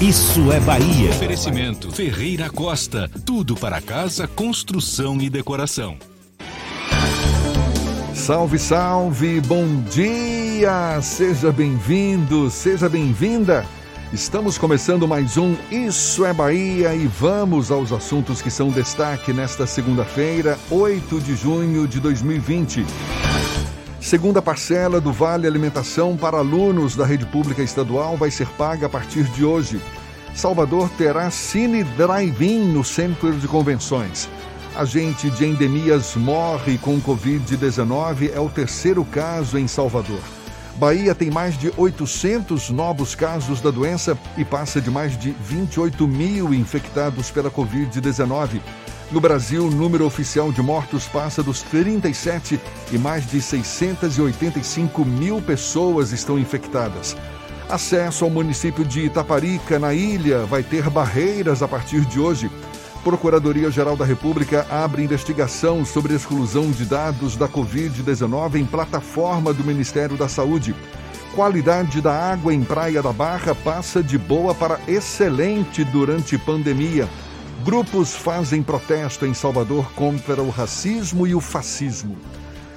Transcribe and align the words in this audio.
Isso 0.00 0.50
é 0.52 0.60
Bahia. 0.60 1.10
Oferecimento 1.10 1.90
Ferreira 1.92 2.50
Costa. 2.50 3.10
Tudo 3.24 3.54
para 3.54 3.80
casa, 3.80 4.26
construção 4.26 5.20
e 5.20 5.30
decoração. 5.30 5.96
Salve, 8.14 8.58
salve, 8.58 9.40
bom 9.42 9.82
dia! 9.90 11.00
Seja 11.02 11.52
bem-vindo, 11.52 12.50
seja 12.50 12.88
bem-vinda. 12.88 13.66
Estamos 14.12 14.56
começando 14.56 15.06
mais 15.08 15.36
um 15.36 15.56
Isso 15.70 16.24
é 16.24 16.32
Bahia 16.32 16.94
e 16.94 17.06
vamos 17.06 17.70
aos 17.70 17.92
assuntos 17.92 18.40
que 18.40 18.50
são 18.50 18.70
destaque 18.70 19.32
nesta 19.32 19.66
segunda-feira, 19.66 20.58
8 20.70 21.20
de 21.20 21.36
junho 21.36 21.86
de 21.86 22.00
2020. 22.00 22.84
Segunda 24.04 24.42
parcela 24.42 25.00
do 25.00 25.10
Vale 25.10 25.46
Alimentação 25.46 26.14
para 26.14 26.36
alunos 26.36 26.94
da 26.94 27.06
rede 27.06 27.24
pública 27.24 27.62
estadual 27.62 28.18
vai 28.18 28.30
ser 28.30 28.46
paga 28.48 28.84
a 28.84 28.88
partir 28.88 29.24
de 29.24 29.42
hoje. 29.42 29.80
Salvador 30.34 30.90
terá 30.90 31.30
Cine 31.30 31.82
Drive-In 31.82 32.70
no 32.70 32.84
centro 32.84 33.32
de 33.32 33.48
convenções. 33.48 34.28
Agente 34.76 35.30
de 35.30 35.46
endemias 35.46 36.14
morre 36.16 36.76
com 36.76 37.00
Covid-19, 37.00 38.30
é 38.30 38.38
o 38.38 38.50
terceiro 38.50 39.06
caso 39.06 39.56
em 39.56 39.66
Salvador. 39.66 40.20
Bahia 40.76 41.14
tem 41.14 41.30
mais 41.30 41.56
de 41.56 41.72
800 41.74 42.68
novos 42.68 43.14
casos 43.14 43.62
da 43.62 43.70
doença 43.70 44.18
e 44.36 44.44
passa 44.44 44.82
de 44.82 44.90
mais 44.90 45.18
de 45.18 45.30
28 45.30 46.06
mil 46.06 46.52
infectados 46.52 47.30
pela 47.30 47.50
Covid-19. 47.50 48.60
No 49.14 49.20
Brasil, 49.20 49.64
o 49.64 49.70
número 49.70 50.04
oficial 50.04 50.50
de 50.50 50.60
mortos 50.60 51.06
passa 51.06 51.40
dos 51.40 51.62
37 51.62 52.58
e 52.90 52.98
mais 52.98 53.24
de 53.24 53.40
685 53.40 55.04
mil 55.04 55.40
pessoas 55.40 56.10
estão 56.10 56.36
infectadas. 56.36 57.16
Acesso 57.70 58.24
ao 58.24 58.30
município 58.30 58.84
de 58.84 59.02
Itaparica, 59.02 59.78
na 59.78 59.94
ilha, 59.94 60.44
vai 60.46 60.64
ter 60.64 60.90
barreiras 60.90 61.62
a 61.62 61.68
partir 61.68 62.00
de 62.00 62.18
hoje. 62.18 62.50
Procuradoria-Geral 63.04 63.96
da 63.96 64.04
República 64.04 64.66
abre 64.68 65.04
investigação 65.04 65.84
sobre 65.84 66.12
exclusão 66.12 66.72
de 66.72 66.84
dados 66.84 67.36
da 67.36 67.46
Covid-19 67.48 68.56
em 68.56 68.66
plataforma 68.66 69.54
do 69.54 69.62
Ministério 69.62 70.16
da 70.16 70.26
Saúde. 70.26 70.74
Qualidade 71.36 72.00
da 72.00 72.12
água 72.12 72.52
em 72.52 72.64
Praia 72.64 73.00
da 73.00 73.12
Barra 73.12 73.54
passa 73.54 74.02
de 74.02 74.18
boa 74.18 74.56
para 74.56 74.80
excelente 74.88 75.84
durante 75.84 76.36
pandemia. 76.36 77.08
Grupos 77.62 78.14
fazem 78.14 78.62
protesto 78.62 79.24
em 79.24 79.32
Salvador 79.32 79.90
contra 79.92 80.42
o 80.42 80.50
racismo 80.50 81.26
e 81.26 81.34
o 81.34 81.40
fascismo. 81.40 82.16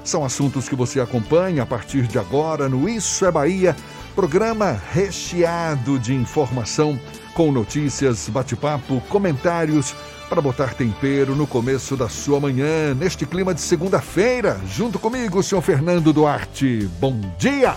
São 0.03 0.23
assuntos 0.23 0.69
que 0.69 0.75
você 0.75 1.01
acompanha 1.01 1.63
a 1.63 1.65
partir 1.65 2.03
de 2.03 2.17
agora 2.17 2.69
no 2.69 2.87
Isso 2.87 3.25
é 3.25 3.31
Bahia, 3.31 3.75
programa 4.15 4.81
recheado 4.93 5.99
de 5.99 6.13
informação, 6.13 6.97
com 7.33 7.51
notícias, 7.51 8.29
bate-papo, 8.29 9.01
comentários, 9.09 9.93
para 10.29 10.41
botar 10.41 10.73
tempero 10.73 11.35
no 11.35 11.47
começo 11.47 11.95
da 11.95 12.09
sua 12.09 12.39
manhã, 12.39 12.93
neste 12.93 13.25
clima 13.25 13.53
de 13.53 13.61
segunda-feira, 13.61 14.59
junto 14.67 14.99
comigo, 14.99 15.41
senhor 15.41 15.61
Fernando 15.61 16.11
Duarte. 16.11 16.89
Bom 16.99 17.19
dia! 17.37 17.75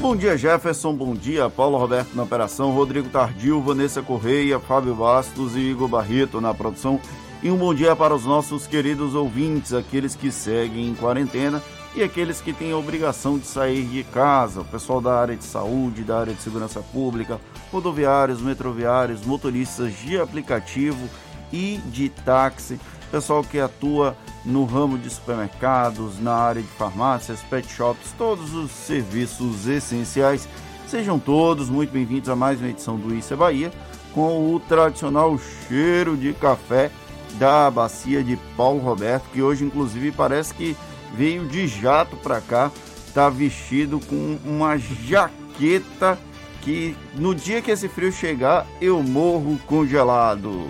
Bom 0.00 0.14
dia, 0.14 0.36
Jefferson. 0.36 0.92
Bom 0.92 1.14
dia, 1.14 1.48
Paulo 1.48 1.78
Roberto 1.78 2.14
na 2.14 2.22
operação, 2.22 2.70
Rodrigo 2.72 3.08
Tardio, 3.08 3.60
Vanessa 3.62 4.02
Correia, 4.02 4.60
Fábio 4.60 4.94
Bastos 4.94 5.56
e 5.56 5.60
Igor 5.60 5.88
Barreto 5.88 6.40
na 6.40 6.52
produção. 6.52 7.00
E 7.42 7.50
um 7.50 7.56
bom 7.56 7.74
dia 7.74 7.96
para 7.96 8.14
os 8.14 8.24
nossos 8.24 8.66
queridos 8.66 9.14
ouvintes, 9.14 9.72
aqueles 9.72 10.14
que 10.14 10.30
seguem 10.30 10.88
em 10.88 10.94
quarentena 10.94 11.62
e 11.94 12.02
aqueles 12.02 12.42
que 12.42 12.52
têm 12.52 12.72
a 12.72 12.76
obrigação 12.76 13.38
de 13.38 13.46
sair 13.46 13.84
de 13.86 14.04
casa, 14.04 14.60
o 14.60 14.64
pessoal 14.64 15.00
da 15.00 15.18
área 15.18 15.34
de 15.34 15.44
saúde, 15.44 16.04
da 16.04 16.20
área 16.20 16.34
de 16.34 16.42
segurança 16.42 16.80
pública, 16.80 17.40
rodoviários, 17.72 18.42
metroviários, 18.42 19.24
motoristas 19.24 19.98
de 20.00 20.20
aplicativo 20.20 21.08
e 21.52 21.80
de 21.86 22.08
táxi, 22.08 22.78
pessoal 23.10 23.42
que 23.42 23.58
atua 23.58 24.16
no 24.44 24.64
ramo 24.64 24.98
de 24.98 25.10
supermercados, 25.10 26.20
na 26.20 26.34
área 26.34 26.62
de 26.62 26.68
farmácias, 26.68 27.40
pet 27.50 27.70
shops, 27.70 28.14
todos 28.16 28.54
os 28.54 28.70
serviços 28.70 29.66
essenciais. 29.66 30.48
Sejam 30.88 31.18
todos 31.18 31.68
muito 31.68 31.90
bem-vindos 31.90 32.28
a 32.28 32.36
mais 32.36 32.60
uma 32.60 32.68
edição 32.68 32.96
do 32.96 33.14
Isso 33.14 33.34
é 33.34 33.36
Bahia, 33.36 33.72
com 34.14 34.54
o 34.54 34.60
tradicional 34.60 35.36
cheiro 35.68 36.16
de 36.16 36.32
café 36.32 36.90
da 37.38 37.70
bacia 37.70 38.22
de 38.22 38.36
Paulo 38.56 38.80
Roberto, 38.80 39.24
que 39.32 39.42
hoje 39.42 39.64
inclusive 39.64 40.12
parece 40.12 40.54
que 40.54 40.76
veio 41.14 41.46
de 41.46 41.66
jato 41.66 42.16
para 42.16 42.40
cá, 42.40 42.70
está 43.06 43.28
vestido 43.28 44.00
com 44.00 44.38
uma 44.44 44.76
jaqueta 44.78 46.18
que 46.62 46.96
no 47.14 47.34
dia 47.34 47.62
que 47.62 47.70
esse 47.70 47.88
frio 47.88 48.12
chegar 48.12 48.66
eu 48.80 49.02
morro 49.02 49.58
congelado. 49.66 50.68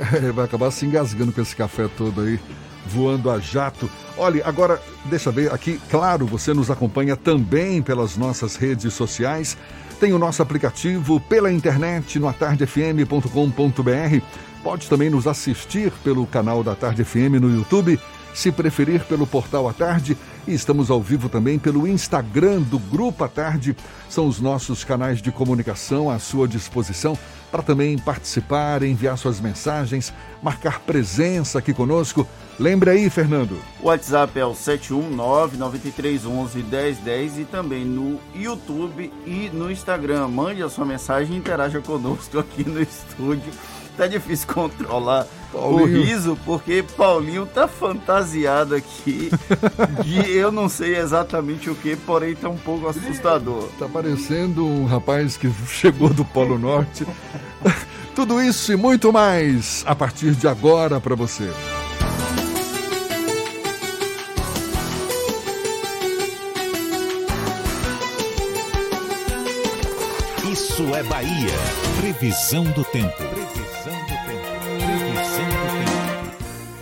É, 0.12 0.32
vai 0.32 0.44
acabar 0.44 0.70
se 0.70 0.86
engasgando 0.86 1.32
com 1.32 1.40
esse 1.40 1.56
café 1.56 1.88
todo 1.96 2.20
aí, 2.20 2.38
voando 2.86 3.30
a 3.30 3.38
jato. 3.38 3.90
Olha, 4.16 4.46
agora, 4.46 4.80
deixa 5.06 5.30
ver 5.30 5.52
aqui, 5.52 5.80
claro, 5.90 6.26
você 6.26 6.54
nos 6.54 6.70
acompanha 6.70 7.16
também 7.16 7.82
pelas 7.82 8.16
nossas 8.16 8.56
redes 8.56 8.92
sociais. 8.94 9.56
Tem 9.98 10.12
o 10.12 10.18
nosso 10.18 10.42
aplicativo 10.42 11.18
pela 11.20 11.50
internet 11.50 12.18
no 12.18 12.28
atardefm.com.br. 12.28 14.20
Pode 14.62 14.88
também 14.88 15.08
nos 15.08 15.26
assistir 15.26 15.90
pelo 16.04 16.26
canal 16.26 16.62
da 16.62 16.74
Tarde 16.74 17.04
FM 17.04 17.40
no 17.40 17.54
YouTube, 17.54 17.98
se 18.34 18.52
preferir 18.52 19.04
pelo 19.04 19.26
portal 19.26 19.68
à 19.68 19.72
tarde. 19.72 20.16
E 20.46 20.52
estamos 20.52 20.90
ao 20.90 21.00
vivo 21.00 21.28
também 21.28 21.58
pelo 21.58 21.88
Instagram 21.88 22.60
do 22.60 22.78
Grupo 22.78 23.24
à 23.24 23.28
Tarde. 23.28 23.74
São 24.08 24.26
os 24.28 24.38
nossos 24.38 24.84
canais 24.84 25.22
de 25.22 25.32
comunicação 25.32 26.10
à 26.10 26.18
sua 26.18 26.46
disposição 26.46 27.18
para 27.56 27.62
também 27.62 27.96
participar, 27.96 28.82
enviar 28.82 29.16
suas 29.16 29.40
mensagens, 29.40 30.12
marcar 30.42 30.80
presença 30.80 31.58
aqui 31.58 31.72
conosco. 31.72 32.28
Lembre 32.58 32.90
aí, 32.90 33.08
Fernando. 33.08 33.58
O 33.80 33.86
WhatsApp 33.86 34.38
é 34.38 34.44
o 34.44 34.52
71993111010 34.52 37.38
e 37.38 37.46
também 37.46 37.82
no 37.82 38.20
YouTube 38.34 39.10
e 39.24 39.48
no 39.54 39.70
Instagram. 39.70 40.28
Mande 40.28 40.62
a 40.62 40.68
sua 40.68 40.84
mensagem 40.84 41.34
e 41.34 41.38
interaja 41.38 41.80
conosco 41.80 42.38
aqui 42.38 42.68
no 42.68 42.82
estúdio. 42.82 43.50
Tá 43.96 44.06
difícil 44.06 44.46
controlar 44.52 45.26
Paulinho. 45.52 45.82
o 45.84 45.86
riso 46.04 46.38
porque 46.44 46.82
Paulinho 46.96 47.46
tá 47.46 47.66
fantasiado 47.66 48.74
aqui 48.74 49.30
de 50.04 50.30
eu 50.30 50.52
não 50.52 50.68
sei 50.68 50.96
exatamente 50.96 51.70
o 51.70 51.74
que, 51.74 51.96
porém 51.96 52.34
tá 52.34 52.48
um 52.48 52.58
pouco 52.58 52.88
assustador. 52.88 53.68
Tá 53.78 53.88
parecendo 53.88 54.66
um 54.66 54.84
rapaz 54.84 55.36
que 55.36 55.50
chegou 55.68 56.10
do 56.10 56.24
Polo 56.24 56.58
Norte. 56.58 57.06
Tudo 58.14 58.40
isso 58.40 58.72
e 58.72 58.76
muito 58.76 59.12
mais 59.12 59.84
a 59.86 59.94
partir 59.94 60.32
de 60.34 60.48
agora 60.48 60.98
para 61.00 61.14
você. 61.14 61.50
Isso 70.50 70.82
é 70.94 71.02
Bahia. 71.02 71.52
Previsão 72.00 72.64
do 72.64 72.84
tempo. 72.84 73.22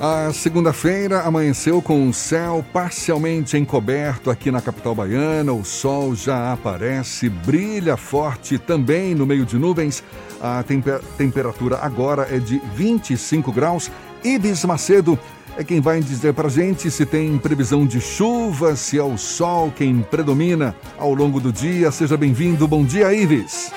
A 0.07 0.31
segunda-feira 0.35 1.23
amanheceu 1.23 1.81
com 1.81 2.07
o 2.07 2.13
céu 2.13 2.63
parcialmente 2.75 3.57
encoberto 3.57 4.29
aqui 4.29 4.51
na 4.51 4.61
capital 4.61 4.95
baiana. 4.95 5.51
O 5.55 5.65
sol 5.65 6.15
já 6.15 6.53
aparece, 6.53 7.31
brilha 7.31 7.97
forte 7.97 8.59
também 8.59 9.15
no 9.15 9.25
meio 9.25 9.47
de 9.47 9.57
nuvens. 9.57 10.05
A 10.43 10.63
temper 10.63 11.01
temperatura 11.17 11.79
agora 11.81 12.29
é 12.31 12.39
de 12.39 12.61
25 12.75 13.51
graus. 13.51 13.91
Ibis 14.23 14.63
Macedo 14.67 15.19
é 15.57 15.65
quem 15.65 15.81
vai 15.81 16.01
dizer 16.01 16.35
para 16.35 16.51
gente 16.51 16.91
se 16.91 17.07
tem 17.07 17.39
previsão 17.39 17.87
de 17.87 17.99
chuva, 17.99 18.77
se 18.77 18.99
é 18.99 19.03
o 19.03 19.17
sol 19.17 19.73
quem 19.75 20.03
predomina 20.03 20.77
ao 20.99 21.15
longo 21.15 21.41
do 21.41 21.51
dia. 21.51 21.91
Seja 21.91 22.15
bem-vindo. 22.15 22.69
Bom 22.69 22.85
dia, 22.85 23.11
Ives. 23.11 23.73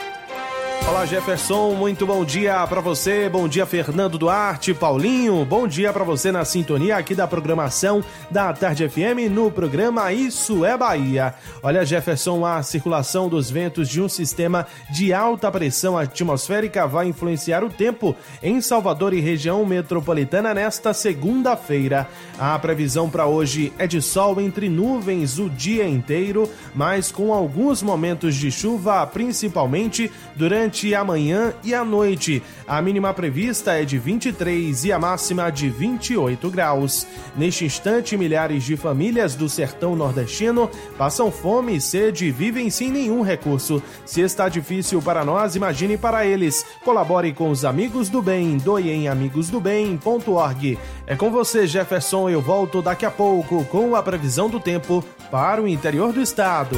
Olá 0.85 1.05
Jefferson, 1.05 1.73
muito 1.73 2.05
bom 2.05 2.23
dia 2.23 2.65
para 2.67 2.81
você. 2.81 3.29
Bom 3.29 3.47
dia 3.47 3.65
Fernando 3.65 4.17
Duarte, 4.17 4.73
Paulinho. 4.73 5.43
Bom 5.45 5.67
dia 5.67 5.91
para 5.91 6.03
você 6.03 6.31
na 6.31 6.43
sintonia 6.45 6.97
aqui 6.97 7.15
da 7.15 7.27
programação 7.27 8.03
da 8.29 8.51
Tarde 8.53 8.87
FM 8.87 9.31
no 9.31 9.49
programa 9.51 10.11
Isso 10.11 10.65
é 10.65 10.77
Bahia. 10.77 11.33
Olha 11.61 11.85
Jefferson, 11.85 12.45
a 12.45 12.61
circulação 12.63 13.27
dos 13.27 13.49
ventos 13.49 13.89
de 13.89 14.01
um 14.01 14.07
sistema 14.07 14.65
de 14.89 15.13
alta 15.13 15.51
pressão 15.51 15.97
atmosférica 15.97 16.87
vai 16.87 17.07
influenciar 17.07 17.63
o 17.63 17.69
tempo 17.69 18.15
em 18.41 18.61
Salvador 18.61 19.13
e 19.13 19.19
região 19.19 19.65
metropolitana 19.65 20.53
nesta 20.53 20.93
segunda-feira. 20.93 22.07
A 22.39 22.57
previsão 22.59 23.09
para 23.09 23.25
hoje 23.25 23.73
é 23.77 23.87
de 23.87 24.01
sol 24.01 24.39
entre 24.39 24.69
nuvens 24.69 25.39
o 25.39 25.49
dia 25.49 25.87
inteiro, 25.87 26.49
mas 26.75 27.11
com 27.11 27.33
alguns 27.33 27.81
momentos 27.81 28.35
de 28.35 28.51
chuva, 28.51 29.05
principalmente 29.07 30.11
durante 30.35 30.66
durante 30.67 30.93
a 30.93 31.03
manhã 31.03 31.53
e 31.63 31.73
a 31.73 31.83
noite. 31.83 32.43
A 32.67 32.81
mínima 32.81 33.13
prevista 33.13 33.71
é 33.71 33.85
de 33.85 33.97
23 33.97 34.83
e 34.83 34.91
a 34.91 34.99
máxima 34.99 35.49
de 35.49 35.69
28 35.69 36.49
graus. 36.51 37.07
Neste 37.35 37.63
instante, 37.63 38.17
milhares 38.17 38.63
de 38.63 38.75
famílias 38.75 39.33
do 39.33 39.47
sertão 39.47 39.95
nordestino 39.95 40.69
passam 40.97 41.31
fome 41.31 41.77
e 41.77 41.81
sede 41.81 42.25
e 42.25 42.31
vivem 42.31 42.69
sem 42.69 42.91
nenhum 42.91 43.21
recurso. 43.21 43.81
Se 44.05 44.21
está 44.21 44.49
difícil 44.49 45.01
para 45.01 45.23
nós, 45.23 45.55
imagine 45.55 45.97
para 45.97 46.25
eles. 46.25 46.65
Colabore 46.83 47.31
com 47.33 47.49
os 47.49 47.63
amigos 47.63 48.09
do 48.09 48.21
bem, 48.21 48.57
doe 48.57 48.89
em 48.89 49.07
amigosdobem.org. 49.07 50.77
É 51.05 51.15
com 51.15 51.31
você, 51.31 51.65
Jefferson. 51.65 52.29
Eu 52.29 52.41
volto 52.41 52.81
daqui 52.81 53.05
a 53.05 53.11
pouco 53.11 53.63
com 53.65 53.95
a 53.95 54.03
previsão 54.03 54.49
do 54.49 54.59
tempo 54.59 55.03
para 55.31 55.61
o 55.61 55.67
interior 55.67 56.11
do 56.11 56.21
estado. 56.21 56.77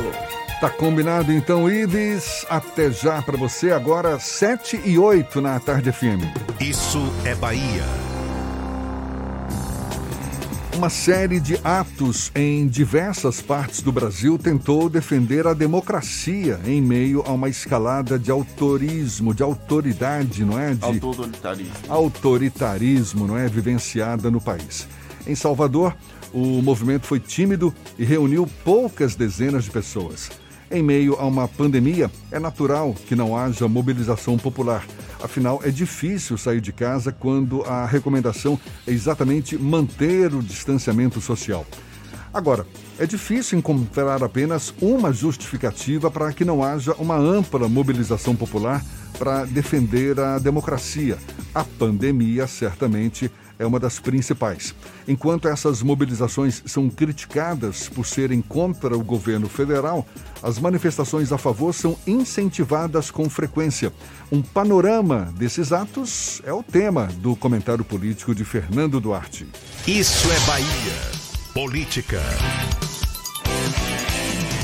Tá 0.59 0.69
combinado 0.69 1.31
então, 1.31 1.71
Ives. 1.71 2.45
Até 2.49 2.91
já 2.91 3.21
para 3.21 3.37
você 3.37 3.71
agora, 3.71 4.19
7 4.19 4.81
e 4.83 4.97
8 4.97 5.39
na 5.39 5.57
tarde 5.57 5.89
FM. 5.89 6.21
Isso 6.59 6.99
é 7.23 7.33
Bahia. 7.33 7.83
Uma 10.75 10.89
série 10.89 11.39
de 11.39 11.59
atos 11.63 12.29
em 12.35 12.67
diversas 12.67 13.41
partes 13.41 13.81
do 13.81 13.91
Brasil 13.91 14.37
tentou 14.37 14.89
defender 14.89 15.47
a 15.47 15.53
democracia 15.53 16.59
em 16.65 16.81
meio 16.81 17.21
a 17.25 17.31
uma 17.31 17.49
escalada 17.49 18.19
de 18.19 18.29
autorismo, 18.31 19.33
de 19.33 19.43
autoridade, 19.43 20.43
não 20.43 20.59
é? 20.59 20.73
De 20.73 20.83
Autoritarismo. 20.85 21.73
autoritarismo, 21.87 23.27
não 23.27 23.37
é? 23.37 23.47
Vivenciada 23.47 24.29
no 24.29 24.39
país. 24.39 24.87
Em 25.27 25.35
Salvador, 25.35 25.95
o 26.33 26.61
movimento 26.61 27.07
foi 27.07 27.19
tímido 27.19 27.73
e 27.97 28.05
reuniu 28.05 28.47
poucas 28.63 29.15
dezenas 29.15 29.65
de 29.65 29.71
pessoas. 29.71 30.29
Em 30.71 30.83
meio 30.83 31.15
a 31.15 31.25
uma 31.25 31.47
pandemia, 31.47 32.11
é 32.31 32.37
natural 32.37 32.93
que 33.07 33.15
não 33.15 33.35
haja 33.35 33.67
mobilização 33.67 34.37
popular. 34.37 34.85
Afinal, 35.19 35.59
é 35.63 35.71
difícil 35.71 36.37
sair 36.37 36.61
de 36.61 36.71
casa 36.71 37.11
quando 37.11 37.63
a 37.63 37.87
recomendação 37.87 38.59
é 38.85 38.91
exatamente 38.91 39.57
manter 39.57 40.31
o 40.31 40.43
distanciamento 40.43 41.19
social. 41.19 41.65
Agora, 42.31 42.67
é 42.99 43.07
difícil 43.07 43.57
encontrar 43.57 44.21
apenas 44.21 44.71
uma 44.79 45.11
justificativa 45.11 46.11
para 46.11 46.31
que 46.31 46.45
não 46.45 46.63
haja 46.63 46.93
uma 46.99 47.17
ampla 47.17 47.67
mobilização 47.67 48.35
popular 48.35 48.85
para 49.17 49.45
defender 49.45 50.19
a 50.19 50.37
democracia. 50.37 51.17
A 51.53 51.63
pandemia 51.63 52.45
certamente 52.45 53.31
é 53.59 53.65
uma 53.65 53.79
das 53.79 53.99
principais. 53.99 54.73
Enquanto 55.05 55.49
essas 55.49 55.83
mobilizações 55.83 56.63
são 56.65 56.89
criticadas 56.89 57.89
por 57.89 58.05
serem 58.05 58.41
contra 58.41 58.97
o 58.97 59.03
governo 59.03 59.49
federal, 59.49 60.07
as 60.41 60.57
manifestações 60.57 61.33
a 61.33 61.37
favor 61.37 61.73
são 61.73 61.97
incentivadas 62.07 63.11
com 63.11 63.29
frequência. 63.29 63.91
Um 64.31 64.41
panorama 64.41 65.31
desses 65.37 65.73
atos 65.73 66.41
é 66.45 66.53
o 66.53 66.63
tema 66.63 67.07
do 67.17 67.35
comentário 67.35 67.83
político 67.83 68.33
de 68.33 68.45
Fernando 68.45 69.01
Duarte. 69.01 69.45
Isso 69.85 70.31
é 70.31 70.39
Bahia. 70.47 71.19
Política. 71.53 72.21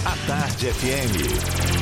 A 0.05 0.27
Tarde 0.27 0.67
FM. 0.67 1.74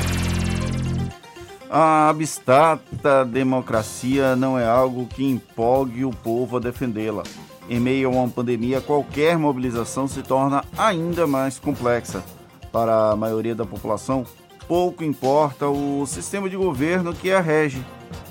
A 1.76 2.08
abstrata 2.08 3.24
democracia 3.24 4.36
não 4.36 4.56
é 4.56 4.64
algo 4.64 5.06
que 5.06 5.28
empolgue 5.28 6.04
o 6.04 6.10
povo 6.10 6.56
a 6.56 6.60
defendê-la. 6.60 7.24
Em 7.68 7.80
meio 7.80 8.06
a 8.06 8.12
uma 8.12 8.28
pandemia, 8.28 8.80
qualquer 8.80 9.36
mobilização 9.36 10.06
se 10.06 10.22
torna 10.22 10.62
ainda 10.78 11.26
mais 11.26 11.58
complexa. 11.58 12.22
Para 12.70 13.10
a 13.10 13.16
maioria 13.16 13.56
da 13.56 13.66
população, 13.66 14.24
pouco 14.68 15.02
importa 15.02 15.66
o 15.66 16.06
sistema 16.06 16.48
de 16.48 16.56
governo 16.56 17.12
que 17.12 17.32
a 17.32 17.40
rege. 17.40 17.84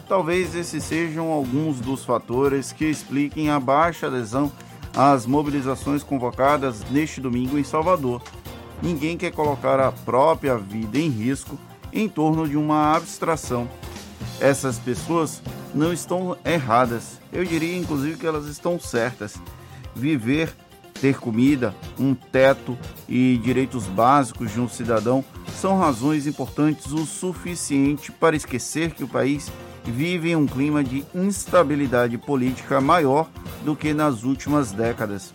Talvez 0.08 0.56
esses 0.56 0.82
sejam 0.82 1.30
alguns 1.30 1.82
dos 1.82 2.06
fatores 2.06 2.72
que 2.72 2.86
expliquem 2.86 3.50
a 3.50 3.60
baixa 3.60 4.08
adesão 4.08 4.50
às 4.96 5.26
mobilizações 5.26 6.02
convocadas 6.02 6.82
neste 6.90 7.20
domingo 7.20 7.58
em 7.58 7.64
Salvador. 7.66 8.22
Ninguém 8.82 9.18
quer 9.18 9.34
colocar 9.34 9.82
a 9.82 9.92
própria 9.92 10.58
vida 10.58 10.98
em 10.98 11.10
risco 11.10 11.60
em 11.94 12.10
torno 12.10 12.48
de 12.48 12.58
uma 12.58 12.96
abstração. 12.96 13.70
Essas 14.40 14.80
pessoas 14.80 15.42
não 15.74 15.94
estão 15.94 16.36
erradas, 16.44 17.20
eu 17.32 17.46
diria 17.46 17.78
inclusive 17.78 18.18
que 18.18 18.28
elas 18.28 18.48
estão 18.48 18.80
certas. 18.80 19.36
Viver, 19.96 20.54
ter 21.00 21.20
comida, 21.20 21.76
um 22.00 22.16
teto 22.16 22.78
e 23.08 23.40
direitos 23.44 23.86
básicos 23.86 24.52
de 24.52 24.60
um 24.60 24.68
cidadão 24.68 25.24
são 25.60 25.78
razões 25.78 26.26
importantes 26.28 26.92
o 26.92 27.06
suficiente 27.06 28.12
para 28.12 28.36
esquecer 28.36 28.92
que 28.92 29.04
o 29.04 29.08
país 29.08 29.52
vive 29.84 30.32
em 30.32 30.36
um 30.36 30.48
clima 30.48 30.84
de 30.84 31.06
instabilidade 31.14 32.18
política 32.18 32.80
maior 32.80 33.30
do 33.64 33.76
que 33.76 33.94
nas 33.94 34.24
últimas 34.24 34.72
décadas. 34.72 35.34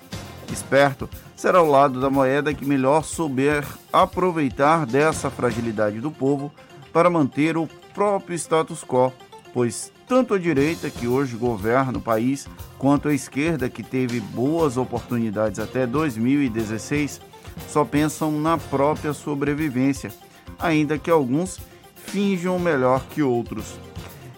Esperto 0.53 1.09
será 1.39 1.63
o 1.63 1.71
lado 1.71 2.01
da 2.01 2.11
moeda 2.11 2.53
que 2.53 2.65
melhor 2.65 3.05
souber 3.05 3.65
aproveitar 3.93 4.85
dessa 4.85 5.31
fragilidade 5.31 6.01
do 6.01 6.11
povo 6.11 6.53
para 6.93 7.09
manter 7.09 7.57
o 7.57 7.69
próprio 7.95 8.35
status 8.35 8.83
quo, 8.83 9.13
pois 9.55 9.93
tanto 10.09 10.35
a 10.35 10.39
direita, 10.39 10.91
que 10.91 11.07
hoje 11.07 11.37
governa 11.37 11.99
o 11.99 12.03
país, 12.03 12.49
quanto 12.77 13.07
a 13.07 13.15
esquerda, 13.15 13.69
que 13.69 13.85
teve 13.85 14.19
boas 14.19 14.77
oportunidades 14.77 15.61
até 15.61 15.87
2016, 15.87 17.21
só 17.69 17.85
pensam 17.85 18.33
na 18.33 18.59
própria 18.59 19.13
sobrevivência, 19.13 20.11
ainda 20.59 20.99
que 20.99 21.11
alguns 21.11 21.61
finjam 21.95 22.59
melhor 22.59 23.05
que 23.11 23.23
outros. 23.23 23.79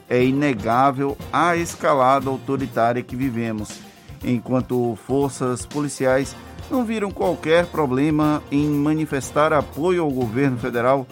É 0.06 0.22
inegável 0.22 1.16
a 1.32 1.56
escalada 1.56 2.28
autoritária 2.28 3.02
que 3.02 3.16
vivemos, 3.16 3.80
enquanto 4.22 4.98
forças 5.06 5.64
policiais 5.64 6.36
não 6.70 6.84
viram 6.84 7.10
qualquer 7.10 7.66
problema 7.66 8.42
em 8.50 8.68
manifestar 8.68 9.52
apoio 9.52 10.02
ao 10.02 10.10
governo 10.10 10.56
federal. 10.58 11.06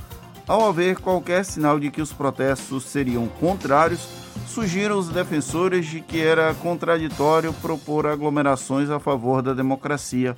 Ao 0.46 0.66
haver 0.66 0.98
qualquer 0.98 1.44
sinal 1.44 1.78
de 1.78 1.90
que 1.90 2.00
os 2.00 2.12
protestos 2.12 2.84
seriam 2.84 3.26
contrários, 3.26 4.08
surgiram 4.46 4.98
os 4.98 5.08
defensores 5.08 5.86
de 5.86 6.00
que 6.00 6.22
era 6.22 6.54
contraditório 6.54 7.52
propor 7.54 8.06
aglomerações 8.06 8.88
a 8.88 8.98
favor 8.98 9.42
da 9.42 9.52
democracia. 9.52 10.36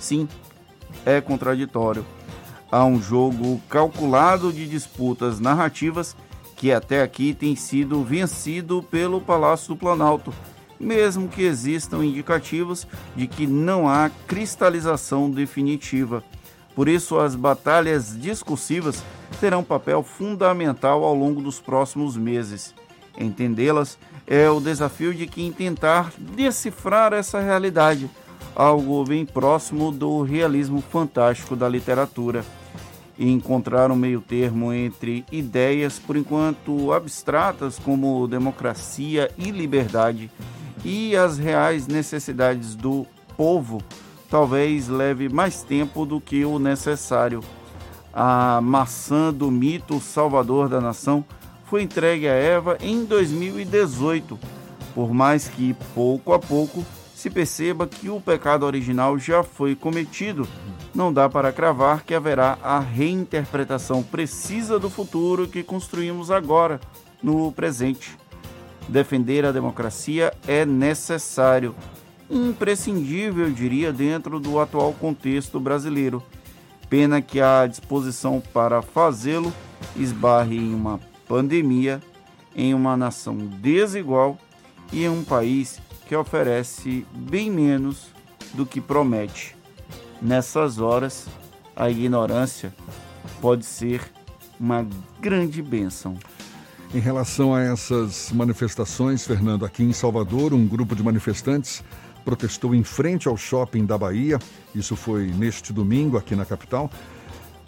Sim, 0.00 0.26
é 1.04 1.20
contraditório. 1.20 2.04
Há 2.72 2.84
um 2.84 3.00
jogo 3.00 3.60
calculado 3.68 4.52
de 4.52 4.66
disputas 4.66 5.38
narrativas 5.38 6.16
que 6.56 6.72
até 6.72 7.02
aqui 7.02 7.34
tem 7.34 7.56
sido 7.56 8.02
vencido 8.04 8.82
pelo 8.82 9.20
Palácio 9.20 9.68
do 9.68 9.76
Planalto 9.76 10.32
mesmo 10.80 11.28
que 11.28 11.42
existam 11.42 12.02
indicativos 12.02 12.86
de 13.14 13.26
que 13.26 13.46
não 13.46 13.86
há 13.86 14.10
cristalização 14.26 15.30
definitiva. 15.30 16.24
Por 16.74 16.88
isso, 16.88 17.18
as 17.18 17.34
batalhas 17.34 18.18
discursivas 18.18 19.04
terão 19.38 19.62
papel 19.62 20.02
fundamental 20.02 21.04
ao 21.04 21.14
longo 21.14 21.42
dos 21.42 21.60
próximos 21.60 22.16
meses. 22.16 22.74
Entendê-las 23.18 23.98
é 24.26 24.48
o 24.48 24.60
desafio 24.60 25.12
de 25.12 25.26
quem 25.26 25.52
tentar 25.52 26.10
decifrar 26.16 27.12
essa 27.12 27.40
realidade, 27.40 28.08
algo 28.56 29.04
bem 29.04 29.26
próximo 29.26 29.92
do 29.92 30.22
realismo 30.22 30.80
fantástico 30.80 31.54
da 31.54 31.68
literatura, 31.68 32.42
e 33.18 33.30
encontrar 33.30 33.90
um 33.90 33.96
meio-termo 33.96 34.72
entre 34.72 35.26
ideias, 35.30 35.98
por 35.98 36.16
enquanto 36.16 36.90
abstratas, 36.90 37.78
como 37.78 38.26
democracia 38.26 39.30
e 39.36 39.50
liberdade 39.50 40.30
e 40.84 41.16
as 41.16 41.38
reais 41.38 41.86
necessidades 41.86 42.74
do 42.74 43.06
povo 43.36 43.82
talvez 44.30 44.88
leve 44.88 45.28
mais 45.28 45.62
tempo 45.62 46.06
do 46.06 46.20
que 46.20 46.44
o 46.44 46.58
necessário. 46.58 47.42
A 48.14 48.60
maçã 48.60 49.32
do 49.32 49.50
mito 49.50 50.00
salvador 50.00 50.68
da 50.68 50.80
nação 50.80 51.24
foi 51.64 51.82
entregue 51.82 52.28
a 52.28 52.32
Eva 52.32 52.78
em 52.80 53.04
2018, 53.04 54.38
por 54.94 55.12
mais 55.12 55.48
que 55.48 55.74
pouco 55.94 56.32
a 56.32 56.38
pouco 56.38 56.84
se 57.14 57.28
perceba 57.28 57.86
que 57.86 58.08
o 58.08 58.20
pecado 58.20 58.64
original 58.64 59.18
já 59.18 59.42
foi 59.42 59.74
cometido. 59.74 60.48
Não 60.94 61.12
dá 61.12 61.28
para 61.28 61.52
cravar 61.52 62.02
que 62.02 62.14
haverá 62.14 62.58
a 62.62 62.80
reinterpretação 62.80 64.02
precisa 64.02 64.78
do 64.78 64.88
futuro 64.88 65.46
que 65.46 65.62
construímos 65.62 66.30
agora, 66.30 66.80
no 67.22 67.52
presente. 67.52 68.19
Defender 68.88 69.44
a 69.44 69.52
democracia 69.52 70.32
é 70.46 70.64
necessário, 70.64 71.74
imprescindível, 72.28 73.46
eu 73.46 73.52
diria, 73.52 73.92
dentro 73.92 74.40
do 74.40 74.58
atual 74.58 74.92
contexto 74.92 75.60
brasileiro. 75.60 76.22
Pena 76.88 77.22
que 77.22 77.40
a 77.40 77.66
disposição 77.66 78.42
para 78.52 78.82
fazê-lo 78.82 79.52
esbarre 79.96 80.56
em 80.56 80.74
uma 80.74 80.98
pandemia, 81.28 82.00
em 82.54 82.74
uma 82.74 82.96
nação 82.96 83.36
desigual 83.36 84.36
e 84.92 85.04
em 85.04 85.08
um 85.08 85.22
país 85.22 85.80
que 86.08 86.16
oferece 86.16 87.06
bem 87.14 87.48
menos 87.48 88.08
do 88.54 88.66
que 88.66 88.80
promete. 88.80 89.56
Nessas 90.20 90.80
horas, 90.80 91.28
a 91.76 91.88
ignorância 91.88 92.74
pode 93.40 93.64
ser 93.64 94.02
uma 94.58 94.86
grande 95.20 95.62
bênção. 95.62 96.18
Em 96.92 96.98
relação 96.98 97.54
a 97.54 97.60
essas 97.62 98.32
manifestações, 98.32 99.24
Fernando, 99.24 99.64
aqui 99.64 99.84
em 99.84 99.92
Salvador, 99.92 100.52
um 100.52 100.66
grupo 100.66 100.96
de 100.96 101.04
manifestantes 101.04 101.84
protestou 102.24 102.74
em 102.74 102.82
frente 102.82 103.28
ao 103.28 103.36
shopping 103.36 103.86
da 103.86 103.96
Bahia. 103.96 104.40
Isso 104.74 104.96
foi 104.96 105.28
neste 105.28 105.72
domingo 105.72 106.16
aqui 106.16 106.34
na 106.34 106.44
capital. 106.44 106.90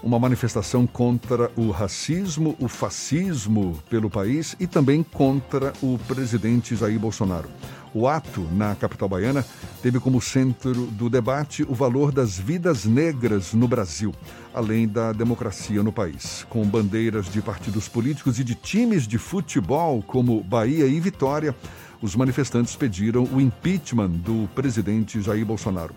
Uma 0.02 0.19
manifestação 0.19 0.88
contra 0.88 1.52
o 1.55 1.71
racismo, 1.71 2.57
o 2.59 2.67
fascismo 2.67 3.79
pelo 3.88 4.11
país 4.11 4.57
e 4.59 4.67
também 4.67 5.05
contra 5.05 5.73
o 5.81 5.97
presidente 6.09 6.75
Jair 6.75 6.99
Bolsonaro. 6.99 7.49
O 7.94 8.08
ato, 8.08 8.40
na 8.52 8.75
capital 8.75 9.08
baiana, 9.08 9.44
teve 9.82 10.00
como 10.00 10.20
centro 10.20 10.87
do 10.87 11.11
debate 11.11 11.62
o 11.62 11.75
valor 11.75 12.11
das 12.11 12.38
vidas 12.38 12.87
negras 12.87 13.52
no 13.52 13.68
Brasil, 13.68 14.14
além 14.54 14.88
da 14.88 15.12
democracia 15.12 15.82
no 15.82 15.92
país. 15.92 16.46
Com 16.49 16.64
bandeiras 16.64 17.30
de 17.30 17.42
partidos 17.42 17.88
políticos 17.88 18.38
e 18.38 18.44
de 18.44 18.54
times 18.54 19.06
de 19.06 19.18
futebol 19.18 20.02
como 20.02 20.42
Bahia 20.42 20.87
e 20.87 20.99
Vitória, 21.00 21.54
os 22.02 22.16
manifestantes 22.16 22.75
pediram 22.75 23.25
o 23.32 23.40
impeachment 23.40 24.11
do 24.11 24.49
presidente 24.54 25.20
Jair 25.20 25.46
Bolsonaro. 25.46 25.94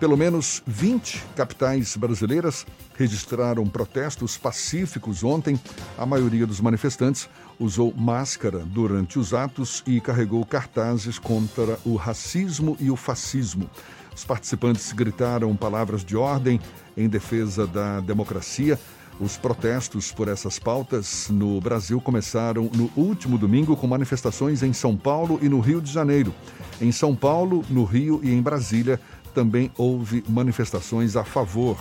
Pelo 0.00 0.16
menos 0.16 0.62
20 0.66 1.22
capitais 1.36 1.96
brasileiras 1.96 2.66
registraram 2.96 3.64
protestos 3.66 4.36
pacíficos 4.36 5.22
ontem. 5.22 5.58
A 5.96 6.04
maioria 6.04 6.46
dos 6.46 6.60
manifestantes 6.60 7.28
usou 7.58 7.92
máscara 7.96 8.58
durante 8.58 9.18
os 9.18 9.32
atos 9.32 9.82
e 9.86 10.00
carregou 10.00 10.44
cartazes 10.44 11.18
contra 11.18 11.78
o 11.84 11.96
racismo 11.96 12.76
e 12.80 12.90
o 12.90 12.96
fascismo. 12.96 13.68
Os 14.14 14.24
participantes 14.24 14.92
gritaram 14.92 15.54
palavras 15.56 16.04
de 16.04 16.16
ordem 16.16 16.60
em 16.96 17.08
defesa 17.08 17.66
da 17.66 18.00
democracia. 18.00 18.78
Os 19.20 19.36
protestos 19.36 20.10
por 20.10 20.28
essas 20.28 20.58
pautas 20.58 21.28
no 21.30 21.60
Brasil 21.60 22.00
começaram 22.00 22.70
no 22.74 22.90
último 22.96 23.38
domingo 23.38 23.76
com 23.76 23.86
manifestações 23.86 24.62
em 24.62 24.72
São 24.72 24.96
Paulo 24.96 25.38
e 25.40 25.48
no 25.48 25.60
Rio 25.60 25.80
de 25.80 25.92
Janeiro. 25.92 26.34
Em 26.80 26.90
São 26.90 27.14
Paulo, 27.14 27.64
no 27.70 27.84
Rio 27.84 28.20
e 28.22 28.32
em 28.32 28.42
Brasília 28.42 29.00
também 29.32 29.70
houve 29.76 30.24
manifestações 30.28 31.16
a 31.16 31.24
favor 31.24 31.76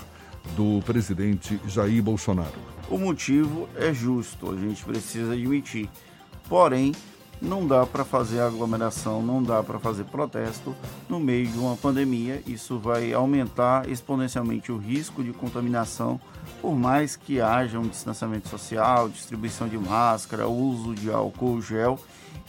do 0.55 0.81
presidente 0.83 1.59
Jair 1.67 2.01
Bolsonaro. 2.01 2.72
O 2.89 2.97
motivo 2.97 3.67
é 3.75 3.93
justo, 3.93 4.51
a 4.51 4.55
gente 4.55 4.83
precisa 4.83 5.33
admitir. 5.33 5.89
Porém, 6.47 6.91
não 7.41 7.67
dá 7.67 7.85
para 7.85 8.05
fazer 8.05 8.39
aglomeração, 8.39 9.21
não 9.21 9.43
dá 9.43 9.61
para 9.61 9.79
fazer 9.79 10.05
protesto 10.05 10.75
no 11.09 11.19
meio 11.19 11.47
de 11.47 11.57
uma 11.57 11.75
pandemia. 11.75 12.41
Isso 12.47 12.77
vai 12.79 13.11
aumentar 13.13 13.89
exponencialmente 13.89 14.71
o 14.71 14.77
risco 14.77 15.23
de 15.23 15.33
contaminação, 15.33 16.19
por 16.61 16.75
mais 16.75 17.15
que 17.15 17.41
haja 17.41 17.79
um 17.79 17.87
distanciamento 17.87 18.47
social, 18.47 19.09
distribuição 19.09 19.67
de 19.67 19.77
máscara, 19.77 20.47
uso 20.47 20.95
de 20.95 21.11
álcool 21.11 21.61
gel, 21.61 21.99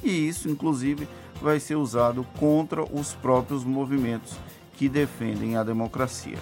e 0.03 0.29
isso, 0.29 0.49
inclusive, 0.49 1.09
vai 1.41 1.59
ser 1.59 1.77
usado 1.77 2.25
contra 2.39 2.85
os 2.85 3.15
próprios 3.15 3.65
movimentos 3.65 4.37
que 4.77 4.89
defendem 4.89 5.57
a 5.57 5.65
democracia. 5.65 6.39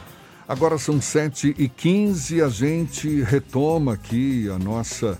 Agora 0.49 0.77
são 0.77 1.01
7 1.01 1.55
e 1.57 1.69
15 1.69 2.43
a 2.43 2.49
gente 2.49 3.23
retoma 3.23 3.93
aqui 3.93 4.51
a 4.51 4.59
nossa 4.59 5.17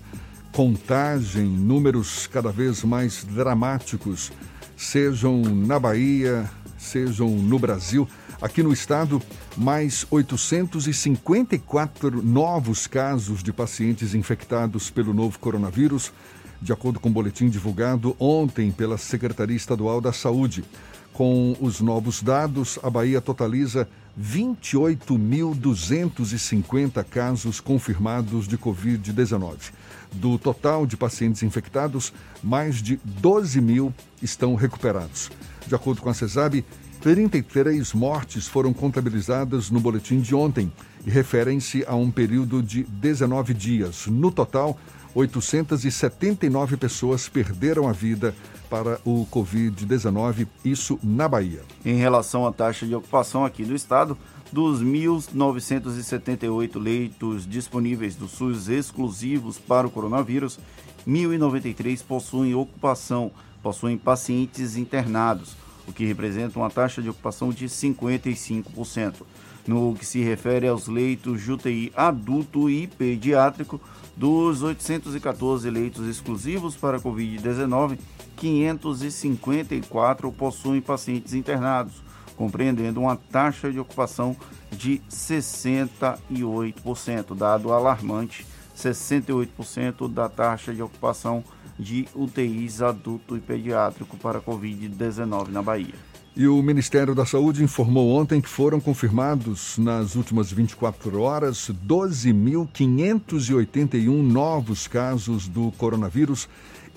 contagem, 0.51 1.45
números 1.45 2.27
cada 2.27 2.51
vez 2.51 2.83
mais 2.83 3.23
dramáticos, 3.23 4.33
sejam 4.75 5.41
na 5.41 5.79
Bahia, 5.79 6.51
sejam 6.77 7.29
no 7.29 7.57
Brasil. 7.57 8.05
Aqui 8.41 8.61
no 8.61 8.73
estado, 8.73 9.21
mais 9.55 10.05
854 10.11 12.21
novos 12.21 12.85
casos 12.85 13.41
de 13.41 13.53
pacientes 13.53 14.13
infectados 14.13 14.89
pelo 14.89 15.13
novo 15.13 15.39
coronavírus, 15.39 16.11
de 16.61 16.73
acordo 16.73 16.99
com 16.99 17.07
o 17.07 17.11
um 17.11 17.13
boletim 17.13 17.47
divulgado 17.47 18.13
ontem 18.19 18.71
pela 18.71 18.97
Secretaria 18.97 19.55
Estadual 19.55 20.01
da 20.01 20.11
Saúde. 20.11 20.65
Com 21.13 21.55
os 21.61 21.79
novos 21.79 22.21
dados, 22.21 22.77
a 22.83 22.89
Bahia 22.89 23.21
totaliza 23.21 23.87
28.250 24.19 27.03
casos 27.03 27.59
confirmados 27.59 28.47
de 28.47 28.57
Covid-19. 28.57 29.71
Do 30.11 30.37
total 30.37 30.85
de 30.85 30.95
pacientes 30.95 31.41
infectados, 31.41 32.13
mais 32.43 32.81
de 32.81 32.99
12 33.03 33.59
mil 33.59 33.93
estão 34.21 34.53
recuperados. 34.55 35.31
De 35.65 35.73
acordo 35.73 36.01
com 36.01 36.09
a 36.09 36.13
CESAB, 36.13 36.63
33 37.01 37.93
mortes 37.93 38.47
foram 38.47 38.71
contabilizadas 38.71 39.69
no 39.69 39.79
boletim 39.79 40.21
de 40.21 40.33
ontem 40.33 40.71
e 41.05 41.09
referem-se 41.09 41.83
a 41.85 41.95
um 41.95 42.09
período 42.09 42.63
de 42.63 42.83
19 42.83 43.53
dias. 43.53 44.07
No 44.07 44.31
total, 44.31 44.79
879 45.15 46.77
pessoas 46.77 47.27
perderam 47.27 47.87
a 47.87 47.91
vida 47.91 48.33
para 48.73 48.99
o 49.05 49.27
Covid-19, 49.31 50.47
isso 50.65 50.97
na 51.03 51.27
Bahia. 51.27 51.61
Em 51.85 51.93
relação 51.93 52.47
à 52.47 52.51
taxa 52.51 52.87
de 52.87 52.95
ocupação 52.95 53.45
aqui 53.45 53.63
no 53.63 53.75
estado, 53.75 54.17
dos 54.51 54.81
1.978 54.81 56.81
leitos 56.81 57.47
disponíveis 57.47 58.15
do 58.15 58.27
SUS 58.27 58.69
exclusivos 58.69 59.59
para 59.59 59.85
o 59.85 59.91
coronavírus, 59.91 60.57
1.093 61.07 62.03
possuem 62.03 62.55
ocupação, 62.55 63.29
possuem 63.61 63.95
pacientes 63.95 64.75
internados, 64.75 65.55
o 65.87 65.93
que 65.93 66.03
representa 66.03 66.57
uma 66.57 66.71
taxa 66.71 66.99
de 66.99 67.09
ocupação 67.09 67.51
de 67.51 67.67
55%. 67.67 69.17
No 69.67 69.93
que 69.93 70.03
se 70.03 70.23
refere 70.23 70.67
aos 70.67 70.87
leitos 70.87 71.43
de 71.43 71.51
UTI 71.51 71.93
adulto 71.95 72.71
e 72.71 72.87
pediátrico, 72.87 73.79
dos 74.15 74.61
814 74.61 75.67
leitos 75.69 76.07
exclusivos 76.07 76.75
para 76.75 76.99
Covid-19, 76.99 77.97
554 78.35 80.31
possuem 80.31 80.81
pacientes 80.81 81.33
internados, 81.33 82.03
compreendendo 82.35 82.99
uma 83.01 83.15
taxa 83.15 83.71
de 83.71 83.79
ocupação 83.79 84.35
de 84.71 85.01
68%, 85.09 87.35
dado 87.35 87.73
alarmante, 87.73 88.45
68% 88.75 90.11
da 90.11 90.27
taxa 90.29 90.73
de 90.73 90.81
ocupação 90.81 91.43
de 91.77 92.07
UTIs 92.13 92.81
adulto 92.81 93.37
e 93.37 93.39
pediátrico 93.39 94.17
para 94.17 94.41
Covid-19 94.41 95.49
na 95.49 95.61
Bahia. 95.61 95.93
E 96.35 96.47
o 96.47 96.63
Ministério 96.63 97.13
da 97.13 97.27
Saúde 97.27 97.63
informou 97.63 98.19
ontem 98.19 98.41
que 98.41 98.49
foram 98.49 98.79
confirmados 98.79 99.77
nas 99.77 100.15
últimas 100.15 100.51
24 100.51 101.21
horas 101.21 101.69
12.581 101.87 104.09
novos 104.09 104.87
casos 104.87 105.47
do 105.47 105.71
coronavírus 105.73 106.49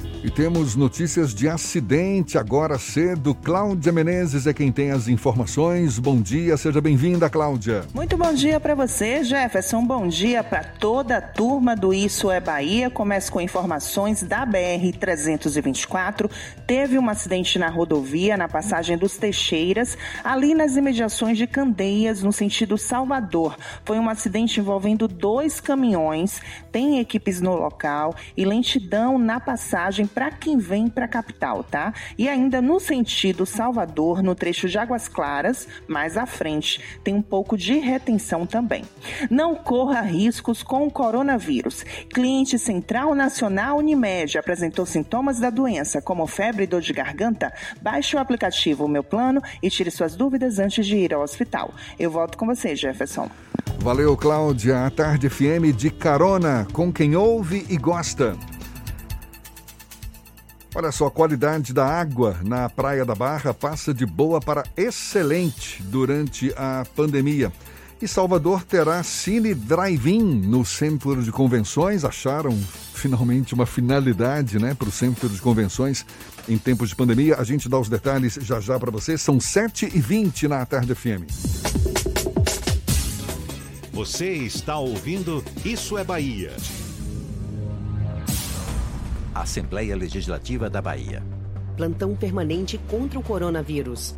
E 0.23 0.29
temos 0.29 0.75
notícias 0.75 1.33
de 1.33 1.49
acidente 1.49 2.37
agora 2.37 2.77
cedo. 2.77 3.33
Cláudia 3.33 3.91
Menezes 3.91 4.45
é 4.45 4.53
quem 4.53 4.71
tem 4.71 4.91
as 4.91 5.07
informações. 5.07 5.97
Bom 5.97 6.21
dia, 6.21 6.55
seja 6.57 6.79
bem-vinda, 6.79 7.27
Cláudia. 7.27 7.85
Muito 7.91 8.15
bom 8.15 8.31
dia 8.31 8.59
para 8.59 8.75
você, 8.75 9.23
Jefferson. 9.23 9.83
Bom 9.83 10.07
dia 10.07 10.43
para 10.43 10.63
toda 10.63 11.17
a 11.17 11.21
turma 11.21 11.75
do 11.75 11.91
Isso 11.91 12.29
é 12.29 12.39
Bahia. 12.39 12.87
Começo 12.87 13.31
com 13.31 13.41
informações 13.41 14.21
da 14.21 14.45
BR 14.45 14.95
324. 14.99 16.29
Teve 16.67 16.99
um 16.99 17.09
acidente 17.09 17.57
na 17.57 17.69
rodovia, 17.69 18.37
na 18.37 18.47
passagem 18.47 18.99
dos 18.99 19.17
Teixeiras, 19.17 19.97
ali 20.23 20.53
nas 20.53 20.75
imediações 20.75 21.35
de 21.35 21.47
Candeias, 21.47 22.21
no 22.21 22.31
sentido 22.31 22.77
Salvador. 22.77 23.57
Foi 23.83 23.97
um 23.97 24.07
acidente 24.07 24.59
envolvendo 24.59 25.07
dois 25.07 25.59
caminhões. 25.59 26.39
Tem 26.71 26.99
equipes 26.99 27.41
no 27.41 27.55
local 27.55 28.13
e 28.37 28.45
lentidão 28.45 29.17
na 29.17 29.39
passagem 29.39 30.10
para 30.13 30.31
quem 30.31 30.57
vem 30.57 30.87
para 30.87 31.05
a 31.05 31.07
capital, 31.07 31.63
tá? 31.63 31.93
E 32.17 32.27
ainda 32.27 32.61
no 32.61 32.79
sentido 32.79 33.45
Salvador, 33.45 34.21
no 34.21 34.35
trecho 34.35 34.67
de 34.67 34.77
Águas 34.77 35.07
Claras, 35.07 35.67
mais 35.87 36.17
à 36.17 36.25
frente, 36.25 36.81
tem 37.03 37.13
um 37.13 37.21
pouco 37.21 37.57
de 37.57 37.79
retenção 37.79 38.45
também. 38.45 38.83
Não 39.29 39.55
corra 39.55 40.01
riscos 40.01 40.63
com 40.63 40.87
o 40.87 40.91
coronavírus. 40.91 41.83
Cliente 42.13 42.57
Central 42.59 43.15
Nacional 43.15 43.77
Unimed 43.77 44.37
apresentou 44.37 44.85
sintomas 44.85 45.39
da 45.39 45.49
doença, 45.49 46.01
como 46.01 46.27
febre 46.27 46.63
e 46.63 46.67
dor 46.67 46.81
de 46.81 46.93
garganta? 46.93 47.53
Baixe 47.81 48.15
o 48.15 48.19
aplicativo 48.19 48.87
Meu 48.87 49.03
Plano 49.03 49.41
e 49.61 49.69
tire 49.69 49.91
suas 49.91 50.15
dúvidas 50.15 50.59
antes 50.59 50.85
de 50.85 50.97
ir 50.97 51.13
ao 51.13 51.21
hospital. 51.21 51.73
Eu 51.97 52.11
volto 52.11 52.37
com 52.37 52.45
você, 52.45 52.75
Jefferson. 52.75 53.29
Valeu, 53.79 54.15
Cláudia. 54.15 54.85
A 54.85 54.89
Tarde 54.89 55.29
FM 55.29 55.75
de 55.75 55.89
carona 55.89 56.67
com 56.71 56.91
quem 56.91 57.15
ouve 57.15 57.65
e 57.69 57.77
gosta. 57.77 58.37
Olha 60.73 60.91
só, 60.91 61.07
a 61.07 61.11
qualidade 61.11 61.73
da 61.73 61.85
água 61.85 62.39
na 62.43 62.69
Praia 62.69 63.03
da 63.03 63.13
Barra 63.13 63.53
passa 63.53 63.93
de 63.93 64.05
boa 64.05 64.39
para 64.39 64.63
excelente 64.77 65.83
durante 65.83 66.53
a 66.55 66.85
pandemia. 66.95 67.51
E 68.01 68.07
Salvador 68.07 68.63
terá 68.63 69.03
Cine 69.03 69.53
Drive-In 69.53 70.41
no 70.47 70.65
centro 70.65 71.21
de 71.21 71.31
convenções. 71.31 72.05
Acharam 72.05 72.57
finalmente 72.93 73.53
uma 73.53 73.65
finalidade 73.65 74.57
né, 74.57 74.73
para 74.73 74.87
o 74.87 74.91
centro 74.91 75.27
de 75.27 75.39
convenções 75.41 76.05
em 76.47 76.57
tempos 76.57 76.89
de 76.89 76.95
pandemia. 76.95 77.35
A 77.35 77.43
gente 77.43 77.67
dá 77.67 77.77
os 77.77 77.89
detalhes 77.89 78.39
já 78.41 78.59
já 78.59 78.79
para 78.79 78.89
você. 78.89 79.17
São 79.17 79.37
7h20 79.37 80.47
na 80.47 80.65
Tarde 80.65 80.95
FM. 80.95 81.27
Você 83.91 84.31
está 84.31 84.79
ouvindo 84.79 85.43
Isso 85.63 85.97
é 85.97 86.03
Bahia. 86.03 86.55
Assembleia 89.33 89.95
Legislativa 89.95 90.69
da 90.69 90.81
Bahia. 90.81 91.23
Plantão 91.77 92.13
permanente 92.15 92.77
contra 92.77 93.17
o 93.17 93.23
coronavírus. 93.23 94.13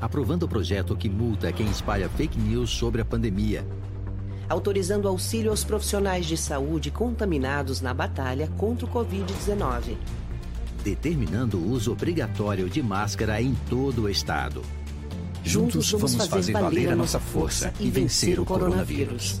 Aprovando 0.00 0.44
o 0.44 0.48
projeto 0.48 0.96
que 0.96 1.08
multa 1.08 1.52
quem 1.52 1.66
espalha 1.66 2.08
fake 2.08 2.38
news 2.38 2.70
sobre 2.70 3.02
a 3.02 3.04
pandemia. 3.04 3.66
Autorizando 4.48 5.08
auxílio 5.08 5.50
aos 5.50 5.64
profissionais 5.64 6.26
de 6.26 6.36
saúde 6.36 6.92
contaminados 6.92 7.80
na 7.80 7.92
batalha 7.92 8.46
contra 8.56 8.86
o 8.86 8.88
Covid-19. 8.88 9.96
Determinando 10.84 11.58
o 11.58 11.68
uso 11.68 11.92
obrigatório 11.92 12.70
de 12.70 12.82
máscara 12.82 13.42
em 13.42 13.56
todo 13.68 14.02
o 14.02 14.08
estado. 14.08 14.62
Juntos, 15.42 15.90
vamos, 15.90 16.14
vamos 16.14 16.28
fazer 16.28 16.52
valer 16.52 16.90
a 16.90 16.96
nossa 16.96 17.18
força 17.18 17.72
e 17.80 17.90
vencer 17.90 18.38
o 18.38 18.44
coronavírus. 18.44 19.40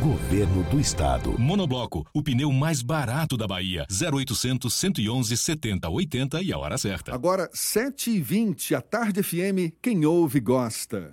Governo 0.00 0.62
do 0.70 0.78
Estado. 0.78 1.36
Monobloco, 1.36 2.06
o 2.14 2.22
pneu 2.22 2.52
mais 2.52 2.80
barato 2.80 3.36
da 3.36 3.44
Bahia. 3.44 3.84
0800 3.90 4.72
111 4.72 5.36
70 5.36 5.88
80 5.90 6.42
e 6.42 6.52
a 6.52 6.58
hora 6.58 6.78
certa. 6.78 7.12
Agora, 7.12 7.50
7h20, 7.50 8.76
a 8.76 8.80
Tarde 8.80 9.20
FM, 9.20 9.74
quem 9.82 10.06
ouve 10.06 10.38
gosta. 10.38 11.12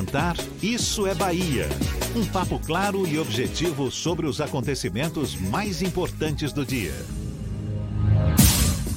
Isso 0.61 1.05
é 1.05 1.13
Bahia. 1.13 1.67
Um 2.15 2.25
papo 2.25 2.59
claro 2.59 3.07
e 3.07 3.19
objetivo 3.19 3.91
sobre 3.91 4.25
os 4.25 4.41
acontecimentos 4.41 5.35
mais 5.35 5.81
importantes 5.81 6.51
do 6.51 6.65
dia. 6.65 6.93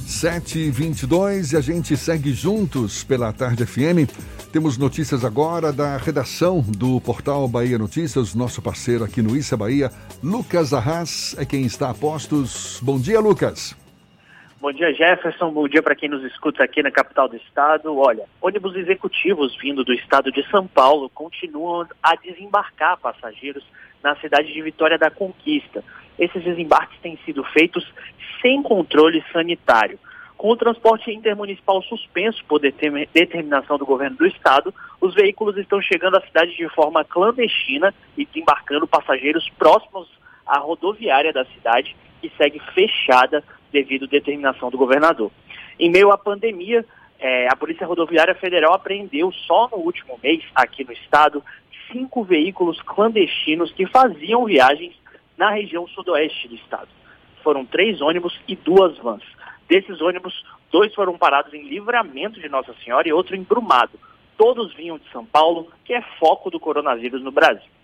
7 0.07 0.59
e 0.59 0.71
22 0.71 1.51
e 1.51 1.57
a 1.57 1.61
gente 1.61 1.95
segue 1.95 2.33
juntos 2.33 3.03
pela 3.03 3.31
Tarde 3.33 3.65
FM. 3.65 4.09
Temos 4.51 4.77
notícias 4.77 5.25
agora 5.25 5.73
da 5.73 5.97
redação 5.97 6.61
do 6.61 6.99
portal 7.01 7.47
Bahia 7.47 7.77
Notícias, 7.77 8.33
nosso 8.33 8.61
parceiro 8.61 9.03
aqui 9.03 9.21
no 9.21 9.35
Issa 9.35 9.57
Bahia, 9.57 9.91
Lucas 10.23 10.73
Arras, 10.73 11.35
é 11.37 11.45
quem 11.45 11.65
está 11.65 11.89
a 11.89 11.93
postos. 11.93 12.79
Bom 12.81 12.97
dia, 12.97 13.19
Lucas. 13.19 13.75
Bom 14.61 14.71
dia, 14.71 14.93
Jefferson. 14.93 15.51
Bom 15.51 15.67
dia 15.67 15.83
para 15.83 15.95
quem 15.95 16.07
nos 16.07 16.23
escuta 16.23 16.63
aqui 16.63 16.81
na 16.81 16.89
capital 16.89 17.27
do 17.27 17.35
estado. 17.35 17.95
Olha, 17.97 18.23
ônibus 18.41 18.73
executivos 18.75 19.53
vindo 19.57 19.83
do 19.83 19.93
estado 19.93 20.31
de 20.31 20.49
São 20.49 20.65
Paulo 20.65 21.09
continuam 21.09 21.85
a 22.01 22.15
desembarcar 22.15 22.97
passageiros 22.97 23.65
na 24.01 24.15
cidade 24.15 24.53
de 24.53 24.61
Vitória 24.61 24.97
da 24.97 25.11
Conquista. 25.11 25.83
Esses 26.17 26.41
desembarques 26.41 26.97
têm 27.01 27.19
sido 27.25 27.43
feitos 27.43 27.85
sem 28.41 28.63
controle 28.63 29.21
sanitário. 29.33 29.99
Com 30.37 30.51
o 30.51 30.57
transporte 30.57 31.11
intermunicipal 31.11 31.81
suspenso 31.83 32.43
por 32.45 32.59
determinação 32.59 33.77
do 33.77 33.85
governo 33.85 34.15
do 34.15 34.25
estado, 34.25 34.73
os 35.01 35.13
veículos 35.13 35.57
estão 35.57 35.81
chegando 35.81 36.15
à 36.15 36.21
cidade 36.21 36.55
de 36.55 36.69
forma 36.69 37.03
clandestina 37.03 37.93
e 38.17 38.25
desembarcando 38.25 38.87
passageiros 38.87 39.49
próximos 39.57 40.07
à 40.45 40.59
rodoviária 40.59 41.33
da 41.33 41.43
cidade, 41.45 41.95
que 42.21 42.31
segue 42.37 42.59
fechada 42.73 43.43
devido 43.75 44.05
à 44.05 44.07
determinação 44.07 44.69
do 44.69 44.77
governador. 44.77 45.29
Em 45.77 45.91
meio 45.91 46.11
à 46.11 46.17
pandemia, 46.17 46.85
é, 47.19 47.47
a 47.51 47.55
Polícia 47.57 47.85
Rodoviária 47.85 48.33
Federal 48.35 48.73
apreendeu 48.73 49.31
só 49.31 49.67
no 49.69 49.77
último 49.77 50.17
mês, 50.23 50.41
aqui 50.55 50.85
no 50.85 50.93
estado, 50.93 51.43
cinco 51.91 52.23
veículos 52.23 52.81
clandestinos 52.81 53.73
que 53.73 53.85
faziam 53.85 54.45
viagens 54.45 54.93
na 55.37 55.49
região 55.49 55.85
sudoeste 55.89 56.47
do 56.47 56.55
estado. 56.55 56.87
Foram 57.43 57.65
três 57.65 58.01
ônibus 58.01 58.39
e 58.47 58.55
duas 58.55 58.97
vans. 58.97 59.23
Desses 59.67 60.01
ônibus, 60.01 60.33
dois 60.71 60.93
foram 60.93 61.17
parados 61.17 61.53
em 61.53 61.67
Livramento 61.67 62.39
de 62.39 62.47
Nossa 62.47 62.73
Senhora 62.83 63.07
e 63.07 63.13
outro 63.13 63.35
em 63.35 63.43
Brumado. 63.43 63.99
Todos 64.37 64.73
vinham 64.73 64.97
de 64.97 65.09
São 65.11 65.25
Paulo, 65.25 65.67
que 65.83 65.93
é 65.93 66.01
foco 66.19 66.49
do 66.49 66.59
coronavírus 66.59 67.21
no 67.21 67.31
Brasil. 67.31 67.74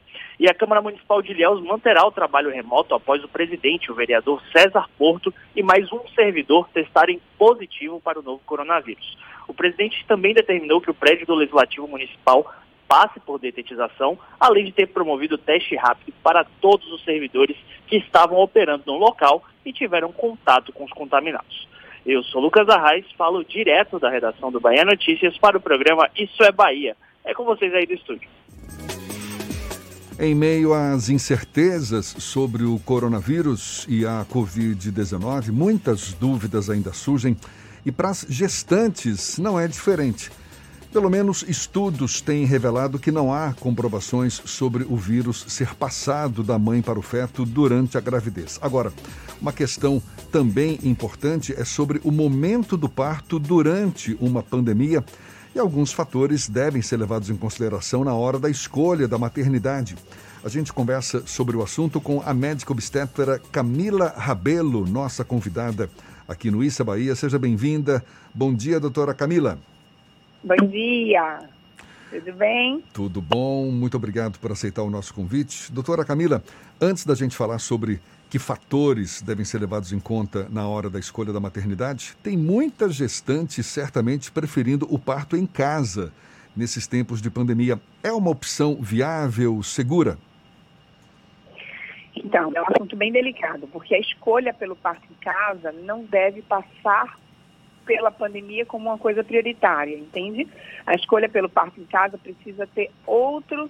E 0.41 0.49
a 0.49 0.55
Câmara 0.55 0.81
Municipal 0.81 1.21
de 1.21 1.33
Ilhéus 1.33 1.61
manterá 1.61 2.03
o 2.03 2.11
trabalho 2.11 2.49
remoto 2.49 2.95
após 2.95 3.23
o 3.23 3.27
presidente, 3.27 3.91
o 3.91 3.93
vereador 3.93 4.41
César 4.51 4.89
Porto, 4.97 5.31
e 5.55 5.61
mais 5.61 5.93
um 5.93 5.99
servidor 6.15 6.67
testarem 6.69 7.21
positivo 7.37 8.01
para 8.01 8.19
o 8.19 8.23
novo 8.23 8.41
coronavírus. 8.43 9.19
O 9.47 9.53
presidente 9.53 10.03
também 10.07 10.33
determinou 10.33 10.81
que 10.81 10.89
o 10.89 10.95
prédio 10.95 11.27
do 11.27 11.35
Legislativo 11.35 11.87
Municipal 11.87 12.51
passe 12.87 13.19
por 13.19 13.37
detetização, 13.37 14.17
além 14.39 14.65
de 14.65 14.71
ter 14.71 14.87
promovido 14.87 15.37
teste 15.37 15.75
rápido 15.75 16.11
para 16.23 16.43
todos 16.59 16.91
os 16.91 17.03
servidores 17.03 17.55
que 17.85 17.97
estavam 17.97 18.39
operando 18.39 18.85
no 18.87 18.97
local 18.97 19.43
e 19.63 19.71
tiveram 19.71 20.11
contato 20.11 20.73
com 20.73 20.85
os 20.85 20.91
contaminados. 20.91 21.67
Eu 22.03 22.23
sou 22.23 22.41
Lucas 22.41 22.67
Arraes, 22.67 23.05
falo 23.15 23.45
direto 23.45 23.99
da 23.99 24.09
redação 24.09 24.51
do 24.51 24.59
Bahia 24.59 24.85
Notícias 24.85 25.37
para 25.37 25.59
o 25.59 25.61
programa 25.61 26.09
Isso 26.17 26.41
é 26.41 26.51
Bahia. 26.51 26.97
É 27.23 27.31
com 27.31 27.43
vocês 27.43 27.71
aí 27.75 27.85
do 27.85 27.93
estúdio. 27.93 28.27
Em 30.19 30.35
meio 30.35 30.73
às 30.73 31.09
incertezas 31.09 32.15
sobre 32.19 32.63
o 32.63 32.77
coronavírus 32.79 33.85
e 33.87 34.05
a 34.05 34.25
Covid-19, 34.31 35.51
muitas 35.51 36.13
dúvidas 36.13 36.69
ainda 36.69 36.93
surgem 36.93 37.35
e 37.85 37.91
para 37.91 38.09
as 38.09 38.25
gestantes 38.29 39.37
não 39.37 39.59
é 39.59 39.67
diferente. 39.67 40.29
Pelo 40.91 41.09
menos 41.09 41.45
estudos 41.47 42.19
têm 42.19 42.45
revelado 42.45 42.99
que 42.99 43.11
não 43.11 43.33
há 43.33 43.53
comprovações 43.53 44.41
sobre 44.43 44.83
o 44.83 44.97
vírus 44.97 45.45
ser 45.47 45.73
passado 45.73 46.43
da 46.43 46.59
mãe 46.59 46.81
para 46.81 46.99
o 46.99 47.01
feto 47.01 47.45
durante 47.45 47.97
a 47.97 48.01
gravidez. 48.01 48.59
Agora, 48.61 48.91
uma 49.41 49.53
questão 49.53 50.03
também 50.29 50.77
importante 50.83 51.53
é 51.57 51.63
sobre 51.63 52.01
o 52.03 52.11
momento 52.11 52.75
do 52.75 52.89
parto 52.89 53.39
durante 53.39 54.17
uma 54.19 54.43
pandemia 54.43 55.03
e 55.53 55.59
alguns 55.59 55.91
fatores 55.91 56.47
devem 56.47 56.81
ser 56.81 56.97
levados 56.97 57.29
em 57.29 57.35
consideração 57.35 58.03
na 58.03 58.13
hora 58.13 58.39
da 58.39 58.49
escolha 58.49 59.07
da 59.07 59.17
maternidade. 59.17 59.95
A 60.43 60.49
gente 60.49 60.73
conversa 60.73 61.25
sobre 61.27 61.55
o 61.55 61.61
assunto 61.61 62.01
com 62.01 62.21
a 62.25 62.33
médica 62.33 62.71
obstetra 62.71 63.39
Camila 63.51 64.13
Rabelo, 64.17 64.87
nossa 64.87 65.23
convidada 65.23 65.89
aqui 66.27 66.49
no 66.49 66.63
Issa 66.63 66.83
Bahia. 66.83 67.15
Seja 67.15 67.37
bem-vinda. 67.37 68.03
Bom 68.33 68.53
dia, 68.53 68.79
doutora 68.79 69.13
Camila. 69.13 69.59
Bom 70.43 70.67
dia. 70.67 71.39
Tudo 72.09 72.33
bem? 72.33 72.83
Tudo 72.91 73.21
bom, 73.21 73.71
muito 73.71 73.95
obrigado 73.95 74.39
por 74.39 74.51
aceitar 74.51 74.83
o 74.83 74.89
nosso 74.89 75.13
convite. 75.13 75.71
Doutora 75.71 76.03
Camila, 76.03 76.43
antes 76.79 77.05
da 77.05 77.13
gente 77.13 77.35
falar 77.37 77.59
sobre 77.59 78.01
que 78.31 78.39
fatores 78.39 79.21
devem 79.21 79.43
ser 79.43 79.59
levados 79.59 79.91
em 79.91 79.99
conta 79.99 80.47
na 80.49 80.65
hora 80.65 80.89
da 80.89 80.97
escolha 80.97 81.33
da 81.33 81.39
maternidade, 81.41 82.15
tem 82.23 82.37
muitas 82.37 82.95
gestantes 82.95 83.65
certamente 83.65 84.31
preferindo 84.31 84.87
o 84.89 84.97
parto 84.97 85.35
em 85.35 85.45
casa 85.45 86.13
nesses 86.55 86.87
tempos 86.87 87.21
de 87.21 87.29
pandemia. 87.29 87.77
É 88.01 88.09
uma 88.09 88.29
opção 88.29 88.77
viável, 88.81 89.61
segura? 89.61 90.17
Então, 92.15 92.53
é 92.55 92.61
um 92.61 92.65
assunto 92.73 92.95
bem 92.95 93.11
delicado, 93.11 93.67
porque 93.67 93.93
a 93.93 93.99
escolha 93.99 94.53
pelo 94.53 94.77
parto 94.77 95.03
em 95.11 95.21
casa 95.21 95.73
não 95.83 96.05
deve 96.05 96.41
passar 96.41 97.19
pela 97.85 98.11
pandemia 98.11 98.65
como 98.65 98.87
uma 98.87 98.97
coisa 98.97 99.25
prioritária, 99.25 99.97
entende? 99.97 100.47
A 100.85 100.95
escolha 100.95 101.27
pelo 101.27 101.49
parto 101.49 101.81
em 101.81 101.85
casa 101.85 102.17
precisa 102.17 102.65
ter 102.65 102.91
outros, 103.05 103.69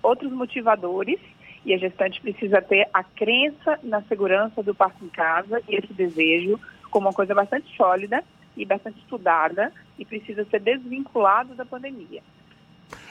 outros 0.00 0.30
motivadores 0.30 1.18
e 1.64 1.74
a 1.74 1.78
gestante 1.78 2.20
precisa 2.20 2.62
ter 2.62 2.88
a 2.92 3.02
crença 3.02 3.78
na 3.82 4.02
segurança 4.02 4.62
do 4.62 4.74
parto 4.74 5.04
em 5.04 5.08
casa 5.08 5.62
e 5.68 5.76
esse 5.76 5.92
desejo 5.92 6.58
como 6.90 7.06
uma 7.06 7.12
coisa 7.12 7.34
bastante 7.34 7.74
sólida 7.76 8.24
e 8.56 8.64
bastante 8.64 8.98
estudada 8.98 9.72
e 9.98 10.04
precisa 10.04 10.44
ser 10.46 10.60
desvinculado 10.60 11.54
da 11.54 11.64
pandemia. 11.64 12.22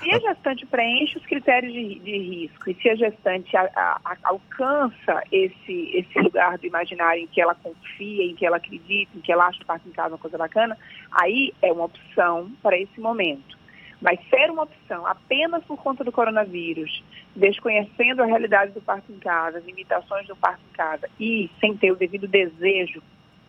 Se 0.01 0.13
a 0.13 0.19
gestante 0.19 0.65
preenche 0.65 1.17
os 1.17 1.25
critérios 1.25 1.73
de, 1.73 1.99
de 1.99 2.17
risco 2.17 2.69
e 2.69 2.75
se 2.75 2.89
a 2.89 2.95
gestante 2.95 3.55
a, 3.55 3.69
a, 3.75 4.01
a, 4.03 4.17
alcança 4.23 5.23
esse, 5.31 5.91
esse 5.93 6.19
lugar 6.19 6.57
do 6.57 6.65
imaginário 6.65 7.23
em 7.23 7.27
que 7.27 7.41
ela 7.41 7.55
confia, 7.55 8.23
em 8.25 8.35
que 8.35 8.45
ela 8.45 8.57
acredita, 8.57 9.17
em 9.17 9.21
que 9.21 9.31
ela 9.31 9.47
acha 9.47 9.61
o 9.61 9.65
parto 9.65 9.87
em 9.87 9.91
casa 9.91 10.09
uma 10.09 10.17
coisa 10.17 10.37
bacana, 10.37 10.77
aí 11.11 11.53
é 11.61 11.71
uma 11.71 11.85
opção 11.85 12.51
para 12.61 12.77
esse 12.77 12.99
momento. 12.99 13.58
Mas 14.01 14.19
ser 14.29 14.49
uma 14.49 14.63
opção 14.63 15.05
apenas 15.05 15.63
por 15.65 15.77
conta 15.77 16.03
do 16.03 16.11
coronavírus, 16.11 17.03
desconhecendo 17.35 18.21
a 18.21 18.25
realidade 18.25 18.71
do 18.71 18.81
parto 18.81 19.11
em 19.11 19.19
casa, 19.19 19.57
as 19.57 19.65
limitações 19.65 20.27
do 20.27 20.35
parto 20.35 20.61
em 20.69 20.73
casa 20.73 21.09
e 21.19 21.49
sem 21.59 21.75
ter 21.75 21.91
o 21.91 21.95
devido 21.95 22.27
desejo 22.27 23.01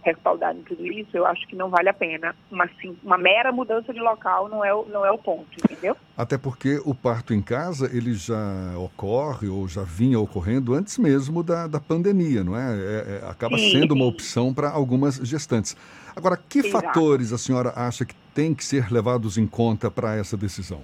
respaldado 0.02 0.58
em 0.58 0.62
tudo 0.62 0.86
isso, 0.86 1.16
eu 1.16 1.26
acho 1.26 1.46
que 1.46 1.54
não 1.54 1.68
vale 1.68 1.88
a 1.88 1.94
pena. 1.94 2.34
Uma, 2.50 2.68
sim, 2.80 2.96
uma 3.02 3.18
mera 3.18 3.52
mudança 3.52 3.92
de 3.92 4.00
local 4.00 4.48
não 4.48 4.64
é, 4.64 4.74
o, 4.74 4.86
não 4.86 5.04
é 5.04 5.10
o 5.10 5.18
ponto, 5.18 5.48
entendeu? 5.58 5.96
Até 6.16 6.38
porque 6.38 6.80
o 6.84 6.94
parto 6.94 7.34
em 7.34 7.42
casa, 7.42 7.90
ele 7.94 8.14
já 8.14 8.74
ocorre 8.76 9.48
ou 9.48 9.68
já 9.68 9.82
vinha 9.82 10.18
ocorrendo 10.18 10.74
antes 10.74 10.98
mesmo 10.98 11.42
da, 11.42 11.66
da 11.66 11.80
pandemia, 11.80 12.42
não 12.42 12.56
é? 12.56 12.76
é, 12.76 13.20
é 13.22 13.30
acaba 13.30 13.58
sim, 13.58 13.70
sendo 13.70 13.94
sim. 13.94 14.00
uma 14.00 14.06
opção 14.06 14.52
para 14.54 14.70
algumas 14.70 15.16
gestantes. 15.16 15.76
Agora, 16.16 16.36
que 16.36 16.60
Exato. 16.60 16.84
fatores 16.84 17.32
a 17.32 17.38
senhora 17.38 17.72
acha 17.76 18.04
que 18.04 18.14
tem 18.34 18.54
que 18.54 18.64
ser 18.64 18.92
levados 18.92 19.36
em 19.38 19.46
conta 19.46 19.90
para 19.90 20.16
essa 20.16 20.36
decisão? 20.36 20.82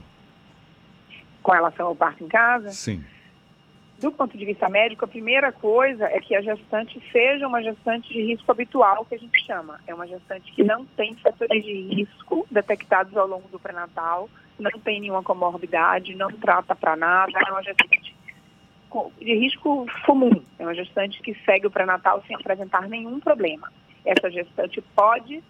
Com 1.43 1.53
relação 1.53 1.87
ao 1.87 1.95
parto 1.95 2.25
em 2.25 2.29
casa? 2.29 2.71
Sim 2.71 3.05
do 3.99 4.13
ponto 4.13 4.37
de 4.37 4.45
vista 4.45 4.69
médico, 4.69 5.05
a 5.05 5.09
primeira 5.09 5.51
coisa 5.51 6.05
é 6.05 6.21
que 6.21 6.35
a 6.35 6.43
gestante 6.43 7.03
seja 7.11 7.47
uma 7.47 7.63
gestante 7.63 8.13
de 8.13 8.23
risco 8.23 8.51
habitual, 8.51 9.05
que 9.07 9.15
a 9.15 9.19
gente 9.19 9.45
chama. 9.45 9.81
É 9.87 9.95
uma 9.95 10.07
gestante 10.07 10.53
que 10.53 10.63
não 10.63 10.85
tem 10.85 11.15
fatores 11.17 11.65
de 11.65 11.73
risco 11.95 12.47
detectados 12.51 13.17
ao 13.17 13.27
longo 13.27 13.49
do 13.49 13.59
pré-natal, 13.59 14.29
não 14.59 14.71
tem 14.73 15.01
nenhuma 15.01 15.23
comorbidade, 15.23 16.15
não 16.15 16.31
trata 16.31 16.75
para 16.75 16.95
nada, 16.95 17.33
é 17.39 17.51
uma 17.51 17.63
gestante 17.63 18.15
de 19.19 19.35
risco 19.35 19.87
comum. 20.05 20.43
É 20.59 20.63
uma 20.63 20.75
gestante 20.75 21.21
que 21.23 21.35
segue 21.45 21.67
o 21.67 21.71
pré-natal 21.71 22.23
sem 22.27 22.37
apresentar 22.37 22.89
nenhum 22.89 23.19
problema. 23.19 23.73
Essa 24.07 24.31
gestante 24.31 24.81
pode 24.95 25.43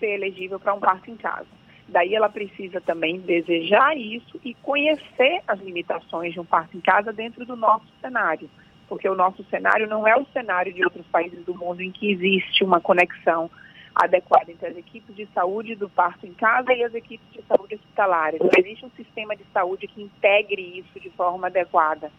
ser 0.00 0.14
elegível 0.14 0.58
para 0.58 0.74
um 0.74 0.80
parto 0.80 1.10
em 1.10 1.16
casa. 1.16 1.46
Daí 1.86 2.14
ela 2.14 2.30
precisa 2.30 2.80
também 2.80 3.20
desejar 3.20 3.96
isso 3.96 4.40
e 4.42 4.54
conhecer 4.54 5.42
as 5.46 5.60
limitações 5.60 6.32
de 6.32 6.40
um 6.40 6.44
parto 6.44 6.76
em 6.76 6.80
casa 6.80 7.12
dentro 7.12 7.44
do 7.44 7.54
nosso 7.54 7.86
cenário. 8.00 8.48
Porque 8.88 9.08
o 9.08 9.14
nosso 9.14 9.44
cenário 9.44 9.86
não 9.86 10.08
é 10.08 10.16
o 10.16 10.26
cenário 10.32 10.72
de 10.72 10.82
outros 10.82 11.06
países 11.06 11.44
do 11.44 11.54
mundo 11.54 11.82
em 11.82 11.92
que 11.92 12.10
existe 12.10 12.64
uma 12.64 12.80
conexão 12.80 13.50
adequada 13.94 14.50
entre 14.50 14.68
as 14.68 14.76
equipes 14.76 15.14
de 15.14 15.26
saúde 15.34 15.74
do 15.74 15.88
parto 15.88 16.26
em 16.26 16.32
casa 16.32 16.72
e 16.72 16.82
as 16.82 16.94
equipes 16.94 17.26
de 17.30 17.42
saúde 17.42 17.74
hospitalares. 17.74 18.40
Não 18.40 18.50
existe 18.58 18.86
um 18.86 18.90
sistema 18.90 19.36
de 19.36 19.44
saúde 19.52 19.86
que 19.86 20.02
integre 20.02 20.78
isso 20.78 20.98
de 20.98 21.10
forma 21.10 21.48
adequada. 21.48 22.10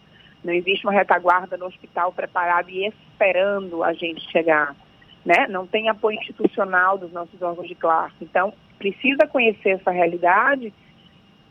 Não 0.44 0.52
existe 0.52 0.86
uma 0.86 0.92
retaguarda 0.92 1.56
no 1.56 1.66
hospital 1.66 2.12
preparada 2.12 2.70
e 2.70 2.86
esperando 2.86 3.82
a 3.82 3.92
gente 3.92 4.20
chegar. 4.30 4.76
Né? 5.24 5.46
Não 5.48 5.66
tem 5.66 5.88
apoio 5.88 6.18
institucional 6.18 6.98
dos 6.98 7.10
nossos 7.12 7.40
órgãos 7.40 7.66
de 7.66 7.74
classe. 7.74 8.14
Então, 8.20 8.52
precisa 8.78 9.26
conhecer 9.26 9.70
essa 9.70 9.90
realidade 9.90 10.72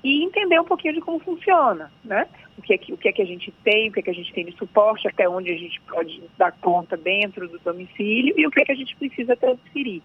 e 0.03 0.23
entender 0.23 0.59
um 0.59 0.65
pouquinho 0.65 0.93
de 0.93 1.01
como 1.01 1.17
funciona, 1.19 1.91
né? 2.03 2.27
O 2.57 2.61
que 2.61 2.73
é 2.73 2.77
que, 2.77 2.93
o 2.93 2.97
que, 2.97 3.07
é 3.07 3.11
que 3.11 3.21
a 3.21 3.25
gente 3.25 3.51
tem, 3.63 3.89
o 3.89 3.93
que 3.93 4.01
é 4.01 4.03
que 4.03 4.09
a 4.09 4.13
gente 4.13 4.31
tem 4.33 4.45
de 4.45 4.55
suporte, 4.57 5.07
até 5.07 5.27
onde 5.27 5.49
a 5.49 5.57
gente 5.57 5.81
pode 5.81 6.21
dar 6.37 6.51
conta 6.51 6.97
dentro 6.97 7.47
do 7.47 7.57
domicílio 7.59 8.35
e 8.37 8.45
o 8.45 8.51
que 8.51 8.61
é 8.61 8.65
que 8.65 8.71
a 8.73 8.75
gente 8.75 8.95
precisa 8.97 9.35
transferir. 9.35 10.01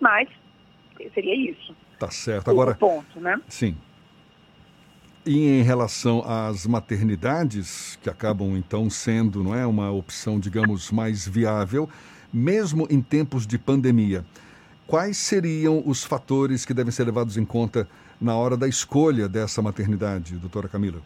Mas 0.00 0.28
seria 1.12 1.34
isso. 1.34 1.76
Tá 1.98 2.10
certo. 2.10 2.50
Agora, 2.50 2.72
o 2.72 2.76
ponto, 2.76 3.20
né? 3.20 3.38
Sim. 3.48 3.76
E 5.26 5.60
em 5.60 5.62
relação 5.62 6.22
às 6.26 6.66
maternidades, 6.66 7.98
que 8.02 8.10
acabam 8.10 8.56
então 8.56 8.90
sendo 8.90 9.42
não 9.42 9.54
é, 9.54 9.66
uma 9.66 9.90
opção, 9.90 10.40
digamos, 10.40 10.90
mais 10.90 11.26
viável, 11.26 11.88
mesmo 12.34 12.86
em 12.90 13.00
tempos 13.00 13.46
de 13.46 13.56
pandemia, 13.56 14.24
quais 14.86 15.16
seriam 15.16 15.82
os 15.86 16.02
fatores 16.02 16.64
que 16.64 16.74
devem 16.74 16.90
ser 16.90 17.04
levados 17.04 17.36
em 17.36 17.44
conta 17.44 17.88
na 18.20 18.36
hora 18.36 18.56
da 18.56 18.66
escolha 18.66 19.28
dessa 19.28 19.62
maternidade, 19.62 20.34
doutora 20.36 20.68
Camila? 20.68 21.00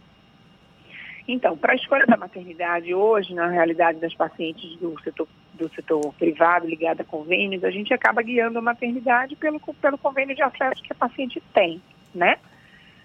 Então, 1.27 1.59
para 1.59 1.75
a 1.75 1.77
escolha 1.77 2.07
da 2.07 2.17
maternidade 2.17 2.95
hoje, 2.95 3.35
na 3.35 3.49
realidade 3.49 3.99
das 3.99 4.15
pacientes 4.15 4.77
do 4.79 4.99
setor, 5.03 5.29
do 5.53 5.69
setor 5.75 6.15
privado 6.15 6.67
ligado 6.67 7.03
a 7.03 7.05
convênios, 7.05 7.63
a 7.63 7.71
gente 7.71 7.93
acaba 7.93 8.23
guiando 8.23 8.59
a 8.59 8.63
maternidade 8.63 9.37
pelo, 9.37 9.61
pelo 9.61 9.99
convênio 9.99 10.35
de 10.35 10.43
acesso 10.43 10.83
que 10.83 10.93
a 10.93 10.97
paciente 10.97 11.43
tem, 11.53 11.83
né? 12.15 12.39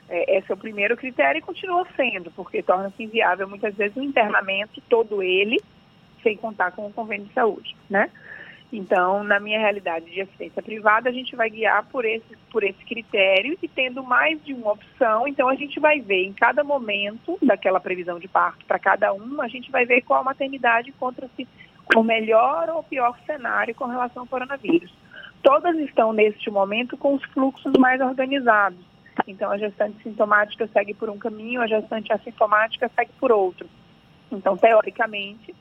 É, 0.07 0.38
esse 0.38 0.49
é 0.49 0.53
o 0.53 0.57
primeiro 0.57 0.95
critério 0.95 1.39
e 1.39 1.41
continua 1.41 1.86
sendo, 1.97 2.31
porque 2.31 2.63
torna-se 2.63 3.03
inviável 3.03 3.47
muitas 3.47 3.75
vezes 3.75 3.97
o 3.97 4.01
internamento, 4.01 4.81
todo 4.88 5.21
ele, 5.21 5.62
sem 6.23 6.38
contar 6.38 6.71
com 6.71 6.88
o 6.88 6.93
convênio 6.93 7.27
de 7.27 7.33
saúde, 7.33 7.75
né? 7.89 8.09
Então, 8.71 9.23
na 9.23 9.39
minha 9.39 9.59
realidade 9.59 10.09
de 10.09 10.21
assistência 10.21 10.63
privada, 10.63 11.07
a 11.07 11.13
gente 11.13 11.36
vai 11.36 11.47
guiar 11.47 11.86
por 11.91 12.03
esse, 12.05 12.36
por 12.51 12.63
esse 12.63 12.83
critério 12.86 13.55
e 13.62 13.67
tendo 13.67 14.01
mais 14.01 14.43
de 14.43 14.51
uma 14.51 14.71
opção, 14.71 15.27
então 15.27 15.47
a 15.47 15.53
gente 15.53 15.79
vai 15.79 16.01
ver 16.01 16.25
em 16.25 16.33
cada 16.33 16.63
momento 16.63 17.38
daquela 17.39 17.79
previsão 17.79 18.17
de 18.17 18.27
parto 18.27 18.65
para 18.65 18.79
cada 18.79 19.13
um, 19.13 19.39
a 19.39 19.47
gente 19.47 19.69
vai 19.69 19.86
ver 19.86 20.01
qual 20.01 20.23
maternidade 20.23 20.89
encontra-se 20.89 21.47
o 21.95 22.01
melhor 22.01 22.67
ou 22.69 22.81
pior 22.81 23.15
cenário 23.27 23.75
com 23.75 23.86
relação 23.86 24.23
ao 24.23 24.27
coronavírus. 24.27 24.91
Todas 25.43 25.77
estão, 25.77 26.12
neste 26.12 26.49
momento, 26.49 26.97
com 26.97 27.13
os 27.13 27.23
fluxos 27.25 27.73
mais 27.77 28.01
organizados. 28.01 28.79
Então, 29.27 29.51
a 29.51 29.57
gestante 29.57 30.01
sintomática 30.01 30.67
segue 30.73 30.95
por 30.95 31.12
um 31.12 31.17
caminho, 31.17 31.62
a 31.62 31.67
gestante 31.67 32.12
assintomática 32.12 32.89
segue 32.95 33.12
por 33.19 33.31
outro. 33.31 33.67
Então, 34.31 34.57
teoricamente, 34.57 35.53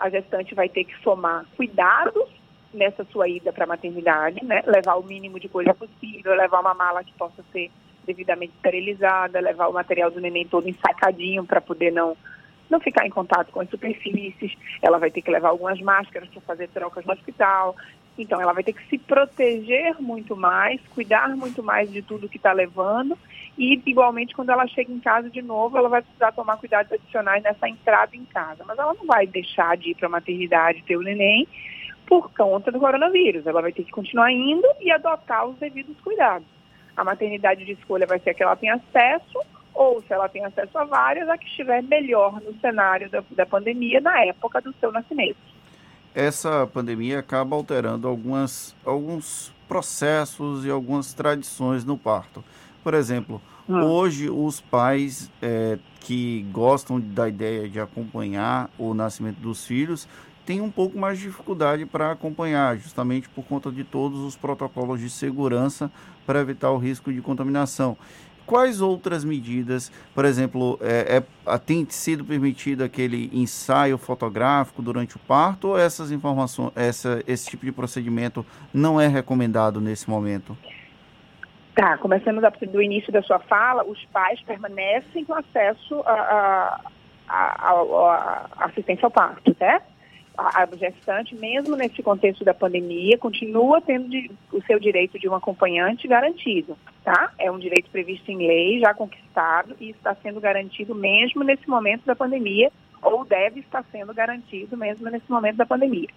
a 0.00 0.10
gestante 0.10 0.54
vai 0.54 0.68
ter 0.68 0.84
que 0.84 0.96
somar 1.02 1.44
cuidados 1.56 2.28
nessa 2.72 3.04
sua 3.06 3.28
ida 3.28 3.52
para 3.52 3.64
a 3.64 3.68
maternidade, 3.68 4.44
né? 4.44 4.62
levar 4.66 4.94
o 4.96 5.02
mínimo 5.02 5.40
de 5.40 5.48
coisa 5.48 5.74
possível, 5.74 6.34
levar 6.34 6.60
uma 6.60 6.74
mala 6.74 7.02
que 7.02 7.12
possa 7.14 7.42
ser 7.52 7.70
devidamente 8.06 8.52
esterilizada, 8.56 9.40
levar 9.40 9.68
o 9.68 9.72
material 9.72 10.10
do 10.10 10.20
neném 10.20 10.46
todo 10.46 10.68
ensacadinho 10.68 11.44
para 11.44 11.60
poder 11.60 11.92
não 11.92 12.16
não 12.68 12.78
ficar 12.78 13.04
em 13.04 13.10
contato 13.10 13.50
com 13.50 13.60
as 13.60 13.68
superfícies. 13.68 14.56
Ela 14.80 14.96
vai 14.96 15.10
ter 15.10 15.22
que 15.22 15.30
levar 15.30 15.48
algumas 15.48 15.80
máscaras 15.80 16.28
para 16.28 16.40
fazer 16.42 16.68
trocas 16.68 17.04
no 17.04 17.12
hospital. 17.12 17.74
Então, 18.22 18.40
ela 18.40 18.52
vai 18.52 18.62
ter 18.62 18.72
que 18.72 18.86
se 18.88 18.98
proteger 18.98 20.00
muito 20.00 20.36
mais, 20.36 20.80
cuidar 20.94 21.28
muito 21.36 21.62
mais 21.62 21.90
de 21.90 22.02
tudo 22.02 22.28
que 22.28 22.36
está 22.36 22.52
levando. 22.52 23.16
E, 23.58 23.80
igualmente, 23.86 24.34
quando 24.34 24.50
ela 24.50 24.66
chega 24.66 24.92
em 24.92 25.00
casa 25.00 25.28
de 25.30 25.42
novo, 25.42 25.76
ela 25.76 25.88
vai 25.88 26.02
precisar 26.02 26.32
tomar 26.32 26.56
cuidados 26.56 26.92
adicionais 26.92 27.42
nessa 27.42 27.68
entrada 27.68 28.16
em 28.16 28.24
casa. 28.24 28.64
Mas 28.66 28.78
ela 28.78 28.94
não 28.94 29.06
vai 29.06 29.26
deixar 29.26 29.76
de 29.76 29.90
ir 29.90 29.94
para 29.94 30.06
a 30.06 30.10
maternidade 30.10 30.82
ter 30.82 30.96
o 30.96 31.02
neném 31.02 31.46
por 32.06 32.32
conta 32.32 32.70
do 32.70 32.80
coronavírus. 32.80 33.46
Ela 33.46 33.62
vai 33.62 33.72
ter 33.72 33.84
que 33.84 33.90
continuar 33.90 34.32
indo 34.32 34.66
e 34.80 34.90
adotar 34.90 35.46
os 35.46 35.56
devidos 35.56 35.98
cuidados. 36.00 36.46
A 36.96 37.04
maternidade 37.04 37.64
de 37.64 37.72
escolha 37.72 38.06
vai 38.06 38.18
ser 38.18 38.30
a 38.30 38.34
que 38.34 38.42
ela 38.42 38.56
tem 38.56 38.70
acesso, 38.70 39.40
ou 39.72 40.02
se 40.02 40.12
ela 40.12 40.28
tem 40.28 40.44
acesso 40.44 40.76
a 40.76 40.84
várias, 40.84 41.28
a 41.28 41.38
que 41.38 41.46
estiver 41.46 41.82
melhor 41.82 42.40
no 42.40 42.52
cenário 42.60 43.08
da, 43.08 43.22
da 43.30 43.46
pandemia 43.46 44.00
na 44.00 44.24
época 44.24 44.60
do 44.60 44.72
seu 44.74 44.90
nascimento 44.90 45.59
essa 46.14 46.66
pandemia 46.66 47.18
acaba 47.18 47.54
alterando 47.54 48.08
algumas, 48.08 48.74
alguns 48.84 49.52
processos 49.68 50.64
e 50.64 50.70
algumas 50.70 51.12
tradições 51.14 51.84
no 51.84 51.96
parto. 51.96 52.42
Por 52.82 52.94
exemplo, 52.94 53.40
hum. 53.68 53.82
hoje 53.82 54.28
os 54.28 54.60
pais 54.60 55.30
é, 55.40 55.78
que 56.00 56.46
gostam 56.50 56.98
da 56.98 57.28
ideia 57.28 57.68
de 57.68 57.78
acompanhar 57.78 58.70
o 58.78 58.94
nascimento 58.94 59.38
dos 59.38 59.64
filhos 59.64 60.08
têm 60.44 60.60
um 60.60 60.70
pouco 60.70 60.98
mais 60.98 61.18
de 61.18 61.26
dificuldade 61.26 61.86
para 61.86 62.10
acompanhar, 62.10 62.76
justamente 62.76 63.28
por 63.28 63.44
conta 63.44 63.70
de 63.70 63.84
todos 63.84 64.18
os 64.20 64.36
protocolos 64.36 64.98
de 64.98 65.08
segurança 65.08 65.90
para 66.26 66.40
evitar 66.40 66.70
o 66.70 66.78
risco 66.78 67.12
de 67.12 67.20
contaminação 67.20 67.96
quais 68.50 68.80
outras 68.80 69.24
medidas, 69.24 69.92
por 70.12 70.24
exemplo, 70.24 70.76
é, 70.82 71.22
é, 71.46 71.58
tem 71.58 71.86
sido 71.88 72.24
permitido 72.24 72.82
aquele 72.82 73.30
ensaio 73.32 73.96
fotográfico 73.96 74.82
durante 74.82 75.14
o 75.14 75.20
parto 75.20 75.68
ou 75.68 75.78
essas 75.78 76.10
informações, 76.10 76.72
essa, 76.74 77.22
esse 77.28 77.48
tipo 77.48 77.64
de 77.64 77.70
procedimento 77.70 78.44
não 78.74 79.00
é 79.00 79.06
recomendado 79.06 79.80
nesse 79.80 80.10
momento? 80.10 80.58
Tá, 81.76 81.96
começando 81.98 82.40
do 82.72 82.82
início 82.82 83.12
da 83.12 83.22
sua 83.22 83.38
fala, 83.38 83.84
os 83.84 84.04
pais 84.06 84.42
permanecem 84.42 85.24
com 85.24 85.34
acesso 85.34 86.02
à 86.04 86.80
assistência 88.58 89.06
ao 89.06 89.12
parto, 89.12 89.54
certo? 89.56 89.89
A, 90.40 90.68
gestante, 90.76 91.34
mesmo 91.34 91.76
nesse 91.76 92.02
contexto 92.02 92.44
da 92.44 92.54
pandemia, 92.54 93.18
continua 93.18 93.80
tendo 93.80 94.08
de, 94.08 94.30
o 94.52 94.62
seu 94.62 94.80
direito 94.80 95.18
de 95.18 95.28
um 95.28 95.34
acompanhante 95.34 96.08
garantido, 96.08 96.78
tá? 97.04 97.32
É 97.38 97.50
um 97.50 97.58
direito 97.58 97.90
previsto 97.90 98.30
em 98.30 98.38
lei, 98.38 98.80
já 98.80 98.94
conquistado 98.94 99.76
e 99.78 99.90
está 99.90 100.14
sendo 100.14 100.40
garantido 100.40 100.94
mesmo 100.94 101.44
nesse 101.44 101.68
momento 101.68 102.04
da 102.06 102.16
pandemia, 102.16 102.72
ou 103.02 103.24
deve 103.24 103.60
estar 103.60 103.84
sendo 103.92 104.14
garantido 104.14 104.76
mesmo 104.76 105.08
nesse 105.10 105.30
momento 105.30 105.56
da 105.56 105.66
pandemia. 105.66 106.08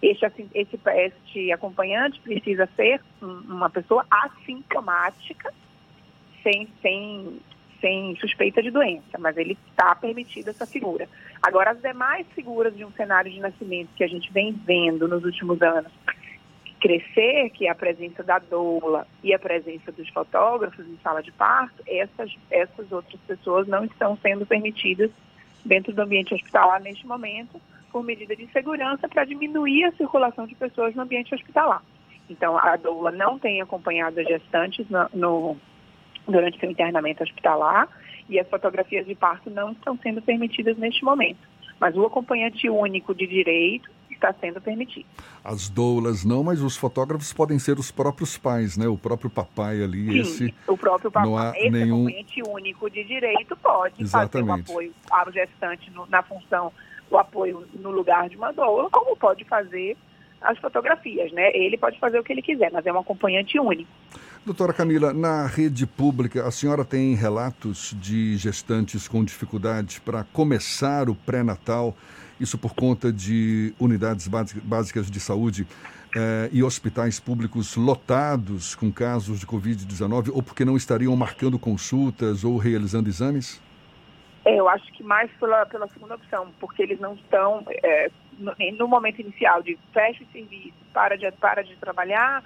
Este, 0.00 0.24
assim, 0.26 0.48
esse, 0.54 0.78
este 0.84 1.52
acompanhante 1.52 2.20
precisa 2.20 2.68
ser 2.76 3.00
uma 3.20 3.70
pessoa 3.70 4.06
assintomática, 4.10 5.52
sem, 6.42 6.68
sem 6.80 7.40
sem 7.82 8.16
suspeita 8.16 8.62
de 8.62 8.70
doença, 8.70 9.18
mas 9.18 9.36
ele 9.36 9.58
está 9.68 9.94
permitido 9.94 10.48
essa 10.48 10.64
figura. 10.64 11.08
Agora, 11.42 11.72
as 11.72 11.82
demais 11.82 12.24
figuras 12.34 12.74
de 12.74 12.84
um 12.84 12.92
cenário 12.92 13.30
de 13.30 13.40
nascimento 13.40 13.90
que 13.96 14.04
a 14.04 14.08
gente 14.08 14.32
vem 14.32 14.52
vendo 14.52 15.06
nos 15.08 15.24
últimos 15.24 15.60
anos 15.60 15.92
crescer, 16.80 17.50
que 17.50 17.66
é 17.66 17.70
a 17.70 17.74
presença 17.74 18.24
da 18.24 18.38
doula 18.38 19.06
e 19.22 19.32
a 19.32 19.38
presença 19.38 19.92
dos 19.92 20.08
fotógrafos 20.08 20.84
em 20.84 20.98
sala 21.02 21.22
de 21.22 21.30
parto, 21.30 21.80
essas, 21.86 22.34
essas 22.50 22.90
outras 22.90 23.20
pessoas 23.20 23.68
não 23.68 23.84
estão 23.84 24.16
sendo 24.16 24.44
permitidas 24.44 25.10
dentro 25.64 25.92
do 25.92 26.02
ambiente 26.02 26.34
hospitalar 26.34 26.80
neste 26.80 27.06
momento, 27.06 27.60
por 27.92 28.02
medida 28.02 28.34
de 28.34 28.48
segurança 28.48 29.08
para 29.08 29.24
diminuir 29.24 29.84
a 29.84 29.92
circulação 29.92 30.46
de 30.46 30.56
pessoas 30.56 30.94
no 30.94 31.02
ambiente 31.02 31.32
hospitalar. 31.32 31.82
Então, 32.28 32.58
a 32.58 32.76
doula 32.76 33.12
não 33.12 33.38
tem 33.38 33.60
acompanhado 33.60 34.18
as 34.18 34.26
gestantes 34.26 34.88
no, 34.88 35.08
no 35.14 35.56
durante 36.26 36.58
seu 36.58 36.70
internamento 36.70 37.22
hospitalar 37.22 37.88
e 38.28 38.38
as 38.38 38.48
fotografias 38.48 39.06
de 39.06 39.14
parto 39.14 39.50
não 39.50 39.72
estão 39.72 39.98
sendo 40.02 40.22
permitidas 40.22 40.76
neste 40.76 41.04
momento. 41.04 41.40
Mas 41.80 41.96
o 41.96 42.04
acompanhante 42.04 42.68
único 42.68 43.14
de 43.14 43.26
direito 43.26 43.90
está 44.10 44.32
sendo 44.34 44.60
permitido. 44.60 45.06
As 45.44 45.68
doulas 45.68 46.24
não, 46.24 46.44
mas 46.44 46.60
os 46.62 46.76
fotógrafos 46.76 47.32
podem 47.32 47.58
ser 47.58 47.78
os 47.78 47.90
próprios 47.90 48.38
pais, 48.38 48.76
né? 48.76 48.86
O 48.86 48.96
próprio 48.96 49.28
papai 49.28 49.82
ali, 49.82 50.06
Sim, 50.06 50.20
esse. 50.20 50.54
O 50.68 50.78
próprio 50.78 51.10
papai. 51.10 51.28
Não 51.28 51.36
há 51.36 51.52
esse 51.56 51.70
nenhum... 51.70 52.06
acompanhante 52.06 52.42
único 52.48 52.88
de 52.88 53.04
direito 53.04 53.56
pode 53.56 54.00
Exatamente. 54.00 54.48
fazer 54.48 54.60
o 54.60 54.72
apoio 54.72 54.94
ao 55.10 55.32
gestante 55.32 55.90
no, 55.90 56.06
na 56.06 56.22
função, 56.22 56.72
o 57.10 57.18
apoio 57.18 57.66
no 57.74 57.90
lugar 57.90 58.28
de 58.28 58.36
uma 58.36 58.52
doula, 58.52 58.88
como 58.90 59.16
pode 59.16 59.44
fazer 59.44 59.96
as 60.40 60.58
fotografias, 60.58 61.32
né? 61.32 61.50
Ele 61.54 61.76
pode 61.76 61.98
fazer 61.98 62.18
o 62.18 62.24
que 62.24 62.32
ele 62.32 62.42
quiser, 62.42 62.70
mas 62.72 62.86
é 62.86 62.92
um 62.92 62.98
acompanhante 62.98 63.58
único. 63.58 63.90
Doutora 64.44 64.72
Camila, 64.72 65.12
na 65.12 65.46
rede 65.46 65.86
pública, 65.86 66.44
a 66.44 66.50
senhora 66.50 66.84
tem 66.84 67.14
relatos 67.14 67.94
de 68.00 68.36
gestantes 68.36 69.06
com 69.06 69.22
dificuldades 69.22 70.00
para 70.00 70.24
começar 70.32 71.08
o 71.08 71.14
pré-natal, 71.14 71.94
isso 72.40 72.58
por 72.58 72.74
conta 72.74 73.12
de 73.12 73.72
unidades 73.78 74.26
básicas 74.26 75.08
de 75.08 75.20
saúde 75.20 75.64
eh, 76.16 76.50
e 76.52 76.60
hospitais 76.60 77.20
públicos 77.20 77.76
lotados 77.76 78.74
com 78.74 78.90
casos 78.90 79.38
de 79.38 79.46
Covid-19 79.46 80.32
ou 80.34 80.42
porque 80.42 80.64
não 80.64 80.76
estariam 80.76 81.14
marcando 81.14 81.56
consultas 81.56 82.42
ou 82.42 82.56
realizando 82.56 83.08
exames? 83.08 83.62
É, 84.44 84.58
eu 84.58 84.68
acho 84.68 84.92
que 84.92 85.04
mais 85.04 85.30
pela, 85.38 85.64
pela 85.66 85.86
segunda 85.86 86.16
opção, 86.16 86.48
porque 86.58 86.82
eles 86.82 86.98
não 86.98 87.14
estão, 87.14 87.64
é, 87.68 88.10
no, 88.40 88.52
no, 88.76 88.88
momento 88.88 89.20
inicial 89.20 89.62
de 89.62 89.78
fecha 89.92 90.24
o 90.24 90.32
serviço, 90.32 90.74
para 90.92 91.16
de, 91.16 91.30
para 91.30 91.62
de 91.62 91.76
trabalhar, 91.76 92.42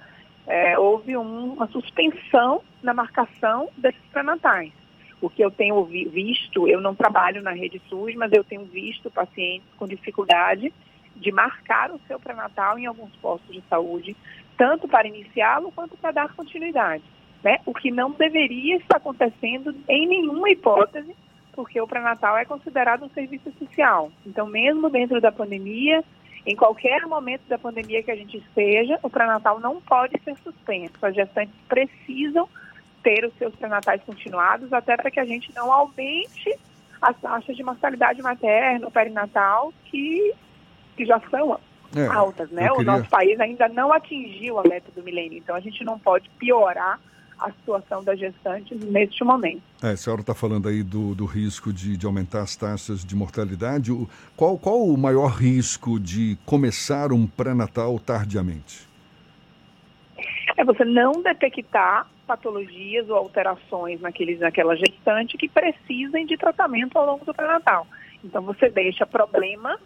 é, 0.47 0.79
houve 0.79 1.17
um, 1.17 1.53
uma 1.53 1.67
suspensão 1.67 2.61
na 2.81 2.93
marcação 2.93 3.69
desses 3.77 4.01
pré-natais. 4.11 4.71
O 5.19 5.29
que 5.29 5.43
eu 5.43 5.51
tenho 5.51 5.83
visto, 5.83 6.67
eu 6.67 6.79
não 6.79 6.95
trabalho 6.95 7.41
na 7.41 7.51
rede 7.51 7.81
SUS, 7.89 8.15
mas 8.15 8.31
eu 8.31 8.43
tenho 8.43 8.63
visto 8.65 9.11
pacientes 9.11 9.67
com 9.77 9.87
dificuldade 9.87 10.71
de 11.15 11.31
marcar 11.31 11.91
o 11.91 11.99
seu 12.07 12.19
pré-natal 12.19 12.77
em 12.77 12.85
alguns 12.85 13.13
postos 13.17 13.53
de 13.53 13.63
saúde, 13.67 14.15
tanto 14.55 14.87
para 14.87 15.07
iniciá-lo 15.07 15.71
quanto 15.71 15.97
para 15.97 16.11
dar 16.11 16.35
continuidade. 16.35 17.03
Né? 17.43 17.59
O 17.65 17.73
que 17.73 17.91
não 17.91 18.11
deveria 18.11 18.77
estar 18.77 18.97
acontecendo 18.97 19.75
em 19.87 20.07
nenhuma 20.07 20.49
hipótese, 20.49 21.15
porque 21.53 21.81
o 21.81 21.87
pré-natal 21.87 22.37
é 22.37 22.45
considerado 22.45 23.03
um 23.03 23.09
serviço 23.09 23.49
essencial. 23.49 24.11
Então, 24.25 24.45
mesmo 24.45 24.89
dentro 24.89 25.19
da 25.19 25.31
pandemia, 25.31 26.03
Em 26.47 26.55
qualquer 26.55 27.05
momento 27.05 27.41
da 27.49 27.57
pandemia 27.57 28.01
que 28.01 28.09
a 28.09 28.15
gente 28.15 28.37
esteja, 28.37 28.97
o 29.03 29.09
pré-natal 29.09 29.59
não 29.59 29.81
pode 29.81 30.17
ser 30.23 30.33
suspenso. 30.37 30.93
As 31.01 31.13
gestantes 31.13 31.53
precisam 31.67 32.47
ter 33.03 33.25
os 33.25 33.33
seus 33.37 33.53
pré-natais 33.53 34.01
continuados, 34.03 34.71
até 34.71 34.95
para 34.95 35.11
que 35.11 35.19
a 35.19 35.25
gente 35.25 35.53
não 35.53 35.69
aumente 35.69 36.57
as 37.01 37.19
taxas 37.19 37.53
de 37.53 37.63
mortalidade 37.63 38.21
materna, 38.21 38.89
perinatal, 38.89 39.73
que, 39.83 40.33
que 40.95 41.05
já 41.05 41.19
são 41.29 41.59
é, 41.93 42.05
altas, 42.07 42.49
né? 42.49 42.69
Queria... 42.69 42.79
O 42.79 42.83
nosso 42.83 43.09
país 43.09 43.37
ainda 43.41 43.67
não 43.67 43.91
atingiu 43.91 44.57
a 44.57 44.63
meta 44.63 44.89
do 44.95 45.03
milênio, 45.03 45.39
então 45.39 45.53
a 45.53 45.59
gente 45.59 45.83
não 45.83 45.99
pode 45.99 46.29
piorar 46.39 46.97
a 47.39 47.51
situação 47.51 48.03
das 48.03 48.19
gestantes 48.19 48.79
neste 48.79 49.23
momento. 49.23 49.61
É, 49.83 49.91
a 49.91 49.97
senhora 49.97 50.21
está 50.21 50.33
falando 50.33 50.67
aí 50.67 50.81
do, 50.81 51.13
do 51.13 51.25
risco 51.25 51.71
de, 51.71 51.95
de 51.95 52.05
aumentar 52.05 52.41
as 52.41 52.55
taxas 52.55 53.05
de 53.05 53.15
mortalidade. 53.15 53.91
O, 53.91 54.09
qual, 54.35 54.57
qual 54.57 54.83
o 54.83 54.97
maior 54.97 55.27
risco 55.27 55.99
de 55.99 56.37
começar 56.45 57.11
um 57.11 57.27
pré-natal 57.27 57.99
tardiamente? 57.99 58.87
É 60.55 60.63
você 60.65 60.83
não 60.83 61.21
detectar 61.21 62.07
patologias 62.25 63.07
ou 63.09 63.15
alterações 63.15 64.01
naqueles, 64.01 64.39
naquela 64.39 64.75
gestante 64.75 65.37
que 65.37 65.47
precisem 65.47 66.25
de 66.25 66.35
tratamento 66.35 66.97
ao 66.97 67.05
longo 67.05 67.23
do 67.23 67.33
pré-natal. 67.33 67.87
Então 68.23 68.41
você 68.41 68.69
deixa 68.69 69.05
problemas 69.05 69.79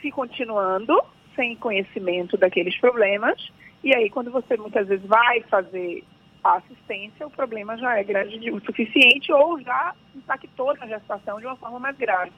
se 0.00 0.10
continuando 0.10 0.98
sem 1.36 1.54
conhecimento 1.56 2.36
daqueles 2.36 2.76
problemas 2.80 3.52
e 3.84 3.94
aí 3.94 4.10
quando 4.10 4.30
você 4.30 4.56
muitas 4.56 4.88
vezes 4.88 5.06
vai 5.06 5.40
fazer 5.42 6.02
a 6.42 6.56
assistência, 6.56 7.26
o 7.26 7.30
problema 7.30 7.76
já 7.76 7.98
é 7.98 8.04
grande 8.04 8.50
o 8.50 8.60
suficiente 8.60 9.32
ou 9.32 9.60
já 9.60 9.94
impactou 10.14 10.74
na 10.76 10.86
gestação 10.86 11.40
de 11.40 11.46
uma 11.46 11.56
forma 11.56 11.78
mais 11.78 11.96
grave. 11.96 12.32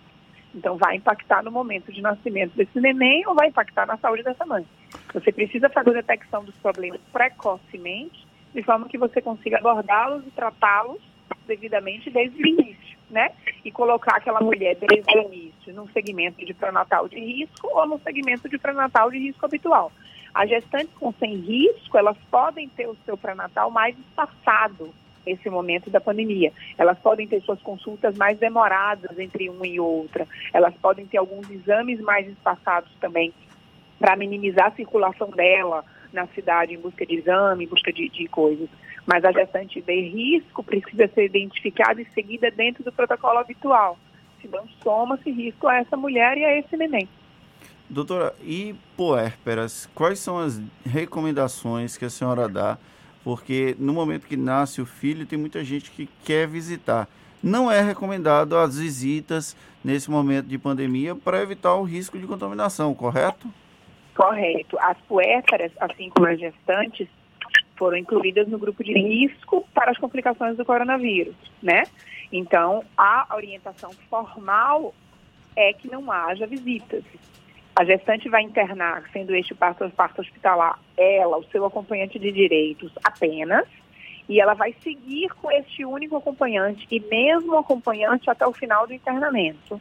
Então, 0.55 0.77
vai 0.77 0.97
impactar 0.97 1.43
no 1.45 1.51
momento 1.51 1.93
de 1.93 2.01
nascimento 2.01 2.57
desse 2.57 2.81
neném 2.81 3.27
ou 3.27 3.35
vai 3.35 3.49
impactar 3.49 3.87
na 3.87 3.97
saúde 3.99 4.23
dessa 4.23 4.45
mãe. 4.45 4.67
Você 5.15 5.31
precisa 5.31 5.69
fazer 5.69 5.91
a 5.91 6.01
detecção 6.01 6.45
dos 6.45 6.55
problemas 6.57 7.01
precocemente, 7.13 8.27
de 8.53 8.63
forma 8.63 8.89
que 8.89 8.99
você 8.99 9.21
consiga 9.21 9.59
abordá-los 9.59 10.27
e 10.27 10.31
tratá-los 10.31 11.01
devidamente 11.47 12.11
desde 12.11 12.43
o 12.43 12.47
início, 12.47 12.99
né? 13.09 13.31
E 13.65 13.71
colocar 13.71 14.17
aquela 14.17 14.41
mulher 14.41 14.77
desde 14.77 15.19
o 15.19 15.23
início 15.23 15.73
num 15.73 15.89
segmento 15.89 16.45
de 16.45 16.55
pré-natal 16.55 17.09
de 17.09 17.19
risco 17.19 17.69
ou 17.73 17.87
num 17.87 17.99
segmento 18.01 18.49
de 18.49 18.59
pré-natal 18.59 19.11
de 19.11 19.19
risco 19.19 19.47
habitual. 19.47 19.93
As 20.35 20.49
gestantes 20.49 20.95
com 20.99 21.13
sem 21.13 21.37
risco, 21.37 21.99
elas 21.99 22.17
podem 22.31 22.69
ter 22.69 22.87
o 22.87 22.97
seu 23.05 23.17
pré-natal 23.17 23.71
mais 23.71 23.99
espaçado 23.99 24.93
nesse 25.27 25.51
momento 25.51 25.91
da 25.91 26.01
pandemia. 26.01 26.53
Elas 26.79 26.99
podem 26.99 27.27
ter 27.27 27.43
suas 27.43 27.61
consultas 27.61 28.17
mais 28.17 28.39
demoradas 28.39 29.19
entre 29.19 29.49
uma 29.49 29.67
e 29.67 29.79
outra. 29.79 30.27
Elas 30.53 30.75
podem 30.75 31.07
ter 31.07 31.19
alguns 31.19 31.51
exames 31.51 32.01
mais 32.01 32.29
espaçados 32.29 32.91
também 33.01 33.33
para 33.99 34.17
minimizar 34.17 34.69
a 34.69 34.73
circulação 34.73 35.31
dela 35.31 35.85
na 36.13 36.27
cidade 36.29 36.75
em 36.75 36.79
busca 36.79 37.05
de 37.05 37.17
exame, 37.17 37.65
em 37.65 37.69
busca 37.69 37.93
de, 37.93 38.09
de 38.09 38.27
coisas. 38.29 38.69
Mas 39.07 39.25
a 39.25 39.33
gestante 39.33 39.81
de 39.81 40.01
risco 40.01 40.63
precisa 40.63 41.09
ser 41.09 41.27
identificada 41.27 42.01
e 42.01 42.11
seguida 42.13 42.51
dentro 42.51 42.83
do 42.83 42.93
protocolo 42.93 43.39
habitual. 43.39 43.99
Senão 44.41 44.67
soma-se 44.83 45.31
risco 45.31 45.69
a 45.69 45.77
essa 45.77 45.97
mulher 45.97 46.39
e 46.39 46.45
a 46.45 46.59
esse 46.59 46.77
neném. 46.77 47.09
Doutora, 47.91 48.33
e 48.41 48.77
puérperas, 48.97 49.91
quais 49.97 50.21
são 50.21 50.39
as 50.39 50.63
recomendações 50.87 51.97
que 51.97 52.05
a 52.05 52.11
senhora 52.11 52.49
dá? 52.49 52.79
Porque 53.25 53.75
no 53.81 53.93
momento 53.93 54.29
que 54.29 54.37
nasce 54.37 54.81
o 54.81 54.87
filho, 54.87 55.27
tem 55.27 55.37
muita 55.37 55.65
gente 55.65 55.91
que 55.91 56.09
quer 56.25 56.47
visitar. 56.47 57.09
Não 57.43 57.69
é 57.69 57.81
recomendado 57.81 58.57
as 58.57 58.79
visitas 58.79 59.57
nesse 59.83 60.09
momento 60.09 60.47
de 60.47 60.57
pandemia 60.57 61.17
para 61.17 61.43
evitar 61.43 61.75
o 61.75 61.83
risco 61.83 62.17
de 62.17 62.29
contaminação, 62.29 62.95
correto? 62.95 63.49
Correto. 64.15 64.79
As 64.79 64.97
puérperas, 65.09 65.73
assim 65.81 66.11
como 66.11 66.29
as 66.29 66.39
gestantes, 66.39 67.09
foram 67.77 67.97
incluídas 67.97 68.47
no 68.47 68.57
grupo 68.57 68.85
de 68.85 68.93
risco 68.93 69.67
para 69.75 69.91
as 69.91 69.99
complicações 69.99 70.57
do 70.57 70.65
coronavírus, 70.65 71.35
né? 71.61 71.83
Então, 72.31 72.85
a 72.97 73.27
orientação 73.35 73.91
formal 74.09 74.95
é 75.57 75.73
que 75.73 75.91
não 75.91 76.13
haja 76.13 76.47
visitas. 76.47 77.03
A 77.75 77.85
gestante 77.85 78.29
vai 78.29 78.43
internar, 78.43 79.05
sendo 79.13 79.35
este 79.35 79.55
parto, 79.55 79.89
parto 79.91 80.21
hospitalar, 80.21 80.79
ela, 80.97 81.39
o 81.39 81.45
seu 81.45 81.65
acompanhante 81.65 82.19
de 82.19 82.31
direitos 82.33 82.93
apenas, 83.03 83.67
e 84.29 84.41
ela 84.41 84.55
vai 84.55 84.75
seguir 84.83 85.29
com 85.41 85.51
este 85.51 85.85
único 85.85 86.17
acompanhante 86.17 86.87
e 86.91 87.01
mesmo 87.01 87.57
acompanhante 87.57 88.29
até 88.29 88.47
o 88.47 88.53
final 88.53 88.87
do 88.87 88.93
internamento. 88.93 89.81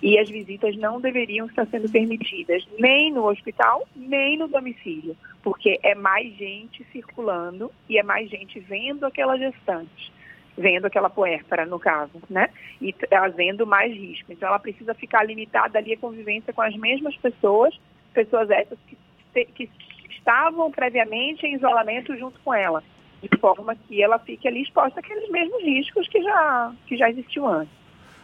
E 0.00 0.18
as 0.18 0.28
visitas 0.28 0.76
não 0.76 1.00
deveriam 1.00 1.46
estar 1.46 1.66
sendo 1.66 1.90
permitidas 1.90 2.66
nem 2.78 3.12
no 3.12 3.28
hospital, 3.28 3.86
nem 3.96 4.38
no 4.38 4.46
domicílio, 4.46 5.16
porque 5.42 5.78
é 5.82 5.94
mais 5.94 6.32
gente 6.36 6.84
circulando 6.92 7.70
e 7.88 7.98
é 7.98 8.02
mais 8.02 8.30
gente 8.30 8.60
vendo 8.60 9.04
aquela 9.04 9.36
gestante 9.36 10.17
vendo 10.58 10.86
aquela 10.86 11.08
puérpera, 11.08 11.64
no 11.64 11.78
caso, 11.78 12.20
né? 12.28 12.50
E 12.80 12.92
trazendo 12.92 13.66
mais 13.66 13.92
risco. 13.92 14.32
Então, 14.32 14.48
ela 14.48 14.58
precisa 14.58 14.92
ficar 14.92 15.24
limitada 15.24 15.78
ali 15.78 15.94
a 15.94 15.98
convivência 15.98 16.52
com 16.52 16.60
as 16.60 16.76
mesmas 16.76 17.16
pessoas, 17.16 17.78
pessoas 18.12 18.50
essas 18.50 18.78
que, 18.86 19.44
que 19.44 19.70
estavam 20.10 20.70
previamente 20.70 21.46
em 21.46 21.54
isolamento 21.54 22.16
junto 22.18 22.38
com 22.40 22.52
ela, 22.52 22.82
de 23.22 23.38
forma 23.38 23.76
que 23.76 24.02
ela 24.02 24.18
fique 24.18 24.48
ali 24.48 24.62
exposta 24.62 25.00
àqueles 25.00 25.30
mesmos 25.30 25.62
riscos 25.62 26.08
que 26.08 26.20
já, 26.20 26.72
que 26.86 26.96
já 26.96 27.08
existiam 27.08 27.46
antes. 27.46 27.78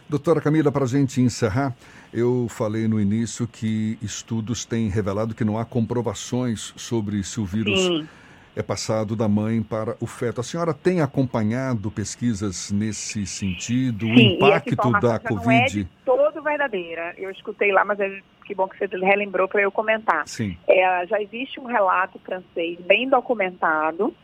Doutora 0.07 0.39
Camila, 0.39 0.71
para 0.71 0.83
a 0.83 0.87
gente 0.87 1.19
encerrar, 1.19 1.75
eu 2.13 2.47
falei 2.47 2.87
no 2.87 2.99
início 2.99 3.47
que 3.47 3.97
estudos 4.03 4.63
têm 4.63 4.87
revelado 4.87 5.33
que 5.33 5.43
não 5.43 5.57
há 5.57 5.65
comprovações 5.65 6.73
sobre 6.75 7.23
se 7.23 7.39
o 7.39 7.45
vírus 7.45 7.79
Sim 7.81 8.07
é 8.55 8.63
passado 8.63 9.15
da 9.15 9.27
mãe 9.27 9.61
para 9.61 9.97
o 9.99 10.07
feto. 10.07 10.39
A 10.39 10.43
senhora 10.43 10.73
tem 10.73 11.01
acompanhado 11.01 11.91
pesquisas 11.91 12.71
nesse 12.71 13.25
sentido, 13.25 14.05
Sim, 14.05 14.13
o 14.13 14.19
impacto 14.19 14.91
da 15.01 15.19
Covid? 15.19 15.77
Não 15.77 15.83
é 15.83 15.87
todo 16.05 16.41
verdadeira. 16.41 17.13
Eu 17.17 17.29
escutei 17.31 17.71
lá, 17.71 17.83
mas 17.83 17.99
é, 17.99 18.21
que 18.45 18.55
bom 18.55 18.67
que 18.67 18.77
você 18.77 18.87
relembrou 18.97 19.47
para 19.47 19.61
eu 19.61 19.71
comentar. 19.71 20.27
Sim. 20.27 20.57
É, 20.67 21.05
já 21.07 21.21
existe 21.21 21.59
um 21.59 21.65
relato 21.65 22.17
francês 22.19 22.79
bem 22.79 23.09
documentado 23.09 24.15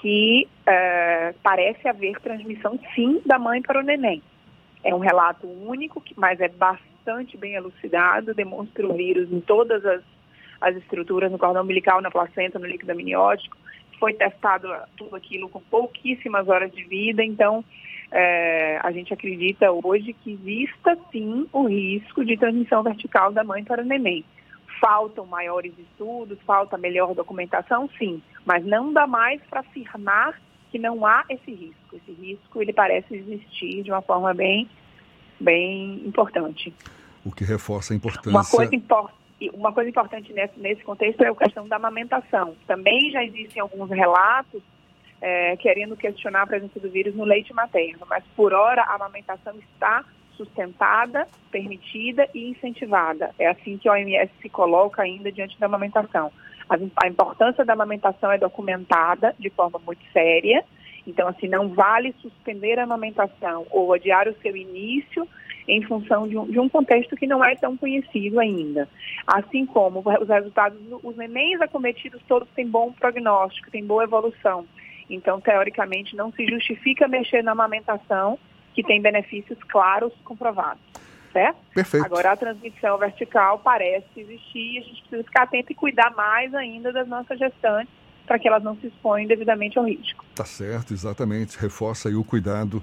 que 0.00 0.48
é, 0.66 1.34
parece 1.42 1.86
haver 1.86 2.18
transmissão 2.20 2.78
sim 2.94 3.20
da 3.24 3.38
mãe 3.38 3.60
para 3.62 3.78
o 3.78 3.82
neném. 3.82 4.22
É 4.82 4.94
um 4.94 4.98
relato 4.98 5.46
único, 5.46 6.02
mas 6.16 6.40
é 6.40 6.48
bastante 6.48 7.36
bem 7.36 7.52
elucidado, 7.52 8.34
demonstra 8.34 8.86
o 8.86 8.94
vírus 8.94 9.30
em 9.30 9.40
todas 9.40 9.84
as 9.84 10.02
as 10.60 10.76
estruturas 10.76 11.32
no 11.32 11.38
cordão 11.38 11.62
umbilical, 11.62 12.00
na 12.00 12.10
placenta, 12.10 12.58
no 12.58 12.66
líquido 12.66 12.92
amniótico. 12.92 13.56
Foi 13.98 14.14
testado 14.14 14.68
tudo 14.96 15.16
aquilo 15.16 15.48
com 15.48 15.60
pouquíssimas 15.60 16.48
horas 16.48 16.72
de 16.72 16.84
vida, 16.84 17.24
então 17.24 17.64
é, 18.10 18.78
a 18.82 18.90
gente 18.92 19.12
acredita 19.12 19.70
hoje 19.70 20.12
que 20.12 20.32
exista 20.32 20.98
sim 21.12 21.46
o 21.52 21.66
risco 21.66 22.24
de 22.24 22.36
transmissão 22.36 22.82
vertical 22.82 23.32
da 23.32 23.44
mãe 23.44 23.62
para 23.64 23.82
o 23.82 23.84
neném. 23.84 24.24
Faltam 24.80 25.26
maiores 25.26 25.72
estudos, 25.78 26.38
falta 26.46 26.78
melhor 26.78 27.14
documentação, 27.14 27.88
sim, 27.98 28.22
mas 28.44 28.64
não 28.64 28.92
dá 28.92 29.06
mais 29.06 29.40
para 29.42 29.60
afirmar 29.60 30.40
que 30.70 30.78
não 30.78 31.04
há 31.04 31.24
esse 31.28 31.50
risco. 31.50 31.96
Esse 31.96 32.12
risco 32.12 32.62
ele 32.62 32.72
parece 32.72 33.14
existir 33.14 33.82
de 33.82 33.90
uma 33.90 34.00
forma 34.00 34.32
bem, 34.32 34.68
bem 35.38 36.02
importante. 36.06 36.72
O 37.24 37.30
que 37.30 37.44
reforça 37.44 37.92
a 37.92 37.96
importância. 37.96 38.30
Uma 38.30 38.44
coisa 38.44 38.74
importante 38.74 39.20
uma 39.54 39.72
coisa 39.72 39.88
importante 39.88 40.32
nesse, 40.32 40.58
nesse 40.60 40.82
contexto 40.82 41.22
é 41.22 41.28
a 41.28 41.34
questão 41.34 41.66
da 41.66 41.76
amamentação. 41.76 42.54
Também 42.66 43.10
já 43.10 43.24
existem 43.24 43.62
alguns 43.62 43.88
relatos 43.90 44.62
é, 45.20 45.56
querendo 45.56 45.96
questionar 45.96 46.42
a 46.42 46.46
presença 46.46 46.78
do 46.78 46.90
vírus 46.90 47.14
no 47.14 47.24
leite 47.24 47.52
materno, 47.54 48.06
mas 48.08 48.24
por 48.36 48.52
hora 48.52 48.82
a 48.82 48.94
amamentação 48.94 49.54
está 49.56 50.04
sustentada, 50.36 51.28
permitida 51.50 52.26
e 52.34 52.48
incentivada. 52.50 53.30
É 53.38 53.46
assim 53.46 53.76
que 53.76 53.88
a 53.88 53.92
OMS 53.92 54.30
se 54.40 54.48
coloca 54.48 55.02
ainda 55.02 55.30
diante 55.30 55.58
da 55.58 55.66
amamentação. 55.66 56.32
A, 56.68 56.76
a 57.04 57.08
importância 57.08 57.64
da 57.64 57.74
amamentação 57.74 58.32
é 58.32 58.38
documentada 58.38 59.34
de 59.38 59.50
forma 59.50 59.78
muito 59.84 60.02
séria, 60.12 60.64
então 61.06 61.28
assim 61.28 61.48
não 61.48 61.68
vale 61.68 62.14
suspender 62.20 62.78
a 62.78 62.84
amamentação 62.84 63.66
ou 63.70 63.92
adiar 63.92 64.28
o 64.28 64.34
seu 64.40 64.56
início 64.56 65.28
em 65.70 65.82
função 65.82 66.26
de 66.26 66.36
um, 66.36 66.46
de 66.46 66.58
um 66.58 66.68
contexto 66.68 67.14
que 67.14 67.26
não 67.26 67.44
é 67.44 67.54
tão 67.54 67.76
conhecido 67.76 68.40
ainda. 68.40 68.88
Assim 69.24 69.64
como 69.64 70.00
os 70.00 70.28
resultados, 70.28 70.78
os 71.02 71.16
nenéns 71.16 71.60
acometidos 71.60 72.20
todos 72.26 72.48
têm 72.56 72.66
bom 72.66 72.92
prognóstico, 72.92 73.70
têm 73.70 73.84
boa 73.84 74.02
evolução. 74.02 74.66
Então, 75.08 75.40
teoricamente, 75.40 76.16
não 76.16 76.32
se 76.32 76.44
justifica 76.46 77.06
mexer 77.06 77.42
na 77.42 77.52
amamentação, 77.52 78.36
que 78.74 78.82
tem 78.82 79.00
benefícios 79.00 79.58
claros 79.68 80.12
comprovados. 80.24 80.82
Certo? 81.32 81.58
Perfeito. 81.72 82.04
Agora, 82.04 82.32
a 82.32 82.36
transmissão 82.36 82.98
vertical 82.98 83.60
parece 83.60 84.08
existir 84.16 84.74
e 84.74 84.78
a 84.78 84.82
gente 84.82 85.00
precisa 85.02 85.24
ficar 85.24 85.42
atento 85.44 85.70
e 85.70 85.74
cuidar 85.76 86.10
mais 86.16 86.52
ainda 86.52 86.92
das 86.92 87.06
nossas 87.06 87.38
gestantes 87.38 87.94
para 88.26 88.38
que 88.38 88.48
elas 88.48 88.62
não 88.62 88.76
se 88.76 88.88
exponham 88.88 89.26
devidamente 89.28 89.78
ao 89.78 89.84
risco. 89.84 90.24
Tá 90.34 90.44
certo, 90.44 90.92
exatamente. 90.92 91.56
Reforça 91.58 92.08
aí 92.08 92.16
o 92.16 92.24
cuidado 92.24 92.82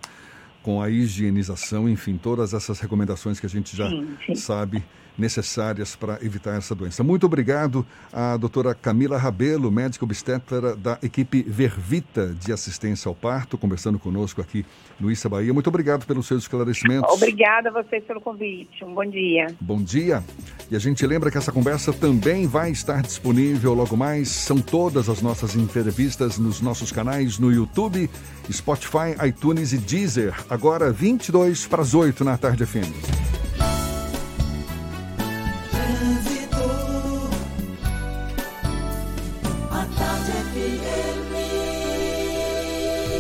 com 0.68 0.82
a 0.82 0.90
higienização, 0.90 1.88
enfim, 1.88 2.20
todas 2.22 2.54
essas 2.54 2.82
recomendações 2.82 3.40
que 3.40 3.46
a 3.46 3.50
gente 3.50 3.74
já 3.74 3.90
sim, 3.90 4.18
sim. 4.26 4.36
sabe 4.36 4.84
necessárias 5.18 5.96
para 5.96 6.20
evitar 6.22 6.56
essa 6.56 6.76
doença. 6.76 7.04
Muito 7.04 7.26
obrigado 7.26 7.86
à 8.14 8.38
doutora 8.38 8.74
Camila 8.76 9.18
Rabelo, 9.18 9.72
médica 9.72 10.06
obstetra 10.06 10.76
da 10.76 10.98
equipe 11.02 11.44
Vervita 11.44 12.36
de 12.40 12.54
assistência 12.54 13.10
ao 13.10 13.16
parto, 13.16 13.58
conversando 13.58 13.98
conosco 13.98 14.42
aqui 14.42 14.66
no 15.00 15.12
Issa 15.12 15.28
Bahia. 15.28 15.54
Muito 15.54 15.68
obrigado 15.68 16.06
pelos 16.06 16.28
seus 16.28 16.44
esclarecimentos. 16.44 17.12
Obrigada 17.12 17.70
a 17.70 17.72
vocês 17.72 18.04
pelo 18.04 18.22
convite. 18.22 18.84
Um 18.84 18.94
bom 18.94 19.06
dia. 19.06 19.48
Bom 19.60 19.82
dia. 19.82 20.24
E 20.70 20.76
a 20.76 20.80
gente 20.80 21.06
lembra 21.06 21.32
que 21.32 21.38
essa 21.38 21.52
conversa 21.52 21.94
também 21.94 22.48
vai 22.48 22.72
estar 22.72 23.02
disponível 23.02 23.74
logo 23.74 23.96
mais. 23.96 24.30
São 24.30 24.60
todas 24.60 25.10
as 25.10 25.22
nossas 25.22 25.56
entrevistas 25.56 26.38
nos 26.38 26.62
nossos 26.62 26.92
canais 26.92 27.40
no 27.40 27.52
YouTube, 27.52 28.10
Spotify, 28.52 29.16
iTunes 29.28 29.74
e 29.74 29.78
Deezer. 29.78 30.34
Agora 30.50 30.92
22 30.92 31.68
para 31.68 31.82
as 31.82 31.94
8 31.94 32.24
na 32.24 32.38
tarde 32.38 32.66
FM. 32.66 33.47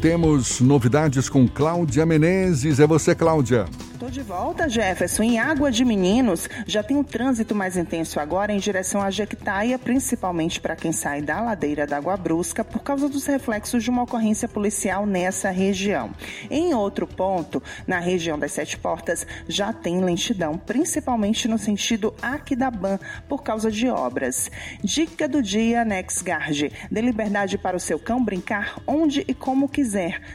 Temos 0.00 0.60
novidades 0.60 1.28
com 1.28 1.48
Cláudia 1.48 2.06
Menezes. 2.06 2.78
É 2.78 2.86
você, 2.86 3.16
Cláudia. 3.16 3.66
Estou 3.98 4.08
de 4.08 4.22
volta, 4.22 4.68
Jefferson. 4.68 5.24
Em 5.24 5.40
Água 5.40 5.72
de 5.72 5.84
Meninos, 5.84 6.48
já 6.68 6.84
tem 6.84 6.96
um 6.96 7.02
trânsito 7.02 7.52
mais 7.52 7.76
intenso 7.76 8.20
agora 8.20 8.52
em 8.52 8.58
direção 8.58 9.02
à 9.02 9.10
Jequitaia, 9.10 9.76
principalmente 9.76 10.60
para 10.60 10.76
quem 10.76 10.92
sai 10.92 11.20
da 11.20 11.40
ladeira 11.40 11.84
da 11.84 11.96
Água 11.96 12.16
Brusca, 12.16 12.62
por 12.62 12.80
causa 12.84 13.08
dos 13.08 13.26
reflexos 13.26 13.82
de 13.82 13.90
uma 13.90 14.04
ocorrência 14.04 14.46
policial 14.46 15.04
nessa 15.04 15.50
região. 15.50 16.10
Em 16.48 16.72
outro 16.74 17.08
ponto, 17.08 17.60
na 17.88 17.98
região 17.98 18.38
das 18.38 18.52
Sete 18.52 18.78
Portas, 18.78 19.26
já 19.48 19.72
tem 19.72 20.00
lentidão, 20.00 20.56
principalmente 20.56 21.48
no 21.48 21.58
sentido 21.58 22.14
Aquidabã, 22.22 23.00
por 23.28 23.42
causa 23.42 23.68
de 23.68 23.88
obras. 23.88 24.48
Dica 24.80 25.26
do 25.26 25.42
dia 25.42 25.84
NexGuard. 25.84 26.70
Dê 26.88 27.00
liberdade 27.00 27.58
para 27.58 27.76
o 27.76 27.80
seu 27.80 27.98
cão 27.98 28.24
brincar 28.24 28.80
onde 28.86 29.24
e 29.26 29.34
como 29.34 29.68
quiser. 29.68 29.87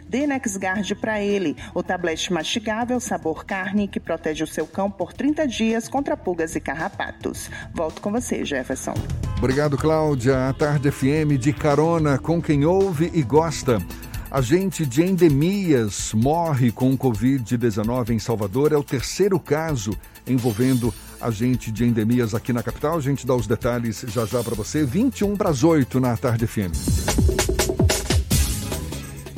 Dê 0.08 0.26
NexGuard 0.26 0.95
para 0.95 1.22
ele. 1.22 1.56
O 1.74 1.84
tablete 1.84 2.32
mastigável, 2.32 2.99
sabor 2.99 3.45
carne 3.45 3.88
que 3.88 3.99
protege 3.99 4.43
o 4.43 4.47
seu 4.47 4.66
cão 4.66 4.89
por 4.89 5.14
30 5.14 5.47
dias 5.47 5.88
contra 5.88 6.18
pulgas 6.18 6.56
e 6.56 6.60
carrapatos. 6.60 7.49
Volto 7.74 8.01
com 8.01 8.12
você, 8.12 8.43
Jefferson. 8.45 8.93
Obrigado, 9.38 9.78
Cláudia. 9.78 10.49
A 10.49 10.54
Tarde 10.54 10.89
FM 10.89 11.38
de 11.39 11.51
carona 11.51 12.18
com 12.18 12.41
quem 12.41 12.66
ouve 12.66 13.12
e 13.14 13.22
gosta. 13.22 13.78
Agente 14.34 14.84
de 14.84 15.04
endemias 15.04 16.12
morre 16.12 16.72
com 16.72 16.97
Covid-19 16.97 18.10
em 18.10 18.20
Salvador. 18.20 18.72
É 18.72 18.78
o 18.78 18.84
terceiro 18.84 19.39
caso 19.39 19.95
envolvendo 20.26 20.91
agente 21.22 21.72
de 21.72 21.86
endemias 21.86 22.34
aqui 22.34 22.51
na 22.51 22.64
capital. 22.64 22.97
A 22.97 23.01
gente 23.01 23.28
dá 23.28 23.36
os 23.36 23.45
detalhes 23.45 24.04
já 24.08 24.26
já 24.26 24.43
para 24.43 24.56
você. 24.56 24.84
21 24.84 25.36
para 25.36 25.49
as 25.49 25.64
8 25.64 25.99
na 25.99 26.18
Tarde 26.18 26.47
FM. 26.47 27.43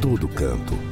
todo 0.00 0.28
canto. 0.28 0.74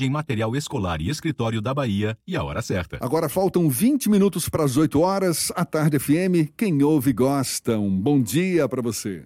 em 0.00 0.10
material 0.10 0.56
escolar 0.56 1.00
e 1.00 1.08
escritório 1.08 1.60
da 1.60 1.74
Bahia 1.74 2.16
e 2.26 2.36
a 2.36 2.42
hora 2.42 2.62
certa. 2.62 2.98
Agora 3.00 3.28
faltam 3.28 3.68
20 3.68 4.08
minutos 4.08 4.48
para 4.48 4.64
as 4.64 4.76
8 4.76 5.00
horas. 5.00 5.52
A 5.54 5.64
Tarde 5.64 5.98
FM, 5.98 6.52
quem 6.56 6.82
ouve 6.82 7.12
gosta. 7.12 7.78
Um 7.78 7.90
bom 7.90 8.22
dia 8.22 8.68
para 8.68 8.80
você. 8.82 9.22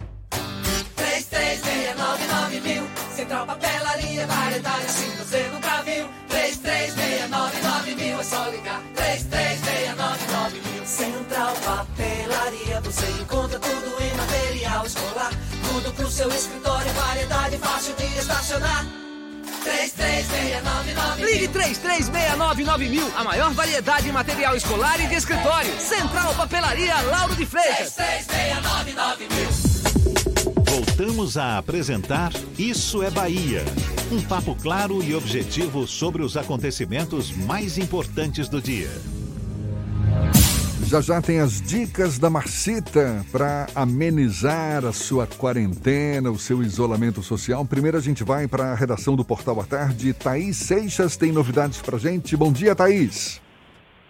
3369 0.96 2.60
mil. 2.60 2.82
Central 3.14 3.46
Papelaria, 3.46 4.26
variedade 4.26 4.84
assim 4.86 5.10
você 5.18 5.48
nunca 5.52 5.82
viu. 5.82 6.06
3369 6.28 7.94
mil, 7.94 8.20
é 8.20 8.24
só 8.24 8.48
ligar. 8.48 8.82
3369 8.94 10.60
mil. 10.60 10.86
Central 10.86 11.54
Papelaria, 11.64 12.80
você 12.80 13.22
encontra 13.22 13.58
tudo 13.58 14.02
em 14.02 14.16
material 14.16 14.86
escolar. 14.86 15.30
Tudo 15.72 15.92
pro 15.94 16.10
seu 16.10 16.28
escritório, 16.28 16.92
variedade 16.92 17.56
fácil 17.58 17.94
de 17.96 18.04
estacionar. 18.18 19.03
33699000. 19.64 21.24
Ligue 21.24 21.48
33699000. 21.48 22.90
mil. 22.90 23.10
A 23.16 23.24
maior 23.24 23.52
variedade 23.52 24.08
em 24.08 24.12
material 24.12 24.54
escolar 24.54 25.00
e 25.00 25.06
de 25.06 25.14
escritório. 25.14 25.72
Central 25.80 26.34
Papelaria 26.34 27.00
Lauro 27.02 27.34
de 27.34 27.46
Freitas. 27.46 27.96
33699000. 27.96 29.74
Voltamos 30.68 31.36
a 31.36 31.58
apresentar 31.58 32.32
Isso 32.58 33.02
é 33.02 33.10
Bahia. 33.10 33.64
Um 34.12 34.20
papo 34.22 34.54
claro 34.54 35.02
e 35.02 35.14
objetivo 35.14 35.86
sobre 35.86 36.22
os 36.22 36.36
acontecimentos 36.36 37.32
mais 37.32 37.78
importantes 37.78 38.48
do 38.48 38.60
dia. 38.60 38.90
Já 40.86 41.00
já 41.00 41.20
tem 41.20 41.40
as 41.40 41.62
dicas 41.62 42.18
da 42.18 42.28
Marcita 42.28 43.24
para 43.32 43.66
amenizar 43.74 44.84
a 44.84 44.92
sua 44.92 45.26
quarentena, 45.26 46.30
o 46.30 46.36
seu 46.36 46.62
isolamento 46.62 47.22
social. 47.22 47.64
Primeiro 47.64 47.96
a 47.96 48.00
gente 48.00 48.22
vai 48.22 48.46
para 48.46 48.72
a 48.72 48.74
redação 48.74 49.16
do 49.16 49.24
Portal 49.24 49.58
à 49.60 49.64
Tarde. 49.64 50.12
Thaís 50.12 50.56
Seixas 50.56 51.16
tem 51.16 51.32
novidades 51.32 51.80
para 51.80 51.96
gente. 51.96 52.36
Bom 52.36 52.52
dia, 52.52 52.76
Thaís. 52.76 53.40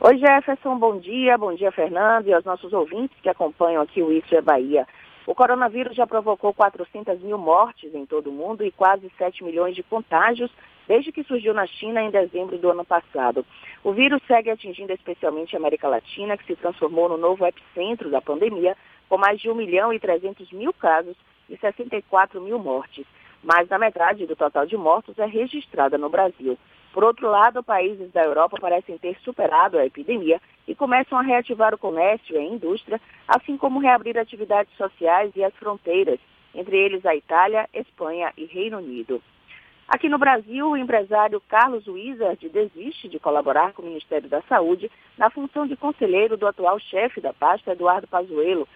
Oi, 0.00 0.18
Jefferson. 0.18 0.76
Bom 0.76 0.98
dia. 0.98 1.38
Bom 1.38 1.54
dia, 1.54 1.70
Fernando, 1.70 2.26
e 2.26 2.34
aos 2.34 2.44
nossos 2.44 2.72
ouvintes 2.72 3.16
que 3.22 3.28
acompanham 3.28 3.80
aqui 3.80 4.02
o 4.02 4.12
Isso 4.12 4.34
é 4.34 4.42
Bahia. 4.42 4.84
O 5.26 5.34
coronavírus 5.34 5.94
já 5.96 6.06
provocou 6.06 6.52
400 6.52 7.20
mil 7.20 7.38
mortes 7.38 7.94
em 7.94 8.04
todo 8.04 8.30
o 8.30 8.32
mundo 8.32 8.64
e 8.64 8.72
quase 8.72 9.10
7 9.16 9.44
milhões 9.44 9.76
de 9.76 9.82
contágios 9.84 10.50
desde 10.86 11.12
que 11.12 11.24
surgiu 11.24 11.54
na 11.54 11.66
China 11.66 12.02
em 12.02 12.10
dezembro 12.10 12.58
do 12.58 12.70
ano 12.70 12.84
passado. 12.84 13.44
O 13.82 13.92
vírus 13.92 14.22
segue 14.26 14.50
atingindo 14.50 14.92
especialmente 14.92 15.54
a 15.54 15.58
América 15.58 15.88
Latina, 15.88 16.36
que 16.36 16.46
se 16.46 16.56
transformou 16.56 17.08
no 17.08 17.16
novo 17.16 17.46
epicentro 17.46 18.10
da 18.10 18.20
pandemia, 18.20 18.76
com 19.08 19.18
mais 19.18 19.40
de 19.40 19.50
1 19.50 19.54
milhão 19.54 19.92
e 19.92 19.98
300 19.98 20.50
mil 20.52 20.72
casos 20.72 21.16
e 21.48 21.56
64 21.56 22.40
mil 22.40 22.58
mortes. 22.58 23.06
Mais 23.42 23.68
da 23.68 23.78
metade 23.78 24.26
do 24.26 24.34
total 24.34 24.66
de 24.66 24.76
mortos 24.76 25.18
é 25.18 25.26
registrada 25.26 25.98
no 25.98 26.08
Brasil. 26.08 26.58
Por 26.94 27.04
outro 27.04 27.28
lado, 27.28 27.62
países 27.62 28.10
da 28.12 28.22
Europa 28.22 28.56
parecem 28.60 28.96
ter 28.96 29.18
superado 29.24 29.76
a 29.76 29.84
epidemia 29.84 30.40
e 30.66 30.74
começam 30.74 31.18
a 31.18 31.22
reativar 31.22 31.74
o 31.74 31.78
comércio 31.78 32.36
e 32.36 32.38
a 32.38 32.42
indústria, 32.42 33.00
assim 33.26 33.56
como 33.56 33.80
reabrir 33.80 34.16
atividades 34.16 34.72
sociais 34.76 35.32
e 35.34 35.42
as 35.42 35.52
fronteiras, 35.56 36.20
entre 36.54 36.76
eles 36.76 37.04
a 37.04 37.14
Itália, 37.14 37.68
Espanha 37.74 38.32
e 38.36 38.44
Reino 38.44 38.78
Unido. 38.78 39.20
Aqui 39.86 40.08
no 40.08 40.18
Brasil, 40.18 40.70
o 40.70 40.76
empresário 40.76 41.40
Carlos 41.46 41.86
Wizard 41.86 42.48
desiste 42.48 43.06
de 43.06 43.18
colaborar 43.18 43.74
com 43.74 43.82
o 43.82 43.84
Ministério 43.84 44.28
da 44.28 44.40
Saúde 44.42 44.90
na 45.18 45.28
função 45.28 45.66
de 45.66 45.76
conselheiro 45.76 46.38
do 46.38 46.46
atual 46.46 46.78
chefe 46.78 47.20
da 47.20 47.34
pasta, 47.34 47.72
Eduardo 47.72 48.08
Pazuello. 48.08 48.66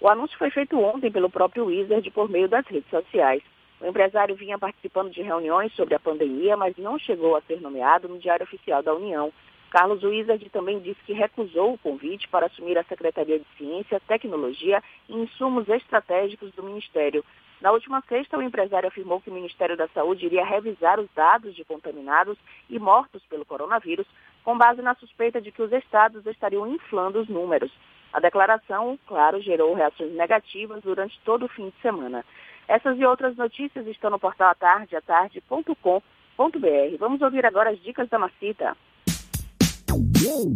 O 0.00 0.08
anúncio 0.08 0.36
foi 0.38 0.50
feito 0.50 0.78
ontem 0.80 1.10
pelo 1.10 1.28
próprio 1.28 1.66
Wizard 1.66 2.10
por 2.10 2.30
meio 2.30 2.48
das 2.48 2.66
redes 2.66 2.88
sociais. 2.88 3.42
O 3.80 3.86
empresário 3.86 4.34
vinha 4.34 4.58
participando 4.58 5.10
de 5.10 5.20
reuniões 5.20 5.74
sobre 5.74 5.94
a 5.94 6.00
pandemia, 6.00 6.56
mas 6.56 6.74
não 6.78 6.98
chegou 6.98 7.36
a 7.36 7.42
ser 7.42 7.60
nomeado 7.60 8.08
no 8.08 8.18
Diário 8.18 8.44
Oficial 8.44 8.82
da 8.82 8.94
União. 8.94 9.30
Carlos 9.70 10.02
Wizard 10.02 10.48
também 10.48 10.80
disse 10.80 11.00
que 11.04 11.12
recusou 11.12 11.74
o 11.74 11.78
convite 11.78 12.26
para 12.28 12.46
assumir 12.46 12.78
a 12.78 12.84
Secretaria 12.84 13.38
de 13.38 13.44
Ciência, 13.58 14.00
Tecnologia 14.08 14.82
e 15.06 15.14
Insumos 15.14 15.68
Estratégicos 15.68 16.50
do 16.52 16.62
Ministério. 16.62 17.22
Na 17.60 17.72
última 17.72 18.02
sexta, 18.02 18.36
o 18.36 18.42
empresário 18.42 18.88
afirmou 18.88 19.20
que 19.20 19.30
o 19.30 19.32
Ministério 19.32 19.76
da 19.76 19.88
Saúde 19.88 20.26
iria 20.26 20.44
revisar 20.44 21.00
os 21.00 21.08
dados 21.14 21.54
de 21.54 21.64
contaminados 21.64 22.36
e 22.68 22.78
mortos 22.78 23.24
pelo 23.26 23.46
coronavírus, 23.46 24.06
com 24.44 24.56
base 24.56 24.82
na 24.82 24.94
suspeita 24.94 25.40
de 25.40 25.50
que 25.50 25.62
os 25.62 25.72
estados 25.72 26.24
estariam 26.26 26.66
inflando 26.66 27.20
os 27.20 27.28
números. 27.28 27.72
A 28.12 28.20
declaração, 28.20 28.98
claro, 29.06 29.40
gerou 29.40 29.74
reações 29.74 30.12
negativas 30.12 30.82
durante 30.82 31.18
todo 31.20 31.46
o 31.46 31.48
fim 31.48 31.70
de 31.70 31.80
semana. 31.80 32.24
Essas 32.68 32.98
e 32.98 33.04
outras 33.04 33.36
notícias 33.36 33.86
estão 33.86 34.10
no 34.10 34.18
portal 34.18 34.50
atardeatarde.com.br. 34.50 36.96
Vamos 36.98 37.22
ouvir 37.22 37.46
agora 37.46 37.70
as 37.70 37.82
dicas 37.82 38.08
da 38.08 38.18
Macita. 38.18 38.76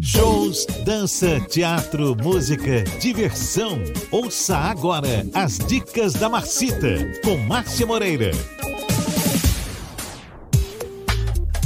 Shows, 0.01 0.65
dança, 0.87 1.39
teatro, 1.41 2.17
música, 2.17 2.83
diversão. 2.99 3.79
Ouça 4.11 4.57
agora 4.57 5.27
as 5.35 5.59
dicas 5.59 6.15
da 6.15 6.31
Marcita 6.31 6.97
com 7.23 7.37
Márcia 7.37 7.87
Moreira. 7.87 8.31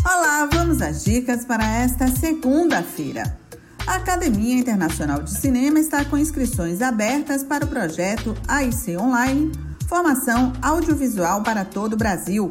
Olá, 0.04 0.48
vamos 0.52 0.82
às 0.82 1.04
dicas 1.04 1.44
para 1.44 1.64
esta 1.64 2.08
segunda-feira. 2.08 3.38
A 3.86 3.94
Academia 3.94 4.58
Internacional 4.58 5.22
de 5.22 5.30
Cinema 5.30 5.78
está 5.78 6.04
com 6.04 6.18
inscrições 6.18 6.82
abertas 6.82 7.44
para 7.44 7.64
o 7.64 7.68
projeto 7.68 8.34
AIC 8.48 8.96
Online 8.96 9.52
Formação 9.86 10.52
Audiovisual 10.60 11.42
para 11.44 11.64
todo 11.64 11.92
o 11.92 11.96
Brasil. 11.96 12.50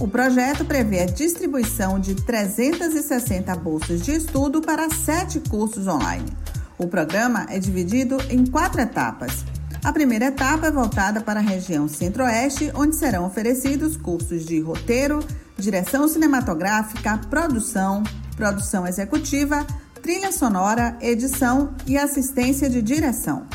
O 0.00 0.08
projeto 0.08 0.64
prevê 0.64 1.02
a 1.02 1.06
distribuição 1.06 2.00
de 2.00 2.16
360 2.16 3.54
bolsas 3.56 4.02
de 4.02 4.12
estudo 4.12 4.60
para 4.60 4.90
sete 4.90 5.38
cursos 5.38 5.86
online. 5.86 6.30
O 6.76 6.88
programa 6.88 7.46
é 7.48 7.60
dividido 7.60 8.18
em 8.28 8.44
quatro 8.44 8.80
etapas. 8.80 9.44
A 9.84 9.92
primeira 9.92 10.26
etapa 10.26 10.66
é 10.66 10.70
voltada 10.70 11.20
para 11.20 11.38
a 11.38 11.42
região 11.42 11.86
Centro-Oeste, 11.86 12.72
onde 12.74 12.96
serão 12.96 13.24
oferecidos 13.24 13.96
cursos 13.96 14.44
de 14.44 14.58
roteiro, 14.60 15.20
direção 15.56 16.08
cinematográfica, 16.08 17.18
produção, 17.30 18.02
produção 18.36 18.86
executiva, 18.86 19.64
trilha 20.02 20.32
sonora, 20.32 20.96
edição 21.00 21.72
e 21.86 21.96
assistência 21.96 22.68
de 22.68 22.82
direção. 22.82 23.46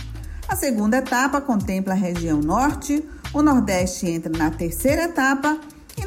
A 0.47 0.55
segunda 0.55 0.97
etapa 0.97 1.41
contempla 1.41 1.93
a 1.93 1.97
região 1.97 2.39
Norte, 2.39 3.03
o 3.33 3.41
Nordeste 3.41 4.07
entra 4.07 4.31
na 4.35 4.49
terceira 4.49 5.03
etapa 5.03 5.59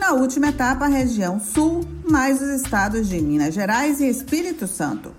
na 0.03 0.15
última 0.15 0.49
etapa 0.49 0.87
a 0.87 0.89
região 0.89 1.39
Sul, 1.39 1.85
mais 2.05 2.43
os 2.43 2.49
estados 2.49 3.09
de 3.09 3.21
Minas 3.21 3.55
Gerais 3.55 4.01
e 4.01 4.09
Espírito 4.09 4.67
Santo. 4.67 5.15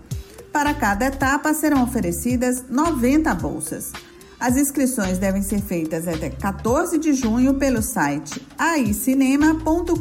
Para 0.52 0.74
cada 0.74 1.06
etapa 1.06 1.54
serão 1.54 1.84
oferecidas 1.84 2.66
90 2.70 3.34
bolsas. 3.36 3.94
As 4.38 4.58
inscrições 4.58 5.18
devem 5.18 5.42
ser 5.42 5.62
feitas 5.62 6.06
até 6.06 6.30
14 6.30 6.98
de 6.98 7.14
junho 7.14 7.54
pelo 7.54 7.82
site 7.82 8.46
aicinema.com.br. 8.58 9.94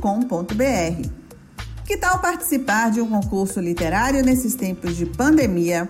Que 1.87 1.97
tal 1.97 2.18
participar 2.18 2.91
de 2.91 3.01
um 3.01 3.09
concurso 3.09 3.61
literário 3.61 4.24
nesses 4.24 4.57
tempos 4.57 4.97
de 4.97 5.07
pandemia? 5.07 5.89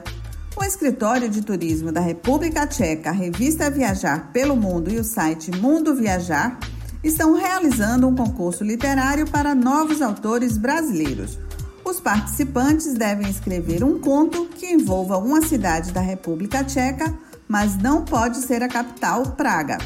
O 0.54 0.62
Escritório 0.62 1.30
de 1.30 1.40
Turismo 1.40 1.90
da 1.90 2.02
República 2.02 2.66
Tcheca, 2.66 3.08
a 3.08 3.14
revista 3.14 3.70
Viajar 3.70 4.30
pelo 4.34 4.54
Mundo 4.54 4.90
e 4.90 4.98
o 4.98 5.04
site 5.04 5.50
Mundo 5.50 5.94
Viajar 5.94 6.58
estão 7.02 7.34
realizando 7.34 8.06
um 8.06 8.14
concurso 8.14 8.62
literário 8.62 9.28
para 9.28 9.54
novos 9.54 10.00
autores 10.00 10.56
brasileiros. 10.56 11.38
Os 11.84 12.00
participantes 12.00 12.94
devem 12.94 13.28
escrever 13.28 13.82
um 13.82 13.98
conto 13.98 14.46
que 14.46 14.70
envolva 14.70 15.18
uma 15.18 15.42
cidade 15.42 15.92
da 15.92 16.00
República 16.00 16.62
Tcheca, 16.62 17.12
mas 17.48 17.76
não 17.76 18.04
pode 18.04 18.38
ser 18.38 18.62
a 18.62 18.68
capital, 18.68 19.32
Praga. 19.32 19.78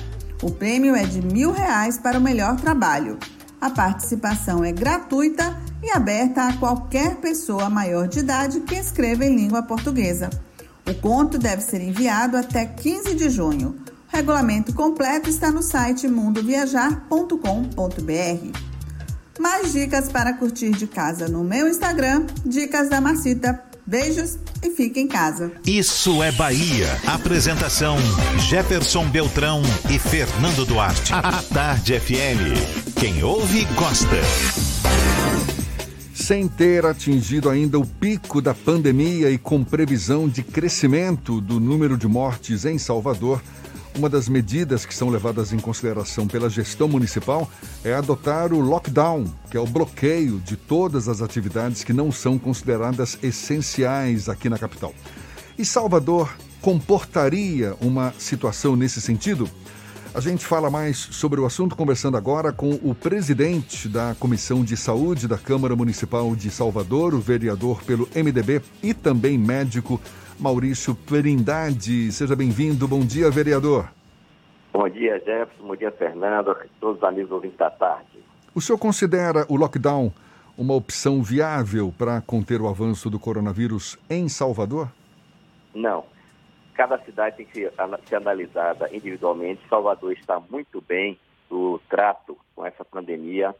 O 0.42 0.50
prêmio 0.50 0.94
é 0.94 1.04
de 1.04 1.22
mil 1.22 1.50
reais 1.50 1.98
para 1.98 2.18
o 2.18 2.22
melhor 2.22 2.56
trabalho. 2.56 3.18
A 3.58 3.70
participação 3.70 4.62
é 4.62 4.70
gratuita 4.70 5.58
e 5.82 5.90
aberta 5.90 6.42
a 6.42 6.56
qualquer 6.58 7.16
pessoa 7.16 7.70
maior 7.70 8.06
de 8.06 8.18
idade 8.18 8.60
que 8.60 8.74
escreva 8.74 9.24
em 9.24 9.34
língua 9.34 9.62
portuguesa. 9.62 10.28
O 10.86 10.94
conto 10.94 11.38
deve 11.38 11.62
ser 11.62 11.80
enviado 11.80 12.36
até 12.36 12.66
15 12.66 13.14
de 13.14 13.30
junho. 13.30 13.74
O 14.12 14.16
regulamento 14.16 14.72
completo 14.72 15.28
está 15.28 15.50
no 15.50 15.62
site 15.62 16.08
mundoviajar.com.br. 16.08 18.58
Mais 19.38 19.72
dicas 19.72 20.08
para 20.08 20.32
curtir 20.32 20.70
de 20.70 20.86
casa 20.86 21.28
no 21.28 21.44
meu 21.44 21.68
Instagram, 21.68 22.26
Dicas 22.44 22.88
da 22.88 23.00
Marcita. 23.00 23.62
Beijos 23.86 24.38
e 24.64 24.70
fique 24.70 24.98
em 24.98 25.06
casa. 25.06 25.52
Isso 25.64 26.22
é 26.22 26.32
Bahia. 26.32 26.88
Apresentação: 27.06 27.98
Jefferson 28.48 29.08
Beltrão 29.08 29.62
e 29.88 29.98
Fernando 29.98 30.64
Duarte. 30.64 31.12
A 31.12 31.42
Tarde 31.42 32.00
FM. 32.00 32.98
Quem 32.98 33.22
ouve, 33.22 33.64
gosta 33.76 34.16
sem 36.26 36.48
ter 36.48 36.84
atingido 36.84 37.48
ainda 37.48 37.78
o 37.78 37.86
pico 37.86 38.42
da 38.42 38.52
pandemia 38.52 39.30
e 39.30 39.38
com 39.38 39.62
previsão 39.62 40.28
de 40.28 40.42
crescimento 40.42 41.40
do 41.40 41.60
número 41.60 41.96
de 41.96 42.08
mortes 42.08 42.64
em 42.64 42.78
Salvador, 42.78 43.40
uma 43.96 44.08
das 44.08 44.28
medidas 44.28 44.84
que 44.84 44.94
são 44.94 45.08
levadas 45.08 45.52
em 45.52 45.58
consideração 45.58 46.26
pela 46.26 46.50
gestão 46.50 46.86
municipal 46.86 47.50
é 47.82 47.94
adotar 47.94 48.52
o 48.52 48.60
lockdown, 48.60 49.24
que 49.50 49.56
é 49.56 49.60
o 49.60 49.66
bloqueio 49.66 50.38
de 50.40 50.56
todas 50.56 51.08
as 51.08 51.22
atividades 51.22 51.82
que 51.82 51.92
não 51.92 52.12
são 52.12 52.38
consideradas 52.38 53.18
essenciais 53.22 54.28
aqui 54.28 54.48
na 54.48 54.58
capital. 54.58 54.94
E 55.58 55.64
Salvador 55.64 56.30
comportaria 56.60 57.74
uma 57.80 58.12
situação 58.18 58.76
nesse 58.76 59.00
sentido? 59.00 59.48
A 60.14 60.20
gente 60.20 60.44
fala 60.44 60.70
mais 60.70 60.96
sobre 60.96 61.40
o 61.40 61.46
assunto 61.46 61.76
conversando 61.76 62.16
agora 62.16 62.52
com 62.52 62.70
o 62.82 62.94
presidente 62.94 63.88
da 63.88 64.14
Comissão 64.18 64.64
de 64.64 64.76
Saúde 64.76 65.28
da 65.28 65.38
Câmara 65.38 65.76
Municipal 65.76 66.34
de 66.34 66.50
Salvador, 66.50 67.14
o 67.14 67.20
vereador 67.20 67.82
pelo 67.82 68.08
MDB 68.14 68.62
e 68.82 68.94
também 68.94 69.38
médico 69.38 70.00
Maurício 70.38 70.94
Perindade. 70.94 72.12
Seja 72.12 72.34
bem-vindo. 72.36 72.86
Bom 72.86 73.00
dia, 73.00 73.30
vereador. 73.30 73.88
Bom 74.72 74.88
dia, 74.88 75.18
Jefferson. 75.18 75.66
Bom 75.66 75.76
dia, 75.76 75.90
Fernando. 75.92 76.56
Todos 76.80 76.98
os 76.98 77.04
amigos 77.04 77.30
ouvintes 77.30 77.58
da 77.58 77.70
tarde. 77.70 78.18
O 78.54 78.60
senhor 78.60 78.78
considera 78.78 79.46
o 79.48 79.56
lockdown 79.56 80.12
uma 80.56 80.74
opção 80.74 81.22
viável 81.22 81.92
para 81.96 82.20
conter 82.20 82.60
o 82.60 82.68
avanço 82.68 83.10
do 83.10 83.18
coronavírus 83.18 83.98
em 84.08 84.28
Salvador? 84.28 84.88
Não 85.74 86.04
cada 86.76 86.98
cidade 86.98 87.38
tem 87.38 87.46
que 87.46 87.54
ser, 87.54 87.72
analisada 88.14 88.88
individualmente. 88.94 89.66
Salvador 89.68 90.12
está 90.12 90.38
muito 90.50 90.80
bem 90.82 91.18
no 91.50 91.80
trato 91.88 92.36
com 92.54 92.66
essa 92.66 92.84
pandemia, 92.84 93.54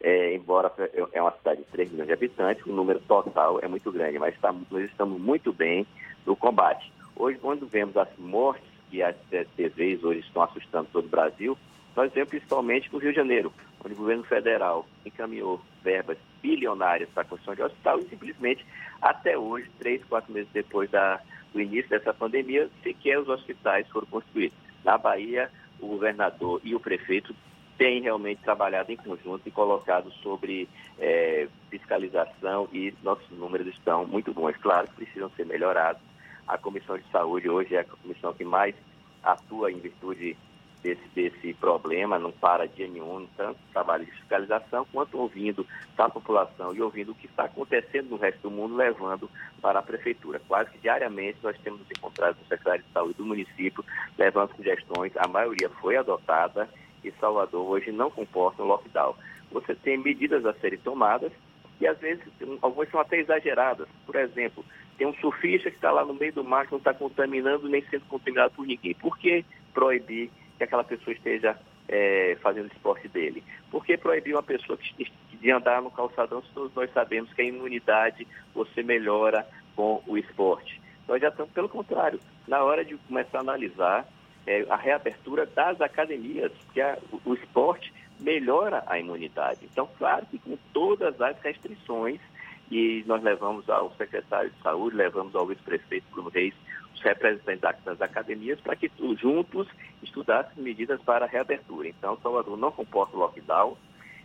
é, 0.00 0.34
embora 0.34 0.72
é 1.12 1.20
uma 1.20 1.32
cidade 1.32 1.62
de 1.62 1.66
3 1.66 1.90
milhões 1.90 2.06
de 2.06 2.12
habitantes, 2.12 2.64
o 2.64 2.72
número 2.72 3.00
total 3.00 3.58
é 3.60 3.68
muito 3.68 3.90
grande, 3.90 4.18
mas 4.18 4.34
está, 4.34 4.52
nós 4.52 4.84
estamos 4.84 5.20
muito 5.20 5.52
bem 5.52 5.86
no 6.30 6.36
combate. 6.36 6.92
Hoje, 7.16 7.38
quando 7.40 7.66
vemos 7.66 7.96
as 7.96 8.08
mortes 8.16 8.70
que 8.88 9.02
as 9.02 9.16
TVs 9.56 10.04
hoje 10.04 10.20
estão 10.20 10.42
assustando 10.42 10.88
todo 10.92 11.06
o 11.06 11.08
Brasil, 11.08 11.58
nós 11.96 12.12
vemos 12.12 12.30
principalmente 12.30 12.88
no 12.92 13.00
Rio 13.00 13.10
de 13.10 13.16
Janeiro, 13.16 13.52
onde 13.84 13.94
o 13.94 13.96
governo 13.96 14.22
federal 14.22 14.86
encaminhou 15.04 15.60
verbas 15.82 16.16
bilionárias 16.40 17.08
para 17.10 17.24
a 17.24 17.26
construção 17.26 17.56
de 17.56 17.62
hospital 17.62 17.98
e 17.98 18.08
simplesmente 18.08 18.64
até 19.02 19.36
hoje, 19.36 19.68
três, 19.80 20.04
quatro 20.04 20.32
meses 20.32 20.48
depois 20.52 20.88
da, 20.88 21.20
do 21.52 21.60
início 21.60 21.90
dessa 21.90 22.14
pandemia, 22.14 22.70
sequer 22.84 23.18
os 23.18 23.28
hospitais 23.28 23.88
foram 23.88 24.06
construídos. 24.06 24.56
Na 24.84 24.96
Bahia, 24.96 25.50
o 25.80 25.88
governador 25.88 26.60
e 26.62 26.76
o 26.76 26.80
prefeito 26.80 27.34
têm 27.76 28.02
realmente 28.02 28.42
trabalhado 28.42 28.92
em 28.92 28.96
conjunto 28.96 29.42
e 29.46 29.50
colocado 29.50 30.12
sobre 30.22 30.68
é, 30.96 31.48
fiscalização 31.70 32.68
e 32.72 32.94
nossos 33.02 33.30
números 33.30 33.66
estão 33.66 34.06
muito 34.06 34.32
bons. 34.32 34.56
Claro 34.58 34.86
que 34.88 35.04
precisam 35.04 35.28
ser 35.30 35.44
melhorados. 35.44 36.09
A 36.50 36.58
Comissão 36.58 36.98
de 36.98 37.04
Saúde 37.12 37.48
hoje 37.48 37.76
é 37.76 37.80
a 37.80 37.84
comissão 37.84 38.34
que 38.34 38.44
mais 38.44 38.74
atua 39.22 39.70
em 39.70 39.78
virtude 39.78 40.36
desse, 40.82 41.08
desse 41.14 41.54
problema, 41.54 42.18
não 42.18 42.32
para 42.32 42.66
dia 42.66 42.88
nenhum, 42.88 43.24
tanto 43.36 43.60
trabalho 43.72 44.04
de 44.04 44.10
fiscalização, 44.10 44.84
quanto 44.92 45.16
ouvindo 45.16 45.64
da 45.96 46.08
população 46.08 46.74
e 46.74 46.82
ouvindo 46.82 47.12
o 47.12 47.14
que 47.14 47.26
está 47.26 47.44
acontecendo 47.44 48.10
no 48.10 48.16
resto 48.16 48.40
do 48.40 48.50
mundo, 48.50 48.74
levando 48.74 49.30
para 49.62 49.78
a 49.78 49.82
prefeitura. 49.82 50.42
Quase 50.48 50.70
que 50.70 50.78
diariamente 50.78 51.38
nós 51.40 51.56
temos 51.58 51.82
encontrado 51.88 52.34
com 52.34 52.42
o 52.42 52.48
secretário 52.48 52.82
de 52.82 52.92
saúde 52.92 53.14
do 53.14 53.26
município, 53.26 53.84
levando 54.18 54.56
sugestões, 54.56 55.12
a 55.16 55.28
maioria 55.28 55.70
foi 55.80 55.96
adotada 55.96 56.68
e 57.04 57.12
Salvador 57.12 57.64
hoje 57.64 57.92
não 57.92 58.10
comporta 58.10 58.60
um 58.60 58.66
lockdown. 58.66 59.14
Você 59.52 59.72
tem 59.76 59.96
medidas 59.98 60.44
a 60.44 60.52
serem 60.54 60.80
tomadas 60.80 61.30
e 61.80 61.86
às 61.86 61.98
vezes 61.98 62.24
algumas 62.60 62.90
são 62.90 62.98
até 62.98 63.18
exageradas. 63.18 63.86
Por 64.04 64.16
exemplo, 64.16 64.64
tem 65.00 65.06
um 65.06 65.14
surfista 65.14 65.70
que 65.70 65.76
está 65.76 65.90
lá 65.90 66.04
no 66.04 66.12
meio 66.12 66.30
do 66.30 66.44
mar 66.44 66.66
que 66.66 66.72
não 66.72 66.78
está 66.78 66.92
contaminando 66.92 67.66
nem 67.66 67.82
sendo 67.88 68.04
contaminado 68.04 68.52
por 68.52 68.66
ninguém. 68.66 68.92
Por 68.92 69.16
que 69.16 69.46
proibir 69.72 70.30
que 70.58 70.64
aquela 70.64 70.84
pessoa 70.84 71.14
esteja 71.14 71.58
é, 71.88 72.36
fazendo 72.42 72.70
esporte 72.70 73.08
dele? 73.08 73.42
Por 73.70 73.82
que 73.82 73.96
proibir 73.96 74.34
uma 74.34 74.42
pessoa 74.42 74.76
que, 74.76 75.10
de 75.32 75.50
andar 75.50 75.80
no 75.80 75.90
calçadão 75.90 76.42
se 76.42 76.52
todos 76.52 76.74
nós 76.74 76.92
sabemos 76.92 77.32
que 77.32 77.40
a 77.40 77.44
imunidade 77.46 78.28
você 78.54 78.82
melhora 78.82 79.48
com 79.74 80.02
o 80.06 80.18
esporte? 80.18 80.78
Nós 81.08 81.18
já 81.18 81.28
estamos, 81.28 81.50
pelo 81.52 81.70
contrário, 81.70 82.20
na 82.46 82.62
hora 82.62 82.84
de 82.84 82.94
começar 83.08 83.38
a 83.38 83.40
analisar 83.40 84.06
é, 84.46 84.66
a 84.68 84.76
reabertura 84.76 85.46
das 85.46 85.80
academias, 85.80 86.52
porque 86.66 86.82
a, 86.82 86.98
o, 87.10 87.30
o 87.30 87.32
esporte 87.32 87.90
melhora 88.20 88.84
a 88.86 88.98
imunidade. 88.98 89.60
Então, 89.64 89.88
claro 89.96 90.26
que 90.26 90.38
com 90.38 90.58
todas 90.74 91.18
as 91.22 91.40
restrições, 91.40 92.20
e 92.70 93.02
nós 93.06 93.22
levamos 93.22 93.68
ao 93.68 93.92
secretário 93.96 94.50
de 94.50 94.62
saúde, 94.62 94.96
levamos 94.96 95.34
ao 95.34 95.46
vice-prefeito 95.46 96.06
Bruno 96.10 96.30
Reis, 96.30 96.54
os 96.94 97.02
representantes 97.02 97.82
das 97.84 98.00
academias, 98.00 98.60
para 98.60 98.76
que 98.76 98.90
juntos 99.20 99.66
estudassem 100.02 100.62
medidas 100.62 101.00
para 101.02 101.24
a 101.24 101.28
reabertura. 101.28 101.88
Então, 101.88 102.18
Salvador 102.22 102.56
não 102.56 102.70
comporta 102.70 103.16
o 103.16 103.20
lockdown 103.20 103.76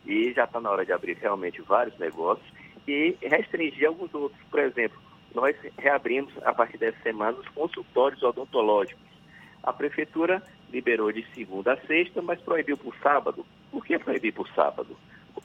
e 0.06 0.32
já 0.34 0.44
está 0.44 0.60
na 0.60 0.70
hora 0.70 0.86
de 0.86 0.92
abrir 0.92 1.18
realmente 1.18 1.62
vários 1.62 1.98
negócios 1.98 2.46
e 2.88 3.18
restringir 3.22 3.88
alguns 3.88 4.14
outros. 4.14 4.40
Por 4.50 4.60
exemplo, 4.60 5.00
nós 5.34 5.56
reabrimos 5.78 6.34
a 6.44 6.54
partir 6.54 6.78
dessa 6.78 7.02
semana 7.02 7.38
os 7.38 7.48
consultórios 7.50 8.22
odontológicos. 8.22 9.04
A 9.64 9.74
prefeitura 9.74 10.44
liberou 10.72 11.12
de 11.12 11.26
segunda 11.34 11.74
a 11.74 11.88
sexta, 11.88 12.22
mas 12.22 12.40
proibiu 12.42 12.78
por 12.78 12.96
sábado. 12.98 13.46
Por 13.72 13.84
que 13.84 13.98
proibir 13.98 14.34
por 14.34 14.48
sábado? 14.50 14.96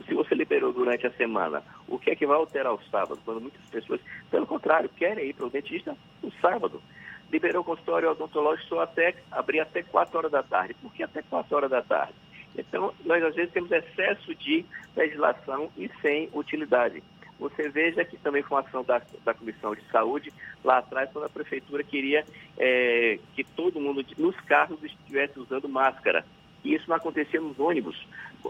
Se 0.07 0.14
você 0.14 0.34
liberou 0.34 0.72
durante 0.72 1.07
a 1.07 1.12
semana, 1.12 1.62
o 1.88 1.99
que 1.99 2.11
é 2.11 2.16
que 2.16 2.26
vai 2.26 2.36
alterar 2.36 2.72
o 2.72 2.82
sábado? 2.91 3.20
Quando 3.24 3.41
muitas 3.41 3.64
pessoas, 3.66 4.01
pelo 4.30 4.47
contrário, 4.47 4.88
querem 4.88 5.28
ir 5.28 5.34
para 5.34 5.47
o 5.47 5.51
dentista 5.51 5.97
no 6.22 6.32
sábado. 6.41 6.82
Liberou 7.30 7.62
o 7.62 7.64
consultório 7.64 8.11
odontológico 8.11 8.68
só 8.68 8.80
até 8.80 9.14
abrir 9.30 9.61
até 9.61 9.82
4 9.82 10.18
horas 10.18 10.32
da 10.32 10.43
tarde. 10.43 10.74
Por 10.74 10.93
que 10.93 11.03
até 11.03 11.22
4 11.22 11.57
horas 11.57 11.70
da 11.70 11.82
tarde? 11.82 12.14
Então, 12.57 12.93
nós 13.05 13.22
às 13.22 13.34
vezes 13.34 13.53
temos 13.53 13.70
excesso 13.70 14.34
de 14.34 14.64
legislação 14.97 15.70
e 15.76 15.88
sem 16.03 16.28
utilidade. 16.32 17.03
Você 17.38 17.70
veja 17.70 18.05
que 18.05 18.18
também 18.18 18.43
foi 18.43 18.59
uma 18.59 18.68
ação 18.68 18.84
da, 18.84 19.01
da 19.24 19.32
Comissão 19.32 19.74
de 19.74 19.82
Saúde, 19.91 20.32
lá 20.62 20.78
atrás, 20.78 21.09
quando 21.11 21.24
a 21.24 21.30
Prefeitura 21.30 21.82
queria 21.82 22.24
é, 22.59 23.18
que 23.34 23.43
todo 23.43 23.80
mundo 23.80 24.05
nos 24.18 24.36
carros 24.43 24.82
estivesse 24.84 25.38
usando 25.41 25.68
máscara. 25.68 26.24
E 26.64 26.74
isso 26.74 26.88
não 26.88 26.96
acontecia 26.96 27.40
nos 27.40 27.58
ônibus. 27.58 27.96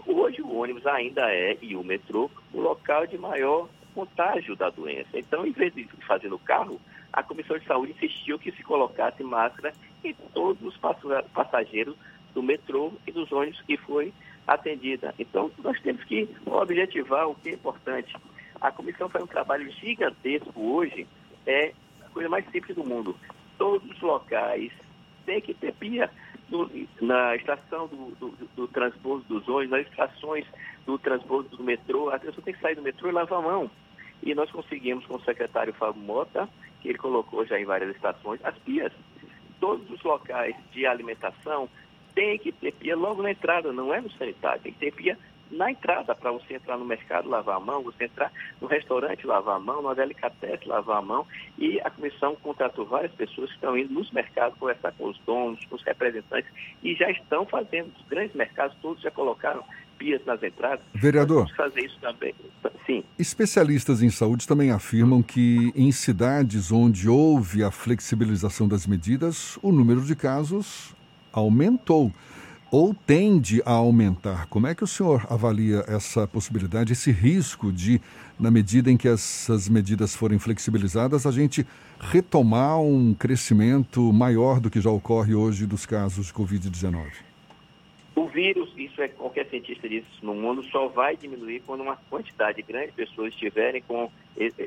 Hoje 0.05 0.41
o 0.41 0.55
ônibus 0.55 0.85
ainda 0.85 1.29
é, 1.31 1.57
e 1.61 1.75
o 1.75 1.83
metrô, 1.83 2.29
o 2.53 2.59
local 2.59 3.07
de 3.07 3.17
maior 3.17 3.67
contágio 3.93 4.55
da 4.55 4.69
doença. 4.69 5.17
Então, 5.17 5.45
em 5.45 5.51
vez 5.51 5.73
de 5.73 5.85
fazer 6.07 6.29
no 6.29 6.39
carro, 6.39 6.79
a 7.11 7.21
Comissão 7.21 7.57
de 7.57 7.65
Saúde 7.65 7.91
insistiu 7.91 8.39
que 8.39 8.51
se 8.51 8.63
colocasse 8.63 9.23
máscara 9.23 9.73
em 10.03 10.13
todos 10.33 10.61
os 10.63 10.77
passageiros 11.33 11.95
do 12.33 12.41
metrô 12.41 12.93
e 13.05 13.11
dos 13.11 13.31
ônibus 13.31 13.61
que 13.61 13.77
foi 13.77 14.13
atendida. 14.47 15.13
Então, 15.19 15.51
nós 15.63 15.79
temos 15.81 16.03
que 16.05 16.29
objetivar 16.45 17.27
o 17.27 17.35
que 17.35 17.49
é 17.49 17.53
importante. 17.53 18.15
A 18.59 18.71
comissão 18.71 19.09
faz 19.09 19.23
um 19.23 19.27
trabalho 19.27 19.69
gigantesco 19.71 20.51
hoje, 20.55 21.07
é 21.45 21.73
a 22.05 22.09
coisa 22.09 22.29
mais 22.29 22.45
simples 22.51 22.75
do 22.75 22.83
mundo. 22.83 23.15
Todos 23.57 23.89
os 23.89 24.01
locais 24.01 24.71
têm 25.25 25.41
que 25.41 25.53
ter 25.53 25.73
pia 25.73 26.09
no, 26.51 26.69
na 27.01 27.35
estação 27.35 27.87
do, 27.87 28.11
do, 28.19 28.49
do, 28.55 28.67
transbordo 28.67 29.23
dos 29.27 29.47
ônibus, 29.47 29.71
nas 29.71 29.87
estações 29.87 30.45
do 30.85 30.99
transbordo 30.99 31.55
do 31.55 31.63
metrô, 31.63 32.09
a 32.09 32.19
pessoa 32.19 32.43
tem 32.43 32.53
que 32.53 32.59
sair 32.59 32.75
do 32.75 32.81
metrô 32.81 33.09
e 33.09 33.13
lavar 33.13 33.39
a 33.39 33.41
mão. 33.41 33.71
E 34.21 34.35
nós 34.35 34.51
conseguimos 34.51 35.05
com 35.05 35.15
o 35.15 35.23
secretário 35.23 35.73
Fábio 35.73 36.01
Mota, 36.01 36.47
que 36.81 36.89
ele 36.89 36.97
colocou 36.97 37.45
já 37.45 37.59
em 37.59 37.65
várias 37.65 37.95
estações, 37.95 38.39
as 38.43 38.55
pias. 38.59 38.91
Todos 39.59 39.89
os 39.89 40.03
locais 40.03 40.55
de 40.71 40.85
alimentação 40.85 41.69
têm 42.13 42.37
que 42.37 42.51
ter 42.51 42.73
pia 42.73 42.95
logo 42.95 43.23
na 43.23 43.31
entrada, 43.31 43.71
não 43.71 43.93
é 43.93 44.01
no 44.01 44.11
sanitário, 44.11 44.61
tem 44.61 44.73
que 44.73 44.79
ter 44.79 44.91
pia 44.91 45.17
na 45.51 45.71
entrada 45.71 46.15
para 46.15 46.31
você 46.31 46.55
entrar 46.55 46.77
no 46.77 46.85
mercado, 46.85 47.29
lavar 47.29 47.57
a 47.57 47.59
mão, 47.59 47.83
você 47.83 48.05
entrar 48.05 48.31
no 48.59 48.67
restaurante, 48.67 49.27
lavar 49.27 49.57
a 49.57 49.59
mão, 49.59 49.81
no 49.81 49.93
delicatessen, 49.93 50.67
lavar 50.67 50.97
a 50.97 51.01
mão. 51.01 51.27
E 51.57 51.79
a 51.81 51.89
comissão 51.89 52.35
contratou 52.37 52.85
várias 52.85 53.11
pessoas 53.13 53.49
que 53.49 53.55
estão 53.55 53.77
indo 53.77 53.93
nos 53.93 54.11
mercados 54.11 54.57
conversar 54.57 54.91
com 54.93 55.09
os 55.09 55.19
donos, 55.25 55.63
com 55.65 55.75
os 55.75 55.83
representantes 55.83 56.49
e 56.83 56.95
já 56.95 57.09
estão 57.11 57.45
fazendo. 57.45 57.91
Os 57.99 58.07
grandes 58.07 58.35
mercados 58.35 58.75
todos 58.81 59.01
já 59.01 59.11
colocaram 59.11 59.63
pias 59.97 60.23
nas 60.25 60.41
entradas. 60.41 60.83
Vereador. 60.93 61.43
Vamos 61.43 61.55
fazer 61.55 61.81
isso 61.81 61.97
também. 62.01 62.33
Sim. 62.85 63.03
Especialistas 63.19 64.01
em 64.01 64.09
saúde 64.09 64.47
também 64.47 64.71
afirmam 64.71 65.21
que 65.21 65.71
em 65.75 65.91
cidades 65.91 66.71
onde 66.71 67.07
houve 67.07 67.63
a 67.63 67.69
flexibilização 67.69 68.67
das 68.67 68.87
medidas, 68.87 69.59
o 69.61 69.71
número 69.71 70.01
de 70.01 70.15
casos 70.15 70.95
aumentou 71.31 72.11
ou 72.71 72.93
tende 72.93 73.61
a 73.65 73.73
aumentar. 73.73 74.47
Como 74.47 74.65
é 74.65 74.73
que 74.73 74.83
o 74.83 74.87
senhor 74.87 75.27
avalia 75.29 75.83
essa 75.89 76.25
possibilidade, 76.25 76.93
esse 76.93 77.11
risco 77.11 77.69
de, 77.69 77.99
na 78.39 78.49
medida 78.49 78.89
em 78.89 78.95
que 78.95 79.09
essas 79.09 79.67
medidas 79.67 80.15
forem 80.15 80.39
flexibilizadas, 80.39 81.27
a 81.27 81.31
gente 81.31 81.67
retomar 81.99 82.79
um 82.79 83.13
crescimento 83.13 84.13
maior 84.13 84.61
do 84.61 84.69
que 84.69 84.79
já 84.79 84.89
ocorre 84.89 85.35
hoje 85.35 85.67
dos 85.67 85.85
casos 85.85 86.27
de 86.27 86.33
Covid-19? 86.33 87.11
O 88.15 88.27
vírus, 88.27 88.73
isso 88.77 89.01
é 89.01 89.09
qualquer 89.09 89.47
cientista 89.47 89.87
diz 89.89 90.05
no 90.21 90.33
mundo, 90.33 90.63
só 90.63 90.87
vai 90.87 91.17
diminuir 91.17 91.61
quando 91.65 91.81
uma 91.81 91.97
quantidade 92.09 92.61
grande 92.61 92.87
de 92.87 92.93
pessoas 92.93 93.33
estiverem 93.33 93.81
com 93.81 94.09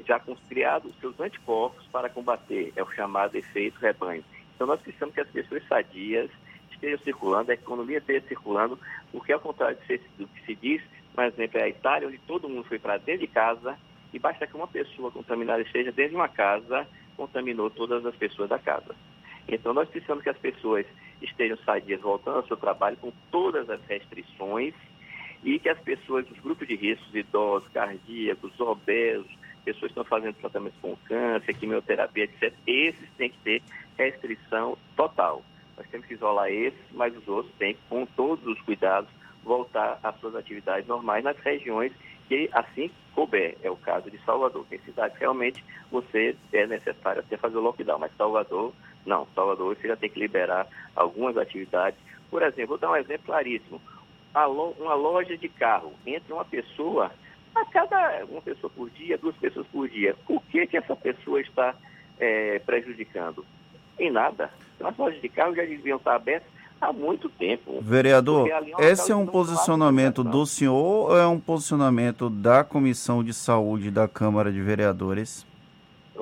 já 0.07 0.20
com 0.20 0.36
criado 0.48 0.92
seus 1.00 1.18
anticorpos 1.18 1.86
para 1.90 2.11
combater, 2.11 2.72
é 2.76 2.82
o 2.82 2.90
chamado 2.92 3.34
efeito 3.36 3.78
rebanho. 3.80 4.22
Então 4.55 4.66
nós 4.66 4.80
precisamos 4.80 5.14
que 5.14 5.20
as 5.20 5.28
pessoas 5.28 5.62
sadias 5.66 6.30
esteja 6.75 6.99
circulando, 6.99 7.51
a 7.51 7.55
economia 7.55 7.99
esteja 7.99 8.27
circulando, 8.29 8.79
porque 9.11 9.33
ao 9.33 9.41
contrário 9.41 9.79
do 10.18 10.29
que 10.29 10.47
se 10.47 10.55
diz, 10.55 10.83
por 11.14 11.25
exemplo, 11.25 11.59
é 11.59 11.62
a 11.62 11.68
Itália, 11.68 12.09
onde 12.09 12.18
todo 12.18 12.49
mundo 12.49 12.64
foi 12.64 12.79
para 12.79 12.99
dentro 12.99 13.22
de 13.22 13.29
casa, 13.29 13.79
e 14.12 14.18
basta 14.18 14.47
que 14.47 14.57
uma 14.57 14.68
pessoa 14.68 15.11
contaminada 15.11 15.62
esteja 15.62 15.91
dentro 15.91 16.11
de 16.11 16.16
uma 16.16 16.29
casa, 16.29 16.87
contaminou 17.16 17.70
todas 17.70 18.05
as 18.05 18.14
pessoas 18.14 18.49
da 18.49 18.59
casa. 18.59 18.95
Então 19.49 19.72
nós 19.72 19.89
precisamos 19.89 20.22
que 20.22 20.31
as 20.31 20.39
pessoas 20.39 20.87
estejam 21.20 21.57
sadias 21.59 22.01
voltando 22.01 22.37
ao 22.37 22.47
seu 22.47 22.57
trabalho 22.57 22.97
com 22.97 23.12
todas 23.31 23.68
as 23.68 23.81
restrições 23.87 24.75
e 25.43 25.59
que 25.59 25.68
as 25.68 25.79
pessoas, 25.79 26.29
os 26.31 26.39
grupos 26.39 26.66
de 26.66 26.75
riscos, 26.75 27.14
idosos, 27.14 27.68
cardíacos, 27.68 28.59
obesos, 28.59 29.31
pessoas 29.64 29.93
que 29.93 29.99
estão 29.99 30.05
fazendo 30.05 30.35
tratamento 30.37 30.75
com 30.81 30.97
câncer, 31.05 31.55
quimioterapia, 31.55 32.25
etc., 32.25 32.53
esses 32.66 33.09
têm 33.16 33.31
que 33.31 33.39
ter 33.39 33.62
restrição 33.97 34.77
total. 34.97 35.43
Nós 35.77 35.87
temos 35.89 36.07
que 36.07 36.14
isolar 36.14 36.51
esses, 36.51 36.81
mas 36.93 37.16
os 37.16 37.27
outros 37.27 37.55
têm, 37.57 37.77
com 37.89 38.07
todos 38.07 38.47
os 38.47 38.61
cuidados, 38.62 39.11
voltar 39.43 39.99
às 40.03 40.18
suas 40.20 40.35
atividades 40.35 40.87
normais 40.87 41.22
nas 41.22 41.37
regiões 41.39 41.93
que 42.29 42.49
assim 42.53 42.91
couber. 43.14 43.57
É 43.62 43.70
o 43.70 43.77
caso 43.77 44.11
de 44.11 44.18
Salvador. 44.25 44.64
Tem 44.68 44.79
cidades 44.81 45.18
realmente 45.18 45.64
você 45.91 46.37
é 46.53 46.66
necessário 46.66 47.20
até 47.20 47.37
fazer 47.37 47.57
o 47.57 47.61
lockdown, 47.61 47.99
mas 47.99 48.16
Salvador, 48.16 48.72
não. 49.07 49.27
Salvador 49.35 49.77
você 49.77 49.89
já 49.89 49.97
tem 49.97 50.11
que 50.11 50.18
liberar 50.18 50.66
algumas 50.97 51.37
atividades. 51.37 51.99
Por 52.31 52.43
exemplo, 52.43 52.68
vou 52.68 52.79
dar 52.79 52.91
um 52.91 52.97
exemplo 52.97 53.27
claríssimo. 53.27 53.81
Uma 54.35 54.95
loja 54.95 55.37
de 55.37 55.49
carro, 55.49 55.93
entra 56.05 56.35
uma 56.35 56.45
pessoa, 56.45 57.12
a 57.55 57.64
cada 57.66 58.25
uma 58.25 58.43
pessoa 58.43 58.68
por 58.75 58.91
dia, 58.91 59.16
duas 59.16 59.37
pessoas 59.37 59.66
por 59.68 59.89
dia. 59.89 60.16
O 60.29 60.41
que, 60.41 60.66
que 60.66 60.77
essa 60.77 60.97
pessoa 60.97 61.41
está 61.41 61.75
é, 62.18 62.59
prejudicando? 62.59 63.47
Em 63.99 64.11
nada. 64.11 64.51
Então, 64.74 64.88
as 64.88 64.97
lojas 64.97 65.20
de 65.20 65.28
carro 65.28 65.55
já 65.55 65.62
deviam 65.62 65.99
estar 65.99 66.14
abertas 66.14 66.49
há 66.80 66.92
muito 66.92 67.28
tempo. 67.28 67.80
Vereador, 67.80 68.49
é 68.78 68.90
esse 68.90 69.11
é 69.11 69.16
um 69.16 69.26
posicionamento 69.26 70.22
do 70.22 70.45
senhor 70.45 71.11
ou 71.11 71.16
é 71.16 71.26
um 71.26 71.40
posicionamento 71.40 72.28
da 72.28 72.62
Comissão 72.62 73.22
de 73.22 73.32
Saúde 73.32 73.90
da 73.90 74.07
Câmara 74.07 74.53
de 74.53 74.61
Vereadores? 74.61 75.47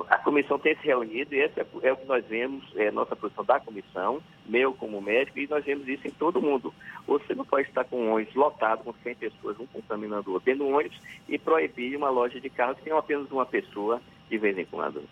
A 0.09 0.17
comissão 0.17 0.57
tem 0.57 0.75
se 0.77 0.87
reunido 0.87 1.35
e 1.35 1.39
esse 1.39 1.59
é, 1.59 1.65
é 1.83 1.93
o 1.93 1.97
que 1.97 2.07
nós 2.07 2.25
vemos, 2.25 2.63
é 2.75 2.87
a 2.87 2.91
nossa 2.91 3.15
posição 3.15 3.45
da 3.45 3.59
comissão, 3.59 4.21
meu 4.45 4.73
como 4.73 4.99
médico, 4.99 5.37
e 5.37 5.47
nós 5.47 5.63
vemos 5.63 5.87
isso 5.87 6.07
em 6.07 6.11
todo 6.11 6.41
mundo. 6.41 6.73
Você 7.05 7.35
não 7.35 7.45
pode 7.45 7.67
estar 7.67 7.83
com 7.83 7.97
um 7.97 8.13
ônibus 8.13 8.33
lotado, 8.33 8.83
com 8.83 8.93
100 9.03 9.15
pessoas, 9.15 9.59
um 9.59 9.67
contaminando 9.67 10.31
o 10.31 10.33
outro, 10.33 10.45
dentro 10.45 10.65
do 10.65 10.75
ônibus, 10.75 10.97
e 11.29 11.37
proibir 11.37 11.95
uma 11.95 12.09
loja 12.09 12.41
de 12.41 12.49
carros 12.49 12.77
que 12.77 12.85
tem 12.85 12.93
apenas 12.93 13.29
uma 13.31 13.45
pessoa 13.45 14.01
de 14.33 14.37
vez 14.39 14.57
em 14.57 14.65
quando. 14.65 15.03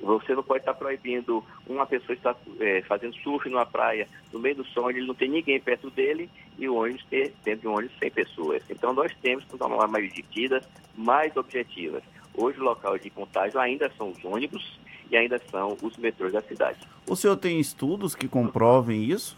Você 0.00 0.34
não 0.34 0.42
pode 0.42 0.60
estar 0.60 0.72
proibindo 0.72 1.44
uma 1.66 1.84
pessoa 1.84 2.16
estar 2.16 2.34
é, 2.60 2.80
fazendo 2.82 3.14
surf 3.16 3.46
numa 3.50 3.66
praia, 3.66 4.08
no 4.32 4.38
meio 4.38 4.56
do 4.56 4.64
sol, 4.64 4.90
ele 4.90 5.06
não 5.06 5.14
tem 5.14 5.28
ninguém 5.28 5.60
perto 5.60 5.90
dele 5.90 6.30
e 6.58 6.66
o 6.66 6.76
ônibus 6.76 7.04
ter 7.10 7.34
dentro 7.44 7.62
de 7.62 7.68
um 7.68 7.74
ônibus 7.74 7.98
100 7.98 8.10
pessoas. 8.10 8.62
Então 8.70 8.94
nós 8.94 9.12
temos 9.20 9.44
que 9.44 9.58
tomar 9.58 9.86
mais 9.86 10.10
medidas 10.14 10.66
mais 10.96 11.36
objetivas. 11.36 12.02
Hoje 12.34 12.58
o 12.58 12.64
local 12.64 12.96
de 12.96 13.10
contágio 13.10 13.60
ainda 13.60 13.90
são 13.98 14.10
os 14.10 14.24
ônibus 14.24 14.80
e 15.10 15.16
ainda 15.16 15.38
são 15.50 15.76
os 15.82 15.96
metrôs 15.98 16.32
da 16.32 16.40
cidade. 16.40 16.78
O 17.06 17.16
senhor 17.16 17.36
tem 17.36 17.60
estudos 17.60 18.14
que 18.14 18.28
comprovem 18.28 19.04
isso? 19.04 19.36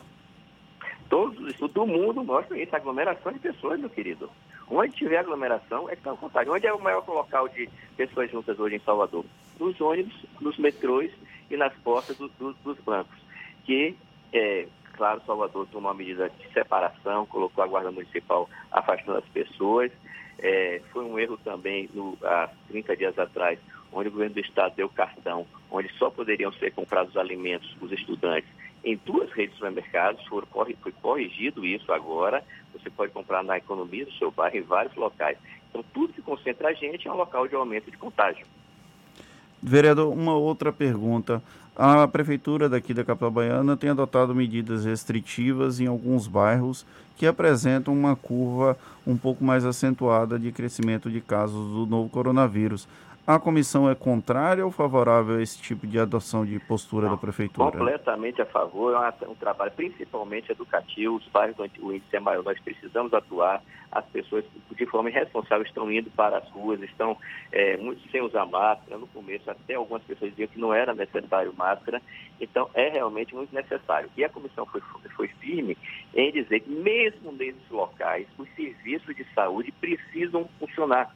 Todos 1.08 1.36
os 1.40 1.50
estudos 1.50 1.74
do 1.74 1.86
mundo 1.86 2.22
mostram 2.22 2.56
isso, 2.56 2.76
aglomeração 2.76 3.32
de 3.32 3.38
pessoas, 3.40 3.80
meu 3.80 3.90
querido. 3.90 4.30
Onde 4.74 4.96
tiver 4.96 5.18
aglomeração 5.18 5.90
é 5.90 5.94
que 5.94 6.08
está. 6.08 6.42
Onde 6.48 6.66
é 6.66 6.72
o 6.72 6.80
maior 6.80 7.06
local 7.06 7.46
de 7.46 7.68
pessoas 7.94 8.30
juntas 8.30 8.58
hoje 8.58 8.76
em 8.76 8.80
Salvador? 8.80 9.22
Nos 9.60 9.78
ônibus, 9.78 10.14
nos 10.40 10.56
metrôs 10.56 11.12
e 11.50 11.58
nas 11.58 11.74
portas 11.74 12.16
do, 12.16 12.28
do, 12.28 12.54
dos 12.54 12.78
bancos. 12.78 13.18
Que, 13.66 13.94
é, 14.32 14.66
claro, 14.94 15.20
Salvador 15.26 15.66
tomou 15.70 15.90
uma 15.90 15.98
medida 15.98 16.30
de 16.30 16.50
separação, 16.54 17.26
colocou 17.26 17.62
a 17.62 17.66
Guarda 17.66 17.92
Municipal 17.92 18.48
afastando 18.70 19.18
as 19.18 19.26
pessoas. 19.26 19.92
É, 20.38 20.80
foi 20.90 21.04
um 21.04 21.18
erro 21.18 21.36
também, 21.44 21.90
no, 21.92 22.16
há 22.22 22.48
30 22.68 22.96
dias 22.96 23.18
atrás, 23.18 23.58
onde 23.92 24.08
o 24.08 24.12
governo 24.12 24.36
do 24.36 24.40
estado 24.40 24.74
deu 24.74 24.88
cartão, 24.88 25.46
onde 25.70 25.92
só 25.98 26.08
poderiam 26.08 26.50
ser 26.50 26.72
comprados 26.72 27.14
alimentos 27.18 27.76
os 27.78 27.92
estudantes 27.92 28.48
em 28.84 28.98
duas 29.04 29.30
redes 29.32 29.50
de 29.50 29.56
supermercados, 29.56 30.24
foi 30.26 30.92
corrigido 31.00 31.64
isso 31.64 31.92
agora. 31.92 32.42
Você 32.72 32.90
pode 32.90 33.12
comprar 33.12 33.42
na 33.44 33.58
economia 33.58 34.04
do 34.04 34.12
seu 34.12 34.30
bairro 34.30 34.56
em 34.56 34.62
vários 34.62 34.94
locais. 34.96 35.38
Então, 35.70 35.84
tudo 35.94 36.12
que 36.12 36.22
concentra 36.22 36.68
a 36.68 36.72
gente 36.72 37.06
é 37.06 37.12
um 37.12 37.16
local 37.16 37.46
de 37.46 37.54
aumento 37.54 37.90
de 37.90 37.96
contágio. 37.96 38.44
Vereador, 39.62 40.12
uma 40.12 40.34
outra 40.34 40.72
pergunta. 40.72 41.42
A 41.76 42.06
prefeitura 42.06 42.68
daqui 42.68 42.92
da 42.92 43.04
capital 43.04 43.30
baiana 43.30 43.76
tem 43.76 43.88
adotado 43.88 44.34
medidas 44.34 44.84
restritivas 44.84 45.80
em 45.80 45.86
alguns 45.86 46.26
bairros 46.26 46.84
que 47.16 47.26
apresentam 47.26 47.94
uma 47.94 48.16
curva 48.16 48.76
um 49.06 49.16
pouco 49.16 49.42
mais 49.44 49.64
acentuada 49.64 50.38
de 50.38 50.52
crescimento 50.52 51.08
de 51.10 51.20
casos 51.20 51.72
do 51.72 51.86
novo 51.86 52.10
coronavírus. 52.10 52.86
A 53.24 53.38
comissão 53.38 53.88
é 53.88 53.94
contrária 53.94 54.64
ou 54.64 54.72
favorável 54.72 55.36
a 55.36 55.42
esse 55.42 55.56
tipo 55.62 55.86
de 55.86 55.96
adoção 55.96 56.44
de 56.44 56.58
postura 56.58 57.06
Não, 57.06 57.14
da 57.14 57.20
prefeitura? 57.20 57.70
Completamente 57.70 58.42
a 58.42 58.46
favor, 58.46 58.94
é 58.94 59.28
um 59.28 59.34
trabalho 59.36 59.70
principalmente 59.76 60.50
educativo, 60.50 61.14
os 61.14 61.26
bairros 61.28 61.56
onde 61.60 61.80
o 61.80 61.92
índice 61.92 62.16
é 62.16 62.18
maior, 62.18 62.42
nós 62.42 62.58
precisamos 62.58 63.14
atuar, 63.14 63.62
as 63.92 64.04
pessoas 64.06 64.44
de 64.72 64.86
forma 64.86 65.08
irresponsável 65.08 65.64
estão 65.64 65.90
indo 65.92 66.10
para 66.10 66.38
as 66.38 66.48
ruas, 66.50 66.82
estão 66.82 67.16
é, 67.52 67.76
muitos 67.76 68.10
sem 68.10 68.20
usar 68.22 68.44
máscara, 68.46 68.98
no 68.98 69.06
começo 69.06 69.48
até 69.48 69.74
algumas 69.74 70.02
pessoas 70.02 70.32
diziam 70.32 70.48
que 70.48 70.58
não 70.58 70.74
era 70.74 70.92
necessário 70.92 71.54
máscara, 71.56 72.02
então 72.40 72.68
é 72.74 72.88
realmente 72.88 73.36
muito 73.36 73.54
necessário. 73.54 74.10
E 74.16 74.24
a 74.24 74.28
comissão 74.28 74.66
foi, 74.66 74.80
foi 75.14 75.28
firme 75.28 75.78
em 76.12 76.32
dizer 76.32 76.58
que 76.58 76.70
mesmo 76.70 77.30
nesses 77.30 77.70
locais, 77.70 78.26
os 78.36 78.48
serviços 78.56 79.14
de 79.14 79.24
saúde 79.32 79.70
precisam 79.70 80.48
funcionar 80.58 81.14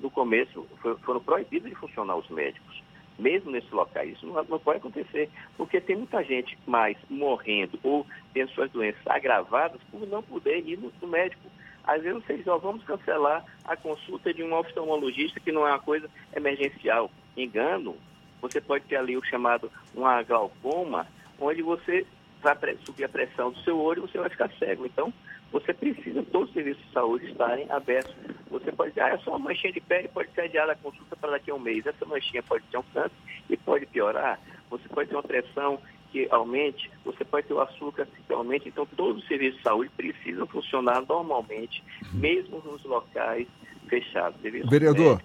no 0.00 0.10
começo 0.10 0.66
foram 1.02 1.20
proibidos 1.20 1.70
de 1.70 1.76
funcionar 1.76 2.16
os 2.16 2.28
médicos, 2.28 2.82
mesmo 3.18 3.50
nesses 3.50 3.70
locais. 3.70 4.12
Isso 4.12 4.26
não, 4.26 4.58
pode 4.58 4.78
acontecer, 4.78 5.30
porque 5.56 5.80
tem 5.80 5.96
muita 5.96 6.22
gente 6.22 6.58
mais 6.66 6.96
morrendo 7.08 7.78
ou 7.82 8.06
tendo 8.34 8.50
suas 8.52 8.70
doenças 8.70 9.00
agravadas 9.06 9.80
por 9.90 10.06
não 10.06 10.22
poder 10.22 10.66
ir 10.66 10.78
no, 10.78 11.08
médico. 11.08 11.42
Às 11.84 12.02
vezes 12.02 12.24
vocês 12.24 12.44
só 12.44 12.58
vamos 12.58 12.84
cancelar 12.84 13.44
a 13.64 13.76
consulta 13.76 14.34
de 14.34 14.42
um 14.42 14.52
oftalmologista 14.52 15.40
que 15.40 15.52
não 15.52 15.66
é 15.66 15.70
uma 15.70 15.78
coisa 15.78 16.10
emergencial. 16.34 17.10
Engano, 17.36 17.96
você 18.40 18.60
pode 18.60 18.84
ter 18.84 18.96
ali 18.96 19.16
o 19.16 19.24
chamado 19.24 19.70
uma 19.94 20.22
glaucoma, 20.22 21.06
onde 21.40 21.62
você 21.62 22.06
vai 22.42 22.56
subir 22.84 23.04
a 23.04 23.08
pressão 23.08 23.50
do 23.50 23.58
seu 23.60 23.78
olho 23.78 24.04
e 24.04 24.08
você 24.10 24.18
vai 24.18 24.28
ficar 24.28 24.50
cego. 24.58 24.84
Então, 24.84 25.12
você 25.52 25.72
precisa, 25.72 26.22
todos 26.24 26.48
os 26.48 26.54
serviços 26.54 26.84
de 26.84 26.92
saúde 26.92 27.26
estarem 27.26 27.70
abertos. 27.70 28.14
Você 28.50 28.72
pode 28.72 28.90
dizer, 28.90 29.02
ah, 29.02 29.10
é 29.10 29.18
só 29.18 29.30
uma 29.30 29.48
manchinha 29.50 29.72
de 29.72 29.80
pele, 29.80 30.08
pode 30.08 30.30
ser 30.32 30.42
adiada 30.42 30.72
a 30.72 30.76
consulta 30.76 31.16
para 31.16 31.32
daqui 31.32 31.50
a 31.50 31.54
um 31.54 31.58
mês. 31.58 31.86
Essa 31.86 32.04
manchinha 32.04 32.42
pode 32.42 32.64
ter 32.64 32.78
um 32.78 32.82
câncer 32.92 33.12
e 33.48 33.56
pode 33.56 33.86
piorar. 33.86 34.40
Você 34.70 34.88
pode 34.88 35.08
ter 35.08 35.16
uma 35.16 35.22
pressão 35.22 35.78
que 36.10 36.28
aumente, 36.30 36.90
você 37.04 37.24
pode 37.24 37.46
ter 37.46 37.54
o 37.54 37.60
açúcar 37.60 38.06
que 38.26 38.32
aumente. 38.32 38.68
Então, 38.68 38.86
todos 38.96 39.22
os 39.22 39.28
serviços 39.28 39.56
de 39.58 39.62
saúde 39.62 39.90
precisam 39.96 40.46
funcionar 40.46 41.02
normalmente, 41.08 41.82
mesmo 42.12 42.60
nos 42.60 42.84
locais 42.84 43.46
fechados. 43.88 44.40
Vereador, 44.40 45.20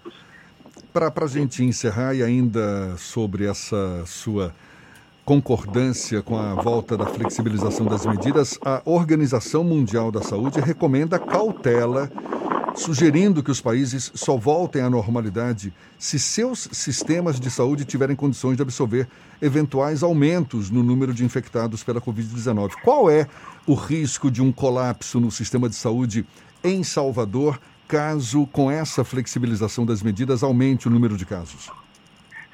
para 0.94 1.12
a 1.16 1.28
gente 1.28 1.64
encerrar 1.64 2.14
e 2.14 2.24
ainda 2.24 2.96
sobre 2.98 3.46
essa 3.46 4.06
sua 4.06 4.54
concordância 5.32 6.22
com 6.22 6.38
a 6.38 6.56
volta 6.56 6.98
da 6.98 7.06
flexibilização 7.06 7.86
das 7.86 8.06
medidas, 8.06 8.60
a 8.66 8.82
Organização 8.84 9.64
Mundial 9.64 10.12
da 10.12 10.22
Saúde 10.22 10.60
recomenda 10.60 11.18
cautela, 11.18 12.12
sugerindo 12.76 13.42
que 13.42 13.50
os 13.50 13.62
países 13.62 14.12
só 14.14 14.36
voltem 14.36 14.82
à 14.82 14.90
normalidade 14.90 15.74
se 15.98 16.20
seus 16.20 16.68
sistemas 16.74 17.40
de 17.40 17.50
saúde 17.50 17.86
tiverem 17.86 18.14
condições 18.14 18.58
de 18.58 18.62
absorver 18.62 19.08
eventuais 19.42 20.04
aumentos 20.04 20.70
no 20.70 20.84
número 20.84 21.14
de 21.14 21.24
infectados 21.24 21.82
pela 21.82 22.02
Covid-19. 22.02 22.72
Qual 22.84 23.10
é 23.10 23.26
o 23.66 23.74
risco 23.74 24.30
de 24.30 24.42
um 24.42 24.52
colapso 24.52 25.18
no 25.18 25.32
sistema 25.32 25.70
de 25.70 25.76
saúde 25.76 26.26
em 26.62 26.84
Salvador 26.84 27.58
caso, 27.88 28.46
com 28.48 28.70
essa 28.70 29.06
flexibilização 29.06 29.86
das 29.86 30.04
medidas, 30.04 30.44
aumente 30.44 30.90
o 30.90 30.92
número 30.92 31.16
de 31.16 31.26
casos? 31.26 31.72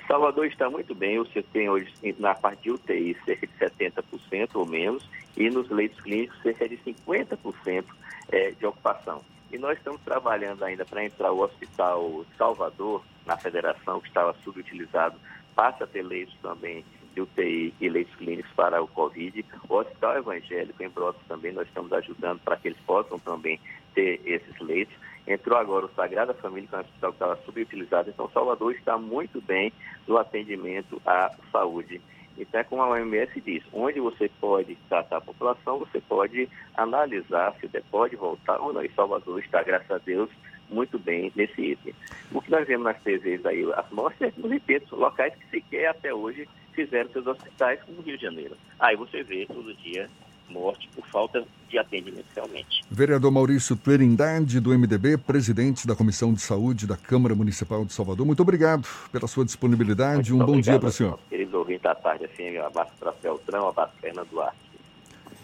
Salvador 0.07 0.45
está 0.45 0.69
muito 0.69 0.95
bem, 0.95 1.17
você 1.17 1.43
tem 1.43 1.69
hoje 1.69 1.93
na 2.17 2.33
parte 2.33 2.63
de 2.63 2.71
UTI 2.71 3.17
cerca 3.25 3.45
de 3.45 3.53
70% 3.91 4.49
ou 4.55 4.65
menos 4.65 5.07
e 5.35 5.49
nos 5.49 5.69
leitos 5.69 5.99
clínicos 5.99 6.41
cerca 6.41 6.67
de 6.67 6.77
50% 6.77 7.83
é, 8.29 8.51
de 8.51 8.65
ocupação. 8.65 9.21
E 9.51 9.57
nós 9.57 9.77
estamos 9.77 10.01
trabalhando 10.01 10.63
ainda 10.63 10.85
para 10.85 11.03
entrar 11.03 11.31
o 11.31 11.41
Hospital 11.41 12.25
Salvador, 12.37 13.03
na 13.25 13.37
federação, 13.37 13.99
que 13.99 14.07
estava 14.07 14.33
subutilizado, 14.43 15.17
passa 15.53 15.83
a 15.83 15.87
ter 15.87 16.01
leitos 16.01 16.35
também 16.41 16.85
de 17.13 17.21
UTI 17.21 17.73
e 17.79 17.89
leitos 17.89 18.15
clínicos 18.15 18.51
para 18.53 18.81
o 18.81 18.87
Covid. 18.87 19.43
O 19.67 19.75
Hospital 19.75 20.17
Evangélico 20.17 20.81
em 20.81 20.89
Brotas 20.89 21.21
também 21.27 21.51
nós 21.51 21.67
estamos 21.67 21.91
ajudando 21.91 22.39
para 22.39 22.55
que 22.57 22.69
eles 22.69 22.79
possam 22.85 23.19
também 23.19 23.59
ter 23.93 24.21
esses 24.25 24.57
leitos. 24.59 24.95
Entrou 25.27 25.59
agora 25.59 25.85
o 25.85 25.93
Sagrada 25.93 26.33
Família, 26.33 26.69
que 26.69 26.75
é 26.75 26.77
um 26.77 26.81
hospital 26.81 27.11
que 27.11 27.15
estava 27.15 27.35
subutilizado. 27.43 28.09
Então, 28.09 28.29
Salvador 28.33 28.71
está 28.73 28.97
muito 28.97 29.41
bem 29.41 29.73
no 30.07 30.17
atendimento 30.17 31.01
à 31.05 31.31
saúde. 31.51 32.01
Então, 32.37 32.61
é 32.61 32.63
como 32.63 32.81
a 32.81 32.89
OMS 32.89 33.41
diz, 33.41 33.61
onde 33.73 33.99
você 33.99 34.29
pode 34.39 34.75
tratar 34.87 35.17
a 35.17 35.21
população, 35.21 35.79
você 35.79 35.99
pode 35.99 36.47
analisar 36.75 37.53
se 37.59 37.67
pode 37.91 38.15
voltar 38.15 38.59
ou 38.61 38.71
não. 38.71 38.83
E 38.83 38.91
Salvador 38.93 39.39
está, 39.39 39.61
graças 39.63 39.91
a 39.91 39.97
Deus, 39.97 40.29
muito 40.69 40.97
bem 40.97 41.31
nesse 41.35 41.61
item. 41.61 41.93
O 42.31 42.41
que 42.41 42.51
nós 42.51 42.65
vemos 42.65 42.85
nas 42.85 43.01
TVs 43.01 43.45
aí, 43.45 43.69
as 43.73 43.89
mortes, 43.91 44.21
é, 44.21 44.31
repito, 44.47 44.95
locais 44.95 45.33
que 45.35 45.49
sequer 45.49 45.87
até 45.87 46.13
hoje 46.13 46.47
fizeram 46.73 47.09
seus 47.09 47.27
hospitais, 47.27 47.81
como 47.83 47.99
o 47.99 48.01
Rio 48.01 48.17
de 48.17 48.23
Janeiro. 48.23 48.55
Aí 48.79 48.95
você 48.95 49.23
vê 49.23 49.45
todo 49.45 49.73
dia 49.75 50.09
morte 50.49 50.89
por 50.95 51.05
falta 51.07 51.43
de 51.69 51.77
atendimento 51.77 52.25
realmente. 52.35 52.83
Vereador 52.89 53.31
Maurício 53.31 53.75
Trindade, 53.75 54.59
do 54.59 54.77
MDB, 54.77 55.17
presidente 55.17 55.85
da 55.85 55.95
Comissão 55.95 56.33
de 56.33 56.41
Saúde 56.41 56.87
da 56.87 56.95
Câmara 56.95 57.35
Municipal 57.35 57.83
de 57.83 57.93
Salvador, 57.93 58.25
muito 58.25 58.41
obrigado 58.41 58.87
pela 59.11 59.27
sua 59.27 59.43
disponibilidade. 59.45 60.31
Muito 60.31 60.43
um 60.43 60.53
bom 60.53 60.61
dia 60.61 60.79
para 60.79 60.89
o 60.89 60.91
senhor. 60.91 61.19
Queridos 61.29 61.53
ouvintes 61.53 61.83
da 61.83 61.95
tarde, 61.95 62.25
assim, 62.25 62.57
um 62.57 62.65
abraço 62.65 62.91
para 62.99 63.11
Feltrão, 63.13 63.65
um 63.65 63.69
abraço 63.69 63.91
para 63.93 64.01
Fernando 64.01 64.29
Duarte. 64.29 64.67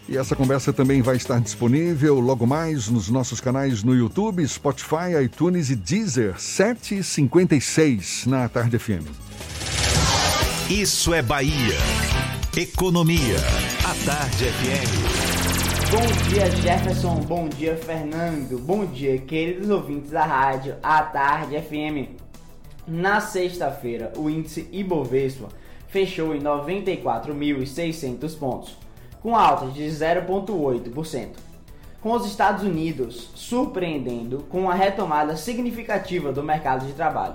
E 0.06 0.18
essa 0.18 0.36
conversa 0.36 0.70
também 0.72 1.00
vai 1.00 1.16
estar 1.16 1.40
disponível 1.40 2.20
logo 2.20 2.46
mais 2.46 2.88
nos 2.90 3.08
nossos 3.08 3.40
canais 3.40 3.82
no 3.82 3.94
YouTube, 3.94 4.46
Spotify, 4.46 5.24
iTunes 5.24 5.70
e 5.70 5.76
Deezer, 5.76 6.34
7h56 6.34 8.26
na 8.26 8.46
Tarde 8.48 8.78
FM. 8.78 9.08
Isso 10.68 11.14
é 11.14 11.22
Bahia. 11.22 11.78
Economia. 12.56 13.34
A 13.84 14.06
Tarde 14.06 14.44
FM. 14.44 15.90
Bom 15.90 16.06
dia, 16.28 16.48
Jefferson. 16.52 17.16
Bom 17.16 17.48
dia, 17.48 17.76
Fernando. 17.76 18.60
Bom 18.60 18.86
dia, 18.86 19.18
queridos 19.18 19.68
ouvintes 19.68 20.12
da 20.12 20.24
rádio 20.24 20.76
A 20.80 21.02
Tarde 21.02 21.60
FM. 21.60 22.10
Na 22.86 23.20
sexta-feira, 23.20 24.12
o 24.16 24.30
índice 24.30 24.68
Ibovespa 24.70 25.48
fechou 25.88 26.32
em 26.32 26.40
94.600 26.40 28.38
pontos, 28.38 28.76
com 29.20 29.34
alta 29.34 29.66
de 29.66 29.82
0,8%. 29.82 31.30
Com 32.00 32.12
os 32.12 32.24
Estados 32.24 32.62
Unidos 32.62 33.30
surpreendendo 33.34 34.44
com 34.48 34.70
a 34.70 34.74
retomada 34.74 35.36
significativa 35.36 36.30
do 36.30 36.44
mercado 36.44 36.86
de 36.86 36.92
trabalho 36.92 37.34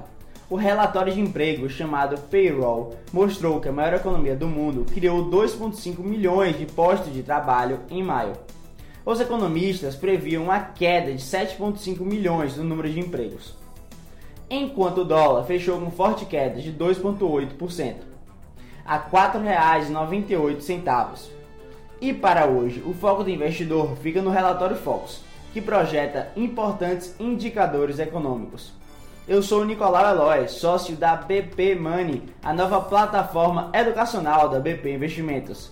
o 0.50 0.56
relatório 0.56 1.14
de 1.14 1.22
emprego 1.22 1.70
chamado 1.70 2.20
Payroll 2.22 2.96
mostrou 3.14 3.60
que 3.60 3.70
a 3.70 3.72
maior 3.72 3.94
economia 3.94 4.36
do 4.36 4.48
mundo 4.48 4.84
criou 4.92 5.30
2,5 5.30 6.00
milhões 6.00 6.58
de 6.58 6.66
postos 6.66 7.14
de 7.14 7.22
trabalho 7.22 7.82
em 7.90 8.02
maio. 8.02 8.34
Os 9.06 9.20
economistas 9.20 9.96
previam 9.96 10.44
uma 10.44 10.60
queda 10.60 11.14
de 11.14 11.20
7,5 11.20 12.00
milhões 12.02 12.58
no 12.58 12.64
número 12.64 12.90
de 12.90 13.00
empregos. 13.00 13.56
enquanto 14.50 15.02
o 15.02 15.06
dólar 15.06 15.44
fechou 15.44 15.80
com 15.80 15.92
forte 15.92 16.26
queda 16.26 16.60
de 16.60 16.74
2,8% 16.74 17.98
a 18.84 18.98
R$ 18.98 19.04
4,98. 19.12 21.30
E 22.02 22.12
para 22.12 22.48
hoje, 22.48 22.82
o 22.84 22.94
foco 22.94 23.24
do 23.24 23.30
investidor 23.30 23.96
fica 23.98 24.20
no 24.20 24.32
relatório 24.32 24.76
Focus, 24.76 25.22
que 25.54 25.62
projeta 25.62 26.32
importantes 26.36 27.14
indicadores 27.20 28.00
econômicos. 28.00 28.79
Eu 29.30 29.42
sou 29.44 29.62
o 29.62 29.66
Nicolau 29.66 30.10
Eloy, 30.10 30.48
sócio 30.48 30.96
da 30.96 31.16
BP 31.16 31.76
Money, 31.76 32.24
a 32.42 32.52
nova 32.52 32.82
plataforma 32.82 33.70
educacional 33.76 34.50
da 34.50 34.60
BP 34.60 34.96
Investimentos. 34.96 35.70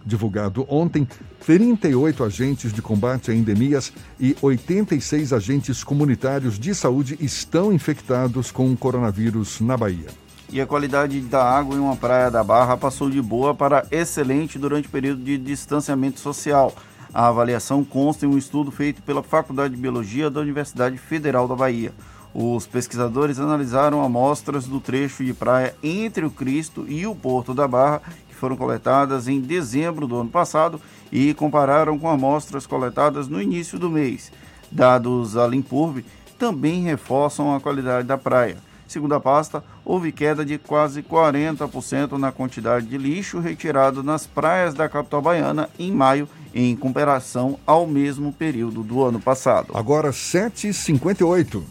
divulgado 0.02 0.64
ontem, 0.66 1.06
38 1.44 2.24
agentes 2.24 2.72
de 2.72 2.80
combate 2.80 3.30
a 3.30 3.34
endemias 3.34 3.92
e 4.18 4.34
86 4.40 5.34
agentes 5.34 5.84
comunitários 5.84 6.58
de 6.58 6.74
saúde 6.74 7.18
estão 7.20 7.74
infectados 7.74 8.50
com 8.50 8.72
o 8.72 8.76
coronavírus 8.76 9.60
na 9.60 9.76
Bahia. 9.76 10.25
E 10.50 10.60
a 10.60 10.66
qualidade 10.66 11.20
da 11.20 11.42
água 11.42 11.74
em 11.74 11.80
uma 11.80 11.96
praia 11.96 12.30
da 12.30 12.42
Barra 12.44 12.76
passou 12.76 13.10
de 13.10 13.20
boa 13.20 13.54
para 13.54 13.86
excelente 13.90 14.58
durante 14.58 14.88
o 14.88 14.90
período 14.90 15.22
de 15.22 15.36
distanciamento 15.36 16.20
social. 16.20 16.72
A 17.12 17.28
avaliação 17.28 17.84
consta 17.84 18.26
em 18.26 18.28
um 18.28 18.38
estudo 18.38 18.70
feito 18.70 19.02
pela 19.02 19.22
Faculdade 19.22 19.74
de 19.74 19.80
Biologia 19.80 20.30
da 20.30 20.40
Universidade 20.40 20.98
Federal 20.98 21.48
da 21.48 21.56
Bahia. 21.56 21.92
Os 22.34 22.66
pesquisadores 22.66 23.38
analisaram 23.38 24.04
amostras 24.04 24.66
do 24.66 24.78
trecho 24.78 25.24
de 25.24 25.32
praia 25.32 25.74
entre 25.82 26.24
o 26.24 26.30
Cristo 26.30 26.84
e 26.86 27.06
o 27.06 27.14
Porto 27.14 27.54
da 27.54 27.66
Barra 27.66 28.02
foram 28.36 28.56
coletadas 28.56 29.26
em 29.26 29.40
dezembro 29.40 30.06
do 30.06 30.16
ano 30.16 30.30
passado 30.30 30.80
e 31.10 31.34
compararam 31.34 31.98
com 31.98 32.08
amostras 32.08 32.66
coletadas 32.66 33.26
no 33.26 33.40
início 33.42 33.78
do 33.78 33.90
mês. 33.90 34.30
Dados 34.70 35.32
da 35.32 35.46
Limpurb 35.46 36.04
também 36.38 36.82
reforçam 36.82 37.54
a 37.54 37.60
qualidade 37.60 38.06
da 38.06 38.18
praia. 38.18 38.58
Segundo 38.86 39.14
a 39.14 39.20
pasta, 39.20 39.64
houve 39.84 40.12
queda 40.12 40.44
de 40.44 40.58
quase 40.58 41.02
40% 41.02 42.12
na 42.12 42.30
quantidade 42.30 42.86
de 42.86 42.96
lixo 42.96 43.40
retirado 43.40 44.02
nas 44.02 44.26
praias 44.26 44.74
da 44.74 44.88
capital 44.88 45.20
baiana 45.20 45.68
em 45.78 45.90
maio, 45.90 46.28
em 46.54 46.74
comparação 46.76 47.58
ao 47.66 47.86
mesmo 47.86 48.32
período 48.32 48.82
do 48.82 49.02
ano 49.02 49.20
passado. 49.20 49.72
Agora 49.74 50.10
7h58. 50.10 51.62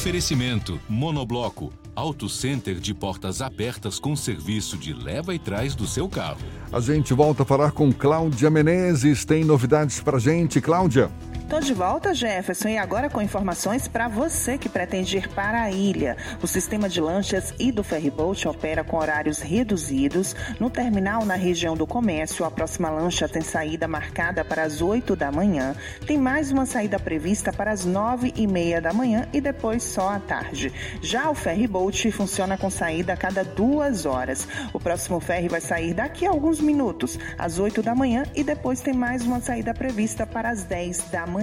Oferecimento 0.00 0.80
Monobloco, 0.88 1.70
Auto 1.94 2.26
Center 2.26 2.76
de 2.76 2.94
portas 2.94 3.42
abertas 3.42 3.98
com 3.98 4.16
serviço 4.16 4.78
de 4.78 4.94
leva 4.94 5.34
e 5.34 5.38
trás 5.38 5.74
do 5.74 5.86
seu 5.86 6.08
carro. 6.08 6.40
A 6.72 6.80
gente 6.80 7.12
volta 7.12 7.42
a 7.42 7.46
falar 7.46 7.72
com 7.72 7.92
Cláudia 7.92 8.48
Menezes. 8.48 9.26
Tem 9.26 9.44
novidades 9.44 10.00
pra 10.00 10.18
gente, 10.18 10.58
Cláudia? 10.58 11.10
Tô 11.50 11.58
de 11.58 11.74
volta, 11.74 12.14
Jefferson, 12.14 12.68
e 12.68 12.78
agora 12.78 13.10
com 13.10 13.20
informações 13.20 13.88
para 13.88 14.06
você 14.06 14.56
que 14.56 14.68
pretende 14.68 15.16
ir 15.16 15.28
para 15.30 15.62
a 15.62 15.68
ilha. 15.68 16.16
O 16.40 16.46
sistema 16.46 16.88
de 16.88 17.00
lanchas 17.00 17.52
e 17.58 17.72
do 17.72 17.82
ferryboat 17.82 18.46
opera 18.46 18.84
com 18.84 18.96
horários 18.96 19.40
reduzidos. 19.40 20.36
No 20.60 20.70
terminal 20.70 21.24
na 21.24 21.34
região 21.34 21.76
do 21.76 21.88
comércio, 21.88 22.44
a 22.44 22.52
próxima 22.52 22.88
lancha 22.88 23.28
tem 23.28 23.42
saída 23.42 23.88
marcada 23.88 24.44
para 24.44 24.62
as 24.62 24.80
8 24.80 25.16
da 25.16 25.32
manhã. 25.32 25.74
Tem 26.06 26.16
mais 26.16 26.52
uma 26.52 26.66
saída 26.66 27.00
prevista 27.00 27.52
para 27.52 27.72
as 27.72 27.84
9 27.84 28.32
e 28.36 28.46
meia 28.46 28.80
da 28.80 28.92
manhã 28.92 29.26
e 29.32 29.40
depois 29.40 29.82
só 29.82 30.08
à 30.08 30.20
tarde. 30.20 30.72
Já 31.02 31.28
o 31.30 31.34
ferryboat 31.34 32.12
funciona 32.12 32.56
com 32.56 32.70
saída 32.70 33.14
a 33.14 33.16
cada 33.16 33.42
duas 33.42 34.06
horas. 34.06 34.46
O 34.72 34.78
próximo 34.78 35.18
ferry 35.18 35.48
vai 35.48 35.60
sair 35.60 35.94
daqui 35.94 36.24
a 36.24 36.30
alguns 36.30 36.60
minutos, 36.60 37.18
às 37.36 37.58
8 37.58 37.82
da 37.82 37.92
manhã, 37.92 38.22
e 38.36 38.44
depois 38.44 38.80
tem 38.80 38.94
mais 38.94 39.26
uma 39.26 39.40
saída 39.40 39.74
prevista 39.74 40.24
para 40.24 40.48
as 40.48 40.62
10 40.62 41.10
da 41.10 41.26
manhã 41.26 41.39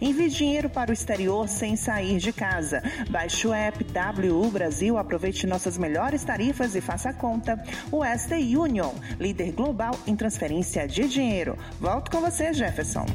Envie 0.00 0.28
dinheiro 0.28 0.68
para 0.68 0.90
o 0.90 0.94
exterior 0.94 1.48
sem 1.48 1.76
sair 1.76 2.18
de 2.18 2.32
casa. 2.32 2.82
Baixe 3.10 3.46
o 3.46 3.52
app 3.52 3.84
WU 3.84 4.50
Brasil, 4.50 4.98
aproveite 4.98 5.46
nossas 5.46 5.78
melhores 5.78 6.24
tarifas 6.24 6.74
e 6.74 6.80
faça 6.80 7.10
a 7.10 7.12
conta. 7.12 7.62
O 7.90 7.98
Western 7.98 8.56
Union, 8.56 8.92
líder 9.18 9.52
global 9.52 9.98
em 10.06 10.16
transferência 10.16 10.86
de 10.86 11.08
dinheiro. 11.08 11.56
Volto 11.80 12.10
com 12.10 12.20
você, 12.20 12.52
Jefferson. 12.52 13.06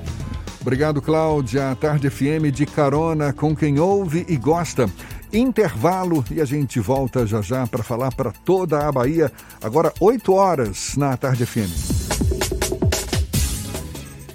Obrigado, 0.61 1.01
Cláudia. 1.01 1.75
Tarde 1.75 2.09
FM 2.09 2.51
de 2.53 2.65
carona 2.67 3.33
com 3.33 3.55
quem 3.55 3.79
ouve 3.79 4.25
e 4.29 4.37
gosta. 4.37 4.87
Intervalo 5.33 6.23
e 6.29 6.39
a 6.41 6.45
gente 6.45 6.79
volta 6.79 7.25
já 7.25 7.41
já 7.41 7.65
para 7.65 7.81
falar 7.81 8.13
para 8.13 8.31
toda 8.31 8.87
a 8.87 8.91
Bahia. 8.91 9.31
Agora, 9.61 9.93
8 9.99 10.33
horas 10.33 10.95
na 10.97 11.15
Tarde 11.17 11.45
FM. 11.45 11.90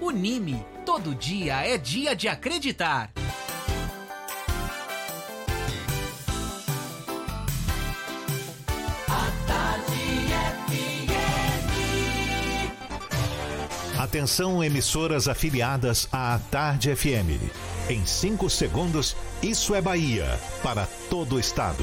Unime, 0.00 0.64
todo 0.84 1.14
dia 1.14 1.66
é 1.66 1.78
dia 1.78 2.14
de 2.14 2.28
acreditar. 2.28 3.10
Atenção, 13.98 14.62
emissoras 14.62 15.26
afiliadas 15.26 16.06
à 16.12 16.38
Tarde 16.50 16.94
FM. 16.94 17.40
Em 17.88 18.04
5 18.04 18.48
segundos, 18.50 19.16
isso 19.42 19.74
é 19.74 19.80
Bahia 19.80 20.38
para 20.62 20.86
todo 21.08 21.36
o 21.36 21.40
estado. 21.40 21.82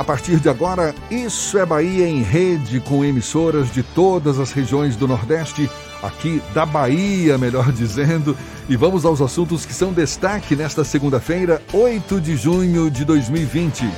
A 0.00 0.04
partir 0.04 0.40
de 0.40 0.48
agora, 0.48 0.94
Isso 1.10 1.58
é 1.58 1.66
Bahia 1.66 2.08
em 2.08 2.22
rede 2.22 2.80
com 2.80 3.04
emissoras 3.04 3.70
de 3.70 3.82
todas 3.82 4.38
as 4.38 4.50
regiões 4.50 4.96
do 4.96 5.06
Nordeste, 5.06 5.70
aqui 6.02 6.42
da 6.54 6.64
Bahia, 6.64 7.36
melhor 7.36 7.68
dizendo. 7.70 8.34
E 8.66 8.76
vamos 8.76 9.04
aos 9.04 9.20
assuntos 9.20 9.66
que 9.66 9.74
são 9.74 9.92
destaque 9.92 10.56
nesta 10.56 10.84
segunda-feira, 10.84 11.60
8 11.70 12.18
de 12.18 12.34
junho 12.34 12.90
de 12.90 13.04
2020. 13.04 13.90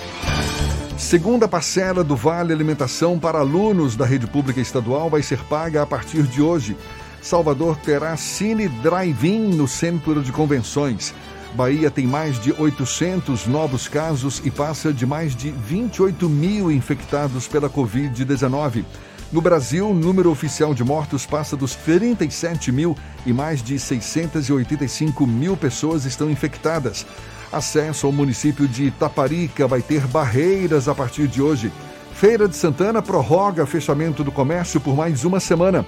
Segunda 0.99 1.47
parcela 1.47 2.03
do 2.03 2.17
Vale 2.17 2.53
Alimentação 2.53 3.17
para 3.17 3.39
alunos 3.39 3.95
da 3.95 4.05
rede 4.05 4.27
pública 4.27 4.61
estadual 4.61 5.09
vai 5.09 5.23
ser 5.23 5.39
paga 5.45 5.83
a 5.83 5.87
partir 5.87 6.25
de 6.25 6.43
hoje. 6.43 6.77
Salvador 7.21 7.77
terá 7.77 8.17
Cine 8.17 8.67
Drive-In 8.67 9.55
no 9.55 9.69
centro 9.69 10.21
de 10.21 10.33
convenções. 10.33 11.15
Bahia 11.55 11.91
tem 11.91 12.07
mais 12.07 12.41
de 12.41 12.53
800 12.53 13.47
novos 13.47 13.87
casos 13.87 14.41
e 14.43 14.51
passa 14.51 14.93
de 14.93 15.05
mais 15.05 15.37
de 15.37 15.51
28 15.51 16.29
mil 16.29 16.71
infectados 16.71 17.47
pela 17.47 17.69
Covid-19. 17.69 18.85
No 19.31 19.41
Brasil, 19.41 19.89
o 19.89 19.95
número 19.95 20.31
oficial 20.31 20.73
de 20.73 20.83
mortos 20.83 21.27
passa 21.27 21.57
dos 21.57 21.75
37 21.75 22.73
mil 22.73 22.97
e 23.27 23.33
mais 23.33 23.63
de 23.63 23.79
685 23.79 25.27
mil 25.27 25.57
pessoas 25.57 26.07
estão 26.07 26.31
infectadas. 26.31 27.07
Acesso 27.53 28.07
ao 28.07 28.13
município 28.13 28.67
de 28.67 28.85
Itaparica 28.85 29.69
vai 29.69 29.83
ter 29.83 30.07
barreiras 30.07 30.89
a 30.89 30.95
partir 30.95 31.29
de 31.29 31.43
hoje. 31.43 31.71
Feira 32.15 32.49
de 32.49 32.57
Santana 32.57 33.03
prorroga 33.03 33.67
fechamento 33.67 34.25
do 34.25 34.33
comércio 34.33 34.81
por 34.81 34.97
mais 34.97 35.25
uma 35.25 35.41
semana. 35.41 35.85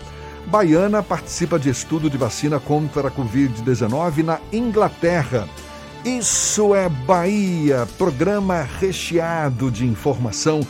Baiana 0.47 1.03
participa 1.03 1.59
de 1.59 1.71
estudo 1.71 2.11
de 2.11 2.17
vacina 2.17 2.61
contra 2.61 3.09
a 3.09 3.11
Covid-19 3.11 4.23
na 4.23 4.39
Inglaterra. 4.53 5.49
Isso 6.05 6.75
é 6.75 6.89
Bahia, 6.89 7.89
programa 7.97 8.63
recheado 8.79 9.71
de 9.71 9.87
informação. 9.87 10.61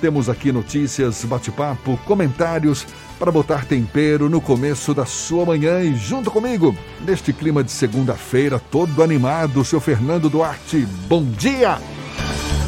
Temos 0.00 0.28
aqui 0.28 0.52
notícias, 0.52 1.24
bate-papo, 1.24 1.98
comentários 2.04 2.86
para 3.18 3.32
botar 3.32 3.64
tempero 3.64 4.28
no 4.28 4.40
começo 4.40 4.92
da 4.92 5.06
sua 5.06 5.44
manhã 5.44 5.80
e 5.80 5.94
junto 5.94 6.30
comigo, 6.30 6.76
neste 7.00 7.32
clima 7.32 7.64
de 7.64 7.70
segunda-feira, 7.70 8.60
todo 8.70 9.02
animado, 9.02 9.64
seu 9.64 9.80
Fernando 9.80 10.28
Duarte. 10.28 10.86
Bom 11.08 11.24
dia! 11.24 11.78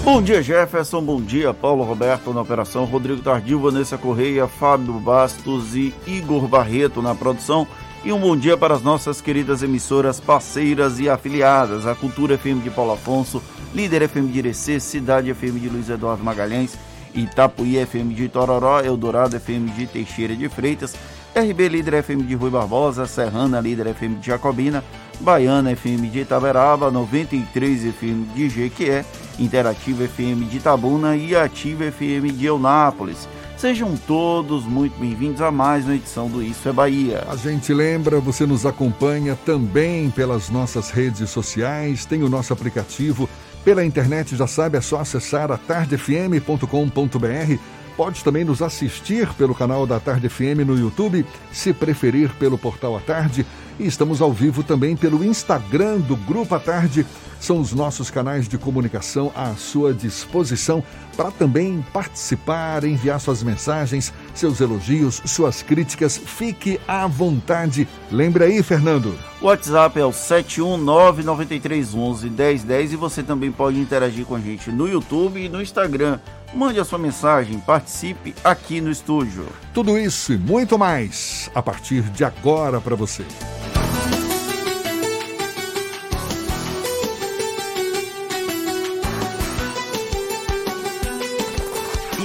Bom 0.06 0.22
dia, 0.22 0.40
Jefferson. 0.40 1.02
Bom 1.02 1.20
dia, 1.20 1.52
Paulo 1.52 1.82
Roberto 1.82 2.32
na 2.32 2.40
operação, 2.40 2.84
Rodrigo 2.84 3.20
Tardio, 3.22 3.58
Vanessa 3.58 3.98
Correia, 3.98 4.46
Fábio 4.46 4.92
Bastos 5.00 5.74
e 5.74 5.92
Igor 6.06 6.46
Barreto 6.46 7.02
na 7.02 7.12
produção. 7.12 7.66
E 8.04 8.12
um 8.12 8.20
bom 8.20 8.36
dia 8.36 8.56
para 8.56 8.72
as 8.72 8.82
nossas 8.82 9.20
queridas 9.20 9.64
emissoras 9.64 10.20
parceiras 10.20 11.00
e 11.00 11.10
afiliadas, 11.10 11.88
a 11.88 11.94
Cultura 11.96 12.38
FM 12.38 12.62
de 12.62 12.70
Paulo 12.70 12.92
Afonso, 12.92 13.42
Líder 13.74 14.08
FM 14.08 14.30
de 14.30 14.38
Irecê, 14.38 14.78
Cidade 14.78 15.34
FM 15.34 15.58
de 15.58 15.68
Luiz 15.68 15.90
Eduardo 15.90 16.22
Magalhães, 16.22 16.78
Itapuí 17.12 17.84
FM 17.84 18.14
de 18.14 18.28
Tororó, 18.28 18.80
Eldorado 18.80 19.34
FM 19.40 19.72
de 19.72 19.88
Teixeira 19.88 20.36
de 20.36 20.48
Freitas, 20.48 20.94
RB 21.36 21.68
Líder 21.68 22.02
FM 22.02 22.26
de 22.26 22.34
Rui 22.34 22.48
Barbosa, 22.48 23.06
Serrana 23.06 23.60
Líder 23.60 23.94
FM 23.94 24.20
de 24.20 24.28
Jacobina, 24.28 24.82
Baiana 25.20 25.76
FM 25.76 26.10
de 26.10 26.20
Itaberaba, 26.20 26.90
93 26.90 27.94
FM 27.94 28.34
de 28.34 28.48
Jequié, 28.48 29.04
Interativa 29.38 30.08
FM 30.08 30.48
de 30.48 30.56
Itabuna 30.56 31.14
e 31.14 31.36
Ativa 31.36 31.92
FM 31.92 32.32
de 32.32 32.46
Eunápolis. 32.46 33.28
Sejam 33.58 33.94
todos 34.06 34.64
muito 34.64 34.98
bem-vindos 34.98 35.42
a 35.42 35.50
mais 35.50 35.84
uma 35.84 35.94
edição 35.94 36.26
do 36.26 36.42
Isso 36.42 36.70
é 36.70 36.72
Bahia. 36.72 37.22
A 37.28 37.36
gente 37.36 37.74
lembra, 37.74 38.18
você 38.18 38.46
nos 38.46 38.64
acompanha 38.64 39.36
também 39.44 40.08
pelas 40.08 40.48
nossas 40.48 40.90
redes 40.90 41.28
sociais, 41.28 42.06
tem 42.06 42.22
o 42.22 42.30
nosso 42.30 42.54
aplicativo. 42.54 43.28
Pela 43.62 43.84
internet, 43.84 44.34
já 44.34 44.46
sabe, 44.46 44.78
é 44.78 44.80
só 44.80 45.00
acessar 45.00 45.52
atardefm.com.br. 45.52 47.58
Pode 47.96 48.22
também 48.22 48.44
nos 48.44 48.60
assistir 48.60 49.26
pelo 49.34 49.54
canal 49.54 49.86
da 49.86 49.98
Tarde 49.98 50.28
FM 50.28 50.66
no 50.66 50.78
YouTube, 50.78 51.24
se 51.50 51.72
preferir 51.72 52.30
pelo 52.34 52.58
portal 52.58 52.94
A 52.96 53.00
Tarde. 53.00 53.46
E 53.78 53.86
estamos 53.86 54.22
ao 54.22 54.32
vivo 54.32 54.62
também 54.62 54.96
pelo 54.96 55.24
Instagram 55.24 55.98
do 55.98 56.16
Grupo 56.16 56.54
A 56.54 56.58
Tarde 56.58 57.06
são 57.38 57.60
os 57.60 57.72
nossos 57.72 58.10
canais 58.10 58.48
de 58.48 58.58
comunicação 58.58 59.30
à 59.34 59.54
sua 59.54 59.92
disposição 59.92 60.82
para 61.16 61.30
também 61.30 61.84
participar, 61.92 62.82
enviar 62.84 63.20
suas 63.20 63.42
mensagens, 63.42 64.14
seus 64.34 64.60
elogios, 64.60 65.22
suas 65.24 65.62
críticas. 65.62 66.18
Fique 66.18 66.78
à 66.86 67.06
vontade. 67.06 67.88
Lembre 68.10 68.44
aí, 68.44 68.62
Fernando. 68.62 69.18
O 69.40 69.46
WhatsApp 69.46 69.98
é 69.98 70.04
o 70.04 70.10
71993111010 70.10 72.92
e 72.92 72.96
você 72.96 73.22
também 73.22 73.50
pode 73.52 73.78
interagir 73.78 74.26
com 74.26 74.34
a 74.34 74.40
gente 74.40 74.70
no 74.70 74.86
YouTube 74.88 75.40
e 75.40 75.48
no 75.48 75.62
Instagram. 75.62 76.18
Mande 76.54 76.78
a 76.80 76.84
sua 76.84 76.98
mensagem, 76.98 77.60
participe 77.60 78.34
aqui 78.42 78.80
no 78.80 78.90
estúdio. 78.90 79.46
Tudo 79.74 79.98
isso 79.98 80.32
e 80.32 80.38
muito 80.38 80.78
mais 80.78 81.50
a 81.54 81.62
partir 81.62 82.00
de 82.02 82.24
agora 82.24 82.80
para 82.80 82.96
você. 82.96 83.24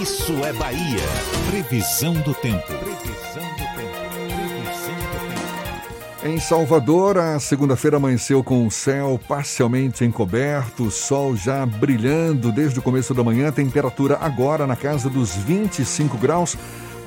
Isso 0.02 0.34
é 0.46 0.54
Bahia. 0.54 1.04
Previsão 1.50 2.14
do 2.14 2.34
tempo. 2.34 2.66
Previsão 2.68 3.44
do 3.54 3.76
tempo. 3.76 4.02
Em 6.24 6.40
Salvador, 6.40 7.18
a 7.18 7.40
segunda-feira 7.40 7.98
amanheceu 7.98 8.44
com 8.44 8.68
o 8.68 8.70
céu 8.70 9.20
parcialmente 9.28 10.06
encoberto, 10.06 10.92
sol 10.92 11.36
já 11.36 11.66
brilhando 11.66 12.52
desde 12.52 12.78
o 12.78 12.82
começo 12.82 13.12
da 13.14 13.24
manhã, 13.24 13.52
temperatura 13.52 14.20
agora 14.22 14.68
na 14.68 14.76
casa 14.76 15.10
dos 15.10 15.36
25 15.36 16.18
graus. 16.18 16.56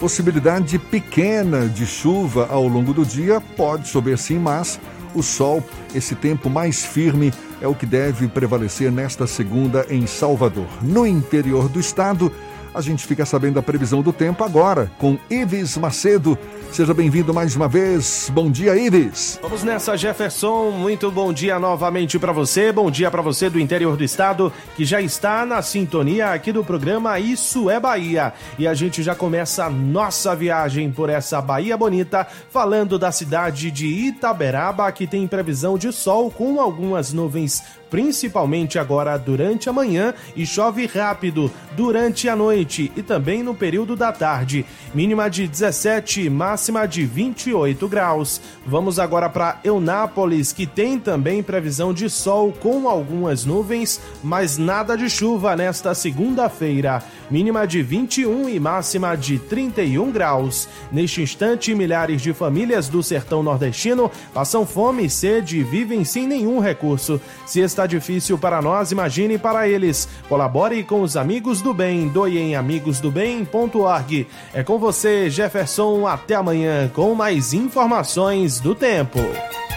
Possibilidade 0.05 0.79
pequena 0.79 1.67
de 1.67 1.87
chuva 1.87 2.47
ao 2.51 2.69
longo 2.69 2.93
do 2.93 3.07
dia, 3.07 3.41
pode 3.41 3.89
chover 3.89 4.19
sim, 4.19 4.39
mas 4.39 4.79
o 5.15 5.23
sol, 5.23 5.65
esse 5.95 6.15
tempo 6.15 6.51
mais 6.51 6.85
firme, 6.85 7.33
é 7.59 7.67
o 7.67 7.75
que 7.75 7.87
deve 7.87 8.29
prevalecer 8.29 8.93
nesta 8.93 9.27
segunda 9.27 9.87
em 9.89 10.07
Salvador. 10.07 10.69
No 10.83 11.07
interior 11.07 11.71
do 11.71 11.81
estado, 11.81 12.31
a 12.75 12.81
gente 12.81 13.07
fica 13.07 13.25
sabendo 13.25 13.59
a 13.59 13.63
previsão 13.63 14.03
do 14.03 14.13
tempo 14.13 14.43
agora 14.43 14.91
com 14.99 15.17
Ives 15.31 15.77
Macedo. 15.77 16.37
Seja 16.73 16.93
bem-vindo 16.93 17.33
mais 17.33 17.55
uma 17.55 17.69
vez. 17.69 18.29
Bom 18.35 18.51
dia, 18.51 18.77
Ives. 18.77 19.39
Vamos 19.41 19.63
nessa, 19.63 19.97
Jefferson. 19.97 20.73
Muito 20.73 21.09
bom 21.09 21.33
dia 21.33 21.57
novamente 21.59 22.19
para 22.19 22.33
você. 22.33 22.73
Bom 22.73 22.91
dia 22.91 23.13
para 23.13 23.23
você 23.23 23.49
do 23.49 23.61
interior 23.61 23.97
do 23.97 24.03
estado 24.03 24.53
que 24.75 24.85
já 24.85 25.01
está 25.01 25.47
na 25.47 25.63
sintonia 25.63 26.33
aqui 26.33 26.51
do 26.51 26.65
programa 26.65 27.21
Isso 27.21 27.71
é 27.71 27.79
Bahia. 27.79 28.33
E 28.59 28.67
a 28.67 28.75
gente 28.75 29.05
já 29.05 29.15
começa 29.15 29.67
a 29.67 29.71
nossa 29.71 30.35
viagem 30.35 30.91
por 30.91 31.09
essa 31.09 31.41
Bahia 31.41 31.77
bonita, 31.77 32.27
falando 32.51 32.99
da 32.99 33.13
cidade 33.13 33.71
de 33.71 33.87
Itaberaba, 33.87 34.91
que 34.91 35.07
tem 35.07 35.29
previsão 35.29 35.79
de 35.79 35.93
sol 35.93 36.29
com 36.29 36.61
algumas 36.61 37.13
nuvens 37.13 37.63
principalmente 37.95 38.77
agora 38.77 39.17
durante 39.17 39.69
a 39.69 39.73
manhã 39.73 40.13
e 40.35 40.45
chove 40.45 40.85
rápido 40.85 41.49
durante 41.77 42.29
a 42.29 42.35
noite 42.35 42.64
e 42.97 43.03
também 43.03 43.43
no 43.43 43.55
período 43.55 43.95
da 43.95 44.11
tarde. 44.11 44.65
Mínima 44.95 45.29
de 45.29 45.47
17, 45.47 46.29
máxima 46.31 46.87
de 46.87 47.05
28 47.05 47.89
graus. 47.89 48.41
Vamos 48.67 48.99
agora 48.99 49.29
para 49.29 49.59
Eunápolis, 49.63 50.53
que 50.53 50.67
tem 50.67 50.99
também 50.99 51.43
previsão 51.43 51.93
de 51.93 52.09
sol 52.09 52.53
com 52.53 52.89
algumas 52.89 53.45
nuvens, 53.45 54.01
mas 54.23 54.57
nada 54.57 54.97
de 54.97 55.09
chuva 55.11 55.57
nesta 55.57 55.95
segunda-feira. 55.95 57.03
Mínima 57.31 57.67
de 57.67 57.83
21 57.83 58.49
e 58.49 58.61
máxima 58.61 59.17
de 59.17 59.39
31 59.39 60.11
graus. 60.11 60.69
Neste 60.93 61.23
instante, 61.23 61.75
milhares 61.75 62.21
de 62.21 62.33
famílias 62.33 62.89
do 62.89 63.03
sertão 63.03 63.43
nordestino 63.43 64.11
passam 64.33 64.67
fome 64.67 65.07
e 65.07 65.11
sede 65.11 65.59
e 65.59 65.63
vivem 65.63 66.05
sem 66.05 66.27
nenhum 66.27 66.61
recurso. 66.61 67.21
Se 67.47 67.61
está 67.61 67.87
difícil 67.87 68.39
para 68.39 68.61
nós, 68.61 68.93
imagine 68.93 69.39
para 69.39 69.69
eles. 69.69 70.09
Colabore 70.29 70.85
com 70.85 71.01
os 71.03 71.17
amigos 71.17 71.63
do 71.63 71.73
bem. 71.73 72.09
Doe 72.09 72.54
em 72.55 72.57
amigosdobem.org. 72.57 74.27
É 74.53 74.63
com 74.63 74.79
você, 74.79 75.29
Jefferson. 75.29 76.07
Até 76.07 76.35
amanhã 76.35 76.89
com 76.93 77.15
mais 77.15 77.53
informações 77.53 78.61
do 78.61 78.75
tempo. 78.75 79.19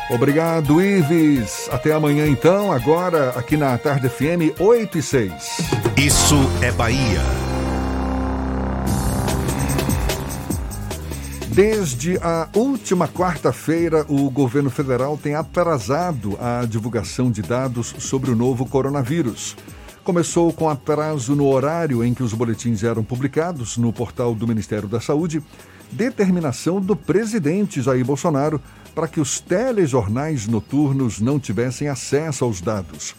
Obrigado, 0.10 0.82
Ives. 0.82 1.68
Até 1.72 1.92
amanhã, 1.92 2.28
então, 2.28 2.72
agora 2.72 3.32
aqui 3.32 3.58
na 3.58 3.78
Tarde 3.78 4.08
FM 4.08 4.58
8 4.60 4.98
e 4.98 5.02
6. 5.02 5.58
Isso 5.98 6.36
é 6.62 6.72
Bahia. 6.72 7.22
Desde 11.50 12.20
a 12.20 12.48
última 12.54 13.08
quarta-feira, 13.08 14.06
o 14.08 14.30
governo 14.30 14.70
federal 14.70 15.18
tem 15.18 15.34
atrasado 15.34 16.38
a 16.40 16.64
divulgação 16.66 17.32
de 17.32 17.42
dados 17.42 17.96
sobre 17.98 18.30
o 18.30 18.36
novo 18.36 18.64
coronavírus. 18.64 19.58
Começou 20.08 20.54
com 20.54 20.70
atraso 20.70 21.36
no 21.36 21.46
horário 21.50 22.02
em 22.02 22.14
que 22.14 22.24
os 22.24 22.32
boletins 22.34 22.82
eram 22.82 23.04
publicados 23.04 23.76
no 23.76 23.92
portal 23.92 24.34
do 24.34 24.48
Ministério 24.48 24.88
da 24.88 25.02
Saúde, 25.02 25.44
determinação 25.92 26.80
do 26.80 26.96
presidente 26.96 27.82
Jair 27.82 28.06
Bolsonaro 28.06 28.62
para 28.96 29.10
que 29.10 29.20
os 29.20 29.42
telejornais 29.42 30.48
noturnos 30.48 31.20
não 31.20 31.38
tivessem 31.38 31.90
acesso 31.90 32.46
aos 32.46 32.62
dados. 32.62 33.18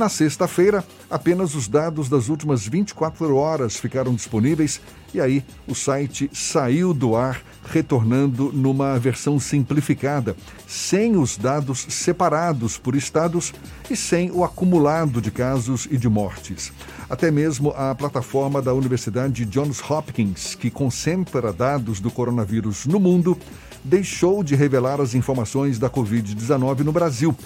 Na 0.00 0.08
sexta-feira, 0.08 0.82
apenas 1.10 1.54
os 1.54 1.68
dados 1.68 2.08
das 2.08 2.30
últimas 2.30 2.66
24 2.66 3.36
horas 3.36 3.76
ficaram 3.76 4.14
disponíveis 4.14 4.80
e 5.12 5.20
aí 5.20 5.44
o 5.68 5.74
site 5.74 6.30
saiu 6.32 6.94
do 6.94 7.14
ar, 7.14 7.42
retornando 7.66 8.50
numa 8.50 8.98
versão 8.98 9.38
simplificada, 9.38 10.34
sem 10.66 11.18
os 11.18 11.36
dados 11.36 11.86
separados 11.90 12.78
por 12.78 12.96
estados 12.96 13.52
e 13.90 13.94
sem 13.94 14.30
o 14.30 14.42
acumulado 14.42 15.20
de 15.20 15.30
casos 15.30 15.86
e 15.90 15.98
de 15.98 16.08
mortes. 16.08 16.72
Até 17.10 17.30
mesmo 17.30 17.68
a 17.76 17.94
plataforma 17.94 18.62
da 18.62 18.72
Universidade 18.72 19.44
Johns 19.44 19.82
Hopkins, 19.82 20.54
que 20.54 20.70
concentra 20.70 21.52
dados 21.52 22.00
do 22.00 22.10
coronavírus 22.10 22.86
no 22.86 22.98
mundo, 22.98 23.36
deixou 23.84 24.42
de 24.42 24.54
revelar 24.54 24.98
as 24.98 25.14
informações 25.14 25.78
da 25.78 25.90
Covid-19 25.90 26.84
no 26.84 26.92
Brasil 26.92 27.36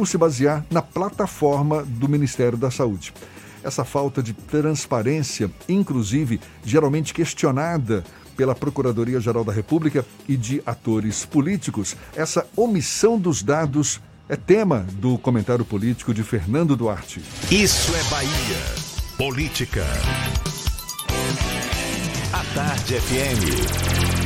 por 0.00 0.08
se 0.08 0.16
basear 0.16 0.64
na 0.70 0.80
plataforma 0.80 1.82
do 1.82 2.08
Ministério 2.08 2.56
da 2.56 2.70
Saúde. 2.70 3.12
Essa 3.62 3.84
falta 3.84 4.22
de 4.22 4.32
transparência, 4.32 5.50
inclusive 5.68 6.40
geralmente 6.64 7.12
questionada 7.12 8.02
pela 8.34 8.54
Procuradoria-Geral 8.54 9.44
da 9.44 9.52
República 9.52 10.02
e 10.26 10.38
de 10.38 10.62
atores 10.64 11.26
políticos, 11.26 11.94
essa 12.16 12.46
omissão 12.56 13.18
dos 13.18 13.42
dados 13.42 14.00
é 14.26 14.36
tema 14.36 14.86
do 14.94 15.18
comentário 15.18 15.66
político 15.66 16.14
de 16.14 16.22
Fernando 16.22 16.74
Duarte. 16.74 17.20
Isso 17.50 17.94
é 17.94 18.02
Bahia. 18.04 18.56
Política. 19.18 19.84
A 22.32 22.54
Tarde 22.54 22.94
FM. 22.94 24.19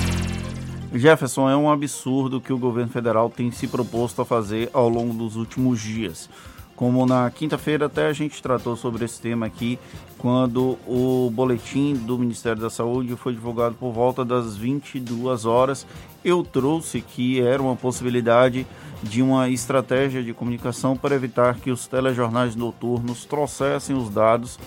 Jefferson, 0.97 1.51
é 1.51 1.57
um 1.57 1.69
absurdo 1.69 2.41
que 2.41 2.53
o 2.53 2.59
governo 2.59 2.93
federal 2.93 3.29
tem 3.29 3.51
se 3.51 3.67
proposto 3.67 4.23
a 4.23 4.25
fazer 4.25 4.71
ao 4.73 4.89
longo 4.89 5.13
dos 5.13 5.35
últimos 5.35 5.81
dias. 5.81 6.31
Como 6.77 7.05
na 7.05 7.29
quinta-feira 7.31 7.87
até 7.87 8.07
a 8.07 8.13
gente 8.13 8.41
tratou 8.41 8.77
sobre 8.77 9.05
esse 9.05 9.21
tema 9.21 9.45
aqui, 9.47 9.77
quando 10.19 10.79
o 10.87 11.31
boletim 11.33 11.95
do 11.95 12.17
Ministério 12.17 12.63
da 12.63 12.71
Saúde 12.71 13.17
foi 13.17 13.33
divulgado 13.33 13.75
por 13.75 13.93
volta 13.93 14.25
das 14.25 14.57
22 14.57 15.45
horas, 15.45 15.85
eu 16.25 16.45
trouxe 16.45 17.01
que 17.01 17.41
era 17.41 17.61
uma 17.61 17.75
possibilidade 17.75 18.65
de 19.03 19.21
uma 19.21 19.49
estratégia 19.49 20.23
de 20.23 20.33
comunicação 20.33 20.97
para 20.97 21.17
evitar 21.17 21.57
que 21.57 21.73
os 21.73 21.89
telejornais 21.89 22.55
noturnos 22.55 23.25
trouxessem 23.25 23.97
os 23.97 24.09
dados 24.09 24.61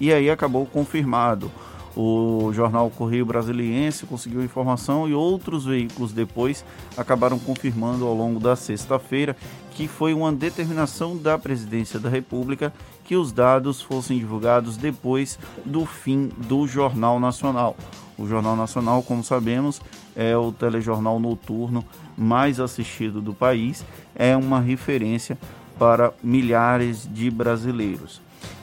e 0.00 0.10
aí 0.10 0.30
acabou 0.30 0.64
confirmado. 0.64 1.50
O 1.96 2.52
jornal 2.52 2.90
Correio 2.90 3.24
Brasiliense 3.24 4.04
conseguiu 4.04 4.44
informação 4.44 5.08
e 5.08 5.14
outros 5.14 5.64
veículos 5.64 6.12
depois 6.12 6.62
acabaram 6.94 7.38
confirmando 7.38 8.06
ao 8.06 8.14
longo 8.14 8.38
da 8.38 8.54
sexta-feira 8.54 9.34
que 9.70 9.88
foi 9.88 10.12
uma 10.12 10.30
determinação 10.30 11.16
da 11.16 11.38
Presidência 11.38 11.98
da 11.98 12.10
República 12.10 12.70
que 13.04 13.16
os 13.16 13.32
dados 13.32 13.80
fossem 13.80 14.18
divulgados 14.18 14.76
depois 14.76 15.38
do 15.64 15.86
fim 15.86 16.30
do 16.48 16.66
Jornal 16.66 17.18
Nacional. 17.18 17.74
O 18.18 18.26
Jornal 18.26 18.56
Nacional, 18.56 19.02
como 19.02 19.24
sabemos, 19.24 19.80
é 20.14 20.36
o 20.36 20.52
telejornal 20.52 21.18
noturno 21.18 21.84
mais 22.16 22.60
assistido 22.60 23.20
do 23.20 23.32
país, 23.32 23.84
é 24.14 24.36
uma 24.36 24.60
referência 24.60 25.38
para 25.78 26.12
milhares 26.22 27.08
de 27.10 27.30
brasileiros. 27.30 28.20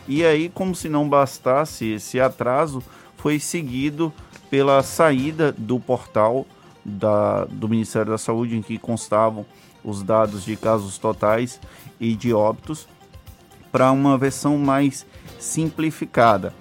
E 0.08 0.26
aí, 0.26 0.50
como 0.50 0.76
se 0.76 0.90
não 0.90 1.08
bastasse 1.08 1.86
esse 1.86 2.20
atraso, 2.20 2.84
foi 3.24 3.40
seguido 3.40 4.12
pela 4.50 4.84
saída 4.84 5.54
do 5.54 5.80
portal 5.80 6.46
da, 6.84 7.46
do 7.46 7.70
Ministério 7.70 8.12
da 8.12 8.18
Saúde, 8.18 8.58
em 8.58 8.62
que 8.62 8.78
constavam 8.78 9.46
os 9.82 10.04
dados 10.04 10.44
de 10.44 10.58
casos 10.58 10.98
totais 10.98 11.58
e 12.02 12.16
de 12.16 12.34
óbitos, 12.34 12.86
para 13.72 13.90
uma 13.94 14.18
versão 14.18 14.58
mais 14.58 15.06
simplificada. 15.40 16.54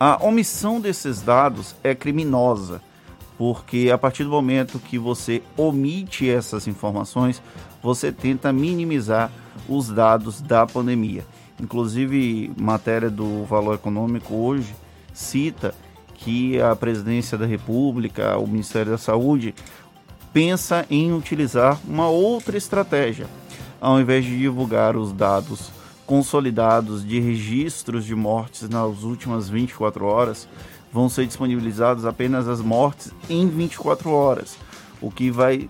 A 0.00 0.24
omissão 0.24 0.80
desses 0.80 1.20
dados 1.20 1.76
é 1.84 1.94
criminosa, 1.94 2.80
porque 3.36 3.90
a 3.92 3.98
partir 3.98 4.24
do 4.24 4.30
momento 4.30 4.78
que 4.78 4.98
você 4.98 5.42
omite 5.54 6.30
essas 6.30 6.66
informações, 6.66 7.42
você 7.82 8.10
tenta 8.10 8.54
minimizar 8.54 9.30
os 9.68 9.90
dados 9.90 10.40
da 10.40 10.66
pandemia. 10.66 11.26
Inclusive, 11.60 12.50
matéria 12.58 13.10
do 13.10 13.44
Valor 13.44 13.74
Econômico 13.74 14.34
hoje 14.34 14.74
cita 15.12 15.74
que 16.16 16.60
a 16.60 16.74
Presidência 16.74 17.36
da 17.36 17.46
República, 17.46 18.36
o 18.38 18.46
Ministério 18.46 18.92
da 18.92 18.98
Saúde, 18.98 19.54
pensa 20.32 20.84
em 20.90 21.12
utilizar 21.12 21.78
uma 21.86 22.08
outra 22.08 22.56
estratégia. 22.56 23.26
Ao 23.80 24.00
invés 24.00 24.24
de 24.24 24.38
divulgar 24.38 24.96
os 24.96 25.12
dados 25.12 25.70
consolidados 26.06 27.06
de 27.06 27.20
registros 27.20 28.04
de 28.04 28.14
mortes 28.14 28.68
nas 28.68 29.02
últimas 29.02 29.48
24 29.48 30.04
horas, 30.06 30.48
vão 30.92 31.08
ser 31.08 31.26
disponibilizadas 31.26 32.04
apenas 32.04 32.48
as 32.48 32.60
mortes 32.60 33.12
em 33.28 33.48
24 33.48 34.10
horas, 34.10 34.56
o 35.00 35.10
que 35.10 35.30
vai 35.30 35.68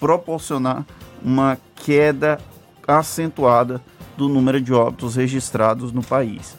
proporcionar 0.00 0.84
uma 1.22 1.58
queda 1.76 2.38
acentuada 2.86 3.80
do 4.16 4.28
número 4.28 4.60
de 4.60 4.72
óbitos 4.72 5.16
registrados 5.16 5.92
no 5.92 6.02
país. 6.02 6.56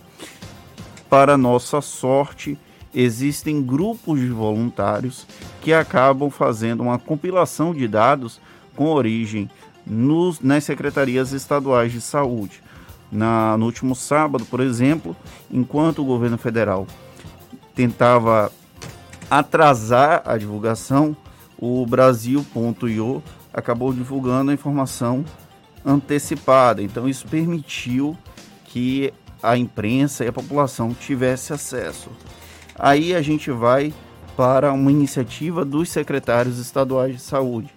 Para 1.09 1.37
nossa 1.37 1.81
sorte, 1.81 2.57
existem 2.95 3.61
grupos 3.61 4.21
de 4.21 4.29
voluntários 4.29 5.27
que 5.61 5.73
acabam 5.73 6.29
fazendo 6.29 6.81
uma 6.81 6.97
compilação 6.97 7.73
de 7.73 7.87
dados 7.87 8.39
com 8.73 8.85
origem 8.85 9.49
nos, 9.85 10.39
nas 10.39 10.63
secretarias 10.63 11.33
estaduais 11.33 11.91
de 11.91 11.99
saúde. 11.99 12.63
Na, 13.11 13.57
no 13.57 13.65
último 13.65 13.93
sábado, 13.95 14.45
por 14.45 14.61
exemplo, 14.61 15.15
enquanto 15.51 16.01
o 16.01 16.05
governo 16.05 16.37
federal 16.37 16.87
tentava 17.75 18.51
atrasar 19.29 20.23
a 20.25 20.37
divulgação, 20.37 21.15
o 21.57 21.85
Brasil.io 21.85 23.21
acabou 23.53 23.93
divulgando 23.93 24.51
a 24.51 24.53
informação 24.53 25.23
antecipada. 25.85 26.81
Então, 26.81 27.07
isso 27.07 27.27
permitiu 27.27 28.17
que 28.65 29.13
a 29.41 29.57
imprensa 29.57 30.25
e 30.25 30.27
a 30.27 30.33
população 30.33 30.93
tivesse 30.93 31.53
acesso. 31.53 32.09
Aí 32.77 33.15
a 33.15 33.21
gente 33.21 33.49
vai 33.51 33.93
para 34.35 34.73
uma 34.73 34.91
iniciativa 34.91 35.63
dos 35.63 35.89
secretários 35.89 36.59
estaduais 36.59 37.15
de 37.15 37.21
saúde, 37.21 37.73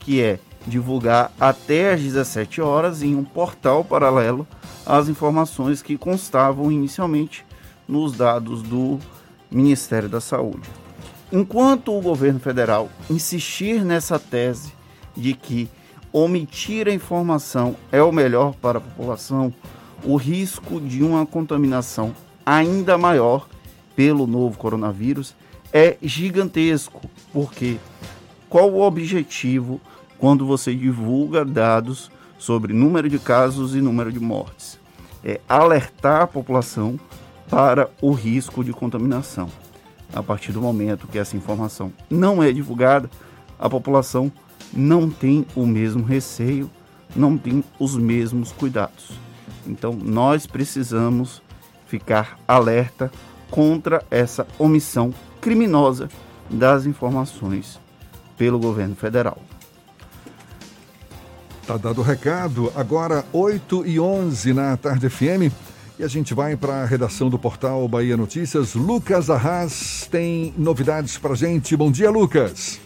que 0.00 0.22
é 0.22 0.38
divulgar 0.66 1.32
até 1.38 1.92
às 1.92 2.00
17 2.00 2.60
horas 2.60 3.02
em 3.02 3.14
um 3.14 3.24
portal 3.24 3.84
paralelo 3.84 4.46
as 4.86 5.08
informações 5.08 5.82
que 5.82 5.98
constavam 5.98 6.72
inicialmente 6.72 7.44
nos 7.86 8.12
dados 8.12 8.62
do 8.62 8.98
Ministério 9.50 10.08
da 10.08 10.20
Saúde. 10.20 10.68
Enquanto 11.30 11.96
o 11.96 12.00
governo 12.00 12.40
federal 12.40 12.88
insistir 13.10 13.84
nessa 13.84 14.18
tese 14.18 14.72
de 15.14 15.34
que 15.34 15.68
omitir 16.10 16.88
a 16.88 16.92
informação 16.92 17.76
é 17.92 18.02
o 18.02 18.10
melhor 18.10 18.54
para 18.54 18.78
a 18.78 18.80
população, 18.80 19.52
o 20.02 20.16
risco 20.16 20.80
de 20.80 21.04
uma 21.04 21.26
contaminação 21.26 22.14
ainda 22.46 22.96
maior 22.96 23.46
pelo 23.98 24.28
novo 24.28 24.56
coronavírus 24.56 25.34
é 25.72 25.96
gigantesco, 26.00 27.00
porque 27.32 27.78
qual 28.48 28.70
o 28.70 28.80
objetivo 28.80 29.80
quando 30.20 30.46
você 30.46 30.72
divulga 30.72 31.44
dados 31.44 32.08
sobre 32.38 32.72
número 32.72 33.08
de 33.08 33.18
casos 33.18 33.74
e 33.74 33.80
número 33.80 34.12
de 34.12 34.20
mortes? 34.20 34.78
É 35.24 35.40
alertar 35.48 36.22
a 36.22 36.26
população 36.28 36.96
para 37.50 37.90
o 38.00 38.12
risco 38.12 38.62
de 38.62 38.72
contaminação. 38.72 39.50
A 40.14 40.22
partir 40.22 40.52
do 40.52 40.62
momento 40.62 41.08
que 41.08 41.18
essa 41.18 41.36
informação 41.36 41.92
não 42.08 42.40
é 42.40 42.52
divulgada, 42.52 43.10
a 43.58 43.68
população 43.68 44.30
não 44.72 45.10
tem 45.10 45.44
o 45.56 45.66
mesmo 45.66 46.04
receio, 46.04 46.70
não 47.16 47.36
tem 47.36 47.64
os 47.80 47.96
mesmos 47.96 48.52
cuidados. 48.52 49.18
Então, 49.66 49.92
nós 49.92 50.46
precisamos 50.46 51.42
ficar 51.84 52.38
alerta 52.46 53.10
contra 53.50 54.02
essa 54.10 54.46
omissão 54.58 55.12
criminosa 55.40 56.08
das 56.50 56.86
informações 56.86 57.78
pelo 58.36 58.58
governo 58.58 58.94
federal. 58.94 59.38
Tá 61.66 61.76
dado 61.76 62.00
o 62.00 62.04
recado. 62.04 62.72
Agora, 62.74 63.24
8 63.32 63.86
e 63.86 64.00
11 64.00 64.54
na 64.54 64.76
Tarde 64.76 65.10
FM. 65.10 65.52
E 65.98 66.04
a 66.04 66.08
gente 66.08 66.32
vai 66.32 66.56
para 66.56 66.82
a 66.82 66.86
redação 66.86 67.28
do 67.28 67.38
portal 67.38 67.86
Bahia 67.88 68.16
Notícias. 68.16 68.74
Lucas 68.74 69.28
Arras 69.28 70.08
tem 70.10 70.54
novidades 70.56 71.18
para 71.18 71.34
gente. 71.34 71.76
Bom 71.76 71.90
dia, 71.90 72.08
Lucas. 72.08 72.80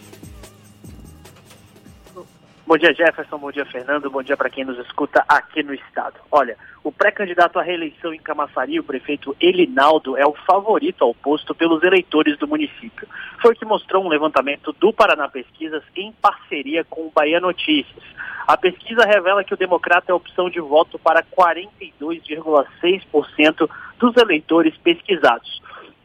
Bom 2.65 2.77
dia, 2.77 2.93
Jefferson. 2.93 3.37
Bom 3.37 3.51
dia, 3.51 3.65
Fernando. 3.65 4.09
Bom 4.09 4.23
dia 4.23 4.37
para 4.37 4.49
quem 4.49 4.63
nos 4.63 4.79
escuta 4.79 5.21
aqui 5.27 5.61
no 5.61 5.73
estado. 5.73 6.15
Olha, 6.31 6.55
o 6.81 6.93
pré-candidato 6.93 7.59
à 7.59 7.61
reeleição 7.61 8.13
em 8.13 8.19
Camaçari, 8.19 8.79
o 8.79 8.83
prefeito 8.83 9.35
Elinaldo, 9.37 10.15
é 10.15 10.25
o 10.25 10.31
favorito 10.31 11.03
ao 11.03 11.13
posto 11.13 11.53
pelos 11.53 11.83
eleitores 11.83 12.37
do 12.37 12.47
município. 12.47 13.05
Foi 13.41 13.51
o 13.51 13.55
que 13.55 13.65
mostrou 13.65 14.05
um 14.05 14.07
levantamento 14.07 14.71
do 14.79 14.93
Paraná 14.93 15.27
Pesquisas 15.27 15.83
em 15.93 16.13
parceria 16.13 16.85
com 16.85 17.01
o 17.01 17.11
Bahia 17.13 17.41
Notícias. 17.41 18.01
A 18.47 18.55
pesquisa 18.55 19.05
revela 19.05 19.43
que 19.43 19.53
o 19.53 19.57
democrata 19.57 20.13
é 20.13 20.15
opção 20.15 20.49
de 20.49 20.61
voto 20.61 20.97
para 20.97 21.21
42,6% 21.21 23.69
dos 23.99 24.15
eleitores 24.15 24.77
pesquisados 24.77 25.61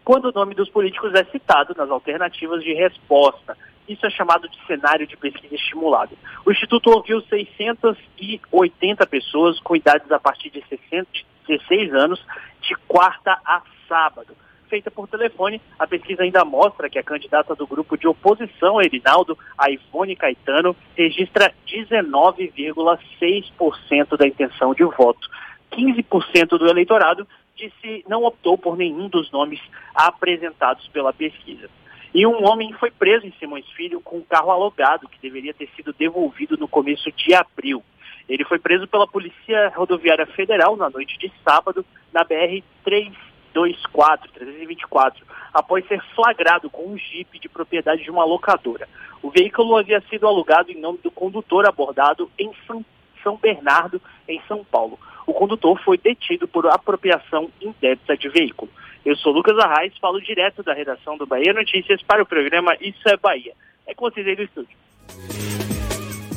quando 0.09 0.31
o 0.31 0.33
nome 0.33 0.55
dos 0.55 0.71
políticos 0.71 1.13
é 1.13 1.23
citado 1.25 1.75
nas 1.77 1.91
alternativas 1.91 2.65
de 2.65 2.73
resposta. 2.73 3.55
Isso 3.89 4.07
é 4.07 4.11
chamado 4.11 4.49
de 4.49 4.59
cenário 4.67 5.07
de 5.07 5.17
pesquisa 5.17 5.55
estimulado. 5.55 6.17
O 6.45 6.53
Instituto 6.53 6.91
ouviu 6.91 7.23
680 7.23 9.07
pessoas 9.07 9.59
com 9.61 9.75
idades 9.75 10.13
a 10.13 10.19
partir 10.19 10.51
de 10.51 10.63
16 11.47 11.95
anos, 11.95 12.23
de 12.61 12.75
quarta 12.87 13.41
a 13.45 13.63
sábado. 13.89 14.37
Feita 14.69 14.91
por 14.91 15.09
telefone, 15.09 15.63
a 15.79 15.87
pesquisa 15.87 16.23
ainda 16.23 16.45
mostra 16.45 16.91
que 16.91 16.99
a 16.99 17.03
candidata 17.03 17.55
do 17.55 17.67
grupo 17.67 17.97
de 17.97 18.07
oposição 18.07 18.83
Erinaldo, 18.83 19.39
a 19.57 19.71
Ivone 19.71 20.15
Caetano, 20.15 20.77
registra 20.95 21.55
19,6% 21.67 24.19
da 24.19 24.27
intenção 24.27 24.75
de 24.75 24.85
voto. 24.85 25.27
15% 25.73 26.59
do 26.59 26.69
eleitorado 26.69 27.27
disse 27.57 28.05
não 28.07 28.25
optou 28.25 28.59
por 28.59 28.77
nenhum 28.77 29.09
dos 29.09 29.33
nomes 29.33 29.59
apresentados 29.95 30.87
pela 30.89 31.15
pesquisa. 31.15 31.71
E 32.15 32.27
um 32.27 32.45
homem 32.47 32.73
foi 32.75 32.91
preso 32.91 33.27
em 33.27 33.33
Simões 33.39 33.69
Filho 33.73 34.01
com 34.01 34.17
um 34.17 34.23
carro 34.23 34.51
alugado 34.51 35.09
que 35.09 35.21
deveria 35.21 35.53
ter 35.53 35.69
sido 35.77 35.93
devolvido 35.93 36.57
no 36.57 36.67
começo 36.67 37.11
de 37.13 37.35
abril. 37.35 37.83
Ele 38.29 38.45
foi 38.45 38.59
preso 38.59 38.87
pela 38.87 39.07
Polícia 39.07 39.73
Rodoviária 39.75 40.27
Federal 40.27 40.77
na 40.77 40.91
noite 40.91 41.19
de 41.19 41.33
sábado 41.45 41.85
na 42.13 42.25
BR 42.25 42.63
324, 42.85 44.33
324, 44.33 45.27
após 45.53 45.87
ser 45.87 46.03
flagrado 46.15 46.71
com 46.71 46.87
um 46.93 46.99
jipe 46.99 47.39
de 47.39 47.49
propriedade 47.49 48.03
de 48.03 48.11
uma 48.11 48.25
locadora. 48.25 48.89
O 49.23 49.31
veículo 49.31 49.77
havia 49.77 50.01
sido 50.09 50.27
alugado 50.27 50.71
em 50.71 50.81
nome 50.81 50.99
do 51.03 51.11
condutor 51.11 51.67
abordado 51.67 52.31
em 52.39 52.51
São, 52.67 52.85
São 53.23 53.37
Bernardo, 53.37 54.01
em 54.27 54.41
São 54.47 54.65
Paulo 54.65 54.99
o 55.29 55.35
condutor 55.35 55.79
foi 55.85 55.99
detido 55.99 56.49
por 56.49 56.67
apropriação 56.67 57.51
indébita 57.61 58.17
de 58.17 58.31
veículo. 58.31 58.71
Eu 59.05 59.15
sou 59.17 59.31
Lucas 59.31 59.59
Arraes, 59.59 59.93
falo 60.01 60.21
direto 60.23 60.63
da 60.63 60.73
redação 60.73 61.19
do 61.19 61.27
Bahia 61.27 61.53
Notícias 61.53 62.03
para 62.03 62.23
o 62.23 62.27
programa 62.27 62.75
Isso 62.81 63.07
é 63.07 63.17
Bahia. 63.17 63.53
É 63.87 63.95
com 63.95 64.11
vocês 64.11 64.27
aí 64.27 64.35
do 64.35 64.43
estúdio. 64.43 64.77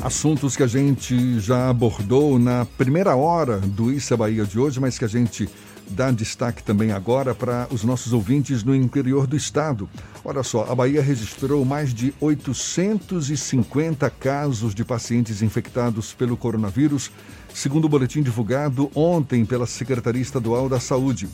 Assuntos 0.04 0.56
que 0.56 0.62
a 0.62 0.66
gente 0.66 1.40
já 1.40 1.70
abordou 1.70 2.38
na 2.38 2.66
primeira 2.76 3.16
hora 3.16 3.58
do 3.58 3.90
Isso 3.90 4.12
é 4.12 4.16
Bahia 4.16 4.44
de 4.44 4.58
hoje, 4.58 4.78
mas 4.78 4.98
que 4.98 5.06
a 5.06 5.08
gente 5.08 5.48
dá 5.88 6.10
destaque 6.10 6.62
também 6.62 6.92
agora 6.92 7.34
para 7.34 7.68
os 7.70 7.84
nossos 7.84 8.12
ouvintes 8.12 8.62
no 8.62 8.74
interior 8.74 9.26
do 9.26 9.36
estado. 9.36 9.88
Olha 10.24 10.42
só, 10.42 10.70
a 10.70 10.74
Bahia 10.74 11.02
registrou 11.02 11.64
mais 11.64 11.94
de 11.94 12.12
850 12.20 14.08
casos 14.10 14.74
de 14.74 14.84
pacientes 14.84 15.42
infectados 15.42 16.12
pelo 16.12 16.36
coronavírus 16.36 17.10
segundo 17.54 17.84
o 17.84 17.88
boletim 17.88 18.22
divulgado 18.22 18.90
ontem 18.94 19.44
pela 19.44 19.66
Secretaria 19.66 20.22
Estadual 20.22 20.68
da 20.68 20.78
Saúde. 20.80 21.28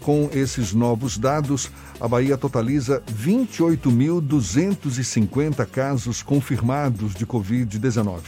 Com 0.00 0.28
esses 0.32 0.72
novos 0.72 1.18
dados, 1.18 1.70
a 2.00 2.08
Bahia 2.08 2.38
totaliza 2.38 3.02
28.250 3.12 5.66
casos 5.66 6.22
confirmados 6.22 7.14
de 7.14 7.26
Covid-19. 7.26 8.20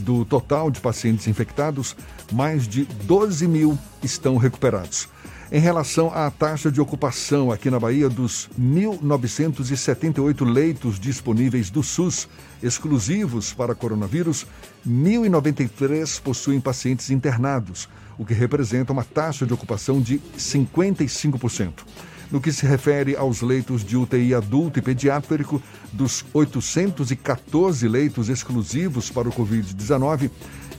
Do 0.00 0.24
total 0.24 0.68
de 0.70 0.80
pacientes 0.80 1.28
infectados, 1.28 1.94
mais 2.32 2.66
de 2.66 2.84
12 2.84 3.46
mil 3.46 3.78
estão 4.02 4.36
recuperados. 4.36 5.13
Em 5.54 5.60
relação 5.60 6.10
à 6.12 6.28
taxa 6.32 6.68
de 6.68 6.80
ocupação 6.80 7.52
aqui 7.52 7.70
na 7.70 7.78
Bahia 7.78 8.08
dos 8.08 8.50
1.978 8.60 10.44
leitos 10.44 10.98
disponíveis 10.98 11.70
do 11.70 11.80
SUS 11.80 12.26
exclusivos 12.60 13.52
para 13.52 13.72
coronavírus, 13.72 14.48
1.093 14.84 16.20
possuem 16.20 16.60
pacientes 16.60 17.08
internados, 17.08 17.88
o 18.18 18.24
que 18.24 18.34
representa 18.34 18.92
uma 18.92 19.04
taxa 19.04 19.46
de 19.46 19.54
ocupação 19.54 20.00
de 20.00 20.18
55%. 20.36 21.84
No 22.32 22.40
que 22.40 22.50
se 22.50 22.66
refere 22.66 23.14
aos 23.14 23.40
leitos 23.40 23.84
de 23.84 23.96
UTI 23.96 24.34
adulto 24.34 24.80
e 24.80 24.82
pediátrico, 24.82 25.62
dos 25.92 26.24
814 26.34 27.86
leitos 27.86 28.28
exclusivos 28.28 29.08
para 29.08 29.28
o 29.28 29.32
Covid-19, 29.32 30.32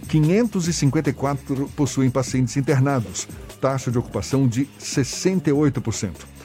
554 0.07 1.69
possuem 1.75 2.09
pacientes 2.09 2.55
internados, 2.57 3.27
taxa 3.59 3.91
de 3.91 3.97
ocupação 3.97 4.47
de 4.47 4.67
68%. 4.79 6.35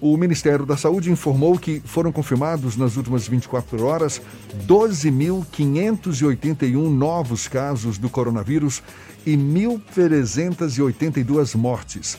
O 0.00 0.16
Ministério 0.16 0.64
da 0.64 0.78
Saúde 0.78 1.10
informou 1.10 1.58
que 1.58 1.82
foram 1.84 2.10
confirmados 2.10 2.74
nas 2.74 2.96
últimas 2.96 3.28
24 3.28 3.84
horas 3.84 4.22
12.581 4.66 6.88
novos 6.88 7.46
casos 7.46 7.98
do 7.98 8.08
coronavírus 8.08 8.82
e 9.26 9.36
1.382 9.36 11.54
mortes. 11.54 12.18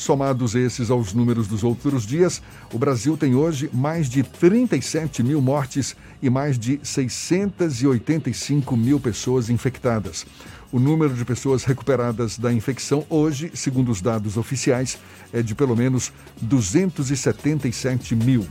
Somados 0.00 0.54
esses 0.54 0.90
aos 0.90 1.12
números 1.12 1.46
dos 1.46 1.62
outros 1.62 2.06
dias, 2.06 2.40
o 2.72 2.78
Brasil 2.78 3.18
tem 3.18 3.34
hoje 3.34 3.68
mais 3.70 4.08
de 4.08 4.22
37 4.22 5.22
mil 5.22 5.42
mortes 5.42 5.94
e 6.22 6.30
mais 6.30 6.58
de 6.58 6.80
685 6.82 8.78
mil 8.78 8.98
pessoas 8.98 9.50
infectadas. 9.50 10.24
O 10.72 10.80
número 10.80 11.12
de 11.12 11.22
pessoas 11.22 11.64
recuperadas 11.64 12.38
da 12.38 12.50
infecção 12.50 13.04
hoje, 13.10 13.50
segundo 13.52 13.92
os 13.92 14.00
dados 14.00 14.38
oficiais, 14.38 14.96
é 15.34 15.42
de 15.42 15.54
pelo 15.54 15.76
menos 15.76 16.10
277 16.40 18.16
mil. 18.16 18.48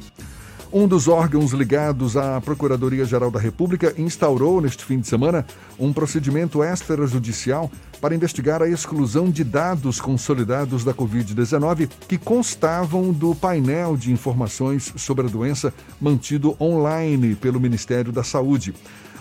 Um 0.71 0.87
dos 0.87 1.07
órgãos 1.07 1.51
ligados 1.51 2.15
à 2.15 2.39
Procuradoria-Geral 2.39 3.31
da 3.31 3.39
República 3.39 3.91
instaurou 3.97 4.61
neste 4.61 4.85
fim 4.85 4.99
de 4.99 5.07
semana 5.07 5.43
um 5.79 5.91
procedimento 5.91 6.63
extrajudicial 6.63 7.71
para 7.99 8.13
investigar 8.13 8.61
a 8.61 8.69
exclusão 8.69 9.31
de 9.31 9.43
dados 9.43 9.99
consolidados 9.99 10.83
da 10.83 10.93
Covid-19 10.93 11.89
que 12.07 12.19
constavam 12.19 13.11
do 13.11 13.33
painel 13.33 13.97
de 13.97 14.11
informações 14.11 14.93
sobre 14.95 15.25
a 15.25 15.29
doença 15.29 15.73
mantido 15.99 16.55
online 16.61 17.33
pelo 17.33 17.59
Ministério 17.59 18.11
da 18.11 18.23
Saúde. 18.23 18.71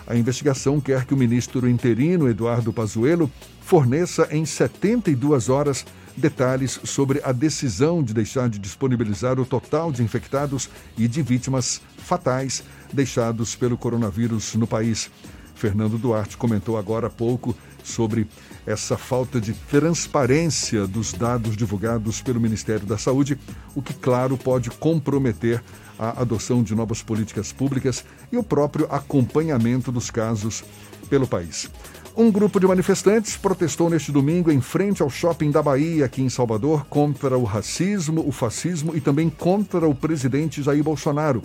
A 0.05 0.15
investigação 0.15 0.79
quer 0.79 1.03
que 1.05 1.15
o 1.15 1.17
ministro 1.17 1.67
interino 1.67 2.29
Eduardo 2.29 2.71
Pazuello 2.71 3.29
forneça 3.61 4.27
em 4.29 4.45
72 4.45 5.49
horas 5.49 5.83
detalhes 6.19 6.79
sobre 6.83 7.21
a 7.23 7.31
decisão 7.31 8.03
de 8.03 8.13
deixar 8.13 8.49
de 8.49 8.59
disponibilizar 8.59 9.39
o 9.39 9.45
total 9.45 9.91
de 9.91 10.03
infectados 10.03 10.69
e 10.97 11.07
de 11.07 11.21
vítimas 11.21 11.81
fatais 11.97 12.63
deixados 12.93 13.55
pelo 13.55 13.77
coronavírus 13.77 14.55
no 14.55 14.67
país. 14.67 15.09
Fernando 15.55 15.97
Duarte 15.97 16.37
comentou 16.37 16.77
agora 16.77 17.07
há 17.07 17.09
pouco 17.09 17.55
sobre 17.83 18.27
essa 18.65 18.97
falta 18.97 19.41
de 19.41 19.53
transparência 19.53 20.87
dos 20.87 21.11
dados 21.11 21.57
divulgados 21.57 22.21
pelo 22.21 22.39
Ministério 22.39 22.85
da 22.85 22.97
Saúde, 22.97 23.37
o 23.75 23.81
que, 23.81 23.93
claro, 23.93 24.37
pode 24.37 24.69
comprometer 24.69 25.61
a 25.97 26.21
adoção 26.21 26.63
de 26.63 26.73
novas 26.73 27.01
políticas 27.01 27.51
públicas 27.51 28.05
e 28.31 28.37
o 28.37 28.43
próprio 28.43 28.87
acompanhamento 28.89 29.91
dos 29.91 30.09
casos 30.09 30.63
pelo 31.09 31.27
país. 31.27 31.69
Um 32.15 32.31
grupo 32.31 32.59
de 32.59 32.67
manifestantes 32.67 33.37
protestou 33.37 33.89
neste 33.89 34.11
domingo 34.11 34.51
em 34.51 34.59
frente 34.59 35.01
ao 35.01 35.09
shopping 35.09 35.51
da 35.51 35.61
Bahia, 35.61 36.05
aqui 36.05 36.21
em 36.21 36.29
Salvador, 36.29 36.85
contra 36.89 37.37
o 37.37 37.43
racismo, 37.43 38.27
o 38.27 38.31
fascismo 38.31 38.95
e 38.95 38.99
também 38.99 39.29
contra 39.29 39.87
o 39.87 39.95
presidente 39.95 40.61
Jair 40.61 40.83
Bolsonaro. 40.83 41.41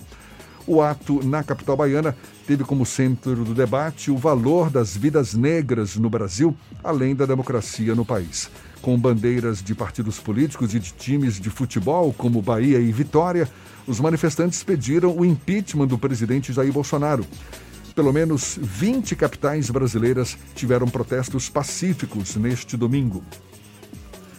O 0.67 0.81
ato 0.81 1.23
na 1.23 1.43
capital 1.43 1.77
baiana 1.77 2.17
teve 2.47 2.63
como 2.63 2.85
centro 2.85 3.35
do 3.35 3.53
debate 3.53 4.09
o 4.09 4.17
valor 4.17 4.69
das 4.69 4.97
vidas 4.97 5.35
negras 5.35 5.95
no 5.95 6.09
Brasil, 6.09 6.55
além 6.83 7.15
da 7.15 7.25
democracia 7.25 7.93
no 7.93 8.03
país. 8.03 8.49
Com 8.81 8.97
bandeiras 8.97 9.61
de 9.61 9.75
partidos 9.75 10.19
políticos 10.19 10.73
e 10.73 10.79
de 10.79 10.91
times 10.91 11.39
de 11.39 11.51
futebol, 11.51 12.13
como 12.17 12.41
Bahia 12.41 12.79
e 12.79 12.91
Vitória, 12.91 13.47
os 13.87 13.99
manifestantes 13.99 14.63
pediram 14.63 15.15
o 15.15 15.23
impeachment 15.23 15.87
do 15.87 15.97
presidente 15.97 16.51
Jair 16.51 16.73
Bolsonaro. 16.73 17.25
Pelo 17.95 18.11
menos 18.11 18.59
20 18.61 19.15
capitais 19.15 19.69
brasileiras 19.69 20.37
tiveram 20.53 20.85
protestos 20.85 21.47
pacíficos 21.49 22.35
neste 22.35 22.75
domingo. 22.75 23.23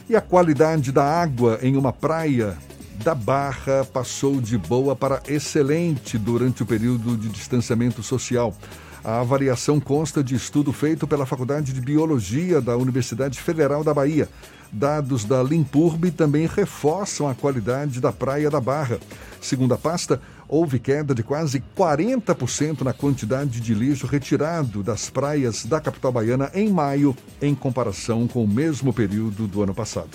E 0.08 0.14
a 0.14 0.20
qualidade 0.20 0.92
da 0.92 1.02
água 1.02 1.58
em 1.62 1.74
uma 1.74 1.90
praia 1.90 2.56
da 3.02 3.14
Barra 3.14 3.84
passou 3.84 4.40
de 4.40 4.58
boa 4.58 4.94
para 4.94 5.22
excelente 5.26 6.18
durante 6.18 6.62
o 6.62 6.66
período 6.66 7.16
de 7.16 7.28
distanciamento 7.30 8.02
social. 8.02 8.54
A 9.02 9.20
avaliação 9.20 9.80
consta 9.80 10.22
de 10.22 10.34
estudo 10.34 10.72
feito 10.72 11.06
pela 11.06 11.24
Faculdade 11.24 11.72
de 11.72 11.80
Biologia 11.80 12.60
da 12.60 12.76
Universidade 12.76 13.40
Federal 13.40 13.82
da 13.82 13.94
Bahia. 13.94 14.28
Dados 14.72 15.24
da 15.24 15.42
Limpurb 15.42 16.10
também 16.10 16.46
reforçam 16.46 17.28
a 17.28 17.34
qualidade 17.34 18.00
da 18.00 18.12
Praia 18.12 18.50
da 18.50 18.60
Barra. 18.60 18.98
Segundo 19.40 19.74
a 19.74 19.78
pasta, 19.78 20.20
houve 20.48 20.78
queda 20.78 21.14
de 21.14 21.22
quase 21.22 21.62
40% 21.76 22.82
na 22.82 22.92
quantidade 22.92 23.60
de 23.60 23.74
lixo 23.74 24.06
retirado 24.06 24.82
das 24.82 25.10
praias 25.10 25.64
da 25.64 25.80
capital 25.80 26.12
baiana 26.12 26.50
em 26.54 26.68
maio, 26.68 27.16
em 27.40 27.54
comparação 27.54 28.26
com 28.26 28.44
o 28.44 28.48
mesmo 28.48 28.92
período 28.92 29.46
do 29.46 29.62
ano 29.62 29.74
passado. 29.74 30.10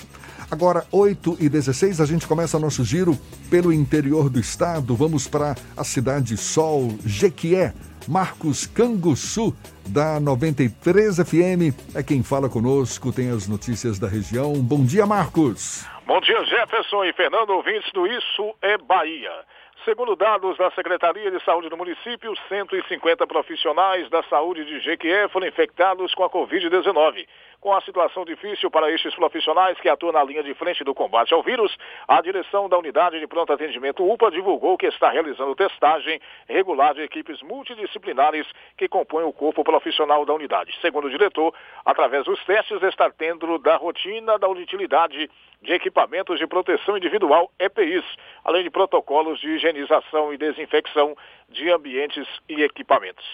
Agora, 0.49 0.85
8 0.91 1.37
e 1.39 1.47
16, 1.47 2.01
a 2.01 2.05
gente 2.05 2.27
começa 2.27 2.59
nosso 2.59 2.83
giro 2.83 3.17
pelo 3.49 3.71
interior 3.71 4.29
do 4.29 4.37
estado. 4.37 4.93
Vamos 4.93 5.25
para 5.25 5.55
a 5.77 5.83
cidade 5.83 6.35
Sol, 6.35 6.93
Jequié. 7.05 7.73
Marcos 8.07 8.65
Canguçu, 8.65 9.55
da 9.87 10.19
93 10.19 11.17
FM, 11.17 11.95
é 11.95 12.01
quem 12.01 12.23
fala 12.23 12.49
conosco, 12.49 13.13
tem 13.13 13.29
as 13.29 13.47
notícias 13.47 13.99
da 13.99 14.07
região. 14.07 14.53
Bom 14.53 14.83
dia, 14.83 15.05
Marcos. 15.05 15.85
Bom 16.07 16.19
dia, 16.19 16.43
Jefferson 16.43 17.05
e 17.05 17.13
Fernando, 17.13 17.51
ouvintes 17.51 17.91
do 17.93 18.05
Isso 18.07 18.55
é 18.61 18.77
Bahia. 18.77 19.31
Segundo 19.83 20.15
dados 20.15 20.55
da 20.57 20.69
Secretaria 20.71 21.31
de 21.31 21.43
Saúde 21.43 21.67
do 21.67 21.75
município, 21.75 22.35
150 22.47 23.25
profissionais 23.25 24.07
da 24.11 24.21
saúde 24.23 24.63
de 24.63 24.79
Jequié 24.79 25.27
foram 25.29 25.47
infectados 25.47 26.13
com 26.13 26.23
a 26.23 26.29
Covid-19. 26.29 27.25
Com 27.59 27.73
a 27.73 27.81
situação 27.81 28.23
difícil 28.23 28.69
para 28.69 28.91
estes 28.91 29.15
profissionais 29.15 29.79
que 29.79 29.89
atuam 29.89 30.11
na 30.11 30.23
linha 30.23 30.43
de 30.43 30.53
frente 30.53 30.83
do 30.83 30.93
combate 30.93 31.33
ao 31.33 31.41
vírus, 31.41 31.75
a 32.07 32.21
direção 32.21 32.69
da 32.69 32.77
Unidade 32.77 33.19
de 33.19 33.25
Pronto 33.25 33.53
Atendimento 33.53 34.07
UPA 34.07 34.29
divulgou 34.29 34.77
que 34.77 34.85
está 34.85 35.09
realizando 35.09 35.55
testagem 35.55 36.21
regular 36.47 36.93
de 36.93 37.01
equipes 37.01 37.41
multidisciplinares 37.41 38.45
que 38.77 38.87
compõem 38.87 39.25
o 39.25 39.33
corpo 39.33 39.63
profissional 39.63 40.25
da 40.25 40.33
unidade. 40.33 40.77
Segundo 40.79 41.05
o 41.05 41.09
diretor, 41.09 41.55
através 41.83 42.25
dos 42.25 42.43
testes 42.45 42.83
está 42.83 43.09
tendo 43.09 43.57
da 43.57 43.77
rotina 43.77 44.37
da 44.37 44.47
utilidade 44.47 45.27
de 45.61 45.73
equipamentos 45.73 46.39
de 46.39 46.47
proteção 46.47 46.97
individual 46.97 47.51
EPIs, 47.59 48.05
além 48.43 48.63
de 48.63 48.69
protocolos 48.69 49.39
de 49.39 49.49
higienização 49.49 50.33
e 50.33 50.37
desinfecção 50.37 51.15
de 51.49 51.69
ambientes 51.69 52.27
e 52.47 52.63
equipamentos. 52.63 53.25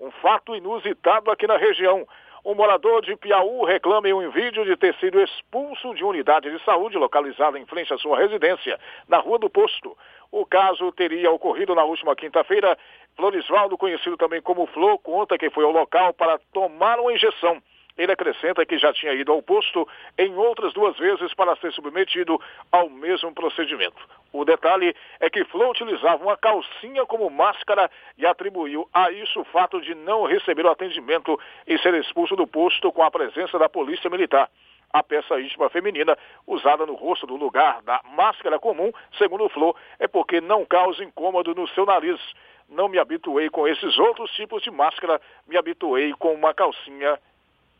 Um 0.00 0.10
fato 0.10 0.54
inusitado 0.54 1.30
aqui 1.30 1.46
na 1.46 1.56
região. 1.56 2.06
Um 2.44 2.54
morador 2.54 3.02
de 3.02 3.14
Piauí 3.14 3.64
reclama 3.66 4.08
em 4.08 4.12
um 4.12 4.28
vídeo 4.30 4.64
de 4.64 4.76
ter 4.76 4.94
sido 4.96 5.20
expulso 5.20 5.94
de 5.94 6.02
unidade 6.02 6.50
de 6.50 6.64
saúde 6.64 6.98
localizada 6.98 7.56
em 7.56 7.64
frente 7.66 7.94
à 7.94 7.98
sua 7.98 8.18
residência, 8.18 8.80
na 9.08 9.18
Rua 9.18 9.38
do 9.38 9.48
Posto. 9.48 9.96
O 10.32 10.44
caso 10.44 10.90
teria 10.92 11.30
ocorrido 11.30 11.74
na 11.74 11.84
última 11.84 12.16
quinta-feira. 12.16 12.76
Florisvaldo, 13.16 13.78
conhecido 13.78 14.16
também 14.16 14.42
como 14.42 14.66
Flor, 14.66 14.98
conta 14.98 15.38
que 15.38 15.50
foi 15.50 15.64
ao 15.64 15.70
local 15.70 16.12
para 16.14 16.40
tomar 16.52 16.98
uma 16.98 17.12
injeção. 17.12 17.62
Ele 17.96 18.12
acrescenta 18.12 18.64
que 18.64 18.78
já 18.78 18.92
tinha 18.92 19.12
ido 19.12 19.32
ao 19.32 19.42
posto 19.42 19.86
em 20.16 20.34
outras 20.34 20.72
duas 20.72 20.96
vezes 20.96 21.34
para 21.34 21.56
ser 21.56 21.72
submetido 21.72 22.40
ao 22.70 22.88
mesmo 22.88 23.34
procedimento. 23.34 24.00
O 24.32 24.44
detalhe 24.44 24.94
é 25.20 25.28
que 25.28 25.44
Flo 25.44 25.70
utilizava 25.70 26.22
uma 26.22 26.36
calcinha 26.36 27.04
como 27.04 27.28
máscara 27.28 27.90
e 28.16 28.24
atribuiu 28.24 28.88
a 28.92 29.10
isso 29.10 29.40
o 29.40 29.44
fato 29.44 29.80
de 29.80 29.94
não 29.94 30.24
receber 30.24 30.64
o 30.64 30.70
atendimento 30.70 31.38
e 31.66 31.78
ser 31.78 31.92
expulso 31.94 32.34
do 32.34 32.46
posto 32.46 32.90
com 32.90 33.02
a 33.02 33.10
presença 33.10 33.58
da 33.58 33.68
polícia 33.68 34.08
militar. 34.08 34.48
A 34.92 35.02
peça 35.02 35.40
íntima 35.40 35.70
feminina 35.70 36.16
usada 36.46 36.84
no 36.84 36.94
rosto 36.94 37.26
do 37.26 37.36
lugar 37.36 37.80
da 37.82 38.00
máscara 38.14 38.58
comum, 38.58 38.92
segundo 39.16 39.48
Flo, 39.48 39.74
é 39.98 40.06
porque 40.06 40.40
não 40.40 40.66
causa 40.66 41.02
incômodo 41.02 41.54
no 41.54 41.66
seu 41.68 41.86
nariz. 41.86 42.20
Não 42.68 42.88
me 42.88 42.98
habituei 42.98 43.48
com 43.48 43.66
esses 43.66 43.98
outros 43.98 44.30
tipos 44.32 44.62
de 44.62 44.70
máscara, 44.70 45.20
me 45.46 45.56
habituei 45.56 46.12
com 46.14 46.34
uma 46.34 46.52
calcinha 46.52 47.18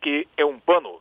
que 0.02 0.28
é 0.36 0.44
um 0.44 0.58
pano. 0.58 1.00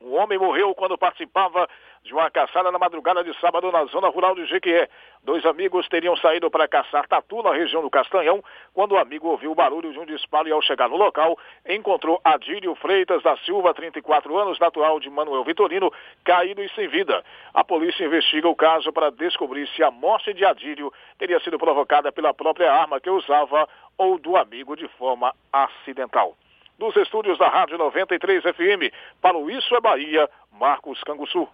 Um 0.00 0.14
homem 0.14 0.38
morreu 0.38 0.74
quando 0.74 0.98
participava 0.98 1.68
de 2.02 2.12
uma 2.12 2.30
caçada 2.30 2.70
na 2.70 2.78
madrugada 2.78 3.24
de 3.24 3.34
sábado 3.40 3.72
na 3.72 3.84
zona 3.86 4.08
rural 4.08 4.34
de 4.34 4.46
Jequié. 4.46 4.88
Dois 5.24 5.44
amigos 5.44 5.88
teriam 5.88 6.16
saído 6.16 6.50
para 6.50 6.68
caçar 6.68 7.08
tatu 7.08 7.42
na 7.42 7.52
região 7.52 7.82
do 7.82 7.90
Castanhão, 7.90 8.44
quando 8.72 8.92
o 8.92 8.98
amigo 8.98 9.26
ouviu 9.26 9.50
o 9.50 9.54
barulho 9.54 9.92
de 9.92 9.98
um 9.98 10.06
disparo 10.06 10.48
e 10.48 10.52
ao 10.52 10.62
chegar 10.62 10.88
no 10.88 10.96
local, 10.96 11.36
encontrou 11.68 12.20
Adílio 12.22 12.74
Freitas 12.76 13.22
da 13.22 13.36
Silva, 13.38 13.74
34 13.74 14.36
anos, 14.38 14.58
natural 14.58 15.00
de 15.00 15.10
Manuel 15.10 15.42
Vitorino, 15.44 15.92
caído 16.22 16.62
e 16.62 16.68
sem 16.74 16.86
vida. 16.88 17.24
A 17.52 17.64
polícia 17.64 18.04
investiga 18.04 18.48
o 18.48 18.54
caso 18.54 18.92
para 18.92 19.10
descobrir 19.10 19.66
se 19.68 19.82
a 19.82 19.90
morte 19.90 20.32
de 20.32 20.44
Adílio 20.44 20.92
teria 21.18 21.40
sido 21.40 21.58
provocada 21.58 22.12
pela 22.12 22.32
própria 22.32 22.72
arma 22.72 23.00
que 23.00 23.10
usava 23.10 23.68
ou 23.98 24.18
do 24.18 24.36
amigo 24.36 24.76
de 24.76 24.86
forma 24.88 25.34
acidental 25.52 26.36
dos 26.78 26.96
estúdios 26.96 27.38
da 27.38 27.48
Rádio 27.48 27.78
93 27.78 28.42
FM. 28.42 28.92
Para 29.20 29.36
o 29.36 29.50
Isso 29.50 29.74
é 29.74 29.80
Bahia, 29.80 30.28
Marcos 30.58 31.02
Canguçu. 31.04 31.48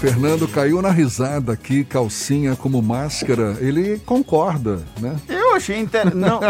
Fernando 0.00 0.46
caiu 0.46 0.82
na 0.82 0.90
risada 0.90 1.52
aqui, 1.52 1.82
calcinha 1.82 2.54
como 2.54 2.82
máscara. 2.82 3.56
Ele 3.58 3.98
concorda, 4.00 4.82
né? 5.00 5.16
Eu 5.26 5.54
achei 5.54 5.78
inter... 5.78 6.12
não, 6.14 6.40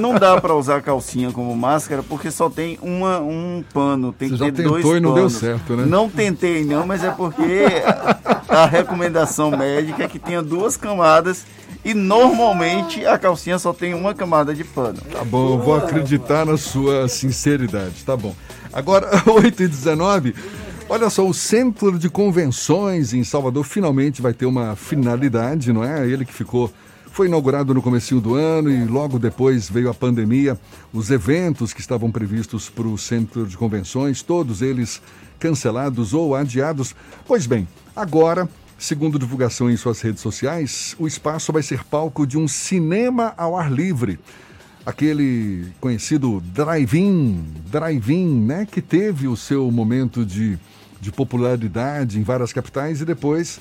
não 0.00 0.14
dá 0.14 0.40
para 0.40 0.54
usar 0.54 0.80
calcinha 0.80 1.32
como 1.32 1.56
máscara 1.56 2.04
porque 2.04 2.30
só 2.30 2.48
tem 2.48 2.78
uma, 2.80 3.18
um 3.18 3.64
pano, 3.74 4.12
tem 4.12 4.28
Você 4.28 4.44
que 4.44 4.52
ter 4.52 4.62
já 4.62 4.68
dois 4.68 4.84
tentou 4.84 4.96
e 4.96 5.00
não 5.00 5.14
deu 5.14 5.28
certo, 5.28 5.74
né? 5.74 5.86
Não 5.86 6.08
tentei 6.08 6.64
não, 6.64 6.86
mas 6.86 7.02
é 7.02 7.10
porque 7.10 7.64
a 8.48 8.66
recomendação 8.66 9.50
médica 9.50 10.04
é 10.04 10.08
que 10.08 10.20
tenha 10.20 10.40
duas 10.40 10.76
camadas 10.76 11.44
e 11.84 11.94
normalmente 11.94 13.04
a 13.06 13.18
calcinha 13.18 13.58
só 13.58 13.72
tem 13.72 13.94
uma 13.94 14.14
camada 14.14 14.54
de 14.54 14.64
pano. 14.64 14.98
Tá 15.12 15.24
bom, 15.24 15.54
eu 15.54 15.58
vou 15.58 15.74
acreditar 15.74 16.44
na 16.44 16.56
sua 16.56 17.08
sinceridade, 17.08 18.04
tá 18.04 18.16
bom. 18.16 18.34
Agora, 18.72 19.08
8 19.26 19.62
e 19.62 19.68
19 19.68 20.34
olha 20.90 21.08
só, 21.08 21.24
o 21.24 21.32
Centro 21.32 21.96
de 21.96 22.10
Convenções 22.10 23.14
em 23.14 23.22
Salvador 23.22 23.64
finalmente 23.64 24.20
vai 24.20 24.34
ter 24.34 24.44
uma 24.44 24.74
finalidade, 24.74 25.72
não 25.72 25.84
é? 25.84 26.04
Ele 26.04 26.24
que 26.24 26.34
ficou 26.34 26.70
foi 27.12 27.26
inaugurado 27.26 27.74
no 27.74 27.82
comecinho 27.82 28.20
do 28.20 28.34
ano 28.34 28.70
e 28.70 28.84
logo 28.84 29.18
depois 29.18 29.68
veio 29.68 29.88
a 29.88 29.94
pandemia. 29.94 30.58
Os 30.92 31.10
eventos 31.10 31.72
que 31.72 31.80
estavam 31.80 32.10
previstos 32.10 32.68
para 32.68 32.86
o 32.86 32.98
Centro 32.98 33.46
de 33.46 33.56
Convenções, 33.56 34.22
todos 34.22 34.62
eles 34.62 35.00
cancelados 35.38 36.12
ou 36.12 36.34
adiados. 36.34 36.94
Pois 37.26 37.46
bem, 37.46 37.66
agora 37.94 38.48
Segundo 38.80 39.18
divulgação 39.18 39.70
em 39.70 39.76
suas 39.76 40.00
redes 40.00 40.22
sociais, 40.22 40.96
o 40.98 41.06
espaço 41.06 41.52
vai 41.52 41.62
ser 41.62 41.84
palco 41.84 42.26
de 42.26 42.38
um 42.38 42.48
cinema 42.48 43.34
ao 43.36 43.54
ar 43.54 43.70
livre. 43.70 44.18
Aquele 44.86 45.66
conhecido 45.78 46.40
drive-in, 46.40 47.44
drive-in, 47.70 48.40
né, 48.40 48.66
que 48.66 48.80
teve 48.80 49.28
o 49.28 49.36
seu 49.36 49.70
momento 49.70 50.24
de, 50.24 50.58
de 50.98 51.12
popularidade 51.12 52.18
em 52.18 52.22
várias 52.22 52.54
capitais 52.54 53.02
e 53.02 53.04
depois 53.04 53.60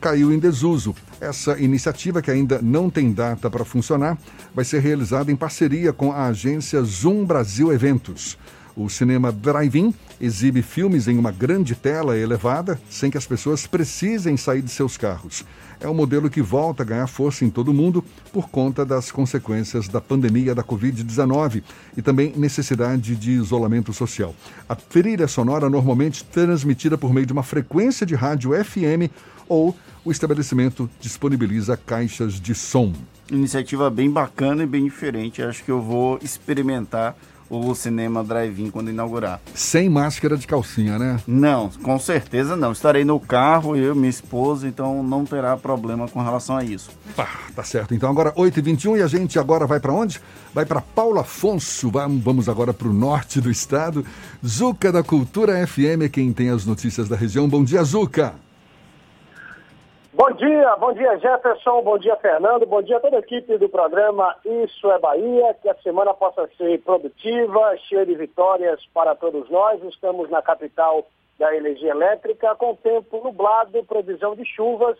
caiu 0.00 0.32
em 0.32 0.38
desuso. 0.38 0.94
Essa 1.20 1.60
iniciativa, 1.60 2.22
que 2.22 2.30
ainda 2.30 2.58
não 2.62 2.88
tem 2.88 3.12
data 3.12 3.50
para 3.50 3.66
funcionar, 3.66 4.16
vai 4.54 4.64
ser 4.64 4.80
realizada 4.80 5.30
em 5.30 5.36
parceria 5.36 5.92
com 5.92 6.10
a 6.10 6.28
agência 6.28 6.82
Zoom 6.82 7.26
Brasil 7.26 7.70
Eventos. 7.70 8.38
O 8.76 8.88
cinema 8.88 9.30
Drive-In 9.30 9.94
exibe 10.20 10.60
filmes 10.60 11.06
em 11.06 11.16
uma 11.16 11.30
grande 11.30 11.76
tela 11.76 12.18
elevada, 12.18 12.80
sem 12.90 13.08
que 13.08 13.16
as 13.16 13.26
pessoas 13.26 13.68
precisem 13.68 14.36
sair 14.36 14.62
de 14.62 14.70
seus 14.70 14.96
carros. 14.96 15.44
É 15.80 15.88
um 15.88 15.94
modelo 15.94 16.28
que 16.28 16.42
volta 16.42 16.82
a 16.82 16.86
ganhar 16.86 17.06
força 17.06 17.44
em 17.44 17.50
todo 17.50 17.68
o 17.68 17.74
mundo 17.74 18.04
por 18.32 18.48
conta 18.48 18.84
das 18.84 19.12
consequências 19.12 19.86
da 19.86 20.00
pandemia 20.00 20.54
da 20.54 20.64
Covid-19 20.64 21.62
e 21.96 22.02
também 22.02 22.32
necessidade 22.36 23.14
de 23.14 23.30
isolamento 23.32 23.92
social. 23.92 24.34
A 24.68 24.74
trilha 24.74 25.28
sonora 25.28 25.70
normalmente 25.70 26.24
transmitida 26.24 26.98
por 26.98 27.12
meio 27.12 27.26
de 27.26 27.32
uma 27.32 27.42
frequência 27.44 28.04
de 28.04 28.16
rádio 28.16 28.52
FM 28.64 29.08
ou 29.48 29.76
o 30.04 30.10
estabelecimento 30.10 30.90
disponibiliza 31.00 31.76
caixas 31.76 32.40
de 32.40 32.54
som. 32.54 32.92
Iniciativa 33.30 33.88
bem 33.88 34.10
bacana 34.10 34.64
e 34.64 34.66
bem 34.66 34.84
diferente. 34.84 35.42
Acho 35.42 35.64
que 35.64 35.70
eu 35.70 35.80
vou 35.80 36.18
experimentar 36.22 37.16
o 37.48 37.74
cinema 37.74 38.22
drive-in 38.22 38.70
quando 38.70 38.90
inaugurar. 38.90 39.40
Sem 39.54 39.88
máscara 39.88 40.36
de 40.36 40.46
calcinha, 40.46 40.98
né? 40.98 41.20
Não, 41.26 41.68
com 41.82 41.98
certeza 41.98 42.56
não. 42.56 42.72
Estarei 42.72 43.04
no 43.04 43.20
carro, 43.20 43.76
eu, 43.76 43.94
minha 43.94 44.10
esposa, 44.10 44.66
então 44.66 45.02
não 45.02 45.24
terá 45.24 45.56
problema 45.56 46.08
com 46.08 46.22
relação 46.22 46.56
a 46.56 46.64
isso. 46.64 46.90
Tá, 47.16 47.28
tá 47.54 47.62
certo. 47.62 47.94
Então 47.94 48.10
agora 48.10 48.32
8h21 48.32 48.98
e 48.98 49.02
a 49.02 49.06
gente 49.06 49.38
agora 49.38 49.66
vai 49.66 49.80
para 49.80 49.92
onde? 49.92 50.20
Vai 50.52 50.64
para 50.64 50.80
Paulo 50.80 51.18
Afonso. 51.18 51.90
Vamos 51.90 52.48
agora 52.48 52.72
para 52.72 52.88
o 52.88 52.92
norte 52.92 53.40
do 53.40 53.50
estado. 53.50 54.04
Zuca 54.44 54.90
da 54.90 55.02
Cultura 55.02 55.66
FM 55.66 56.02
é 56.04 56.08
quem 56.08 56.32
tem 56.32 56.50
as 56.50 56.64
notícias 56.64 57.08
da 57.08 57.16
região. 57.16 57.48
Bom 57.48 57.64
dia, 57.64 57.82
Zuca. 57.84 58.34
Bom 60.16 60.30
dia, 60.30 60.76
bom 60.76 60.92
dia 60.92 61.18
Jefferson, 61.18 61.82
bom 61.82 61.98
dia 61.98 62.14
Fernando, 62.14 62.64
bom 62.64 62.80
dia 62.80 63.00
toda 63.00 63.16
a 63.16 63.18
equipe 63.18 63.58
do 63.58 63.68
programa 63.68 64.36
Isso 64.44 64.88
é 64.92 64.96
Bahia, 65.00 65.52
que 65.60 65.68
a 65.68 65.74
semana 65.82 66.14
possa 66.14 66.48
ser 66.56 66.80
produtiva, 66.82 67.76
cheia 67.88 68.06
de 68.06 68.14
vitórias 68.14 68.80
para 68.94 69.16
todos 69.16 69.50
nós. 69.50 69.82
Estamos 69.82 70.30
na 70.30 70.40
capital 70.40 71.04
da 71.36 71.52
energia 71.56 71.90
elétrica, 71.90 72.54
com 72.54 72.76
tempo 72.76 73.24
nublado, 73.24 73.82
previsão 73.86 74.36
de 74.36 74.44
chuvas 74.46 74.96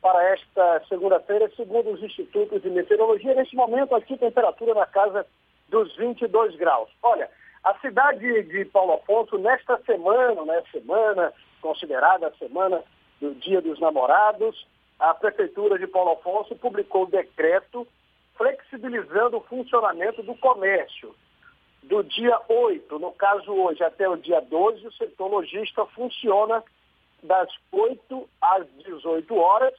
para 0.00 0.32
esta 0.32 0.82
segunda-feira, 0.88 1.50
segundo 1.54 1.90
os 1.90 2.02
institutos 2.02 2.62
de 2.62 2.70
meteorologia. 2.70 3.34
Neste 3.34 3.54
momento 3.54 3.94
aqui, 3.94 4.16
temperatura 4.16 4.72
na 4.72 4.86
casa 4.86 5.26
dos 5.68 5.94
22 5.94 6.56
graus. 6.56 6.88
Olha, 7.02 7.28
a 7.62 7.74
cidade 7.80 8.42
de 8.44 8.64
Paulo 8.64 8.94
Afonso, 8.94 9.36
nesta 9.36 9.76
semana, 9.84 10.42
né, 10.46 10.62
semana 10.72 11.34
considerada 11.60 12.28
a 12.28 12.32
semana 12.38 12.82
do 13.20 13.34
Dia 13.34 13.60
dos 13.60 13.78
Namorados, 13.80 14.66
a 14.98 15.12
Prefeitura 15.14 15.78
de 15.78 15.86
Paulo 15.86 16.12
Afonso 16.12 16.54
publicou 16.56 17.06
decreto 17.06 17.86
flexibilizando 18.36 19.36
o 19.36 19.42
funcionamento 19.42 20.22
do 20.22 20.34
comércio. 20.36 21.14
Do 21.82 22.02
dia 22.02 22.40
8, 22.48 22.98
no 22.98 23.12
caso 23.12 23.52
hoje, 23.52 23.82
até 23.82 24.08
o 24.08 24.16
dia 24.16 24.40
12, 24.40 24.86
o 24.86 24.92
setor 24.92 25.28
logística 25.28 25.84
funciona 25.86 26.62
das 27.22 27.48
8 27.70 28.28
às 28.40 28.66
18 28.84 29.36
horas. 29.36 29.74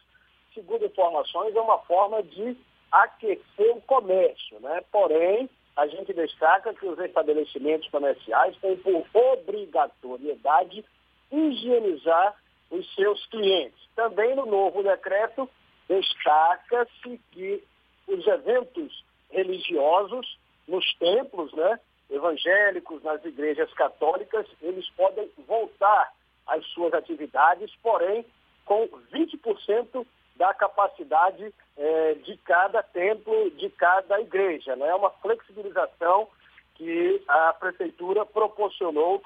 Segundo 0.53 0.85
informações, 0.85 1.55
é 1.55 1.61
uma 1.61 1.79
forma 1.79 2.21
de 2.23 2.55
aquecer 2.91 3.75
o 3.75 3.81
comércio, 3.81 4.59
né? 4.59 4.81
Porém, 4.91 5.49
a 5.75 5.87
gente 5.87 6.13
destaca 6.13 6.73
que 6.73 6.85
os 6.85 6.97
estabelecimentos 6.99 7.89
comerciais 7.89 8.55
têm 8.57 8.77
por 8.77 9.05
obrigatoriedade 9.13 10.85
higienizar 11.31 12.35
os 12.71 12.95
seus 12.95 13.25
clientes. 13.27 13.79
Também 13.95 14.35
no 14.35 14.45
novo 14.45 14.83
decreto 14.83 15.49
destaca-se 15.87 17.19
que 17.31 17.63
os 18.07 18.25
eventos 18.27 19.03
religiosos 19.29 20.37
nos 20.67 20.93
templos, 20.95 21.53
né, 21.53 21.79
evangélicos, 22.09 23.03
nas 23.03 23.23
igrejas 23.23 23.71
católicas, 23.73 24.47
eles 24.61 24.87
podem 24.91 25.29
voltar 25.47 26.11
às 26.47 26.65
suas 26.67 26.93
atividades, 26.93 27.71
porém 27.81 28.25
com 28.65 28.87
20% 29.13 30.05
da 30.35 30.53
capacidade 30.53 31.53
eh, 31.77 32.13
de 32.23 32.37
cada 32.37 32.83
templo, 32.83 33.51
de 33.51 33.69
cada 33.69 34.19
igreja. 34.19 34.75
Né? 34.75 34.87
É 34.87 34.95
uma 34.95 35.09
flexibilização 35.09 36.27
que 36.75 37.23
a 37.27 37.53
prefeitura 37.53 38.25
proporcionou 38.25 39.21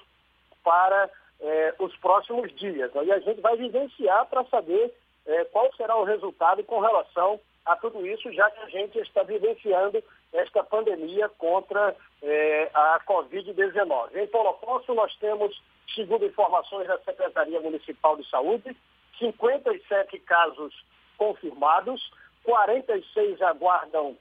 para 0.64 1.10
eh, 1.42 1.74
os 1.80 1.96
próximos 1.98 2.54
dias. 2.56 2.92
E 3.04 3.12
a 3.12 3.20
gente 3.20 3.42
vai 3.42 3.56
vivenciar 3.56 4.26
para 4.28 4.44
saber 4.46 4.94
eh, 5.26 5.46
qual 5.46 5.72
será 5.74 5.96
o 5.96 6.04
resultado 6.04 6.64
com 6.64 6.80
relação 6.80 7.40
a 7.66 7.76
tudo 7.76 8.06
isso, 8.06 8.32
já 8.34 8.50
que 8.50 8.60
a 8.62 8.70
gente 8.70 8.98
está 9.00 9.24
vivenciando 9.24 10.04
esta 10.34 10.64
pandemia 10.64 11.30
contra 11.30 11.96
eh, 12.22 12.70
a 12.74 13.00
Covid-19. 13.06 14.16
Em 14.16 14.28
Paulo 14.28 14.58
nós 14.90 15.16
temos, 15.18 15.62
segundo 15.94 16.26
informações 16.26 16.88
da 16.88 16.98
Secretaria 17.00 17.60
Municipal 17.62 18.18
de 18.18 18.28
Saúde, 18.30 18.76
57 19.20 20.20
casos 20.20 20.74
confirmados, 21.18 22.12
46 22.44 23.42
aguardam 23.42 24.18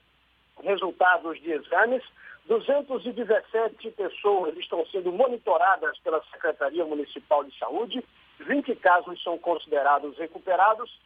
resultados 0.63 1.41
de 1.41 1.51
exames, 1.51 2.03
217 2.49 3.91
pessoas 3.91 4.57
estão 4.57 4.83
sendo 4.87 5.11
monitoradas 5.11 5.99
pela 5.99 6.19
Secretaria 6.31 6.83
Municipal 6.83 7.43
de 7.43 7.55
Saúde, 7.59 8.03
20 8.39 8.75
casos 8.77 9.21
são 9.21 9.37
considerados 9.37 10.17
recuperados 10.17 10.99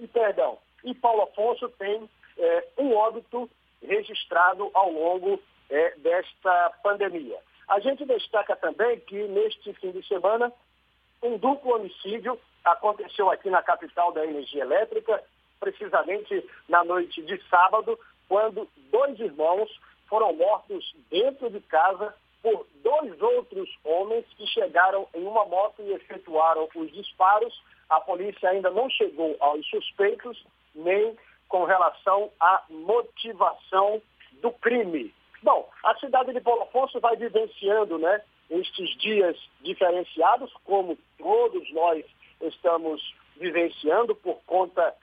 e, 0.00 0.08
perdão, 0.08 0.58
e 0.82 0.92
Paulo 0.94 1.22
Afonso 1.22 1.68
tem 1.78 2.10
é, 2.36 2.68
um 2.78 2.92
óbito 2.92 3.48
registrado 3.80 4.68
ao 4.74 4.90
longo 4.90 5.40
é, 5.70 5.94
desta 5.98 6.72
pandemia. 6.82 7.38
A 7.68 7.78
gente 7.78 8.04
destaca 8.04 8.56
também 8.56 8.98
que 8.98 9.28
neste 9.28 9.72
fim 9.74 9.92
de 9.92 10.04
semana 10.08 10.52
um 11.22 11.38
duplo 11.38 11.76
homicídio 11.76 12.36
aconteceu 12.64 13.30
aqui 13.30 13.48
na 13.48 13.62
capital 13.62 14.10
da 14.10 14.26
energia 14.26 14.62
elétrica, 14.62 15.22
precisamente 15.60 16.44
na 16.68 16.82
noite 16.82 17.22
de 17.22 17.40
sábado, 17.48 17.96
quando 18.28 18.68
dois 18.90 19.20
irmãos 19.20 19.70
foram 20.10 20.34
mortos 20.34 20.92
dentro 21.08 21.48
de 21.48 21.60
casa 21.60 22.12
por 22.42 22.66
dois 22.82 23.22
outros 23.22 23.70
homens 23.84 24.26
que 24.36 24.46
chegaram 24.48 25.06
em 25.14 25.24
uma 25.24 25.46
moto 25.46 25.80
e 25.80 25.92
efetuaram 25.92 26.68
os 26.74 26.92
disparos. 26.92 27.62
A 27.88 28.00
polícia 28.00 28.50
ainda 28.50 28.70
não 28.70 28.90
chegou 28.90 29.36
aos 29.38 29.64
suspeitos, 29.70 30.44
nem 30.74 31.16
com 31.48 31.64
relação 31.64 32.30
à 32.40 32.64
motivação 32.68 34.02
do 34.42 34.50
crime. 34.52 35.14
Bom, 35.42 35.70
a 35.84 35.94
cidade 35.96 36.32
de 36.32 36.40
Paulo 36.40 36.62
Afonso 36.62 36.98
vai 37.00 37.16
vivenciando 37.16 37.98
né, 37.98 38.20
estes 38.50 38.96
dias 38.98 39.36
diferenciados, 39.60 40.52
como 40.64 40.98
todos 41.18 41.72
nós 41.72 42.04
estamos 42.40 43.14
vivenciando 43.36 44.14
por 44.14 44.40
conta 44.46 44.94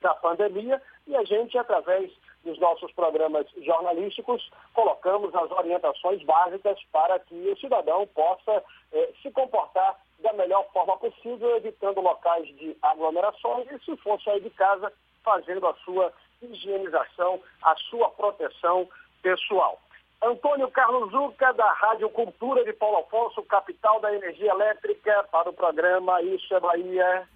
da 0.00 0.14
pandemia, 0.14 0.82
e 1.06 1.16
a 1.16 1.24
gente, 1.24 1.56
através 1.56 2.10
dos 2.44 2.58
nossos 2.58 2.92
programas 2.92 3.46
jornalísticos, 3.62 4.50
colocamos 4.74 5.34
as 5.34 5.50
orientações 5.50 6.22
básicas 6.24 6.78
para 6.92 7.18
que 7.18 7.34
o 7.34 7.56
cidadão 7.58 8.06
possa 8.08 8.62
eh, 8.92 9.12
se 9.22 9.30
comportar 9.30 9.96
da 10.20 10.32
melhor 10.32 10.66
forma 10.72 10.96
possível, 10.96 11.56
evitando 11.56 12.00
locais 12.00 12.46
de 12.56 12.76
aglomerações 12.82 13.66
e, 13.70 13.84
se 13.84 13.96
for 13.98 14.20
sair 14.22 14.40
de 14.40 14.50
casa, 14.50 14.92
fazendo 15.22 15.66
a 15.66 15.74
sua 15.84 16.12
higienização, 16.40 17.40
a 17.62 17.74
sua 17.76 18.10
proteção 18.10 18.88
pessoal. 19.22 19.78
Antônio 20.22 20.70
Carlos 20.70 21.10
Zuca, 21.10 21.52
da 21.52 21.72
Rádio 21.72 22.08
Cultura 22.10 22.64
de 22.64 22.72
Paulo 22.72 22.98
Afonso, 22.98 23.42
capital 23.42 24.00
da 24.00 24.14
energia 24.14 24.52
elétrica, 24.52 25.24
para 25.32 25.50
o 25.50 25.52
programa 25.52 26.22
Isso 26.22 26.54
é 26.54 26.60
Bahia. 26.60 27.28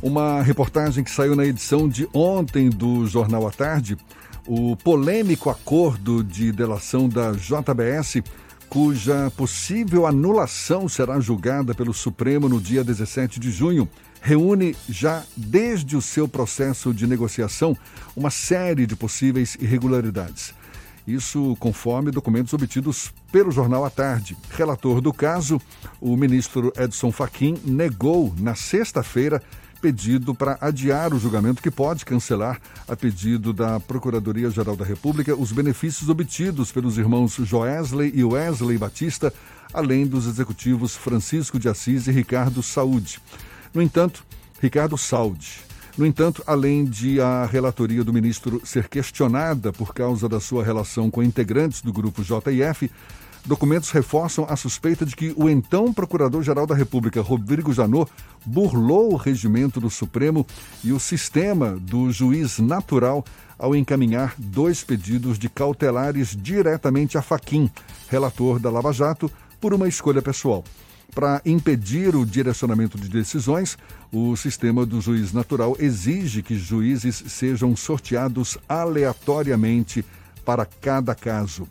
Uma 0.00 0.42
reportagem 0.42 1.02
que 1.02 1.10
saiu 1.10 1.34
na 1.34 1.44
edição 1.44 1.88
de 1.88 2.08
ontem 2.14 2.70
do 2.70 3.04
Jornal 3.08 3.48
à 3.48 3.50
Tarde, 3.50 3.96
o 4.46 4.76
polêmico 4.76 5.50
acordo 5.50 6.22
de 6.22 6.52
delação 6.52 7.08
da 7.08 7.32
JBS, 7.32 8.22
cuja 8.68 9.28
possível 9.36 10.06
anulação 10.06 10.88
será 10.88 11.18
julgada 11.18 11.74
pelo 11.74 11.92
Supremo 11.92 12.48
no 12.48 12.60
dia 12.60 12.84
17 12.84 13.40
de 13.40 13.50
junho, 13.50 13.88
reúne 14.22 14.76
já 14.88 15.24
desde 15.36 15.96
o 15.96 16.02
seu 16.02 16.28
processo 16.28 16.94
de 16.94 17.04
negociação 17.04 17.76
uma 18.14 18.30
série 18.30 18.86
de 18.86 18.94
possíveis 18.94 19.56
irregularidades. 19.60 20.54
Isso 21.08 21.56
conforme 21.58 22.12
documentos 22.12 22.52
obtidos 22.52 23.12
pelo 23.32 23.50
Jornal 23.50 23.84
à 23.84 23.90
Tarde. 23.90 24.36
Relator 24.50 25.00
do 25.00 25.12
caso, 25.12 25.60
o 26.00 26.16
ministro 26.16 26.72
Edson 26.76 27.10
Fachin 27.10 27.56
negou 27.64 28.32
na 28.38 28.54
sexta-feira 28.54 29.42
pedido 29.80 30.34
para 30.34 30.58
adiar 30.60 31.14
o 31.14 31.18
julgamento 31.18 31.62
que 31.62 31.70
pode 31.70 32.04
cancelar, 32.04 32.60
a 32.86 32.96
pedido 32.96 33.52
da 33.52 33.78
Procuradoria-Geral 33.80 34.76
da 34.76 34.84
República, 34.84 35.34
os 35.34 35.52
benefícios 35.52 36.08
obtidos 36.08 36.72
pelos 36.72 36.98
irmãos 36.98 37.36
Joesley 37.36 38.12
e 38.14 38.24
Wesley 38.24 38.78
Batista, 38.78 39.32
além 39.72 40.06
dos 40.06 40.26
executivos 40.26 40.96
Francisco 40.96 41.58
de 41.58 41.68
Assis 41.68 42.06
e 42.06 42.12
Ricardo 42.12 42.62
Saúde. 42.62 43.20
No 43.72 43.80
entanto, 43.82 44.24
Ricardo 44.60 44.98
Saúde 44.98 45.68
no 45.98 46.06
entanto, 46.06 46.44
além 46.46 46.84
de 46.84 47.20
a 47.20 47.44
relatoria 47.44 48.04
do 48.04 48.12
ministro 48.12 48.62
ser 48.64 48.88
questionada 48.88 49.72
por 49.72 49.92
causa 49.92 50.28
da 50.28 50.38
sua 50.38 50.62
relação 50.62 51.10
com 51.10 51.24
integrantes 51.24 51.82
do 51.82 51.92
grupo 51.92 52.22
JF, 52.22 52.88
documentos 53.48 53.90
reforçam 53.90 54.46
a 54.48 54.54
suspeita 54.56 55.06
de 55.06 55.16
que 55.16 55.32
o 55.34 55.48
então 55.48 55.92
Procurador-Geral 55.92 56.66
da 56.66 56.74
República, 56.74 57.22
Rodrigo 57.22 57.72
Janot, 57.72 58.10
burlou 58.44 59.14
o 59.14 59.16
regimento 59.16 59.80
do 59.80 59.88
Supremo 59.88 60.46
e 60.84 60.92
o 60.92 61.00
sistema 61.00 61.70
do 61.80 62.12
juiz 62.12 62.58
natural 62.58 63.24
ao 63.58 63.74
encaminhar 63.74 64.34
dois 64.36 64.84
pedidos 64.84 65.38
de 65.38 65.48
cautelares 65.48 66.36
diretamente 66.36 67.16
a 67.16 67.22
Faquim, 67.22 67.70
relator 68.08 68.58
da 68.60 68.70
Lava 68.70 68.92
Jato, 68.92 69.30
por 69.58 69.72
uma 69.72 69.88
escolha 69.88 70.20
pessoal. 70.20 70.62
Para 71.14 71.40
impedir 71.44 72.14
o 72.14 72.26
direcionamento 72.26 72.98
de 72.98 73.08
decisões, 73.08 73.78
o 74.12 74.36
sistema 74.36 74.84
do 74.84 75.00
juiz 75.00 75.32
natural 75.32 75.74
exige 75.80 76.42
que 76.42 76.54
juízes 76.54 77.24
sejam 77.28 77.74
sorteados 77.74 78.58
aleatoriamente 78.68 80.04
para 80.44 80.66
cada 80.66 81.14
caso. 81.14 81.66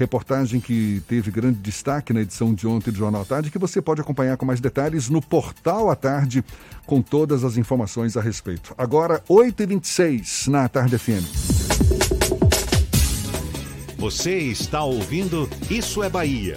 Reportagem 0.00 0.60
que 0.60 1.02
teve 1.06 1.30
grande 1.30 1.58
destaque 1.58 2.14
na 2.14 2.22
edição 2.22 2.54
de 2.54 2.66
ontem 2.66 2.90
do 2.90 2.96
Jornal 2.96 3.20
à 3.20 3.24
Tarde, 3.26 3.50
que 3.50 3.58
você 3.58 3.82
pode 3.82 4.00
acompanhar 4.00 4.34
com 4.38 4.46
mais 4.46 4.58
detalhes 4.58 5.10
no 5.10 5.20
portal 5.20 5.90
à 5.90 5.94
tarde, 5.94 6.42
com 6.86 7.02
todas 7.02 7.44
as 7.44 7.58
informações 7.58 8.16
a 8.16 8.22
respeito. 8.22 8.74
Agora, 8.78 9.22
8h26 9.28 10.46
na 10.46 10.66
Tarde 10.70 10.96
FM. 10.96 11.22
Você 13.98 14.38
está 14.38 14.82
ouvindo 14.82 15.46
Isso 15.68 16.02
é 16.02 16.08
Bahia. 16.08 16.56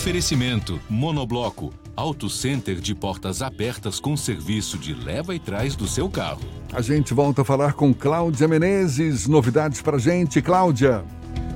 Oferecimento 0.00 0.80
Monobloco, 0.88 1.74
Auto 1.94 2.30
Center 2.30 2.76
de 2.76 2.94
portas 2.94 3.42
abertas 3.42 4.00
com 4.00 4.16
serviço 4.16 4.78
de 4.78 4.94
leva 4.94 5.34
e 5.34 5.38
trás 5.38 5.76
do 5.76 5.86
seu 5.86 6.08
carro. 6.08 6.40
A 6.72 6.80
gente 6.80 7.12
volta 7.12 7.42
a 7.42 7.44
falar 7.44 7.74
com 7.74 7.92
Cláudia 7.92 8.48
Menezes. 8.48 9.26
Novidades 9.26 9.82
pra 9.82 9.98
gente, 9.98 10.40
Cláudia. 10.40 11.04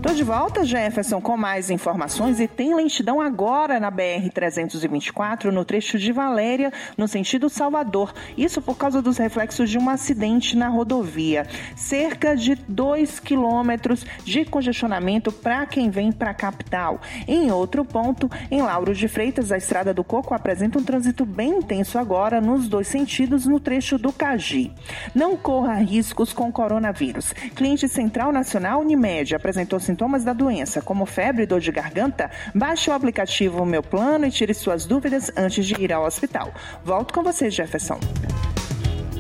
Tô 0.05 0.13
de 0.13 0.23
volta, 0.23 0.67
Jefferson, 0.67 1.19
com 1.19 1.35
mais 1.35 1.71
informações 1.71 2.39
e 2.39 2.47
tem 2.47 2.75
lentidão 2.75 3.23
agora 3.23 3.81
na 3.81 3.91
BR-324, 3.91 5.47
no 5.47 5.65
trecho 5.65 5.99
de 5.99 6.13
Valéria, 6.13 6.71
no 6.95 7.09
sentido 7.09 7.49
Salvador. 7.49 8.13
Isso 8.37 8.61
por 8.61 8.77
causa 8.77 9.01
dos 9.01 9.17
reflexos 9.17 9.71
de 9.71 9.79
um 9.79 9.89
acidente 9.89 10.59
na 10.59 10.69
rodovia. 10.69 11.47
Cerca 11.75 12.37
de 12.37 12.55
2 12.55 13.19
quilômetros 13.19 14.05
de 14.23 14.45
congestionamento 14.45 15.33
para 15.33 15.65
quem 15.65 15.89
vem 15.89 16.13
para 16.13 16.33
a 16.33 16.35
capital. 16.35 17.01
Em 17.27 17.51
outro 17.51 17.83
ponto, 17.83 18.31
em 18.51 18.61
Lauro 18.61 18.93
de 18.93 19.09
Freitas, 19.09 19.51
a 19.51 19.57
Estrada 19.57 19.95
do 19.95 20.05
Coco 20.05 20.35
apresenta 20.35 20.79
um 20.79 20.85
trânsito 20.85 21.25
bem 21.25 21.61
intenso 21.61 21.99
agora 21.99 22.43
nos 22.43 22.69
dois 22.69 22.89
sentidos 22.89 23.47
no 23.47 23.59
trecho 23.59 23.97
do 23.97 24.13
Cagi. 24.13 24.71
Não 25.15 25.35
corra 25.35 25.77
riscos 25.77 26.35
com 26.35 26.53
coronavírus. 26.53 27.33
Cliente 27.55 27.89
Central 27.89 28.33
Nacional 28.33 28.83
Unimed 28.83 29.35
apresentou 29.35 29.81
sintomas 29.81 29.94
da 30.25 30.33
doença, 30.33 30.83
como 30.83 31.07
febre 31.07 31.45
e 31.45 31.47
dor 31.47 31.61
de 31.61 31.71
garganta, 31.71 32.31
baixe 32.55 32.91
o 32.91 32.93
aplicativo 32.93 33.65
Meu 33.65 33.83
Plano 33.83 34.27
e 34.27 34.31
tire 34.31 34.53
suas 34.55 34.85
dúvidas 34.87 35.31
antes 35.37 35.65
de 35.67 35.81
ir 35.81 35.93
ao 35.93 36.05
hospital. 36.05 36.53
Volto 36.85 37.15
com 37.15 37.23
você, 37.23 37.51
Jefferson. 37.51 37.99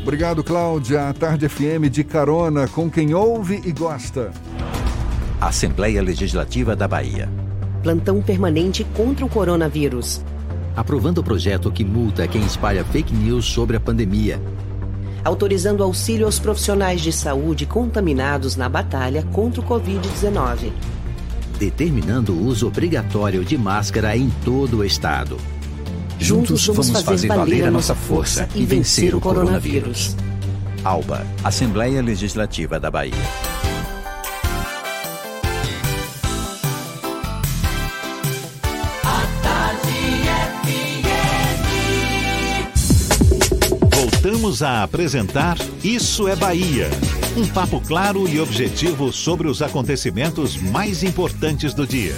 Obrigado, 0.03 0.45
Cláudia. 0.45 1.09
A 1.09 1.15
Tarde 1.15 1.49
FM 1.49 1.89
de 1.91 2.05
carona 2.05 2.69
com 2.69 2.91
quem 2.91 3.15
ouve 3.15 3.63
e 3.65 3.73
gosta. 3.73 4.31
Assembleia 5.41 6.03
Legislativa 6.03 6.77
da 6.77 6.87
Bahia. 6.87 7.29
Plantão 7.83 8.21
permanente 8.23 8.85
contra 8.95 9.25
o 9.25 9.29
coronavírus. 9.29 10.23
Aprovando 10.77 11.19
o 11.19 11.25
projeto 11.25 11.71
que 11.71 11.85
multa 11.85 12.27
quem 12.27 12.43
espalha 12.45 12.85
fake 12.85 13.15
news 13.15 13.47
sobre 13.47 13.77
a 13.77 13.81
pandemia. 13.81 14.41
Autorizando 15.25 15.83
auxílio 15.83 16.27
aos 16.27 16.39
profissionais 16.39 17.01
de 17.01 17.11
saúde 17.11 17.65
contaminados 17.65 18.57
na 18.57 18.69
batalha 18.69 19.23
contra 19.33 19.61
o 19.61 19.65
Covid-19. 19.65 20.71
Determinando 21.59 22.33
o 22.33 22.45
uso 22.45 22.69
obrigatório 22.69 23.43
de 23.45 23.57
máscara 23.57 24.17
em 24.17 24.31
todo 24.45 24.79
o 24.79 24.85
estado. 24.85 25.39
Juntos 26.19 26.67
vamos 26.67 27.03
fazer 27.03 27.29
valer 27.29 27.65
a 27.65 27.71
nossa 27.71 27.95
força 27.95 28.49
e 28.55 28.65
vencer 28.67 29.15
o 29.15 29.21
coronavírus. 29.21 30.15
ALBA, 30.85 31.27
Assembleia 31.43 32.03
Legislativa 32.03 32.79
da 32.79 32.91
Bahia. 32.91 33.15
Voltamos 44.45 44.63
a 44.63 44.83
apresentar 44.83 45.57
Isso 45.83 46.29
é 46.29 46.37
Bahia. 46.37 46.91
Um 47.35 47.47
papo 47.47 47.81
claro 47.81 48.29
e 48.29 48.39
objetivo 48.39 49.11
sobre 49.11 49.49
os 49.49 49.63
acontecimentos 49.63 50.59
mais 50.59 51.03
importantes 51.03 51.73
do 51.73 51.87
dia. 51.87 52.15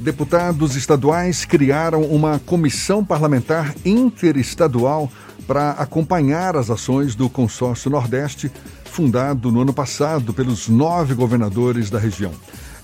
Deputados 0.00 0.74
estaduais 0.74 1.44
criaram 1.44 2.00
uma 2.00 2.38
comissão 2.38 3.04
parlamentar 3.04 3.74
interestadual 3.84 5.12
para 5.46 5.72
acompanhar 5.72 6.56
as 6.56 6.70
ações 6.70 7.14
do 7.14 7.28
Consórcio 7.28 7.90
Nordeste, 7.90 8.50
fundado 8.86 9.52
no 9.52 9.60
ano 9.60 9.74
passado 9.74 10.32
pelos 10.32 10.66
nove 10.66 11.12
governadores 11.12 11.90
da 11.90 11.98
região. 11.98 12.32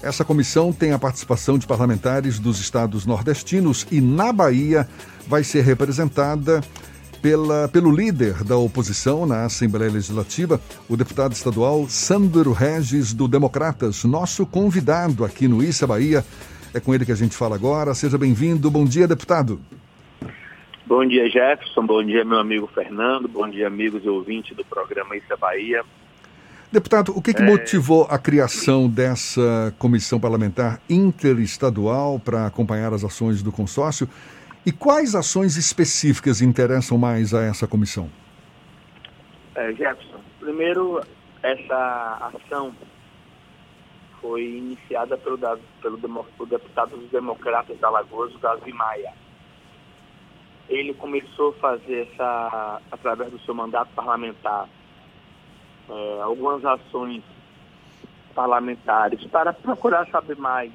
Essa 0.02 0.22
comissão 0.22 0.70
tem 0.70 0.93
a 0.93 0.98
participação 0.98 1.59
de 1.59 1.66
parlamentares 1.66 2.39
dos 2.39 2.60
estados 2.60 3.06
nordestinos 3.06 3.86
e, 3.90 4.02
na 4.02 4.35
Bahia, 4.35 4.86
vai 5.27 5.43
ser 5.43 5.62
representada 5.62 6.60
pela, 7.23 7.69
pelo 7.69 7.91
líder 7.95 8.45
da 8.45 8.57
oposição 8.57 9.27
na 9.27 9.45
Assembleia 9.45 9.91
Legislativa, 9.91 10.61
o 10.89 10.97
deputado 10.97 11.33
estadual 11.33 11.87
Sandro 11.89 12.53
Regis, 12.53 13.13
do 13.13 13.29
Democratas, 13.29 14.05
nosso 14.05 14.47
convidado 14.47 15.25
aqui 15.25 15.47
no 15.47 15.63
Issa 15.63 15.87
Bahia. 15.87 16.25
É 16.73 16.81
com 16.81 16.95
ele 16.95 17.05
que 17.05 17.13
a 17.13 17.17
gente 17.17 17.37
fala 17.37 17.57
agora. 17.57 17.95
Seja 17.95 18.17
bem-vindo. 18.17 18.71
Bom 18.71 18.85
dia, 18.85 19.07
deputado. 19.09 19.61
Bom 20.87 21.07
dia, 21.07 21.29
Jefferson. 21.29 21.85
Bom 21.87 22.03
dia, 22.03 22.25
meu 22.25 22.39
amigo 22.39 22.69
Fernando. 22.75 23.29
Bom 23.29 23.49
dia, 23.49 23.67
amigos 23.67 24.05
e 24.05 24.09
ouvintes 24.09 24.57
do 24.57 24.65
programa 24.65 25.17
Isso 25.17 25.33
é 25.33 25.37
Bahia. 25.37 25.83
Deputado, 26.73 27.13
o 27.17 27.21
que, 27.21 27.35
que 27.35 27.43
É. 27.43 27.45
motivou 27.45 28.07
a 28.09 28.17
criação 28.17 28.89
dessa 28.89 29.75
comissão 29.79 30.21
parlamentar 30.21 30.81
interestadual 30.89 32.21
para 32.21 32.47
acompanhar 32.47 32.93
as 32.95 33.03
ações 33.03 33.43
do 33.43 33.51
consórcio? 33.51 34.09
E 34.65 34.70
quais 34.70 35.15
ações 35.15 35.57
específicas 35.57 36.43
interessam 36.43 36.99
mais 36.99 37.32
a 37.32 37.43
essa 37.43 37.66
comissão? 37.66 38.11
É, 39.55 39.73
Jefferson, 39.73 40.20
primeiro, 40.39 41.01
essa 41.43 42.32
ação 42.35 42.74
foi 44.20 44.43
iniciada 44.43 45.16
pelo, 45.16 45.39
pelo, 45.81 45.99
pelo 45.99 46.47
deputado 46.47 46.97
dos 46.97 47.11
Democratas 47.11 47.78
da 47.78 47.89
Alagoas, 47.89 48.35
o 48.35 48.39
Davi 48.39 48.73
Maia. 48.73 49.12
Ele 50.69 50.93
começou 50.93 51.51
a 51.51 51.61
fazer 51.61 52.09
essa, 52.12 52.82
através 52.93 53.31
do 53.32 53.41
seu 53.41 53.55
mandato 53.55 53.91
parlamentar, 53.95 54.69
é, 55.89 56.20
algumas 56.23 56.62
ações 56.65 57.23
parlamentares 58.35 59.24
para 59.24 59.53
procurar 59.55 60.07
saber 60.09 60.37
mais 60.37 60.70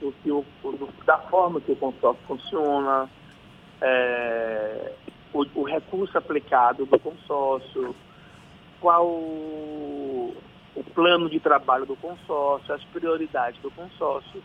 do 0.00 0.12
que 0.22 0.30
o, 0.30 0.44
da 1.04 1.18
forma 1.18 1.60
que 1.60 1.72
o 1.72 1.76
consórcio 1.76 2.26
funciona, 2.26 3.08
é, 3.80 4.92
o, 5.32 5.44
o 5.54 5.62
recurso 5.62 6.16
aplicado 6.16 6.86
do 6.86 6.98
consórcio, 6.98 7.94
qual 8.80 9.06
o, 9.06 10.34
o 10.74 10.84
plano 10.94 11.28
de 11.28 11.38
trabalho 11.38 11.86
do 11.86 11.96
consórcio, 11.96 12.74
as 12.74 12.84
prioridades 12.84 13.60
do 13.60 13.70
consórcio. 13.70 14.42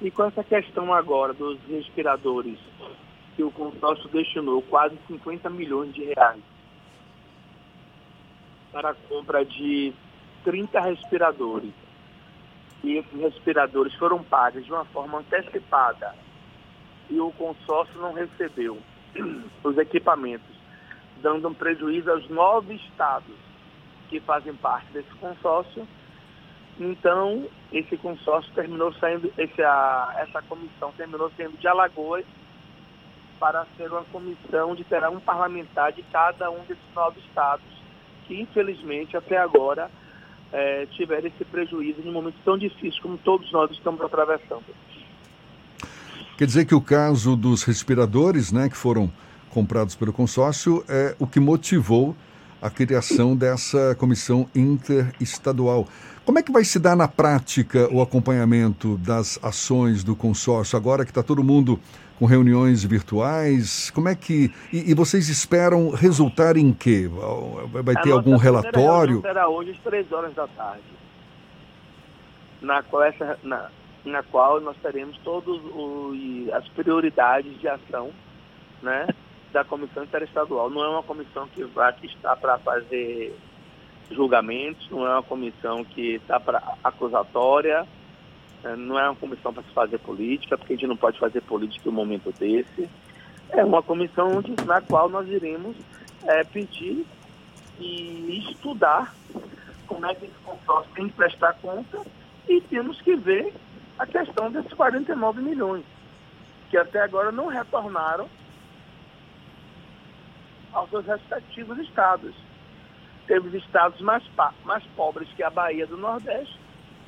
E 0.00 0.10
com 0.10 0.24
essa 0.24 0.42
questão 0.42 0.92
agora 0.92 1.32
dos 1.32 1.58
respiradores, 1.68 2.58
que 3.36 3.42
o 3.42 3.50
consórcio 3.50 4.08
destinou 4.08 4.60
quase 4.62 4.98
50 5.06 5.48
milhões 5.50 5.94
de 5.94 6.04
reais 6.04 6.42
para 8.72 8.90
a 8.90 8.94
compra 8.94 9.44
de 9.44 9.92
30 10.44 10.80
respiradores. 10.80 11.72
E 12.82 12.98
esses 12.98 13.20
respiradores 13.20 13.94
foram 13.94 14.22
pagos 14.22 14.64
de 14.64 14.72
uma 14.72 14.84
forma 14.86 15.18
antecipada 15.18 16.14
e 17.08 17.20
o 17.20 17.30
consórcio 17.32 18.00
não 18.00 18.12
recebeu 18.12 18.78
os 19.62 19.78
equipamentos, 19.78 20.56
dando 21.20 21.48
um 21.48 21.54
prejuízo 21.54 22.10
aos 22.10 22.28
nove 22.28 22.74
estados 22.74 23.36
que 24.08 24.18
fazem 24.20 24.54
parte 24.54 24.90
desse 24.92 25.12
consórcio. 25.16 25.86
Então, 26.80 27.46
esse 27.72 27.96
consórcio 27.98 28.52
terminou 28.54 28.92
saindo, 28.94 29.32
esse, 29.38 29.62
a, 29.62 30.14
essa 30.18 30.42
comissão 30.42 30.92
terminou 30.92 31.30
sendo 31.36 31.56
de 31.58 31.68
Alagoas 31.68 32.24
para 33.38 33.66
ser 33.76 33.90
uma 33.90 34.04
comissão 34.04 34.74
de 34.74 34.84
terá 34.84 35.10
um 35.10 35.20
parlamentar 35.20 35.92
de 35.92 36.02
cada 36.04 36.50
um 36.50 36.60
desses 36.60 36.94
nove 36.94 37.20
estados, 37.20 37.66
que 38.26 38.40
infelizmente 38.40 39.16
até 39.16 39.36
agora 39.36 39.90
eh, 40.52 40.86
tiveram 40.92 41.26
esse 41.28 41.44
prejuízo 41.44 42.00
em 42.04 42.08
um 42.08 42.12
momento 42.12 42.36
tão 42.44 42.58
difícil 42.58 43.00
como 43.02 43.16
todos 43.18 43.50
nós 43.52 43.70
estamos 43.70 44.00
atravessando. 44.02 44.64
Quer 46.36 46.46
dizer 46.46 46.64
que 46.64 46.74
o 46.74 46.80
caso 46.80 47.36
dos 47.36 47.62
respiradores, 47.62 48.52
né, 48.52 48.68
que 48.68 48.76
foram 48.76 49.10
comprados 49.50 49.94
pelo 49.94 50.12
consórcio, 50.12 50.84
é 50.88 51.14
o 51.18 51.26
que 51.26 51.38
motivou 51.38 52.16
a 52.60 52.70
criação 52.70 53.36
dessa 53.36 53.94
comissão 53.96 54.48
interestadual. 54.54 55.88
Como 56.24 56.38
é 56.38 56.42
que 56.42 56.52
vai 56.52 56.64
se 56.64 56.78
dar 56.78 56.96
na 56.96 57.08
prática 57.08 57.88
o 57.92 58.00
acompanhamento 58.00 58.96
das 58.98 59.38
ações 59.42 60.04
do 60.04 60.14
consórcio 60.14 60.76
agora 60.76 61.04
que 61.04 61.10
está 61.10 61.22
todo 61.22 61.42
mundo 61.42 61.80
com 62.22 62.26
reuniões 62.26 62.84
virtuais? 62.84 63.90
Como 63.90 64.08
é 64.08 64.14
que 64.14 64.48
e, 64.72 64.92
e 64.92 64.94
vocês 64.94 65.28
esperam 65.28 65.90
resultar 65.90 66.56
em 66.56 66.72
quê? 66.72 67.10
Vai 67.82 68.00
ter 68.00 68.12
algum 68.12 68.36
relatório? 68.36 69.20
Será 69.22 69.48
hoje 69.48 69.72
às 69.72 69.78
três 69.78 70.12
horas 70.12 70.32
da 70.32 70.46
tarde, 70.46 70.84
na 72.60 72.80
qual, 72.84 73.02
essa, 73.02 73.36
na, 73.42 73.70
na 74.04 74.22
qual 74.22 74.60
nós 74.60 74.76
teremos 74.80 75.18
todas 75.24 75.60
as 76.54 76.68
prioridades 76.68 77.58
de 77.58 77.66
ação, 77.66 78.12
né, 78.80 79.08
da 79.52 79.64
comissão 79.64 80.04
interestadual. 80.04 80.70
Não 80.70 80.84
é 80.84 80.88
uma 80.90 81.02
comissão 81.02 81.48
que 81.48 81.64
vai 81.64 81.92
que 81.94 82.06
está 82.06 82.36
para 82.36 82.56
fazer 82.58 83.36
julgamentos, 84.12 84.88
não 84.92 85.04
é 85.04 85.10
uma 85.10 85.24
comissão 85.24 85.84
que 85.84 86.14
está 86.14 86.38
para 86.38 86.62
acusatória, 86.84 87.84
não 88.76 88.98
é 88.98 89.08
uma 89.08 89.16
comissão 89.16 89.52
para 89.52 89.62
se 89.62 89.70
fazer 89.70 89.98
política, 89.98 90.56
porque 90.56 90.74
a 90.74 90.76
gente 90.76 90.86
não 90.86 90.96
pode 90.96 91.18
fazer 91.18 91.40
política 91.42 91.88
em 91.88 91.92
um 91.92 91.94
momento 91.94 92.32
desse. 92.32 92.88
É 93.50 93.64
uma 93.64 93.82
comissão 93.82 94.42
na 94.64 94.80
qual 94.80 95.08
nós 95.08 95.28
iremos 95.28 95.76
é, 96.24 96.44
pedir 96.44 97.04
e 97.78 98.48
estudar 98.50 99.14
como 99.86 100.06
é 100.06 100.14
que 100.14 100.26
esse 100.26 100.34
consórcio 100.44 100.92
tem 100.94 101.08
que 101.08 101.14
prestar 101.14 101.54
conta 101.54 102.00
e 102.48 102.60
temos 102.62 103.00
que 103.00 103.16
ver 103.16 103.52
a 103.98 104.06
questão 104.06 104.50
desses 104.50 104.72
49 104.72 105.42
milhões, 105.42 105.84
que 106.70 106.76
até 106.76 107.02
agora 107.02 107.32
não 107.32 107.48
retornaram 107.48 108.28
aos 110.72 110.88
seus 110.88 111.04
respectivos 111.04 111.78
estados. 111.78 112.34
Teve 113.26 113.56
estados 113.58 114.00
mais, 114.00 114.22
mais 114.64 114.84
pobres 114.96 115.28
que 115.34 115.42
a 115.42 115.50
Bahia 115.50 115.86
do 115.86 115.96
Nordeste 115.96 116.58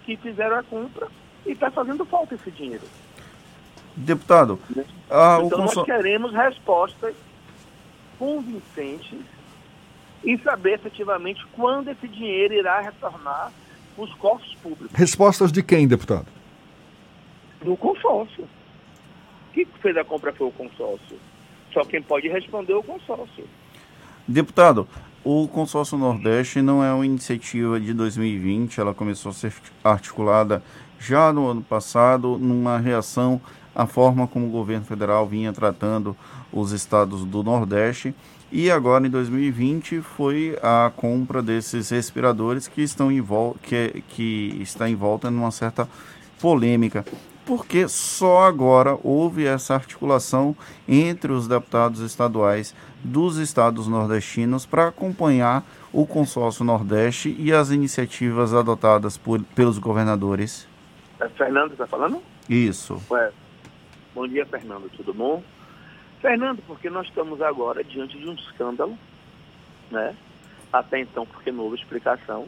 que 0.04 0.16
fizeram 0.16 0.58
a 0.58 0.62
compra 0.62 1.08
e 1.46 1.52
está 1.52 1.70
fazendo 1.70 2.04
falta 2.04 2.34
esse 2.34 2.50
dinheiro. 2.50 2.84
Deputado, 3.96 4.58
ah, 5.10 5.38
então 5.44 5.58
nós 5.58 5.84
queremos 5.84 6.32
respostas 6.32 7.14
convincentes 8.18 9.20
e 10.24 10.38
saber 10.38 10.74
efetivamente 10.74 11.44
quando 11.52 11.90
esse 11.90 12.08
dinheiro 12.08 12.54
irá 12.54 12.80
retornar 12.80 13.52
para 13.94 14.04
os 14.04 14.12
cofres 14.14 14.54
públicos. 14.54 14.96
Respostas 14.96 15.52
de 15.52 15.62
quem, 15.62 15.86
deputado? 15.86 16.26
Do 17.62 17.76
consórcio. 17.76 18.44
O 18.44 19.52
que 19.52 19.66
fez 19.80 19.96
a 19.96 20.04
compra 20.04 20.32
foi 20.32 20.48
o 20.48 20.52
consórcio. 20.52 21.16
Só 21.72 21.84
quem 21.84 22.02
pode 22.02 22.28
responder 22.28 22.72
é 22.72 22.76
o 22.76 22.82
consórcio. 22.82 23.44
Deputado, 24.26 24.88
o 25.24 25.48
Consórcio 25.48 25.96
Nordeste 25.96 26.60
não 26.60 26.84
é 26.84 26.92
uma 26.92 27.06
iniciativa 27.06 27.80
de 27.80 27.94
2020, 27.94 28.78
ela 28.78 28.92
começou 28.92 29.30
a 29.30 29.32
ser 29.32 29.54
articulada 29.82 30.62
já 30.98 31.32
no 31.32 31.48
ano 31.48 31.62
passado, 31.62 32.38
numa 32.38 32.78
reação 32.78 33.40
à 33.74 33.86
forma 33.86 34.26
como 34.26 34.46
o 34.46 34.50
governo 34.50 34.84
federal 34.84 35.26
vinha 35.26 35.52
tratando 35.52 36.16
os 36.52 36.72
estados 36.72 37.24
do 37.24 37.42
Nordeste. 37.42 38.14
E 38.52 38.70
agora 38.70 39.06
em 39.06 39.10
2020 39.10 40.00
foi 40.00 40.56
a 40.62 40.92
compra 40.94 41.42
desses 41.42 41.90
respiradores 41.90 42.68
que 42.68 42.82
estão 42.82 43.10
em 43.10 43.20
volta, 43.20 43.58
que, 43.62 44.04
que 44.08 44.58
está 44.60 44.88
em 44.88 44.94
volta 44.94 45.30
numa 45.30 45.50
certa 45.50 45.88
polêmica 46.40 47.04
porque 47.44 47.86
só 47.88 48.44
agora 48.44 48.98
houve 49.02 49.44
essa 49.44 49.74
articulação 49.74 50.56
entre 50.88 51.32
os 51.32 51.46
deputados 51.46 52.00
estaduais 52.00 52.74
dos 53.02 53.36
estados 53.36 53.86
nordestinos 53.86 54.64
para 54.64 54.88
acompanhar 54.88 55.64
o 55.92 56.06
consórcio 56.06 56.64
Nordeste 56.64 57.36
e 57.38 57.52
as 57.52 57.70
iniciativas 57.70 58.54
adotadas 58.54 59.16
por, 59.16 59.42
pelos 59.54 59.78
governadores. 59.78 60.66
É 61.24 61.28
Fernando 61.30 61.72
está 61.72 61.86
falando? 61.86 62.22
Isso. 62.50 63.02
Ué. 63.10 63.32
Bom 64.14 64.28
dia, 64.28 64.44
Fernando, 64.44 64.90
tudo 64.94 65.14
bom? 65.14 65.42
Fernando, 66.20 66.62
porque 66.66 66.90
nós 66.90 67.06
estamos 67.06 67.40
agora 67.40 67.82
diante 67.82 68.18
de 68.18 68.28
um 68.28 68.34
escândalo, 68.34 68.98
né? 69.90 70.14
Até 70.70 71.00
então, 71.00 71.24
porque 71.24 71.50
não 71.50 71.64
houve 71.64 71.76
explicação, 71.76 72.46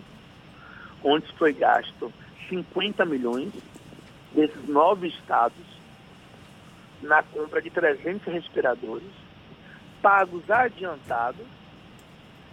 onde 1.03 1.27
foi 1.39 1.55
gasto 1.55 2.13
50 2.51 3.07
milhões 3.07 3.51
desses 4.35 4.69
nove 4.69 5.09
estados 5.09 5.65
na 7.01 7.23
compra 7.23 7.63
de 7.63 7.71
300 7.71 8.27
respiradores, 8.31 9.09
pagos 10.03 10.51
adiantados 10.51 11.47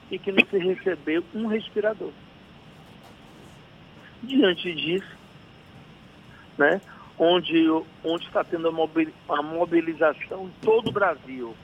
e 0.10 0.18
que 0.18 0.32
não 0.32 0.45
se 0.50 0.58
recebeu 0.58 1.22
um 1.36 1.48
respirador. 1.48 2.12
Diante 4.22 4.74
disso, 4.74 5.23
né, 6.57 6.81
onde, 7.17 7.67
onde 8.03 8.25
está 8.25 8.43
tendo 8.43 8.67
a 8.67 9.41
mobilização 9.41 10.45
em 10.45 10.51
todo 10.61 10.89
o 10.89 10.91
Brasil 10.91 11.55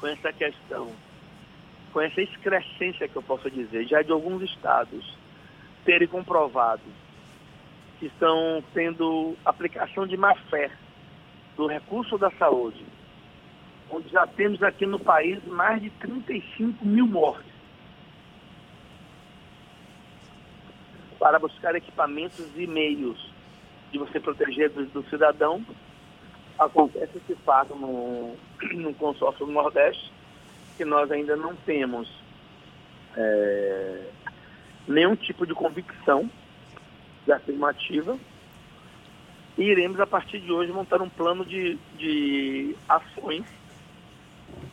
com 0.00 0.06
essa 0.06 0.32
questão, 0.32 0.92
com 1.92 2.00
essa 2.00 2.20
excrescência 2.20 3.08
que 3.08 3.16
eu 3.16 3.22
posso 3.22 3.50
dizer, 3.50 3.86
já 3.86 4.02
de 4.02 4.12
alguns 4.12 4.42
estados 4.42 5.16
terem 5.84 6.08
comprovado 6.08 6.82
que 7.98 8.06
estão 8.06 8.62
tendo 8.74 9.36
aplicação 9.44 10.06
de 10.06 10.16
má 10.16 10.34
fé 10.50 10.70
do 11.56 11.66
recurso 11.66 12.18
da 12.18 12.30
saúde, 12.32 12.84
onde 13.90 14.08
já 14.10 14.26
temos 14.26 14.62
aqui 14.62 14.84
no 14.84 14.98
país 14.98 15.42
mais 15.46 15.80
de 15.80 15.88
35 15.90 16.84
mil 16.84 17.06
mortes, 17.06 17.56
para 21.18 21.38
buscar 21.38 21.74
equipamentos 21.74 22.46
e 22.56 22.66
meios 22.66 23.35
de 23.90 23.98
você 23.98 24.20
proteger 24.20 24.70
do, 24.70 24.84
do 24.86 25.08
cidadão. 25.08 25.64
Acontece 26.58 27.18
esse 27.18 27.34
fato 27.42 27.74
no, 27.74 28.34
no 28.72 28.94
consórcio 28.94 29.44
do 29.44 29.52
Nordeste, 29.52 30.12
que 30.76 30.84
nós 30.84 31.10
ainda 31.10 31.36
não 31.36 31.54
temos 31.54 32.08
é, 33.16 34.02
nenhum 34.88 35.16
tipo 35.16 35.46
de 35.46 35.54
convicção 35.54 36.30
de 37.24 37.32
afirmativa. 37.32 38.18
E 39.58 39.62
iremos, 39.62 39.98
a 40.00 40.06
partir 40.06 40.40
de 40.40 40.52
hoje, 40.52 40.72
montar 40.72 41.00
um 41.00 41.08
plano 41.08 41.44
de, 41.44 41.78
de 41.96 42.76
ações. 42.88 43.44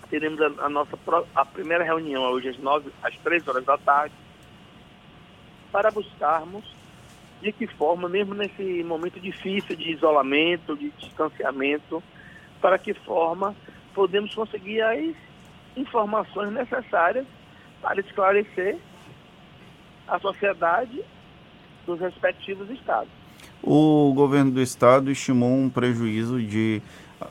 Teremos 0.10 0.40
a, 0.42 0.66
a 0.66 0.70
nossa 0.70 0.98
a 1.34 1.46
primeira 1.46 1.84
reunião 1.84 2.22
hoje 2.24 2.50
às, 2.50 2.58
nove, 2.60 2.92
às 3.02 3.16
três 3.18 3.48
horas 3.48 3.66
da 3.66 3.78
tarde, 3.78 4.14
para 5.72 5.90
buscarmos 5.90 6.64
de 7.44 7.52
que 7.52 7.68
forma, 7.68 8.08
mesmo 8.08 8.34
nesse 8.34 8.84
momento 8.84 9.20
difícil 9.20 9.76
de 9.76 9.92
isolamento, 9.92 10.78
de 10.78 10.90
distanciamento, 10.98 12.02
para 12.62 12.80
que 12.80 12.94
forma 12.94 13.54
podemos 13.94 14.34
conseguir 14.34 14.82
as 14.82 15.14
informações 15.76 16.54
necessárias 16.54 17.28
para 17.82 18.00
esclarecer 18.00 18.78
a 20.08 20.18
sociedade 20.20 21.04
dos 21.86 22.00
respectivos 22.00 22.70
estados. 22.70 23.12
O 23.62 24.14
governo 24.16 24.52
do 24.52 24.62
estado 24.62 25.12
estimou 25.12 25.52
um 25.52 25.70
prejuízo 25.70 26.42
de 26.42 26.82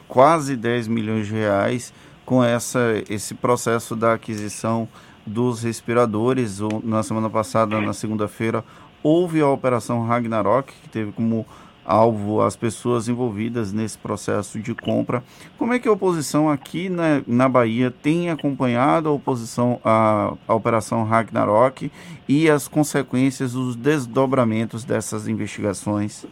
quase 0.06 0.56
10 0.56 0.88
milhões 0.88 1.26
de 1.26 1.32
reais 1.32 1.92
com 2.24 2.44
essa, 2.44 3.02
esse 3.08 3.34
processo 3.34 3.96
da 3.96 4.12
aquisição 4.12 4.88
dos 5.26 5.62
respiradores. 5.62 6.60
Na 6.82 7.02
semana 7.02 7.30
passada, 7.30 7.80
na 7.80 7.92
segunda-feira, 7.92 8.64
houve 9.02 9.40
a 9.40 9.48
Operação 9.48 10.06
Ragnarok, 10.06 10.72
que 10.72 10.88
teve 10.88 11.12
como 11.12 11.46
alvo 11.84 12.40
as 12.40 12.54
pessoas 12.56 13.08
envolvidas 13.08 13.72
nesse 13.72 13.98
processo 13.98 14.58
de 14.58 14.74
compra. 14.74 15.22
Como 15.58 15.72
é 15.72 15.78
que 15.78 15.88
a 15.88 15.92
oposição 15.92 16.48
aqui 16.48 16.88
na, 16.88 17.22
na 17.26 17.48
Bahia 17.48 17.90
tem 17.90 18.30
acompanhado 18.30 19.08
a 19.08 19.12
oposição 19.12 19.80
a 19.84 20.34
Operação 20.48 21.04
Ragnarok 21.04 21.90
e 22.28 22.48
as 22.48 22.68
consequências, 22.68 23.54
os 23.54 23.74
desdobramentos 23.74 24.84
dessas 24.84 25.26
investigações? 25.26 26.24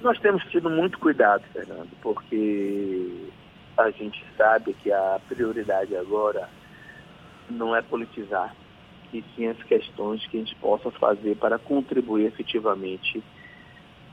Nós 0.00 0.18
temos 0.20 0.42
tido 0.44 0.70
muito 0.70 0.98
cuidado, 0.98 1.42
Fernando, 1.52 1.90
porque 2.00 3.28
a 3.76 3.90
gente 3.90 4.24
sabe 4.36 4.74
que 4.74 4.90
a 4.90 5.20
prioridade 5.28 5.94
agora 5.96 6.48
não 7.50 7.74
é 7.74 7.82
politizar, 7.82 8.54
e 9.12 9.24
sim 9.34 9.46
as 9.46 9.60
questões 9.62 10.24
que 10.26 10.36
a 10.36 10.40
gente 10.40 10.54
possa 10.56 10.90
fazer 10.90 11.36
para 11.36 11.58
contribuir 11.58 12.26
efetivamente 12.26 13.22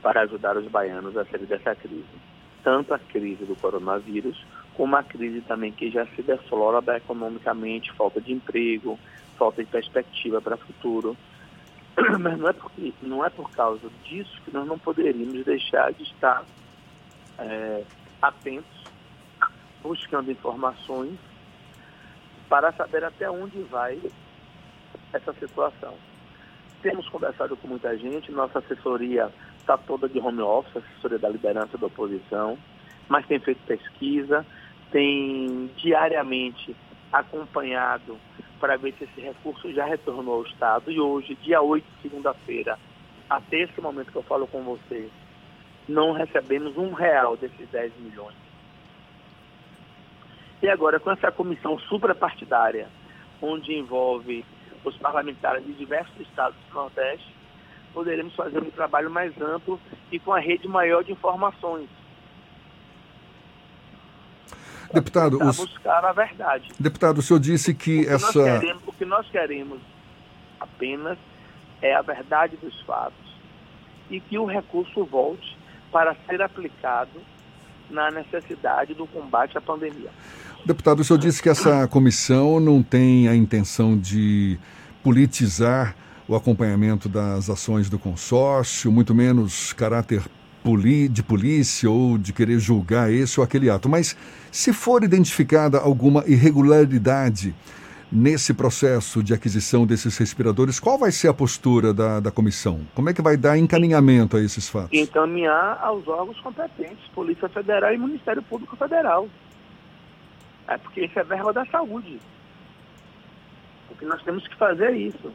para 0.02 0.22
ajudar 0.22 0.56
os 0.56 0.66
baianos 0.66 1.16
a 1.16 1.24
sair 1.24 1.46
dessa 1.46 1.74
crise. 1.74 2.04
Tanto 2.62 2.94
a 2.94 2.98
crise 2.98 3.44
do 3.44 3.56
coronavírus, 3.56 4.44
como 4.74 4.96
a 4.96 5.02
crise 5.02 5.40
também 5.42 5.72
que 5.72 5.90
já 5.90 6.06
se 6.06 6.22
deflora 6.22 6.96
economicamente, 6.96 7.92
falta 7.92 8.20
de 8.20 8.32
emprego, 8.32 8.98
falta 9.36 9.62
de 9.62 9.70
perspectiva 9.70 10.40
para 10.40 10.54
o 10.54 10.58
futuro. 10.58 11.16
Mas 12.20 12.38
não 12.38 12.48
é, 12.48 12.52
porque, 12.52 12.92
não 13.02 13.24
é 13.24 13.30
por 13.30 13.50
causa 13.50 13.88
disso 14.04 14.40
que 14.44 14.52
nós 14.52 14.66
não 14.66 14.78
poderíamos 14.78 15.44
deixar 15.44 15.92
de 15.92 16.02
estar 16.04 16.44
é, 17.38 17.82
atentos, 18.22 18.84
buscando 19.82 20.30
informações 20.30 21.18
para 22.48 22.72
saber 22.72 23.04
até 23.04 23.30
onde 23.30 23.58
vai 23.64 23.98
essa 25.12 25.32
situação. 25.34 25.94
temos 26.82 27.08
conversado 27.08 27.56
com 27.56 27.68
muita 27.68 27.96
gente, 27.96 28.30
nossa 28.30 28.60
assessoria 28.60 29.32
está 29.58 29.76
toda 29.76 30.08
de 30.08 30.18
home 30.18 30.40
office, 30.40 30.76
assessoria 30.76 31.18
da 31.18 31.28
liderança 31.28 31.76
da 31.76 31.86
oposição, 31.86 32.56
mas 33.08 33.26
tem 33.26 33.38
feito 33.40 33.60
pesquisa, 33.66 34.46
tem 34.90 35.70
diariamente 35.76 36.74
acompanhado 37.12 38.16
para 38.60 38.76
ver 38.76 38.94
se 38.94 39.04
esse 39.04 39.20
recurso 39.20 39.72
já 39.72 39.84
retornou 39.84 40.36
ao 40.36 40.42
Estado. 40.42 40.90
E 40.90 41.00
hoje, 41.00 41.34
dia 41.36 41.60
8, 41.60 41.84
segunda-feira, 42.02 42.78
até 43.28 43.62
esse 43.62 43.80
momento 43.80 44.10
que 44.10 44.18
eu 44.18 44.22
falo 44.22 44.46
com 44.46 44.62
vocês, 44.62 45.10
não 45.88 46.12
recebemos 46.12 46.76
um 46.76 46.92
real 46.92 47.36
desses 47.36 47.68
10 47.68 47.92
milhões. 47.98 48.36
E 50.62 50.68
agora, 50.68 50.98
com 50.98 51.10
essa 51.10 51.30
comissão 51.30 51.78
suprapartidária, 51.78 52.88
onde 53.40 53.72
envolve 53.72 54.44
os 54.84 54.96
parlamentares 54.96 55.64
de 55.64 55.72
diversos 55.74 56.18
estados 56.20 56.56
do 56.68 56.74
Nordeste, 56.74 57.34
poderemos 57.92 58.34
fazer 58.34 58.62
um 58.62 58.70
trabalho 58.70 59.10
mais 59.10 59.32
amplo 59.40 59.80
e 60.10 60.18
com 60.18 60.32
a 60.32 60.38
rede 60.38 60.68
maior 60.68 61.02
de 61.02 61.12
informações. 61.12 61.88
Deputado, 64.92 65.42
os... 65.42 65.56
buscar 65.56 66.04
a 66.04 66.12
verdade. 66.12 66.70
Deputado, 66.78 67.18
o 67.18 67.22
senhor 67.22 67.40
disse 67.40 67.74
que, 67.74 68.04
que 68.04 68.08
essa. 68.08 68.42
Queremos, 68.42 68.82
o 68.86 68.92
que 68.92 69.04
nós 69.04 69.28
queremos 69.28 69.80
apenas 70.58 71.18
é 71.82 71.94
a 71.94 72.02
verdade 72.02 72.56
dos 72.56 72.80
fatos 72.82 73.28
e 74.10 74.20
que 74.20 74.38
o 74.38 74.46
recurso 74.46 75.04
volte 75.04 75.56
para 75.92 76.16
ser 76.26 76.40
aplicado 76.40 77.20
na 77.90 78.10
necessidade 78.10 78.94
do 78.94 79.06
combate 79.06 79.56
à 79.56 79.60
pandemia. 79.60 80.10
Deputado, 80.64 81.00
o 81.00 81.04
senhor 81.04 81.18
disse 81.18 81.42
que 81.42 81.48
essa 81.48 81.86
comissão 81.88 82.60
não 82.60 82.82
tem 82.82 83.28
a 83.28 83.34
intenção 83.34 83.96
de 83.98 84.58
politizar 85.02 85.94
o 86.26 86.36
acompanhamento 86.36 87.08
das 87.08 87.48
ações 87.48 87.88
do 87.88 87.98
consórcio, 87.98 88.92
muito 88.92 89.14
menos 89.14 89.72
caráter 89.72 90.22
de 91.10 91.22
polícia 91.22 91.88
ou 91.88 92.18
de 92.18 92.30
querer 92.30 92.58
julgar 92.58 93.10
esse 93.10 93.40
ou 93.40 93.44
aquele 93.44 93.70
ato. 93.70 93.88
Mas 93.88 94.14
se 94.52 94.70
for 94.70 95.02
identificada 95.02 95.78
alguma 95.78 96.22
irregularidade 96.26 97.54
nesse 98.10 98.54
processo 98.54 99.22
de 99.22 99.34
aquisição 99.34 99.86
desses 99.86 100.16
respiradores, 100.16 100.80
qual 100.80 100.98
vai 100.98 101.12
ser 101.12 101.28
a 101.28 101.34
postura 101.34 101.92
da, 101.92 102.20
da 102.20 102.30
comissão? 102.30 102.80
Como 102.94 103.08
é 103.08 103.14
que 103.14 103.22
vai 103.22 103.36
dar 103.36 103.58
encaminhamento 103.58 104.36
a 104.36 104.40
esses 104.40 104.68
fatos? 104.68 104.98
Encaminhar 104.98 105.78
aos 105.82 106.06
órgãos 106.08 106.40
competentes, 106.40 107.06
Polícia 107.14 107.48
Federal 107.48 107.92
e 107.92 107.98
Ministério 107.98 108.42
Público 108.42 108.76
Federal. 108.76 109.28
É 110.66 110.76
porque 110.78 111.04
isso 111.04 111.18
é 111.18 111.24
verba 111.24 111.52
da 111.52 111.64
saúde. 111.66 112.18
O 113.90 113.94
que 113.94 114.04
nós 114.04 114.22
temos 114.22 114.46
que 114.46 114.56
fazer 114.56 114.86
é 114.86 114.96
isso. 114.96 115.32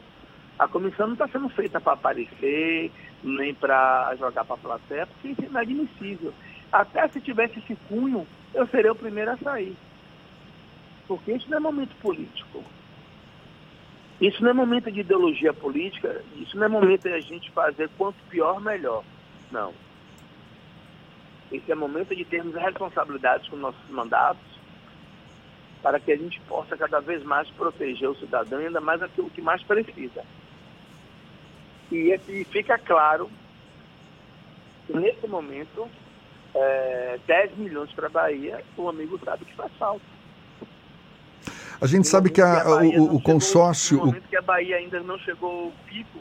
A 0.57 0.67
comissão 0.67 1.07
não 1.07 1.13
está 1.13 1.27
sendo 1.27 1.49
feita 1.49 1.81
para 1.81 1.93
aparecer, 1.93 2.91
nem 3.23 3.53
para 3.53 4.15
jogar 4.19 4.45
para 4.45 4.55
a 4.55 4.59
plateia, 4.59 5.07
porque 5.07 5.29
isso 5.29 5.41
é 5.41 5.45
inadmissível. 5.45 6.33
Até 6.71 7.07
se 7.07 7.21
tivesse 7.21 7.59
esse 7.59 7.75
cunho, 7.87 8.27
eu 8.53 8.67
seria 8.67 8.91
o 8.91 8.95
primeiro 8.95 9.31
a 9.31 9.37
sair. 9.37 9.75
Porque 11.07 11.33
isso 11.33 11.49
não 11.49 11.57
é 11.57 11.59
momento 11.59 11.95
político. 12.01 12.63
Isso 14.21 14.41
não 14.41 14.51
é 14.51 14.53
momento 14.53 14.91
de 14.91 15.01
ideologia 15.01 15.53
política, 15.53 16.23
isso 16.37 16.55
não 16.55 16.65
é 16.65 16.69
momento 16.69 17.03
de 17.03 17.13
a 17.13 17.19
gente 17.19 17.51
fazer 17.51 17.89
quanto 17.97 18.15
pior, 18.29 18.61
melhor. 18.61 19.03
Não. 19.51 19.73
Esse 21.51 21.71
é 21.71 21.75
momento 21.75 22.15
de 22.15 22.23
termos 22.23 22.55
responsabilidades 22.55 23.47
com 23.49 23.57
nossos 23.57 23.89
mandatos, 23.89 24.41
para 25.81 25.99
que 25.99 26.11
a 26.11 26.15
gente 26.15 26.39
possa 26.41 26.77
cada 26.77 27.01
vez 27.01 27.21
mais 27.23 27.49
proteger 27.51 28.09
o 28.09 28.15
cidadão, 28.15 28.59
ainda 28.59 28.79
mais 28.79 29.01
aquilo 29.01 29.29
que 29.29 29.41
mais 29.41 29.61
precisa. 29.63 30.23
E, 31.91 32.17
e 32.27 32.43
fica 32.45 32.77
claro 32.79 33.29
que 34.87 34.97
nesse 34.97 35.27
momento, 35.27 35.87
é, 36.55 37.19
10 37.27 37.57
milhões 37.57 37.91
para 37.91 38.07
a 38.07 38.09
Bahia, 38.09 38.63
o 38.77 38.87
amigo 38.87 39.19
sabe 39.23 39.43
que 39.45 39.53
faz 39.53 39.71
falta. 39.73 40.12
A 41.83 41.85
gente 41.85 42.07
sabe 42.07 42.29
que, 42.29 42.41
a, 42.41 42.61
que 42.61 42.67
a 42.69 42.75
o, 43.01 43.15
o 43.17 43.21
consórcio. 43.21 43.97
no 43.97 44.05
momento 44.05 44.29
que 44.29 44.37
a 44.37 44.41
Bahia 44.41 44.77
ainda 44.77 45.01
não 45.01 45.19
chegou 45.19 45.65
ao 45.65 45.71
pico 45.85 46.19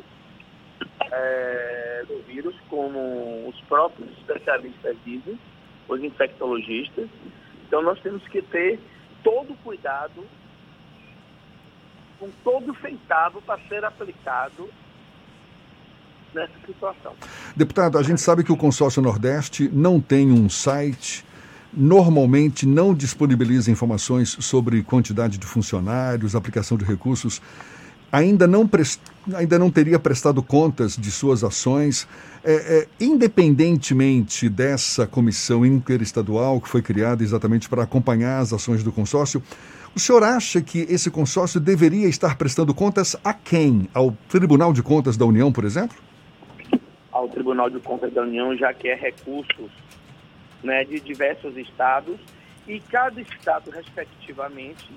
é, 1.13 2.05
do 2.09 2.21
vírus, 2.25 2.53
como 2.69 3.49
os 3.49 3.61
próprios 3.69 4.11
especialistas 4.19 4.97
dizem, 5.05 5.39
os 5.89 6.03
infectologistas. 6.03 7.09
Então 7.65 7.81
nós 7.81 8.01
temos 8.01 8.27
que 8.27 8.43
ter 8.43 8.81
todo 9.23 9.53
o 9.53 9.57
cuidado, 9.59 10.27
com 12.19 12.29
todo 12.43 12.73
o 12.73 12.77
centavo 12.79 13.41
para 13.43 13.61
ser 13.69 13.85
aplicado 13.85 14.69
nessa 16.35 16.59
situação. 16.67 17.15
Deputado, 17.55 17.99
a 17.99 18.03
gente 18.03 18.21
sabe 18.21 18.43
que 18.43 18.51
o 18.51 18.57
consórcio 18.57 19.01
Nordeste 19.01 19.71
não 19.73 20.01
tem 20.01 20.33
um 20.33 20.49
site 20.49 21.25
normalmente 21.73 22.67
não 22.67 22.95
disponibiliza 22.95 23.71
informações 23.71 24.37
sobre 24.41 24.83
quantidade 24.83 25.39
de 25.39 25.47
funcionários, 25.47 26.35
aplicação 26.35 26.77
de 26.77 26.85
recursos, 26.85 27.41
ainda 28.13 28.47
não, 28.47 28.69
prest... 28.69 29.01
ainda 29.35 29.59
não 29.59 29.71
teria 29.71 29.99
prestado 29.99 30.43
contas 30.43 30.97
de 30.97 31.11
suas 31.11 31.43
ações, 31.43 32.07
é, 32.45 32.53
é, 32.53 32.89
independentemente 33.01 34.49
dessa 34.49 35.07
comissão 35.07 35.65
interestadual 35.65 36.61
que 36.61 36.69
foi 36.69 36.83
criada 36.83 37.23
exatamente 37.23 37.69
para 37.69 37.83
acompanhar 37.83 38.41
as 38.41 38.53
ações 38.53 38.85
do 38.85 38.93
consórcio. 38.93 39.43
O 39.95 40.01
senhor 40.01 40.23
acha 40.23 40.61
que 40.61 40.81
esse 40.91 41.11
consórcio 41.11 41.59
deveria 41.59 42.09
estar 42.09 42.37
prestando 42.37 42.75
contas 42.75 43.17
a 43.25 43.33
quem? 43.33 43.89
Ao 43.95 44.11
Tribunal 44.29 44.73
de 44.73 44.83
Contas 44.83 45.17
da 45.17 45.25
União, 45.25 45.53
por 45.53 45.65
exemplo? 45.65 45.97
Ao 47.11 47.29
Tribunal 47.29 47.69
de 47.69 47.79
Contas 47.79 48.13
da 48.13 48.23
União, 48.23 48.57
já 48.57 48.73
que 48.73 48.89
é 48.89 48.95
recursos 48.95 49.71
né, 50.63 50.85
de 50.85 51.01
diversos 51.01 51.57
estados 51.57 52.19
e 52.67 52.79
cada 52.81 53.21
estado, 53.21 53.71
respectivamente, 53.71 54.89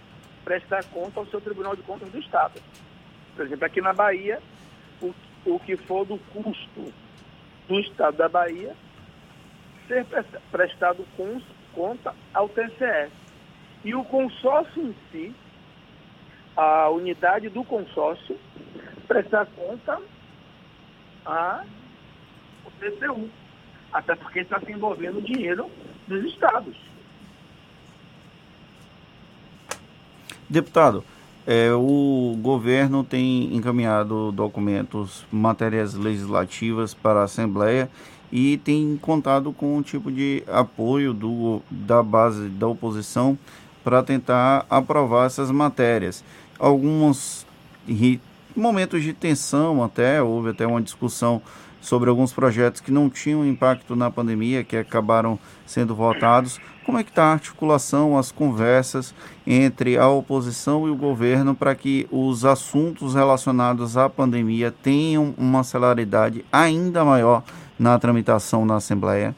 prestar 0.43 0.83
conta 0.85 1.19
ao 1.19 1.25
seu 1.25 1.41
Tribunal 1.41 1.75
de 1.75 1.81
Contas 1.81 2.09
do 2.09 2.19
Estado. 2.19 2.61
Por 3.35 3.45
exemplo, 3.45 3.65
aqui 3.65 3.81
na 3.81 3.93
Bahia, 3.93 4.41
o, 5.01 5.13
o 5.45 5.59
que 5.59 5.75
for 5.75 6.05
do 6.05 6.17
custo 6.17 6.93
do 7.67 7.79
Estado 7.79 8.17
da 8.17 8.29
Bahia 8.29 8.75
ser 9.87 10.05
prestado 10.51 11.05
conta 11.73 12.13
ao 12.33 12.49
TCE. 12.49 13.09
E 13.83 13.93
o 13.93 14.03
consórcio 14.03 14.81
em 14.81 14.95
si, 15.11 15.35
a 16.55 16.89
unidade 16.89 17.49
do 17.49 17.63
consórcio, 17.63 18.39
prestar 19.07 19.45
conta 19.47 20.01
ao 21.23 21.65
TCU 22.79 23.29
até 23.95 24.13
porque 24.13 24.39
está 24.39 24.59
se 24.59 24.71
envolvendo 24.73 25.21
dinheiro 25.21 25.71
dos 26.05 26.25
estados. 26.25 26.75
Deputado, 30.49 31.01
é, 31.47 31.71
o 31.71 32.37
governo 32.41 33.05
tem 33.05 33.55
encaminhado 33.55 34.33
documentos, 34.33 35.25
matérias 35.31 35.93
legislativas 35.93 36.93
para 36.93 37.21
a 37.21 37.23
Assembleia 37.23 37.89
e 38.29 38.57
tem 38.57 38.97
contado 38.97 39.53
com 39.53 39.77
um 39.77 39.81
tipo 39.81 40.11
de 40.11 40.43
apoio 40.45 41.13
do, 41.13 41.61
da 41.71 42.03
base 42.03 42.49
da 42.49 42.67
oposição 42.67 43.37
para 43.81 44.03
tentar 44.03 44.65
aprovar 44.69 45.27
essas 45.27 45.49
matérias. 45.49 46.21
Alguns 46.59 47.47
momentos 48.53 49.01
de 49.03 49.13
tensão 49.13 49.81
até, 49.81 50.21
houve 50.21 50.49
até 50.49 50.67
uma 50.67 50.81
discussão 50.81 51.41
sobre 51.85 52.09
alguns 52.09 52.33
projetos 52.33 52.81
que 52.81 52.91
não 52.91 53.11
tinham 53.11 53.45
impacto 53.45 53.95
na 53.95 54.09
pandemia, 54.09 54.63
que 54.63 54.75
acabaram 54.75 55.37
sendo 55.67 55.93
votados. 55.93 56.59
Como 56.83 56.97
é 56.97 57.03
que 57.03 57.11
está 57.11 57.25
a 57.25 57.33
articulação, 57.33 58.17
as 58.17 58.31
conversas 58.31 59.13
entre 59.45 59.95
a 59.95 60.09
oposição 60.09 60.87
e 60.87 60.89
o 60.89 60.95
governo 60.95 61.53
para 61.53 61.75
que 61.75 62.07
os 62.11 62.43
assuntos 62.43 63.13
relacionados 63.13 63.97
à 63.97 64.09
pandemia 64.09 64.71
tenham 64.71 65.35
uma 65.37 65.63
celeridade 65.63 66.43
ainda 66.51 67.05
maior 67.05 67.43
na 67.77 67.99
tramitação 67.99 68.65
na 68.65 68.77
Assembleia? 68.77 69.35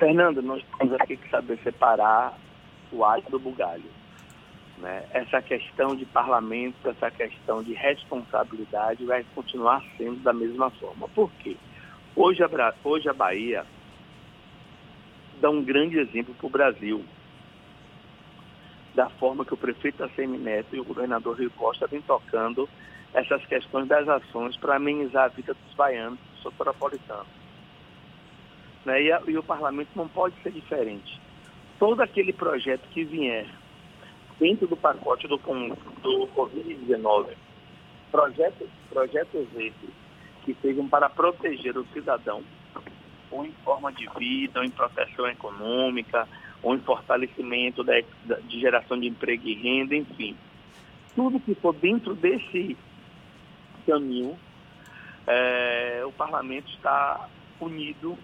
Fernando, 0.00 0.42
nós 0.42 0.60
temos 0.78 0.94
aqui 1.00 1.16
que 1.16 1.30
saber 1.30 1.60
separar 1.62 2.36
o 2.90 3.04
alho 3.04 3.22
do 3.30 3.38
bugalho. 3.38 3.97
Né? 4.80 5.04
Essa 5.12 5.42
questão 5.42 5.96
de 5.96 6.04
parlamento, 6.06 6.88
essa 6.88 7.10
questão 7.10 7.62
de 7.62 7.74
responsabilidade 7.74 9.04
vai 9.04 9.24
continuar 9.34 9.82
sendo 9.96 10.22
da 10.22 10.32
mesma 10.32 10.70
forma. 10.70 11.08
Por 11.08 11.30
quê? 11.40 11.56
Hoje 12.14 12.42
a, 12.42 12.74
hoje 12.84 13.08
a 13.08 13.12
Bahia 13.12 13.66
dá 15.40 15.50
um 15.50 15.62
grande 15.62 15.98
exemplo 15.98 16.34
para 16.34 16.46
o 16.46 16.50
Brasil 16.50 17.04
da 18.94 19.08
forma 19.10 19.44
que 19.44 19.54
o 19.54 19.56
prefeito 19.56 20.02
Assemi 20.02 20.38
Neto 20.38 20.74
e 20.74 20.80
o 20.80 20.84
governador 20.84 21.38
Rio 21.38 21.50
Costa 21.52 21.86
vêm 21.86 22.00
tocando 22.00 22.68
essas 23.14 23.44
questões 23.46 23.86
das 23.86 24.08
ações 24.08 24.56
para 24.56 24.76
amenizar 24.76 25.24
a 25.24 25.28
vida 25.28 25.54
dos 25.54 25.74
baianos, 25.74 26.18
dos 26.32 26.42
soteropolitanos. 26.42 27.26
Né? 28.84 29.02
E, 29.02 29.30
e 29.30 29.38
o 29.38 29.42
parlamento 29.42 29.90
não 29.94 30.08
pode 30.08 30.34
ser 30.42 30.50
diferente. 30.50 31.20
Todo 31.78 32.00
aquele 32.00 32.32
projeto 32.32 32.88
que 32.90 33.04
vier 33.04 33.46
dentro 34.38 34.66
do 34.66 34.76
pacote 34.76 35.26
do, 35.26 35.36
do 35.36 36.28
Covid-19 36.34 37.34
Projetos, 38.10 38.68
projetos 38.88 39.46
esses 39.54 39.90
que 40.44 40.56
sejam 40.62 40.88
para 40.88 41.10
proteger 41.10 41.76
o 41.76 41.84
cidadão, 41.92 42.42
ou 43.30 43.44
em 43.44 43.52
forma 43.62 43.92
de 43.92 44.08
vida, 44.18 44.60
ou 44.60 44.64
em 44.64 44.70
proteção 44.70 45.28
econômica, 45.28 46.26
ou 46.62 46.74
em 46.74 46.80
fortalecimento 46.80 47.84
da, 47.84 48.00
de 48.00 48.60
geração 48.60 48.98
de 48.98 49.08
emprego 49.08 49.46
e 49.46 49.54
renda, 49.54 49.94
enfim. 49.94 50.34
Tudo 51.14 51.38
que 51.38 51.54
for 51.56 51.74
dentro 51.74 52.14
desse 52.14 52.78
caminho, 53.86 54.38
é, 55.26 56.02
o 56.06 56.12
parlamento 56.12 56.70
está 56.70 57.28
unido 57.60 58.16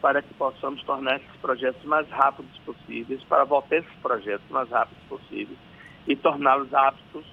para 0.00 0.22
que 0.22 0.32
possamos 0.34 0.82
tornar 0.84 1.16
esses 1.16 1.36
projetos 1.40 1.82
mais 1.84 2.08
rápidos 2.10 2.56
possíveis, 2.58 3.22
para 3.24 3.44
votar 3.44 3.78
esses 3.78 3.94
projetos 4.02 4.48
mais 4.50 4.68
rápidos 4.70 5.02
possíveis 5.08 5.58
e 6.06 6.16
torná-los 6.16 6.72
aptos 6.72 7.24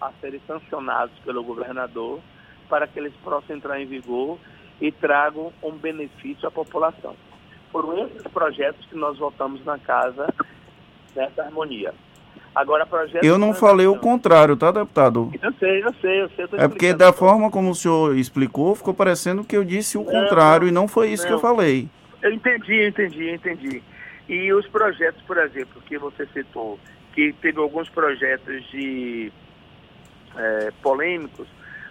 a 0.00 0.10
serem 0.20 0.40
sancionados 0.46 1.16
pelo 1.20 1.42
governador 1.44 2.20
para 2.68 2.86
que 2.86 2.98
eles 2.98 3.12
possam 3.22 3.56
entrar 3.56 3.80
em 3.80 3.86
vigor 3.86 4.38
e 4.80 4.90
tragam 4.90 5.52
um 5.62 5.72
benefício 5.72 6.48
à 6.48 6.50
população. 6.50 7.14
Foram 7.70 8.06
esses 8.06 8.22
projetos 8.28 8.86
que 8.86 8.96
nós 8.96 9.18
votamos 9.18 9.64
na 9.64 9.78
casa 9.78 10.32
dessa 11.14 11.42
harmonia. 11.42 11.92
Agora, 12.54 12.84
projeto 12.84 13.24
Eu 13.24 13.38
não 13.38 13.54
falei 13.54 13.86
o 13.86 13.98
contrário, 13.98 14.56
tá, 14.56 14.72
deputado? 14.72 15.30
Eu 15.40 15.52
sei, 15.54 15.84
eu 15.84 15.94
sei, 16.00 16.22
eu 16.22 16.28
sei. 16.30 16.48
Eu 16.52 16.58
é 16.58 16.68
porque 16.68 16.92
da 16.92 17.12
forma 17.12 17.50
como 17.50 17.70
o 17.70 17.74
senhor 17.74 18.16
explicou, 18.16 18.74
ficou 18.74 18.92
parecendo 18.92 19.44
que 19.44 19.56
eu 19.56 19.64
disse 19.64 19.96
o 19.96 20.02
não, 20.02 20.10
contrário 20.10 20.66
e 20.66 20.72
não 20.72 20.88
foi 20.88 21.10
isso 21.10 21.22
não. 21.22 21.28
que 21.28 21.34
eu 21.34 21.38
falei. 21.38 21.88
Eu 22.20 22.32
entendi, 22.32 22.74
eu 22.74 22.88
entendi, 22.88 23.28
eu 23.28 23.34
entendi. 23.34 23.82
E 24.28 24.52
os 24.52 24.66
projetos, 24.66 25.22
por 25.22 25.38
exemplo, 25.38 25.80
que 25.86 25.96
você 25.96 26.26
citou, 26.26 26.78
que 27.12 27.32
teve 27.34 27.60
alguns 27.60 27.88
projetos 27.88 28.64
de 28.70 29.32
é, 30.36 30.72
polêmicos, 30.82 31.46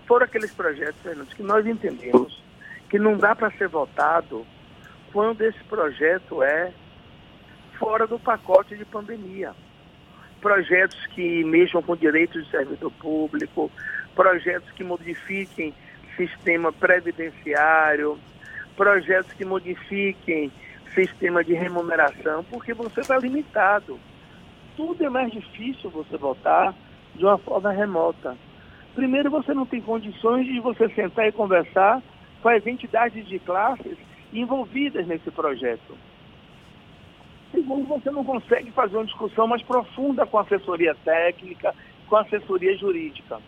foram 0.05 0.25
aqueles 0.25 0.53
projetos, 0.53 1.01
Fernando, 1.01 1.27
que 1.27 1.43
nós 1.43 1.65
entendemos 1.65 2.43
que 2.89 2.99
não 2.99 3.15
dá 3.17 3.33
para 3.33 3.51
ser 3.51 3.69
votado 3.69 4.45
quando 5.13 5.41
esse 5.41 5.63
projeto 5.65 6.43
é 6.43 6.71
fora 7.77 8.05
do 8.05 8.19
pacote 8.19 8.75
de 8.75 8.83
pandemia 8.83 9.53
projetos 10.41 10.97
que 11.07 11.43
mexam 11.43 11.81
com 11.81 11.95
direitos 11.95 12.43
de 12.43 12.51
servidor 12.51 12.91
público, 12.93 13.71
projetos 14.15 14.69
que 14.71 14.83
modifiquem 14.83 15.73
sistema 16.15 16.71
previdenciário, 16.71 18.17
projetos 18.75 19.31
que 19.33 19.45
modifiquem 19.45 20.51
sistema 20.93 21.43
de 21.43 21.53
remuneração, 21.53 22.43
porque 22.45 22.73
você 22.73 23.01
está 23.01 23.17
limitado. 23.17 23.99
Tudo 24.75 25.05
é 25.05 25.09
mais 25.09 25.31
difícil 25.31 25.89
você 25.89 26.17
votar 26.17 26.73
de 27.15 27.23
uma 27.23 27.37
forma 27.37 27.71
remota. 27.71 28.35
Primeiro, 28.95 29.29
você 29.29 29.53
não 29.53 29.65
tem 29.65 29.81
condições 29.81 30.45
de 30.45 30.59
você 30.59 30.89
sentar 30.89 31.27
e 31.27 31.31
conversar 31.31 32.01
com 32.41 32.49
as 32.49 32.65
entidades 32.65 33.27
de 33.27 33.39
classes 33.39 33.97
envolvidas 34.33 35.05
nesse 35.07 35.29
projeto. 35.31 35.97
Segundo, 37.51 37.87
você 37.87 38.11
não 38.11 38.23
consegue 38.23 38.71
fazer 38.71 38.97
uma 38.97 39.05
discussão 39.05 39.47
mais 39.47 39.61
profunda 39.63 40.25
com 40.25 40.37
a 40.37 40.41
assessoria 40.41 40.95
técnica, 41.03 41.73
com 42.07 42.15
assessoria 42.15 42.77
jurídica. 42.77 43.39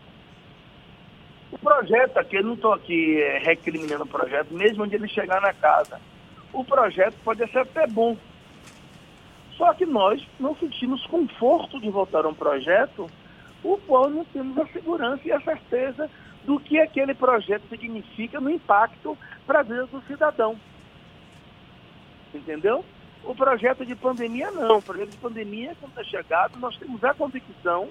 O 1.51 1.57
projeto 1.57 2.17
aqui, 2.17 2.37
eu 2.37 2.43
não 2.43 2.53
estou 2.53 2.73
aqui 2.73 3.21
é, 3.21 3.37
recriminando 3.39 4.03
o 4.03 4.07
projeto, 4.07 4.53
mesmo 4.53 4.83
onde 4.83 4.95
ele 4.95 5.07
chegar 5.07 5.41
na 5.41 5.53
casa. 5.53 5.99
O 6.53 6.63
projeto 6.63 7.15
pode 7.23 7.45
ser 7.51 7.59
até 7.59 7.85
bom. 7.87 8.17
Só 9.57 9.73
que 9.73 9.85
nós 9.85 10.25
não 10.39 10.55
sentimos 10.55 11.05
conforto 11.05 11.79
de 11.79 11.89
votar 11.89 12.25
um 12.25 12.33
projeto 12.33 13.09
o 13.63 13.77
qual 13.77 14.09
não 14.09 14.25
temos 14.25 14.57
a 14.57 14.65
segurança 14.67 15.21
e 15.25 15.31
a 15.31 15.39
certeza 15.41 16.09
do 16.43 16.59
que 16.59 16.79
aquele 16.79 17.13
projeto 17.13 17.67
significa 17.69 18.39
no 18.39 18.49
impacto 18.49 19.15
para 19.45 19.59
a 19.59 19.63
vida 19.63 19.85
do 19.85 20.01
cidadão. 20.07 20.57
Entendeu? 22.33 22.83
O 23.23 23.35
projeto 23.35 23.85
de 23.85 23.95
pandemia 23.95 24.51
não. 24.51 24.77
O 24.77 24.81
projeto 24.81 25.11
de 25.11 25.17
pandemia, 25.17 25.75
quando 25.79 25.91
está 25.91 26.03
chegado, 26.03 26.59
nós 26.59 26.75
temos 26.77 27.03
a 27.03 27.13
convicção 27.13 27.89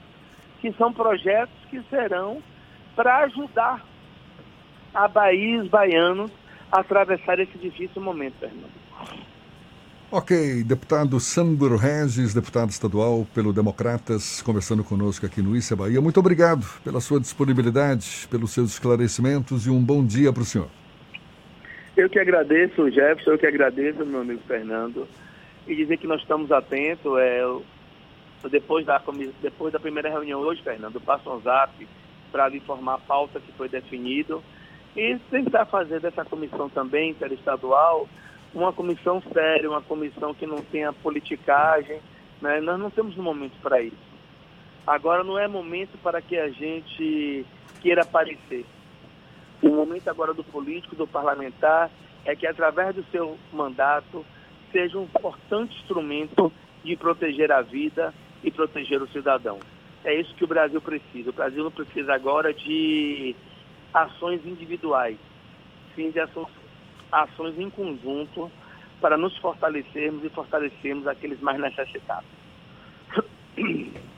que 0.60 0.72
são 0.72 0.92
projetos 0.92 1.54
que 1.70 1.82
serão 1.88 2.42
para 2.94 3.24
ajudar 3.24 3.84
a 4.92 5.08
Bahia 5.08 5.56
e 5.56 5.58
os 5.58 5.68
baianos 5.68 6.30
a 6.70 6.80
atravessar 6.80 7.38
esse 7.38 7.56
difícil 7.58 8.02
momento, 8.02 8.34
Fernando. 8.38 8.80
Ok, 10.12 10.64
deputado 10.64 11.20
Sandro 11.20 11.76
Regis, 11.76 12.34
deputado 12.34 12.68
estadual 12.70 13.24
pelo 13.32 13.52
Democratas, 13.52 14.42
conversando 14.42 14.82
conosco 14.82 15.24
aqui 15.24 15.40
no 15.40 15.56
Issa 15.56 15.76
Bahia. 15.76 16.00
Muito 16.00 16.18
obrigado 16.18 16.66
pela 16.82 17.00
sua 17.00 17.20
disponibilidade, 17.20 18.26
pelos 18.28 18.50
seus 18.50 18.72
esclarecimentos 18.72 19.66
e 19.66 19.70
um 19.70 19.80
bom 19.80 20.04
dia 20.04 20.32
para 20.32 20.42
o 20.42 20.44
senhor. 20.44 20.68
Eu 22.00 22.08
que 22.08 22.18
agradeço, 22.18 22.90
Jefferson, 22.90 23.32
eu 23.32 23.38
que 23.38 23.46
agradeço, 23.46 24.06
meu 24.06 24.22
amigo 24.22 24.40
Fernando, 24.46 25.06
e 25.66 25.76
dizer 25.76 25.98
que 25.98 26.06
nós 26.06 26.22
estamos 26.22 26.50
atentos. 26.50 27.12
É, 27.18 27.42
depois, 28.50 28.86
da, 28.86 28.98
depois 29.42 29.70
da 29.70 29.78
primeira 29.78 30.08
reunião 30.08 30.40
hoje, 30.40 30.62
Fernando, 30.62 30.98
passo 30.98 31.30
um 31.30 31.38
zap 31.42 31.86
para 32.32 32.48
lhe 32.48 32.56
informar 32.56 32.94
a 32.94 32.98
pauta 32.98 33.38
que 33.38 33.52
foi 33.52 33.68
definido 33.68 34.42
e 34.96 35.18
tentar 35.30 35.66
fazer 35.66 36.00
dessa 36.00 36.24
comissão 36.24 36.70
também 36.70 37.10
interestadual 37.10 38.08
uma 38.54 38.72
comissão 38.72 39.22
séria, 39.30 39.68
uma 39.68 39.82
comissão 39.82 40.32
que 40.32 40.46
não 40.46 40.56
tenha 40.56 40.94
politicagem. 40.94 42.00
Né? 42.40 42.62
Nós 42.62 42.80
não 42.80 42.88
temos 42.88 43.18
um 43.18 43.22
momento 43.22 43.60
para 43.60 43.82
isso. 43.82 44.10
Agora 44.86 45.22
não 45.22 45.38
é 45.38 45.46
momento 45.46 45.98
para 46.02 46.22
que 46.22 46.38
a 46.38 46.48
gente 46.48 47.44
queira 47.82 48.00
aparecer. 48.00 48.64
O 49.62 49.68
momento 49.68 50.08
agora 50.08 50.32
do 50.32 50.42
político, 50.42 50.96
do 50.96 51.06
parlamentar, 51.06 51.90
é 52.24 52.34
que 52.34 52.46
através 52.46 52.94
do 52.94 53.04
seu 53.10 53.38
mandato 53.52 54.24
seja 54.72 54.98
um 54.98 55.04
importante 55.04 55.76
instrumento 55.78 56.52
de 56.82 56.96
proteger 56.96 57.52
a 57.52 57.60
vida 57.60 58.14
e 58.42 58.50
proteger 58.50 59.02
o 59.02 59.08
cidadão. 59.08 59.58
É 60.04 60.14
isso 60.18 60.34
que 60.34 60.44
o 60.44 60.48
Brasil 60.48 60.80
precisa. 60.80 61.30
O 61.30 61.34
Brasil 61.34 61.62
não 61.62 61.70
precisa 61.70 62.14
agora 62.14 62.54
de 62.54 63.34
ações 63.92 64.44
individuais, 64.46 65.18
sim 65.94 66.10
de 66.10 66.20
ações, 66.20 66.48
ações 67.12 67.58
em 67.58 67.68
conjunto 67.68 68.50
para 69.00 69.16
nos 69.16 69.36
fortalecermos 69.38 70.24
e 70.24 70.28
fortalecermos 70.30 71.06
aqueles 71.06 71.40
mais 71.40 71.60
necessitados. 71.60 72.28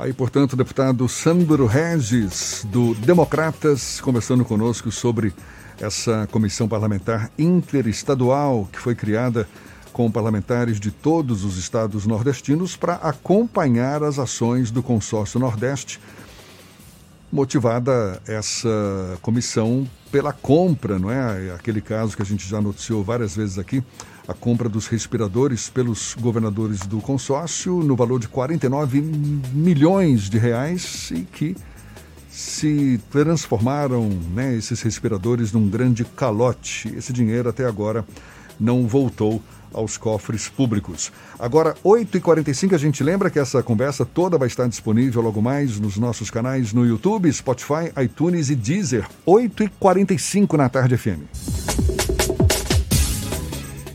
Aí, 0.00 0.14
portanto, 0.14 0.54
o 0.54 0.56
deputado 0.56 1.06
Sandro 1.10 1.66
Regis, 1.66 2.66
do 2.70 2.94
Democratas, 2.94 4.00
conversando 4.00 4.46
conosco 4.46 4.90
sobre 4.90 5.30
essa 5.78 6.26
comissão 6.32 6.66
parlamentar 6.66 7.30
interestadual 7.38 8.66
que 8.72 8.78
foi 8.78 8.94
criada 8.94 9.46
com 9.92 10.10
parlamentares 10.10 10.80
de 10.80 10.90
todos 10.90 11.44
os 11.44 11.58
estados 11.58 12.06
nordestinos 12.06 12.76
para 12.76 12.94
acompanhar 12.94 14.02
as 14.02 14.18
ações 14.18 14.70
do 14.70 14.82
consórcio 14.82 15.38
Nordeste. 15.38 16.00
Motivada 17.30 18.22
essa 18.26 19.18
comissão 19.20 19.86
pela 20.10 20.32
compra, 20.32 20.98
não 20.98 21.10
é? 21.10 21.52
Aquele 21.54 21.82
caso 21.82 22.16
que 22.16 22.22
a 22.22 22.26
gente 22.26 22.48
já 22.48 22.58
noticiou 22.58 23.04
várias 23.04 23.36
vezes 23.36 23.58
aqui, 23.58 23.84
a 24.26 24.34
compra 24.34 24.68
dos 24.68 24.86
respiradores 24.86 25.68
pelos 25.68 26.14
governadores 26.18 26.80
do 26.80 27.00
consórcio 27.00 27.82
no 27.82 27.96
valor 27.96 28.20
de 28.20 28.28
49 28.28 29.00
milhões 29.00 30.28
de 30.28 30.38
reais 30.38 31.10
e 31.10 31.22
que 31.22 31.56
se 32.30 33.00
transformaram, 33.10 34.08
né, 34.34 34.54
esses 34.56 34.80
respiradores 34.82 35.52
num 35.52 35.68
grande 35.68 36.04
calote. 36.04 36.92
Esse 36.96 37.12
dinheiro 37.12 37.48
até 37.48 37.66
agora 37.66 38.04
não 38.58 38.86
voltou 38.86 39.42
aos 39.72 39.96
cofres 39.96 40.48
públicos. 40.48 41.12
Agora, 41.38 41.74
8h45, 41.84 42.74
a 42.74 42.78
gente 42.78 43.02
lembra 43.02 43.30
que 43.30 43.38
essa 43.38 43.62
conversa 43.62 44.04
toda 44.04 44.36
vai 44.36 44.48
estar 44.48 44.68
disponível 44.68 45.22
logo 45.22 45.40
mais 45.40 45.78
nos 45.78 45.96
nossos 45.96 46.30
canais 46.30 46.72
no 46.72 46.84
YouTube, 46.86 47.32
Spotify, 47.32 47.92
iTunes 48.02 48.50
e 48.50 48.56
Deezer. 48.56 49.06
8h45 49.26 50.56
na 50.56 50.68
tarde 50.68 50.96
FM. 50.96 52.09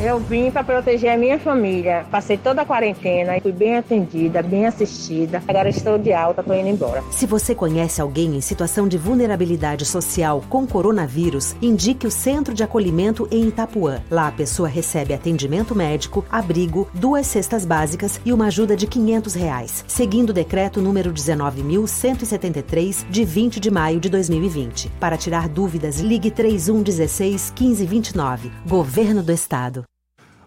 Eu 0.00 0.20
vim 0.20 0.48
para 0.48 0.62
proteger 0.62 1.10
a 1.10 1.16
minha 1.16 1.40
família. 1.40 2.06
Passei 2.08 2.36
toda 2.36 2.62
a 2.62 2.64
quarentena 2.64 3.36
e 3.36 3.40
fui 3.40 3.50
bem 3.50 3.76
atendida, 3.76 4.40
bem 4.40 4.64
assistida. 4.64 5.42
Agora 5.48 5.68
estou 5.68 5.98
de 5.98 6.12
alta, 6.12 6.40
estou 6.40 6.54
indo 6.54 6.68
embora. 6.68 7.02
Se 7.10 7.26
você 7.26 7.52
conhece 7.52 8.00
alguém 8.00 8.36
em 8.36 8.40
situação 8.40 8.86
de 8.86 8.96
vulnerabilidade 8.96 9.84
social 9.84 10.40
com 10.48 10.64
coronavírus, 10.68 11.56
indique 11.60 12.06
o 12.06 12.12
Centro 12.12 12.54
de 12.54 12.62
Acolhimento 12.62 13.26
em 13.28 13.48
Itapuã. 13.48 14.00
Lá 14.08 14.28
a 14.28 14.32
pessoa 14.32 14.68
recebe 14.68 15.12
atendimento 15.12 15.74
médico, 15.74 16.24
abrigo, 16.30 16.88
duas 16.94 17.26
cestas 17.26 17.64
básicas 17.64 18.20
e 18.24 18.32
uma 18.32 18.46
ajuda 18.46 18.76
de 18.76 18.86
500 18.86 19.34
reais, 19.34 19.84
seguindo 19.88 20.30
o 20.30 20.34
decreto 20.34 20.80
número 20.80 21.12
19.173 21.12 23.04
de 23.10 23.24
20 23.24 23.58
de 23.58 23.70
maio 23.70 23.98
de 23.98 24.08
2020. 24.08 24.90
Para 25.00 25.16
tirar 25.16 25.48
dúvidas, 25.48 25.98
ligue 25.98 26.30
3116 26.30 27.52
1529. 27.58 28.52
Governo 28.64 29.24
do 29.24 29.32
Estado. 29.32 29.87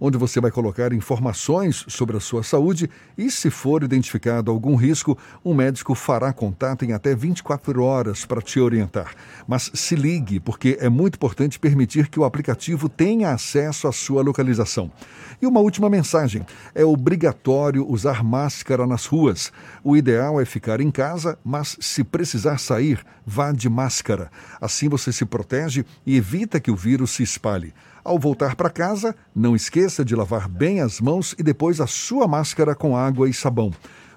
onde 0.00 0.16
você 0.16 0.40
vai 0.40 0.50
colocar 0.50 0.92
informações 0.92 1.84
sobre 1.88 2.16
a 2.16 2.20
sua 2.20 2.42
saúde 2.42 2.88
e, 3.16 3.30
se 3.30 3.50
for 3.50 3.82
identificado 3.82 4.50
algum 4.50 4.74
risco, 4.74 5.18
um 5.44 5.54
médico 5.54 5.94
fará 5.94 6.32
contato 6.32 6.84
em 6.84 6.92
até 6.92 7.14
24 7.14 7.82
horas 7.82 8.24
para 8.24 8.42
te 8.42 8.60
orientar. 8.60 9.14
Mas 9.46 9.70
se 9.74 9.94
ligue, 9.94 10.40
porque 10.40 10.76
é 10.80 10.88
muito 10.88 11.16
importante 11.16 11.58
permitir 11.58 12.08
que 12.08 12.20
o 12.20 12.24
aplicativo 12.24 12.88
tenha 12.88 13.30
acesso 13.30 13.88
à 13.88 13.92
sua 13.92 14.22
localização. 14.22 14.90
E 15.40 15.46
uma 15.46 15.60
última 15.60 15.88
mensagem: 15.88 16.44
é 16.74 16.84
obrigatório 16.84 17.88
usar 17.88 18.24
máscara 18.24 18.86
nas 18.86 19.06
ruas. 19.06 19.52
O 19.84 19.96
ideal 19.96 20.40
é 20.40 20.44
ficar 20.44 20.80
em 20.80 20.90
casa, 20.90 21.38
mas 21.44 21.76
se 21.80 22.02
precisar 22.02 22.58
sair, 22.58 23.04
vá 23.26 23.52
de 23.52 23.68
máscara. 23.68 24.30
Assim 24.60 24.88
você 24.88 25.12
se 25.12 25.24
protege 25.24 25.84
e 26.04 26.16
evita 26.16 26.60
que 26.60 26.70
o 26.70 26.76
vírus 26.76 27.12
se 27.12 27.22
espalhe. 27.22 27.72
Ao 28.04 28.18
voltar 28.18 28.56
para 28.56 28.70
casa, 28.70 29.14
não 29.34 29.54
esqueça 29.54 30.04
de 30.04 30.14
lavar 30.14 30.48
bem 30.48 30.80
as 30.80 31.00
mãos 31.00 31.34
e 31.38 31.42
depois 31.42 31.80
a 31.80 31.86
sua 31.86 32.26
máscara 32.26 32.74
com 32.74 32.96
água 32.96 33.28
e 33.28 33.34
sabão. 33.34 33.72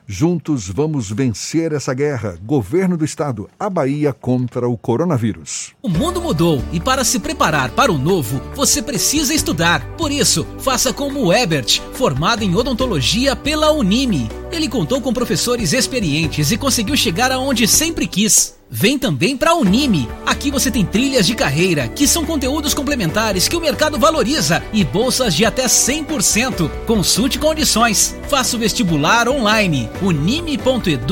Juntos 0.08 0.68
vamos 0.68 1.10
vencer 1.10 1.72
essa 1.72 1.94
guerra. 1.94 2.38
Governo 2.44 2.98
do 2.98 3.06
Estado, 3.06 3.50
a 3.58 3.70
Bahia 3.70 4.12
contra 4.12 4.68
o 4.68 4.78
coronavírus. 4.78 5.74
O 5.82 5.88
mundo 5.88 6.22
mudou 6.22 6.62
e 6.74 6.82
para 6.82 7.06
se 7.06 7.18
preparar 7.20 7.72
para 7.72 7.92
o 7.92 7.98
novo, 7.98 8.42
você 8.54 8.82
precisa 8.82 9.34
estudar. 9.34 9.86
Por 9.96 10.12
isso, 10.12 10.46
faça 10.60 10.92
como 10.92 11.24
o 11.24 11.34
Ebert, 11.34 11.82
formado 11.94 12.44
em 12.44 12.54
odontologia 12.56 13.38
pela 13.38 13.72
Unime. 13.72 14.28
Ele 14.52 14.68
contou 14.68 15.00
com 15.00 15.14
professores 15.14 15.72
experientes 15.72 16.52
e 16.52 16.58
conseguiu 16.58 16.98
chegar 16.98 17.32
aonde 17.32 17.66
sempre 17.66 18.06
quis. 18.06 18.61
Vem 18.74 18.98
também 18.98 19.36
para 19.36 19.52
a 19.52 19.56
Unime. 19.56 20.08
Aqui 20.26 20.50
você 20.50 20.72
tem 20.72 20.86
trilhas 20.86 21.28
de 21.28 21.36
carreira, 21.36 21.90
que 21.90 22.08
são 22.08 22.24
conteúdos 22.24 22.74
complementares 22.74 23.50
que 23.50 23.56
o 23.58 23.60
mercado 23.60 24.00
valoriza 24.00 24.64
e 24.72 24.82
bolsas 24.82 25.36
de 25.36 25.44
até 25.44 25.66
100%. 25.66 26.72
Consulte 26.88 27.38
condições. 27.38 28.16
Faça 28.30 28.56
o 28.56 28.60
vestibular 28.60 29.28
online. 29.28 29.90
unime.edu.br. 30.02 31.04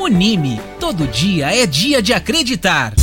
Unime. 0.00 0.60
Todo 0.80 1.06
dia 1.06 1.54
é 1.54 1.64
dia 1.68 2.02
de 2.02 2.12
acreditar. 2.12 2.94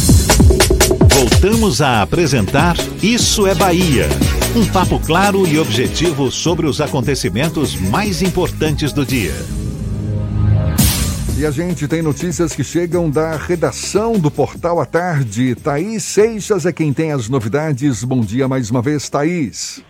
Voltamos 1.07 1.81
a 1.81 2.01
apresentar 2.01 2.75
Isso 3.01 3.47
é 3.47 3.55
Bahia. 3.55 4.09
Um 4.53 4.65
papo 4.65 4.99
claro 4.99 5.47
e 5.47 5.57
objetivo 5.57 6.29
sobre 6.29 6.67
os 6.67 6.81
acontecimentos 6.81 7.75
mais 7.75 8.21
importantes 8.21 8.91
do 8.91 9.05
dia. 9.05 9.33
E 11.41 11.45
a 11.45 11.49
gente 11.49 11.87
tem 11.87 12.03
notícias 12.03 12.55
que 12.55 12.63
chegam 12.63 13.09
da 13.09 13.31
redação 13.31 14.13
do 14.13 14.29
Portal 14.29 14.79
à 14.79 14.85
Tarde. 14.85 15.55
Thaís 15.55 16.03
Seixas 16.03 16.67
é 16.67 16.71
quem 16.71 16.93
tem 16.93 17.11
as 17.11 17.27
novidades. 17.29 18.03
Bom 18.03 18.21
dia 18.21 18.47
mais 18.47 18.69
uma 18.69 18.79
vez, 18.79 19.09
Thaís. 19.09 19.83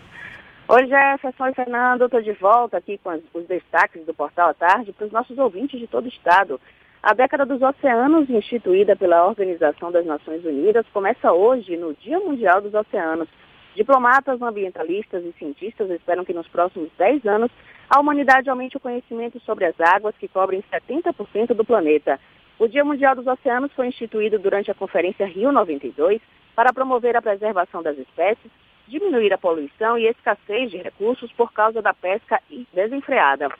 Oi, 0.66 0.86
Jefferson 0.86 1.48
e 1.48 1.54
Fernando. 1.54 2.06
Estou 2.06 2.22
de 2.22 2.32
volta 2.32 2.78
aqui 2.78 2.98
com 3.04 3.20
os 3.34 3.46
destaques 3.46 4.02
do 4.06 4.14
Portal 4.14 4.48
à 4.48 4.54
Tarde 4.54 4.94
para 4.94 5.06
os 5.06 5.12
nossos 5.12 5.36
ouvintes 5.36 5.78
de 5.78 5.86
todo 5.86 6.06
o 6.06 6.08
estado. 6.08 6.58
A 7.02 7.12
década 7.12 7.44
dos 7.44 7.60
oceanos, 7.60 8.30
instituída 8.30 8.96
pela 8.96 9.26
Organização 9.26 9.92
das 9.92 10.06
Nações 10.06 10.42
Unidas, 10.46 10.86
começa 10.90 11.34
hoje, 11.34 11.76
no 11.76 11.92
Dia 11.92 12.18
Mundial 12.18 12.62
dos 12.62 12.72
Oceanos. 12.72 13.28
Diplomatas, 13.76 14.40
ambientalistas 14.40 15.22
e 15.22 15.34
cientistas 15.38 15.90
esperam 15.90 16.24
que 16.24 16.32
nos 16.32 16.48
próximos 16.48 16.88
10 16.96 17.26
anos 17.26 17.50
a 17.92 18.00
humanidade 18.00 18.48
aumente 18.48 18.78
o 18.78 18.80
conhecimento 18.80 19.38
sobre 19.40 19.66
as 19.66 19.78
águas 19.78 20.16
que 20.16 20.26
cobrem 20.26 20.64
70% 20.72 21.48
do 21.48 21.62
planeta. 21.62 22.18
O 22.58 22.66
Dia 22.66 22.82
Mundial 22.82 23.14
dos 23.14 23.26
Oceanos 23.26 23.70
foi 23.74 23.86
instituído 23.86 24.38
durante 24.38 24.70
a 24.70 24.74
Conferência 24.74 25.26
Rio 25.26 25.52
92 25.52 26.18
para 26.56 26.72
promover 26.72 27.14
a 27.18 27.20
preservação 27.20 27.82
das 27.82 27.98
espécies, 27.98 28.50
diminuir 28.88 29.34
a 29.34 29.36
poluição 29.36 29.98
e 29.98 30.06
escassez 30.06 30.70
de 30.70 30.78
recursos 30.78 31.30
por 31.32 31.52
causa 31.52 31.82
da 31.82 31.92
pesca 31.92 32.40
desenfreada. 32.72 33.50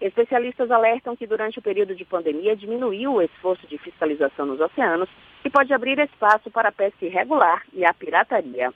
Especialistas 0.00 0.70
alertam 0.70 1.14
que 1.14 1.26
durante 1.26 1.58
o 1.58 1.62
período 1.62 1.94
de 1.94 2.06
pandemia 2.06 2.56
diminuiu 2.56 3.12
o 3.12 3.22
esforço 3.22 3.66
de 3.66 3.76
fiscalização 3.76 4.46
nos 4.46 4.60
oceanos 4.60 5.10
e 5.44 5.50
pode 5.50 5.74
abrir 5.74 5.98
espaço 5.98 6.50
para 6.50 6.70
a 6.70 6.72
pesca 6.72 7.04
irregular 7.04 7.62
e 7.70 7.84
a 7.84 7.92
pirataria. 7.92 8.72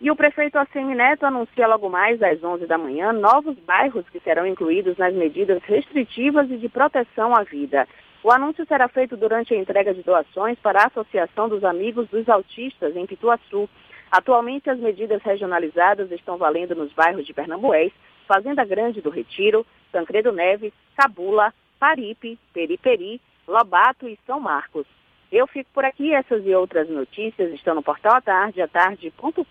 E 0.00 0.10
o 0.12 0.16
prefeito 0.16 0.56
Assemi 0.56 0.94
Neto 0.94 1.26
anuncia 1.26 1.66
logo 1.66 1.88
mais 1.88 2.22
às 2.22 2.42
11 2.42 2.66
da 2.66 2.78
manhã 2.78 3.12
novos 3.12 3.58
bairros 3.58 4.08
que 4.10 4.20
serão 4.20 4.46
incluídos 4.46 4.96
nas 4.96 5.12
medidas 5.12 5.60
restritivas 5.64 6.48
e 6.50 6.56
de 6.56 6.68
proteção 6.68 7.34
à 7.34 7.42
vida. 7.42 7.86
O 8.22 8.30
anúncio 8.30 8.64
será 8.66 8.86
feito 8.86 9.16
durante 9.16 9.54
a 9.54 9.56
entrega 9.56 9.92
de 9.92 10.04
doações 10.04 10.56
para 10.60 10.82
a 10.82 10.86
Associação 10.86 11.48
dos 11.48 11.64
Amigos 11.64 12.08
dos 12.10 12.28
Autistas 12.28 12.94
em 12.94 13.06
Pituaçu. 13.06 13.68
Atualmente, 14.08 14.70
as 14.70 14.78
medidas 14.78 15.20
regionalizadas 15.22 16.12
estão 16.12 16.36
valendo 16.36 16.76
nos 16.76 16.92
bairros 16.92 17.26
de 17.26 17.34
Pernambués, 17.34 17.92
Fazenda 18.26 18.64
Grande 18.64 19.00
do 19.00 19.10
Retiro, 19.10 19.66
Tancredo 19.90 20.30
Neves, 20.30 20.72
Cabula, 20.96 21.52
Paripe, 21.78 22.38
Periperi, 22.52 23.20
Lobato 23.48 24.08
e 24.08 24.16
São 24.24 24.38
Marcos. 24.38 24.86
Eu 25.30 25.46
fico 25.46 25.68
por 25.72 25.84
aqui. 25.84 26.14
Essas 26.14 26.44
e 26.44 26.54
outras 26.54 26.88
notícias 26.88 27.52
estão 27.52 27.74
no 27.74 27.82
portal 27.82 28.16
atarde, 28.16 28.60
atarde.com.br. 28.60 29.42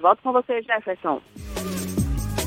Volto 0.00 0.22
com 0.22 0.32
você, 0.32 0.62
Jefferson. 0.62 1.20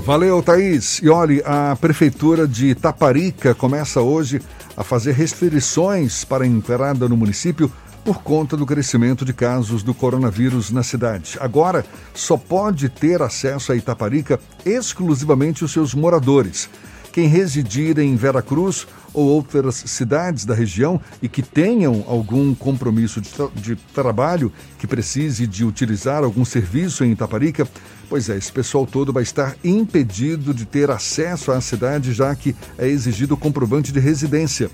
Valeu, 0.06 0.44
Thaís. 0.44 1.02
E 1.02 1.10
olhe, 1.10 1.42
a 1.46 1.78
Prefeitura 1.80 2.48
de 2.48 2.76
Taparica 2.76 3.56
começa 3.56 4.02
hoje 4.02 4.42
a 4.76 4.84
fazer 4.84 5.14
restrições 5.14 6.26
para 6.26 6.44
a 6.44 6.48
entrada 6.48 7.08
no 7.08 7.16
município 7.16 7.72
por 8.04 8.22
conta 8.22 8.58
do 8.58 8.66
crescimento 8.66 9.24
de 9.24 9.34
casos 9.34 9.82
do 9.82 9.94
coronavírus 9.94 10.72
na 10.72 10.84
cidade. 10.84 11.38
Agora, 11.40 11.86
só 12.14 12.36
pode 12.36 12.90
ter 12.90 13.22
acesso 13.22 13.72
a 13.72 13.76
Itaparica 13.76 14.40
exclusivamente 14.66 15.64
os 15.64 15.72
seus 15.72 15.94
moradores. 15.94 16.70
Quem 17.14 17.28
residir 17.28 18.00
em 18.00 18.16
Veracruz 18.16 18.88
ou 19.14 19.26
outras 19.26 19.76
cidades 19.76 20.46
da 20.46 20.54
região 20.54 21.00
e 21.22 21.30
que 21.30 21.42
tenham 21.42 22.04
algum 22.08 22.54
compromisso 22.56 23.22
de, 23.22 23.30
tra 23.30 23.48
de 23.56 23.76
trabalho, 23.76 24.52
que 24.80 24.88
precise 24.88 25.46
de 25.46 25.64
utilizar 25.64 26.24
algum 26.24 26.44
serviço 26.44 27.04
em 27.04 27.12
Itaparica, 27.12 27.68
pois 28.10 28.30
é, 28.30 28.38
esse 28.38 28.52
pessoal 28.52 28.86
todo 28.86 29.14
vai 29.14 29.24
estar 29.24 29.56
impedido 29.64 30.54
de 30.54 30.66
ter 30.66 30.90
acesso 30.90 31.52
à 31.52 31.62
cidade, 31.62 32.14
já 32.14 32.36
que 32.36 32.56
é 32.78 32.88
exigido 32.88 33.38
comprovante 33.38 33.92
de 33.92 34.00
residência 34.00 34.70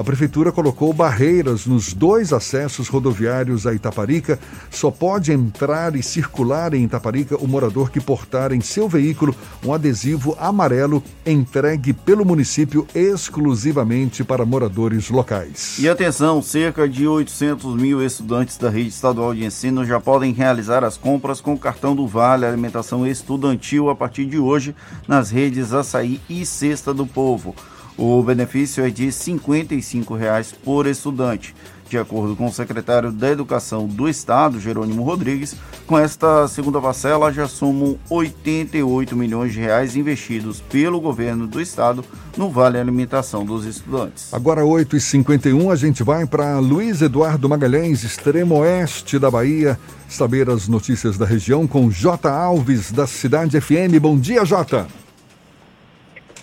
a 0.00 0.02
Prefeitura 0.02 0.50
colocou 0.50 0.94
barreiras 0.94 1.66
nos 1.66 1.92
dois 1.92 2.32
acessos 2.32 2.88
rodoviários 2.88 3.66
a 3.66 3.74
Itaparica. 3.74 4.38
Só 4.70 4.90
pode 4.90 5.30
entrar 5.30 5.94
e 5.94 6.02
circular 6.02 6.72
em 6.72 6.84
Itaparica 6.84 7.36
o 7.36 7.46
morador 7.46 7.90
que 7.90 8.00
portar 8.00 8.50
em 8.50 8.62
seu 8.62 8.88
veículo 8.88 9.34
um 9.62 9.74
adesivo 9.74 10.34
amarelo 10.40 11.02
entregue 11.26 11.92
pelo 11.92 12.24
município 12.24 12.86
exclusivamente 12.94 14.24
para 14.24 14.46
moradores 14.46 15.10
locais. 15.10 15.78
E 15.78 15.86
atenção, 15.86 16.40
cerca 16.40 16.88
de 16.88 17.06
800 17.06 17.74
mil 17.74 18.02
estudantes 18.02 18.56
da 18.56 18.70
rede 18.70 18.88
estadual 18.88 19.34
de 19.34 19.44
ensino 19.44 19.84
já 19.84 20.00
podem 20.00 20.32
realizar 20.32 20.82
as 20.82 20.96
compras 20.96 21.42
com 21.42 21.52
o 21.52 21.58
cartão 21.58 21.94
do 21.94 22.06
Vale 22.06 22.46
Alimentação 22.46 23.06
Estudantil 23.06 23.90
a 23.90 23.94
partir 23.94 24.24
de 24.24 24.38
hoje 24.38 24.74
nas 25.06 25.30
redes 25.30 25.74
Açaí 25.74 26.22
e 26.26 26.46
Cesta 26.46 26.94
do 26.94 27.06
Povo. 27.06 27.54
O 28.02 28.22
benefício 28.22 28.82
é 28.82 28.88
de 28.88 29.12
55 29.12 30.14
reais 30.14 30.52
por 30.52 30.86
estudante. 30.86 31.54
De 31.86 31.98
acordo 31.98 32.34
com 32.34 32.46
o 32.46 32.52
secretário 32.52 33.12
da 33.12 33.28
Educação 33.28 33.86
do 33.86 34.08
Estado, 34.08 34.58
Jerônimo 34.58 35.02
Rodrigues, 35.02 35.54
com 35.86 35.98
esta 35.98 36.48
segunda 36.48 36.80
parcela 36.80 37.30
já 37.30 37.46
somam 37.46 37.98
88 38.08 39.14
milhões 39.14 39.52
de 39.52 39.60
reais 39.60 39.96
investidos 39.96 40.62
pelo 40.62 40.98
governo 40.98 41.46
do 41.46 41.60
Estado 41.60 42.02
no 42.38 42.48
Vale 42.48 42.78
Alimentação 42.78 43.44
dos 43.44 43.66
estudantes. 43.66 44.32
Agora 44.32 44.62
8h51, 44.62 45.70
a 45.70 45.76
gente 45.76 46.02
vai 46.02 46.24
para 46.24 46.58
Luiz 46.58 47.02
Eduardo 47.02 47.50
Magalhães, 47.50 48.02
extremo 48.02 48.60
oeste 48.60 49.18
da 49.18 49.30
Bahia, 49.30 49.78
saber 50.08 50.48
as 50.48 50.68
notícias 50.68 51.18
da 51.18 51.26
região 51.26 51.66
com 51.66 51.90
J. 51.90 52.30
Alves, 52.30 52.92
da 52.92 53.06
Cidade 53.06 53.60
FM. 53.60 54.00
Bom 54.00 54.18
dia, 54.18 54.42
Jota. 54.46 54.86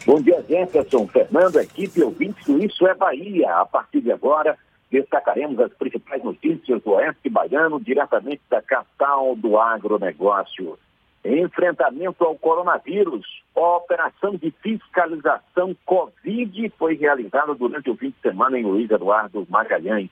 Bom 0.08 0.22
dia, 0.22 0.42
Jefferson, 0.48 1.06
Fernando, 1.06 1.60
equipe 1.60 2.02
ouvintes 2.02 2.46
do 2.46 2.64
Isso 2.64 2.88
é 2.88 2.96
Bahia. 2.96 3.58
A 3.58 3.66
partir 3.66 4.00
de 4.00 4.10
agora, 4.10 4.58
destacaremos 4.90 5.60
as 5.60 5.74
principais 5.74 6.24
notícias 6.24 6.82
do 6.82 6.92
Oeste 6.92 7.30
Baiano, 7.30 7.78
diretamente 7.78 8.42
da 8.50 8.62
capital 8.62 9.36
do 9.36 9.60
agronegócio. 9.60 10.80
Enfrentamento 11.26 12.24
ao 12.24 12.38
coronavírus. 12.38 13.44
Operação 13.54 14.38
de 14.38 14.50
fiscalização 14.62 15.76
Covid 15.86 16.72
foi 16.80 16.96
realizada 16.96 17.54
durante 17.54 17.90
o 17.90 17.98
fim 17.98 18.12
de 18.12 18.22
semana 18.22 18.58
em 18.58 18.64
Luiz 18.64 18.90
Eduardo 18.90 19.46
Magalhães. 19.50 20.10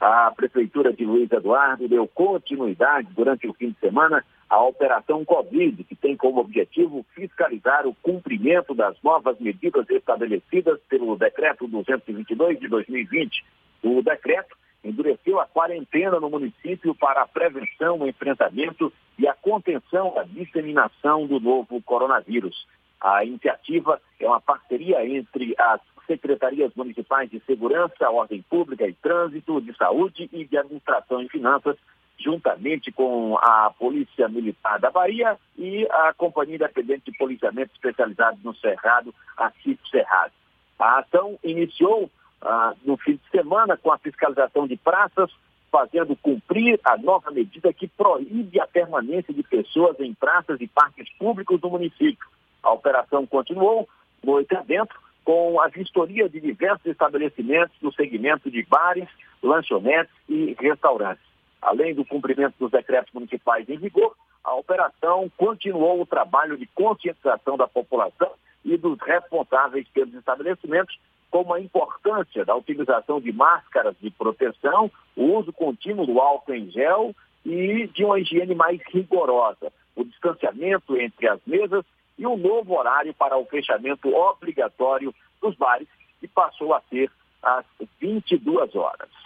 A 0.00 0.32
Prefeitura 0.34 0.94
de 0.94 1.04
Luiz 1.04 1.30
Eduardo 1.30 1.86
deu 1.86 2.08
continuidade 2.08 3.08
durante 3.14 3.46
o 3.46 3.52
fim 3.52 3.68
de 3.68 3.78
semana 3.80 4.24
à 4.48 4.62
Operação 4.62 5.24
Covid, 5.24 5.82
que 5.84 5.96
tem 5.96 6.16
como 6.16 6.40
objetivo 6.40 7.04
fiscalizar 7.14 7.86
o 7.86 7.94
cumprimento 7.94 8.74
das 8.74 8.96
novas 9.02 9.38
medidas 9.38 9.88
estabelecidas 9.90 10.80
pelo 10.88 11.16
Decreto 11.16 11.66
222 11.66 12.60
de 12.60 12.68
2020. 12.68 13.44
O 13.82 14.02
decreto 14.02 14.56
endureceu 14.84 15.40
a 15.40 15.46
quarentena 15.46 16.20
no 16.20 16.30
município 16.30 16.94
para 16.94 17.22
a 17.22 17.26
prevenção, 17.26 17.98
o 17.98 18.06
enfrentamento 18.06 18.92
e 19.18 19.26
a 19.26 19.34
contenção 19.34 20.14
da 20.14 20.22
disseminação 20.22 21.26
do 21.26 21.40
novo 21.40 21.82
coronavírus. 21.82 22.66
A 23.00 23.24
iniciativa 23.24 24.00
é 24.18 24.26
uma 24.26 24.40
parceria 24.40 25.04
entre 25.06 25.54
as 25.58 25.80
secretarias 26.06 26.72
municipais 26.74 27.28
de 27.28 27.40
segurança, 27.40 28.08
ordem 28.08 28.42
pública 28.42 28.86
e 28.86 28.94
trânsito, 28.94 29.60
de 29.60 29.76
saúde 29.76 30.30
e 30.32 30.44
de 30.44 30.56
administração 30.56 31.20
e 31.20 31.28
finanças, 31.28 31.76
juntamente 32.18 32.90
com 32.90 33.36
a 33.38 33.72
Polícia 33.78 34.28
Militar 34.28 34.78
da 34.78 34.90
Bahia 34.90 35.36
e 35.56 35.86
a 35.90 36.14
Companhia 36.14 36.56
Independente 36.56 37.10
de 37.10 37.18
Policiamento 37.18 37.72
Especializado 37.74 38.38
no 38.42 38.54
Cerrado, 38.56 39.14
a 39.36 39.50
CIP 39.62 39.80
Cerrado. 39.90 40.32
A 40.78 40.98
ação 41.00 41.38
iniciou 41.42 42.10
ah, 42.42 42.74
no 42.84 42.96
fim 42.96 43.14
de 43.14 43.30
semana 43.30 43.76
com 43.76 43.92
a 43.92 43.98
fiscalização 43.98 44.66
de 44.66 44.76
praças, 44.76 45.30
fazendo 45.70 46.16
cumprir 46.16 46.80
a 46.84 46.96
nova 46.96 47.30
medida 47.30 47.72
que 47.72 47.88
proíbe 47.88 48.60
a 48.60 48.66
permanência 48.66 49.32
de 49.34 49.42
pessoas 49.42 49.98
em 50.00 50.14
praças 50.14 50.60
e 50.60 50.66
parques 50.66 51.08
públicos 51.18 51.60
do 51.60 51.70
município. 51.70 52.26
A 52.62 52.72
operação 52.72 53.26
continuou 53.26 53.88
noite 54.22 54.54
adentro 54.54 54.98
com 55.24 55.60
a 55.60 55.68
vistoria 55.68 56.28
de 56.28 56.40
diversos 56.40 56.86
estabelecimentos 56.86 57.74
no 57.82 57.92
segmento 57.92 58.50
de 58.50 58.62
bares, 58.62 59.08
lanchonetes 59.42 60.14
e 60.28 60.56
restaurantes. 60.58 61.25
Além 61.60 61.94
do 61.94 62.04
cumprimento 62.04 62.54
dos 62.58 62.70
decretos 62.70 63.12
municipais 63.12 63.68
em 63.68 63.76
vigor, 63.76 64.14
a 64.44 64.54
operação 64.54 65.30
continuou 65.36 66.00
o 66.00 66.06
trabalho 66.06 66.56
de 66.56 66.66
conscientização 66.66 67.56
da 67.56 67.66
população 67.66 68.30
e 68.64 68.76
dos 68.76 68.98
responsáveis 69.00 69.86
pelos 69.88 70.14
estabelecimentos, 70.14 70.96
como 71.30 71.52
a 71.52 71.60
importância 71.60 72.44
da 72.44 72.54
utilização 72.54 73.20
de 73.20 73.32
máscaras 73.32 73.96
de 74.00 74.10
proteção, 74.10 74.90
o 75.16 75.36
uso 75.36 75.52
contínuo 75.52 76.06
do 76.06 76.20
álcool 76.20 76.54
em 76.54 76.70
gel 76.70 77.14
e 77.44 77.88
de 77.88 78.04
uma 78.04 78.20
higiene 78.20 78.54
mais 78.54 78.80
rigorosa, 78.88 79.72
o 79.94 80.04
distanciamento 80.04 80.96
entre 80.96 81.28
as 81.28 81.40
mesas 81.46 81.84
e 82.18 82.26
um 82.26 82.36
novo 82.36 82.74
horário 82.74 83.12
para 83.14 83.36
o 83.36 83.44
fechamento 83.46 84.14
obrigatório 84.14 85.14
dos 85.40 85.54
bares, 85.56 85.88
que 86.20 86.28
passou 86.28 86.74
a 86.74 86.80
ser 86.88 87.10
às 87.42 87.64
22 88.00 88.74
horas. 88.74 89.25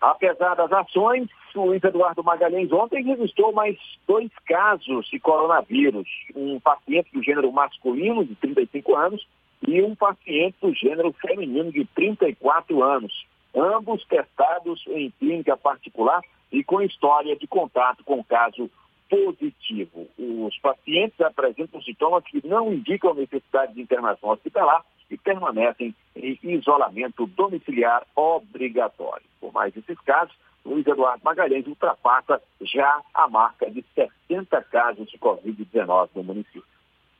Apesar 0.00 0.54
das 0.54 0.72
ações, 0.72 1.28
o 1.54 1.66
Luiz 1.66 1.84
Eduardo 1.84 2.24
Magalhães 2.24 2.72
ontem 2.72 3.04
registrou 3.04 3.52
mais 3.52 3.76
dois 4.08 4.30
casos 4.46 5.06
de 5.08 5.20
coronavírus. 5.20 6.08
Um 6.34 6.58
paciente 6.58 7.12
do 7.12 7.22
gênero 7.22 7.52
masculino, 7.52 8.24
de 8.24 8.34
35 8.36 8.96
anos, 8.96 9.26
e 9.66 9.82
um 9.82 9.94
paciente 9.94 10.56
do 10.62 10.72
gênero 10.74 11.12
feminino, 11.12 11.70
de 11.70 11.84
34 11.84 12.82
anos. 12.82 13.26
Ambos 13.54 14.02
testados 14.06 14.82
em 14.88 15.10
clínica 15.18 15.54
particular 15.56 16.22
e 16.50 16.64
com 16.64 16.80
história 16.80 17.36
de 17.36 17.46
contato 17.46 18.02
com 18.02 18.24
caso 18.24 18.70
positivo. 19.10 20.08
Os 20.18 20.56
pacientes 20.60 21.20
apresentam 21.20 21.82
sintomas 21.82 22.24
que 22.24 22.46
não 22.46 22.72
indicam 22.72 23.12
necessidade 23.12 23.74
de 23.74 23.82
internação 23.82 24.30
hospitalar 24.30 24.82
e 25.10 25.18
permanecem 25.18 25.94
em 26.14 26.38
isolamento 26.42 27.26
domiciliar 27.26 28.06
obrigatório. 28.14 29.26
Por 29.40 29.52
mais 29.52 29.76
esses 29.76 29.98
casos, 30.00 30.34
Luiz 30.64 30.86
Eduardo 30.86 31.24
Magalhães 31.24 31.66
ultrapassa 31.66 32.40
já 32.60 33.00
a 33.14 33.28
marca 33.28 33.70
de 33.70 33.84
60 33.94 34.62
casos 34.64 35.08
de 35.08 35.18
Covid-19 35.18 36.10
no 36.14 36.22
município. 36.22 36.64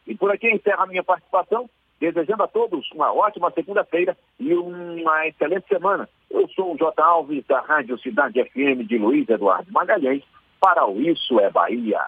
E 0.06 0.14
por 0.14 0.30
aqui 0.30 0.50
encerra 0.50 0.84
a 0.84 0.86
minha 0.86 1.02
participação, 1.02 1.68
desejando 1.98 2.42
a 2.42 2.48
todos 2.48 2.90
uma 2.92 3.12
ótima 3.12 3.50
segunda-feira 3.50 4.16
e 4.38 4.54
uma 4.54 5.26
excelente 5.26 5.66
semana. 5.68 6.08
Eu 6.30 6.48
sou 6.48 6.74
o 6.74 6.76
J. 6.76 7.02
Alves, 7.02 7.44
da 7.46 7.60
Rádio 7.60 7.98
Cidade 7.98 8.42
FM 8.44 8.86
de 8.86 8.98
Luiz 8.98 9.28
Eduardo 9.28 9.70
Magalhães, 9.72 10.22
para 10.60 10.86
o 10.86 11.00
Isso 11.00 11.40
é 11.40 11.50
Bahia. 11.50 12.00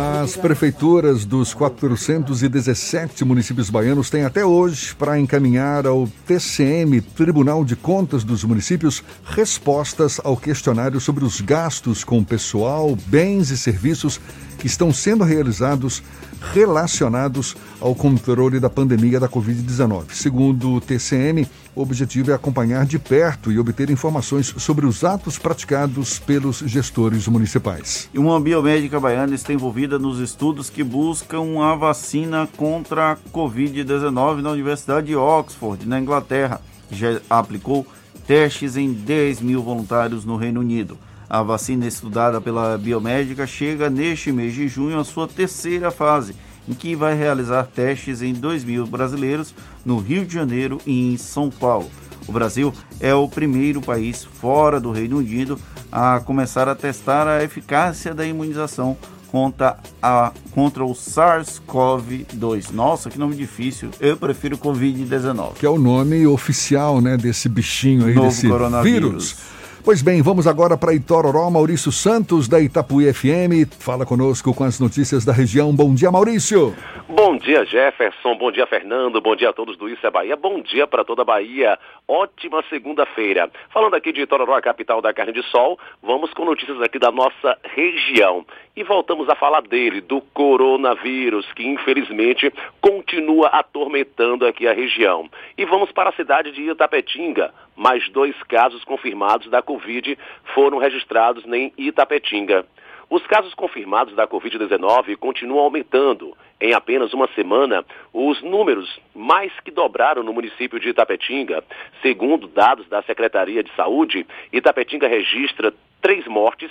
As 0.00 0.36
prefeituras 0.36 1.24
dos 1.24 1.52
417 1.52 3.24
municípios 3.24 3.68
baianos 3.68 4.08
têm 4.08 4.24
até 4.24 4.44
hoje 4.44 4.94
para 4.94 5.18
encaminhar 5.18 5.88
ao 5.88 6.08
TCM, 6.24 7.00
Tribunal 7.00 7.64
de 7.64 7.74
Contas 7.74 8.22
dos 8.22 8.44
Municípios, 8.44 9.02
respostas 9.24 10.20
ao 10.22 10.36
questionário 10.36 11.00
sobre 11.00 11.24
os 11.24 11.40
gastos 11.40 12.04
com 12.04 12.22
pessoal, 12.22 12.96
bens 13.06 13.50
e 13.50 13.58
serviços 13.58 14.20
que 14.56 14.68
estão 14.68 14.92
sendo 14.92 15.24
realizados 15.24 16.00
relacionados 16.40 17.56
ao 17.80 17.94
controle 17.94 18.60
da 18.60 18.70
pandemia 18.70 19.20
da 19.20 19.28
Covid-19. 19.28 20.12
Segundo 20.12 20.74
o 20.74 20.80
TCM, 20.80 21.46
o 21.74 21.82
objetivo 21.82 22.30
é 22.30 22.34
acompanhar 22.34 22.84
de 22.84 22.98
perto 22.98 23.52
e 23.52 23.58
obter 23.58 23.90
informações 23.90 24.54
sobre 24.58 24.86
os 24.86 25.04
atos 25.04 25.38
praticados 25.38 26.18
pelos 26.18 26.58
gestores 26.58 27.28
municipais. 27.28 28.08
Uma 28.14 28.40
biomédica 28.40 28.98
baiana 28.98 29.34
está 29.34 29.52
envolvida 29.52 29.98
nos 29.98 30.18
estudos 30.18 30.70
que 30.70 30.82
buscam 30.82 31.62
a 31.62 31.74
vacina 31.74 32.48
contra 32.56 33.12
a 33.12 33.16
Covid-19 33.16 34.40
na 34.40 34.50
Universidade 34.50 35.06
de 35.08 35.16
Oxford, 35.16 35.86
na 35.86 36.00
Inglaterra. 36.00 36.60
Já 36.90 37.20
aplicou 37.28 37.86
testes 38.26 38.76
em 38.76 38.92
10 38.92 39.40
mil 39.40 39.62
voluntários 39.62 40.24
no 40.24 40.36
Reino 40.36 40.60
Unido. 40.60 40.98
A 41.28 41.42
vacina 41.42 41.86
estudada 41.86 42.40
pela 42.40 42.78
biomédica 42.78 43.46
chega 43.46 43.90
neste 43.90 44.32
mês 44.32 44.54
de 44.54 44.66
junho 44.66 44.98
à 44.98 45.04
sua 45.04 45.28
terceira 45.28 45.90
fase, 45.90 46.34
em 46.66 46.72
que 46.72 46.94
vai 46.96 47.14
realizar 47.14 47.64
testes 47.64 48.22
em 48.22 48.32
2 48.32 48.64
mil 48.64 48.86
brasileiros 48.86 49.54
no 49.84 49.98
Rio 49.98 50.24
de 50.24 50.34
Janeiro 50.34 50.80
e 50.86 51.12
em 51.12 51.16
São 51.16 51.50
Paulo. 51.50 51.90
O 52.26 52.32
Brasil 52.32 52.72
é 53.00 53.14
o 53.14 53.28
primeiro 53.28 53.80
país 53.80 54.24
fora 54.24 54.80
do 54.80 54.90
Reino 54.90 55.18
Unido 55.18 55.58
a 55.90 56.20
começar 56.20 56.68
a 56.68 56.74
testar 56.74 57.26
a 57.26 57.42
eficácia 57.42 58.14
da 58.14 58.26
imunização 58.26 58.96
contra, 59.30 59.78
a, 60.02 60.32
contra 60.52 60.84
o 60.84 60.92
SARS-CoV-2. 60.92 62.70
Nossa, 62.72 63.10
que 63.10 63.18
nome 63.18 63.36
difícil. 63.36 63.90
Eu 64.00 64.16
prefiro 64.16 64.58
Covid-19. 64.58 65.54
Que 65.54 65.66
é 65.66 65.70
o 65.70 65.78
nome 65.78 66.26
oficial, 66.26 67.00
né, 67.00 67.16
desse 67.16 67.48
bichinho 67.48 68.06
aí, 68.06 68.14
Novo 68.14 68.28
desse 68.28 68.48
coronavírus. 68.48 69.10
vírus. 69.10 69.57
Pois 69.88 70.02
bem, 70.02 70.20
vamos 70.20 70.46
agora 70.46 70.76
para 70.76 70.92
Itororó. 70.92 71.48
Maurício 71.48 71.90
Santos, 71.90 72.46
da 72.46 72.60
Itapuí 72.60 73.10
FM, 73.10 73.64
fala 73.80 74.04
conosco 74.04 74.54
com 74.54 74.62
as 74.62 74.78
notícias 74.78 75.24
da 75.24 75.32
região. 75.32 75.74
Bom 75.74 75.94
dia, 75.94 76.10
Maurício. 76.10 76.76
Bom 77.08 77.38
dia, 77.38 77.64
Jefferson. 77.64 78.36
Bom 78.36 78.52
dia, 78.52 78.66
Fernando. 78.66 79.18
Bom 79.18 79.34
dia 79.34 79.48
a 79.48 79.52
todos 79.54 79.78
do 79.78 79.88
Isso 79.88 80.06
é 80.06 80.10
Bahia. 80.10 80.36
Bom 80.36 80.60
dia 80.60 80.86
para 80.86 81.06
toda 81.06 81.22
a 81.22 81.24
Bahia. 81.24 81.78
Ótima 82.06 82.62
segunda-feira. 82.68 83.50
Falando 83.72 83.94
aqui 83.94 84.12
de 84.12 84.20
Itororó, 84.20 84.56
a 84.56 84.60
capital 84.60 85.00
da 85.00 85.14
carne 85.14 85.32
de 85.32 85.42
sol, 85.44 85.78
vamos 86.02 86.34
com 86.34 86.44
notícias 86.44 86.82
aqui 86.82 86.98
da 86.98 87.10
nossa 87.10 87.56
região. 87.74 88.44
E 88.78 88.84
voltamos 88.84 89.28
a 89.28 89.34
falar 89.34 89.62
dele, 89.62 90.00
do 90.00 90.20
coronavírus, 90.20 91.52
que 91.52 91.66
infelizmente 91.66 92.48
continua 92.80 93.48
atormentando 93.48 94.46
aqui 94.46 94.68
a 94.68 94.72
região. 94.72 95.28
E 95.58 95.64
vamos 95.64 95.90
para 95.90 96.10
a 96.10 96.12
cidade 96.12 96.52
de 96.52 96.70
Itapetinga. 96.70 97.52
Mais 97.74 98.08
dois 98.10 98.40
casos 98.44 98.84
confirmados 98.84 99.50
da 99.50 99.60
Covid 99.60 100.16
foram 100.54 100.78
registrados 100.78 101.44
em 101.46 101.72
Itapetinga. 101.76 102.64
Os 103.10 103.26
casos 103.26 103.52
confirmados 103.52 104.14
da 104.14 104.28
Covid-19 104.28 105.16
continuam 105.16 105.64
aumentando. 105.64 106.36
Em 106.60 106.72
apenas 106.72 107.12
uma 107.12 107.26
semana, 107.34 107.84
os 108.12 108.40
números 108.42 109.00
mais 109.12 109.50
que 109.64 109.72
dobraram 109.72 110.22
no 110.22 110.32
município 110.32 110.78
de 110.78 110.90
Itapetinga. 110.90 111.64
Segundo 112.00 112.46
dados 112.46 112.88
da 112.88 113.02
Secretaria 113.02 113.64
de 113.64 113.74
Saúde, 113.74 114.24
Itapetinga 114.52 115.08
registra 115.08 115.74
três 116.00 116.24
mortes, 116.28 116.70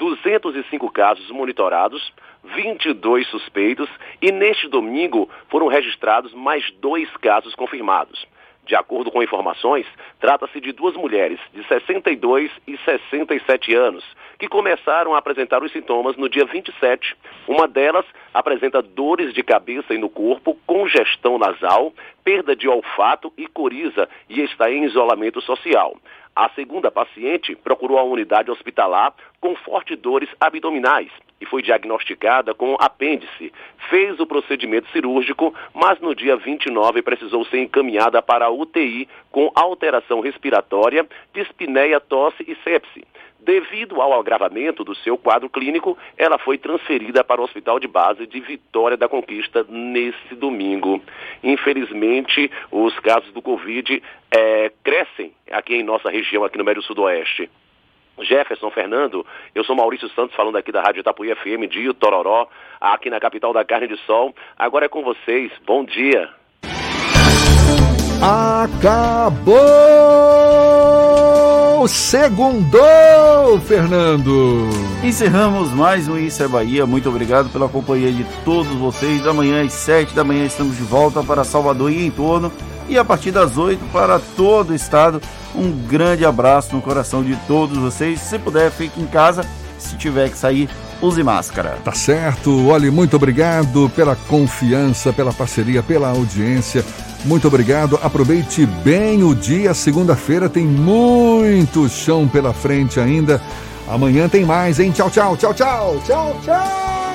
205 0.00 0.90
casos 0.90 1.30
monitorados, 1.30 2.10
22 2.42 3.26
suspeitos 3.28 3.88
e 4.22 4.32
neste 4.32 4.66
domingo 4.66 5.28
foram 5.50 5.66
registrados 5.66 6.32
mais 6.32 6.64
dois 6.80 7.06
casos 7.18 7.54
confirmados. 7.54 8.26
De 8.64 8.74
acordo 8.74 9.10
com 9.10 9.22
informações, 9.22 9.86
trata-se 10.18 10.60
de 10.60 10.72
duas 10.72 10.94
mulheres 10.94 11.38
de 11.52 11.62
62 11.66 12.50
e 12.66 12.78
67 12.78 13.74
anos 13.74 14.04
que 14.38 14.48
começaram 14.48 15.14
a 15.14 15.18
apresentar 15.18 15.62
os 15.62 15.70
sintomas 15.70 16.16
no 16.16 16.28
dia 16.28 16.46
27. 16.46 17.14
Uma 17.46 17.68
delas 17.68 18.06
apresenta 18.32 18.80
dores 18.80 19.34
de 19.34 19.42
cabeça 19.42 19.92
e 19.92 19.98
no 19.98 20.08
corpo, 20.08 20.56
congestão 20.66 21.36
nasal, 21.36 21.92
perda 22.24 22.56
de 22.56 22.68
olfato 22.68 23.30
e 23.36 23.46
coriza 23.46 24.08
e 24.28 24.40
está 24.40 24.70
em 24.70 24.84
isolamento 24.84 25.42
social. 25.42 25.94
A 26.40 26.48
segunda 26.54 26.90
paciente 26.90 27.54
procurou 27.54 27.98
a 27.98 28.02
unidade 28.02 28.50
hospitalar 28.50 29.12
com 29.38 29.54
fortes 29.56 29.98
dores 29.98 30.30
abdominais 30.40 31.10
e 31.38 31.44
foi 31.44 31.60
diagnosticada 31.60 32.54
com 32.54 32.78
apêndice. 32.80 33.52
Fez 33.90 34.18
o 34.18 34.26
procedimento 34.26 34.88
cirúrgico, 34.88 35.54
mas 35.74 36.00
no 36.00 36.14
dia 36.14 36.38
29 36.38 37.02
precisou 37.02 37.44
ser 37.44 37.58
encaminhada 37.58 38.22
para 38.22 38.46
a 38.46 38.50
UTI 38.50 39.06
com 39.30 39.52
alteração 39.54 40.20
respiratória, 40.20 41.06
dispneia, 41.34 42.00
tosse 42.00 42.42
e 42.48 42.56
sepse. 42.64 43.04
Devido 43.42 44.00
ao 44.00 44.18
agravamento 44.18 44.84
do 44.84 44.94
seu 44.94 45.16
quadro 45.16 45.48
clínico, 45.48 45.96
ela 46.16 46.38
foi 46.38 46.58
transferida 46.58 47.24
para 47.24 47.40
o 47.40 47.44
Hospital 47.44 47.80
de 47.80 47.88
Base 47.88 48.26
de 48.26 48.40
Vitória 48.40 48.96
da 48.96 49.08
Conquista 49.08 49.64
nesse 49.68 50.34
domingo. 50.34 51.02
Infelizmente, 51.42 52.50
os 52.70 52.98
casos 53.00 53.32
do 53.32 53.40
Covid 53.40 54.02
é, 54.30 54.70
crescem 54.84 55.32
aqui 55.50 55.74
em 55.74 55.82
nossa 55.82 56.10
região, 56.10 56.44
aqui 56.44 56.58
no 56.58 56.64
Médio 56.64 56.82
Sudoeste. 56.82 57.48
Jefferson 58.22 58.70
Fernando, 58.70 59.26
eu 59.54 59.64
sou 59.64 59.74
Maurício 59.74 60.08
Santos 60.10 60.36
falando 60.36 60.56
aqui 60.56 60.70
da 60.70 60.82
Rádio 60.82 61.00
Itapuí 61.00 61.34
FM 61.34 61.70
de 61.70 61.92
Tororó, 61.94 62.46
aqui 62.80 63.08
na 63.08 63.18
capital 63.18 63.52
da 63.52 63.64
carne 63.64 63.88
de 63.88 63.96
sol. 64.04 64.34
Agora 64.58 64.84
é 64.84 64.88
com 64.88 65.02
vocês. 65.02 65.50
Bom 65.66 65.84
dia. 65.84 66.28
Acabou! 68.22 69.50
Segundou, 71.88 73.60
Fernando! 73.66 74.68
Encerramos 75.02 75.72
mais 75.72 76.08
um 76.08 76.18
Isso 76.18 76.42
é 76.42 76.48
Bahia. 76.48 76.86
Muito 76.86 77.08
obrigado 77.08 77.48
pela 77.50 77.68
companhia 77.68 78.12
de 78.12 78.24
todos 78.44 78.72
vocês. 78.74 79.22
Da 79.22 79.32
manhã 79.32 79.64
às 79.64 79.72
7 79.72 80.14
da 80.14 80.22
manhã 80.22 80.44
estamos 80.44 80.76
de 80.76 80.82
volta 80.82 81.22
para 81.22 81.42
Salvador 81.44 81.90
e 81.90 82.04
em 82.04 82.10
torno. 82.10 82.52
E 82.88 82.98
a 82.98 83.04
partir 83.04 83.30
das 83.30 83.56
8 83.56 83.82
para 83.92 84.20
todo 84.36 84.70
o 84.70 84.74
estado. 84.74 85.20
Um 85.54 85.70
grande 85.86 86.24
abraço 86.24 86.74
no 86.74 86.82
coração 86.82 87.22
de 87.22 87.34
todos 87.46 87.76
vocês. 87.76 88.20
Se 88.20 88.38
puder, 88.38 88.70
fique 88.70 89.00
em 89.00 89.06
casa. 89.06 89.44
Se 89.78 89.96
tiver 89.96 90.28
que 90.30 90.36
sair, 90.36 90.68
use 91.02 91.22
máscara. 91.22 91.78
Tá 91.84 91.92
certo. 91.92 92.68
Olhe, 92.68 92.90
muito 92.90 93.16
obrigado 93.16 93.90
pela 93.94 94.16
confiança, 94.16 95.12
pela 95.12 95.32
parceria, 95.32 95.82
pela 95.82 96.08
audiência. 96.08 96.84
Muito 97.24 97.46
obrigado. 97.48 97.98
Aproveite 98.02 98.66
bem 98.66 99.22
o 99.22 99.34
dia. 99.34 99.74
Segunda-feira 99.74 100.48
tem 100.48 100.64
muito 100.66 101.88
chão 101.88 102.26
pela 102.26 102.52
frente 102.52 102.98
ainda. 102.98 103.40
Amanhã 103.88 104.28
tem 104.28 104.44
mais, 104.44 104.78
hein? 104.78 104.90
Tchau, 104.90 105.10
tchau, 105.10 105.36
tchau, 105.36 105.52
tchau, 105.54 106.00
tchau, 106.06 106.36
tchau. 106.44 107.09